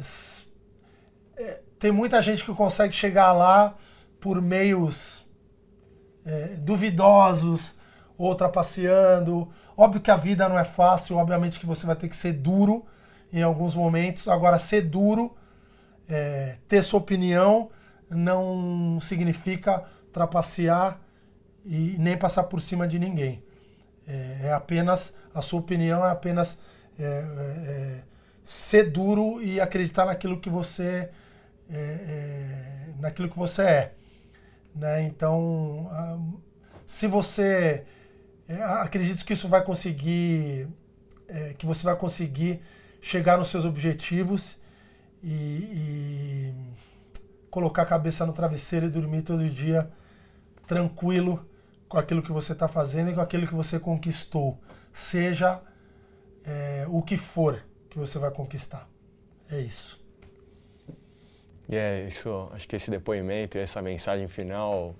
é, 1.36 1.62
tem 1.80 1.91
muita 1.91 2.22
gente 2.22 2.45
que 2.45 2.53
consegue 2.53 2.94
chegar 2.94 3.32
lá 3.32 3.76
por 4.20 4.40
meios 4.40 5.26
é, 6.24 6.49
duvidosos 6.58 7.76
ou 8.16 8.36
trapaceando. 8.36 9.49
Óbvio 9.76 9.99
que 9.99 10.12
a 10.12 10.16
vida 10.16 10.48
não 10.48 10.60
é 10.60 10.64
fácil, 10.64 11.18
obviamente 11.18 11.60
que 11.60 11.66
você 11.66 11.88
vai 11.88 11.95
ter 11.95 12.08
que 12.08 12.16
ser 12.16 12.34
duro 12.34 12.86
em 13.34 13.41
alguns 13.41 13.76
momentos. 13.76 14.28
Agora, 14.28 14.60
ser 14.60 14.82
duro, 14.82 15.36
é, 16.08 16.58
ter 16.68 16.84
sua 16.84 16.99
opinião, 16.99 17.72
não 18.08 18.99
significa 19.02 19.84
trapacear 20.14 20.99
e 21.66 21.95
nem 21.98 22.16
passar 22.16 22.44
por 22.44 22.62
cima 22.62 22.88
de 22.88 22.99
ninguém. 22.99 23.44
É, 24.08 24.41
é 24.44 24.53
apenas, 24.53 25.16
a 25.34 25.41
sua 25.41 25.60
opinião 25.60 26.06
é 26.06 26.12
apenas 26.12 26.60
é, 27.03 27.07
é, 27.07 27.72
é 27.72 28.03
ser 28.44 28.90
duro 28.91 29.41
e 29.41 29.60
acreditar 29.61 30.06
naquilo 30.06 30.40
que 30.40 30.49
você 30.49 31.10
é, 31.69 32.90
naquilo 32.99 33.30
que 33.30 33.38
você 33.38 33.61
é. 33.61 33.94
Né? 34.76 35.03
Então, 35.03 35.90
se 36.86 37.07
você 37.07 37.86
acredito 38.80 39.26
que 39.26 39.34
isso 39.34 39.48
vai 39.48 39.64
conseguir, 39.64 40.68
que 41.57 41.65
você 41.65 41.84
vai 41.84 41.95
conseguir 41.95 42.61
chegar 43.02 43.38
nos 43.38 43.48
seus 43.48 43.64
objetivos 43.65 44.57
e, 45.23 45.34
e 45.34 46.53
colocar 47.49 47.84
a 47.84 47.86
cabeça 47.86 48.26
no 48.26 48.34
travesseiro 48.34 48.86
e 48.86 48.90
dormir 48.90 49.22
todo 49.22 49.48
dia 49.49 49.90
tranquilo 50.68 51.45
com 51.88 51.98
aquilo 51.98 52.22
que 52.22 52.32
você 52.32 52.53
está 52.53 52.68
fazendo 52.68 53.11
e 53.11 53.14
com 53.14 53.22
aquilo 53.22 53.45
que 53.45 53.53
você 53.53 53.80
conquistou. 53.80 54.57
Seja 54.94 55.61
é, 56.46 56.86
o 56.88 57.02
que 57.02 57.18
for 57.18 57.64
que 57.90 57.98
você 57.98 58.18
vai 58.18 58.32
conquistar. 58.32 58.90
É 59.50 59.60
isso. 59.60 60.02
E 61.68 61.76
é 61.76 62.06
isso, 62.08 62.50
acho 62.54 62.68
que 62.68 62.76
esse 62.76 62.92
depoimento 62.92 63.58
e 63.58 63.62
essa 63.62 63.82
mensagem 63.82 64.28
final 64.28 64.96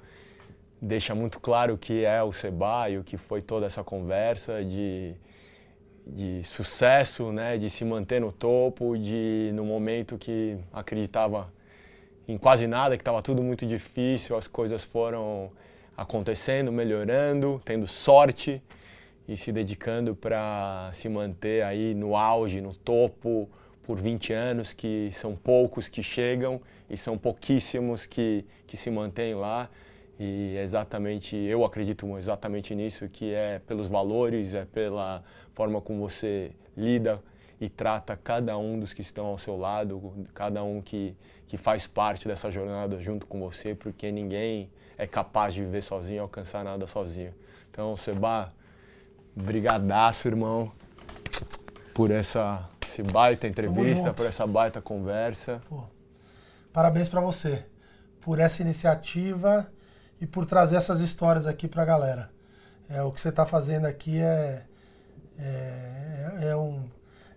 deixa 0.82 1.14
muito 1.14 1.40
claro 1.40 1.74
o 1.74 1.78
que 1.78 2.06
é 2.06 2.24
o 2.24 2.32
Seba 2.32 2.90
e 2.90 2.98
o 2.98 3.04
que 3.04 3.18
foi 3.18 3.42
toda 3.42 3.66
essa 3.66 3.84
conversa 3.84 4.64
de, 4.64 5.14
de 6.08 6.44
sucesso, 6.44 7.32
né, 7.32 7.58
de 7.58 7.70
se 7.70 7.84
manter 7.86 8.20
no 8.22 8.32
topo, 8.32 8.98
de 8.98 9.52
no 9.54 9.66
momento 9.66 10.18
que 10.18 10.58
acreditava 10.72 11.52
em 12.28 12.38
quase 12.38 12.66
nada, 12.68 12.96
que 12.96 13.02
estava 13.02 13.22
tudo 13.22 13.44
muito 13.44 13.66
difícil, 13.66 14.38
as 14.38 14.48
coisas 14.48 14.84
foram 14.84 15.52
acontecendo, 15.96 16.72
melhorando, 16.72 17.62
tendo 17.66 17.86
sorte 17.86 18.62
e 19.28 19.38
se 19.38 19.52
dedicando 19.52 20.16
para 20.16 20.90
se 20.94 21.08
manter 21.08 21.64
aí 21.64 21.94
no 21.94 22.16
auge, 22.16 22.62
no 22.62 22.74
topo 22.74 23.50
por 23.84 24.00
20 24.00 24.34
anos, 24.34 24.74
que 24.74 25.10
são 25.12 25.36
poucos 25.36 25.88
que 25.88 26.04
chegam 26.04 26.62
e 26.90 26.98
são 26.98 27.18
pouquíssimos 27.18 28.06
que, 28.06 28.46
que 28.68 28.78
se 28.78 28.90
mantêm 28.90 29.34
lá. 29.34 29.70
E 30.20 30.56
é 30.56 30.64
exatamente, 30.64 31.36
eu 31.36 31.66
acredito 31.66 32.06
exatamente 32.18 32.76
nisso, 32.76 33.10
que 33.10 33.34
é 33.34 33.60
pelos 33.60 33.88
valores, 33.88 34.54
é 34.54 34.66
pela 34.66 35.24
forma 35.54 35.82
como 35.82 36.00
você 36.00 36.52
lida 36.78 37.22
e 37.60 37.70
trata 37.70 38.16
cada 38.16 38.58
um 38.58 38.80
dos 38.80 38.94
que 38.94 39.02
estão 39.02 39.26
ao 39.28 39.38
seu 39.38 39.58
lado, 39.58 40.26
cada 40.34 40.64
um 40.64 40.82
que, 40.82 41.16
que 41.48 41.58
faz 41.58 41.88
parte 41.88 42.28
dessa 42.28 42.50
jornada 42.52 43.00
junto 43.00 43.26
com 43.26 43.40
você, 43.40 43.74
porque 43.74 44.12
ninguém 44.12 44.70
é 44.98 45.08
capaz 45.08 45.54
de 45.54 45.62
viver 45.62 45.82
sozinho 45.82 46.22
alcançar 46.22 46.64
nada 46.64 46.86
sozinho. 46.88 47.34
Então, 47.70 47.96
Seba, 47.96 48.52
brigadaço, 49.36 50.28
irmão, 50.28 50.72
por 51.94 52.12
essa 52.12 52.68
esse 52.88 53.04
baita 53.04 53.48
entrevista, 53.48 54.14
por 54.14 54.26
essa 54.26 54.46
baita 54.46 54.82
conversa. 54.82 55.62
Pô, 55.70 55.84
parabéns 56.74 57.08
para 57.08 57.22
você 57.22 57.66
por 58.22 58.40
essa 58.40 58.62
iniciativa 58.62 59.70
e 60.20 60.28
por 60.28 60.46
trazer 60.46 60.76
essas 60.78 61.02
histórias 61.02 61.48
aqui 61.48 61.68
para 61.68 61.82
a 61.82 61.86
galera. 61.86 62.30
É, 62.90 63.02
o 63.02 63.12
que 63.12 63.20
você 63.20 63.30
está 63.30 63.46
fazendo 63.46 63.86
aqui 63.86 64.20
é, 64.20 64.64
é, 65.40 66.50
é 66.50 66.56
um 66.56 66.88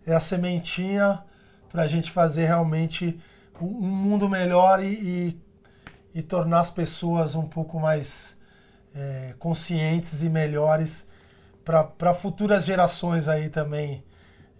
é 0.07 0.13
a 0.13 0.21
sementinha 0.21 1.25
para 1.71 1.83
a 1.83 1.87
gente 1.87 2.11
fazer 2.11 2.45
realmente 2.45 3.19
um 3.59 3.67
mundo 3.67 4.29
melhor 4.29 4.85
e, 4.85 4.93
e, 4.93 5.41
e 6.15 6.23
tornar 6.23 6.61
as 6.61 6.71
pessoas 6.71 7.35
um 7.35 7.47
pouco 7.47 7.81
mais 7.81 8.37
é, 8.95 9.35
conscientes 9.39 10.23
e 10.23 10.29
melhores 10.29 11.07
para 11.65 12.15
futuras 12.15 12.65
gerações 12.65 13.29
aí 13.29 13.49
também, 13.49 14.05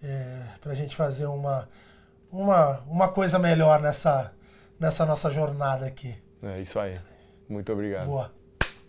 é, 0.03 0.43
para 0.61 0.73
a 0.73 0.75
gente 0.75 0.97
fazer 0.97 1.27
uma, 1.27 1.69
uma, 2.31 2.81
uma 2.89 3.09
coisa 3.09 3.39
melhor 3.39 3.81
nessa, 3.81 4.33
nessa 4.79 5.05
nossa 5.05 5.31
jornada 5.31 5.87
aqui. 5.87 6.15
É 6.43 6.61
isso 6.61 6.79
aí. 6.79 6.95
Muito 7.49 7.73
obrigado. 7.73 8.07
Boa. 8.07 8.33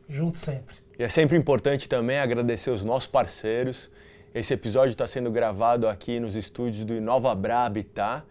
Junto 0.08 0.38
sempre. 0.38 0.76
E 0.98 1.04
é 1.04 1.10
sempre 1.10 1.38
importante 1.38 1.90
também 1.90 2.20
agradecer 2.20 2.70
os 2.70 2.84
nossos 2.84 3.08
parceiros 3.08 3.92
esse 4.36 4.54
episódio 4.54 4.90
está 4.90 5.08
sendo 5.08 5.32
gravado 5.32 5.88
aqui 5.88 6.20
nos 6.20 6.36
estúdios 6.36 6.84
do 6.84 6.94
Inova 6.94 7.34
Bra 7.34 7.66
Habitat 7.66 8.22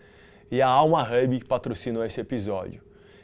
e 0.50 0.60
a 0.60 0.68
Alma 0.68 1.02
Hub 1.02 1.38
que 1.38 1.46
patrocinou 1.46 2.04
esse 2.04 2.20
episódio. 2.20 2.82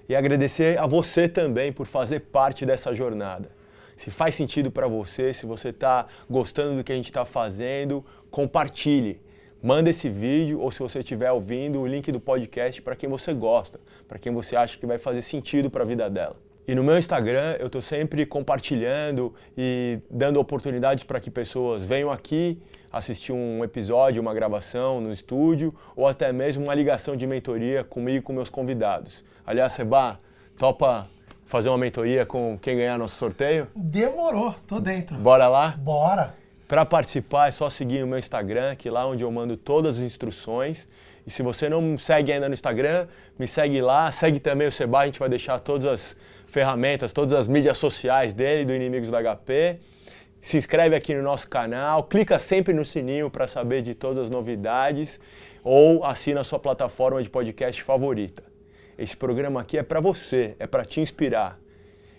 E 0.08 0.16
agradecer 0.16 0.78
a 0.78 0.86
você 0.86 1.28
também 1.28 1.74
por 1.74 1.84
fazer 1.84 2.20
parte 2.20 2.64
dessa 2.64 2.94
jornada. 2.94 3.50
Se 4.00 4.10
faz 4.10 4.34
sentido 4.34 4.70
para 4.70 4.88
você, 4.88 5.30
se 5.34 5.44
você 5.44 5.68
está 5.68 6.06
gostando 6.26 6.76
do 6.76 6.82
que 6.82 6.90
a 6.90 6.94
gente 6.94 7.10
está 7.10 7.26
fazendo, 7.26 8.02
compartilhe. 8.30 9.20
Manda 9.62 9.90
esse 9.90 10.08
vídeo 10.08 10.58
ou 10.58 10.70
se 10.72 10.78
você 10.78 11.00
estiver 11.00 11.30
ouvindo 11.30 11.78
o 11.78 11.86
link 11.86 12.10
do 12.10 12.18
podcast 12.18 12.80
para 12.80 12.96
quem 12.96 13.10
você 13.10 13.34
gosta, 13.34 13.78
para 14.08 14.18
quem 14.18 14.32
você 14.32 14.56
acha 14.56 14.78
que 14.78 14.86
vai 14.86 14.96
fazer 14.96 15.20
sentido 15.20 15.70
para 15.70 15.82
a 15.82 15.86
vida 15.86 16.08
dela. 16.08 16.36
E 16.66 16.74
no 16.74 16.82
meu 16.82 16.96
Instagram 16.96 17.56
eu 17.60 17.66
estou 17.66 17.82
sempre 17.82 18.24
compartilhando 18.24 19.34
e 19.54 19.98
dando 20.10 20.40
oportunidades 20.40 21.04
para 21.04 21.20
que 21.20 21.30
pessoas 21.30 21.84
venham 21.84 22.10
aqui 22.10 22.58
assistir 22.90 23.34
um 23.34 23.62
episódio, 23.62 24.22
uma 24.22 24.32
gravação 24.32 24.98
no 24.98 25.12
estúdio 25.12 25.74
ou 25.94 26.06
até 26.08 26.32
mesmo 26.32 26.64
uma 26.64 26.74
ligação 26.74 27.14
de 27.14 27.26
mentoria 27.26 27.84
comigo 27.84 28.16
e 28.16 28.22
com 28.22 28.32
meus 28.32 28.48
convidados. 28.48 29.22
Aliás, 29.44 29.74
Seba, 29.74 30.18
topa 30.56 31.06
fazer 31.50 31.68
uma 31.68 31.76
mentoria 31.76 32.24
com 32.24 32.56
quem 32.56 32.76
ganhar 32.76 32.96
nosso 32.96 33.16
sorteio? 33.16 33.66
Demorou, 33.74 34.54
tô 34.68 34.78
dentro. 34.78 35.16
Bora 35.16 35.48
lá? 35.48 35.74
Bora. 35.76 36.32
Para 36.68 36.86
participar 36.86 37.48
é 37.48 37.50
só 37.50 37.68
seguir 37.68 38.04
o 38.04 38.06
meu 38.06 38.20
Instagram, 38.20 38.76
que 38.76 38.88
é 38.88 38.92
lá 38.92 39.04
onde 39.04 39.24
eu 39.24 39.30
mando 39.32 39.56
todas 39.56 39.98
as 39.98 40.04
instruções. 40.04 40.88
E 41.26 41.30
se 41.30 41.42
você 41.42 41.68
não 41.68 41.82
me 41.82 41.98
segue 41.98 42.32
ainda 42.32 42.48
no 42.48 42.54
Instagram, 42.54 43.08
me 43.36 43.48
segue 43.48 43.80
lá, 43.82 44.12
segue 44.12 44.38
também 44.38 44.68
o 44.68 44.72
Seba, 44.72 45.00
a 45.00 45.06
gente 45.06 45.18
vai 45.18 45.28
deixar 45.28 45.58
todas 45.58 45.86
as 45.86 46.16
ferramentas, 46.46 47.12
todas 47.12 47.32
as 47.32 47.48
mídias 47.48 47.76
sociais 47.78 48.32
dele, 48.32 48.64
do 48.64 48.72
Inimigos 48.72 49.10
da 49.10 49.20
HP. 49.20 49.80
Se 50.40 50.56
inscreve 50.56 50.94
aqui 50.94 51.12
no 51.14 51.22
nosso 51.22 51.50
canal, 51.50 52.04
clica 52.04 52.38
sempre 52.38 52.72
no 52.72 52.84
sininho 52.84 53.28
para 53.28 53.48
saber 53.48 53.82
de 53.82 53.92
todas 53.92 54.18
as 54.18 54.30
novidades 54.30 55.18
ou 55.64 56.04
assina 56.04 56.42
a 56.42 56.44
sua 56.44 56.60
plataforma 56.60 57.20
de 57.20 57.28
podcast 57.28 57.82
favorita. 57.82 58.49
Esse 59.00 59.16
programa 59.16 59.62
aqui 59.62 59.78
é 59.78 59.82
para 59.82 59.98
você, 59.98 60.54
é 60.58 60.66
para 60.66 60.84
te 60.84 61.00
inspirar. 61.00 61.58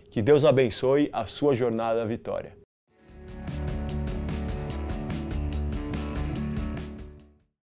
Que 0.09 0.19
Deus 0.19 0.43
abençoe 0.43 1.11
a 1.13 1.27
sua 1.27 1.53
jornada 1.53 2.01
à 2.01 2.05
vitória. 2.05 2.57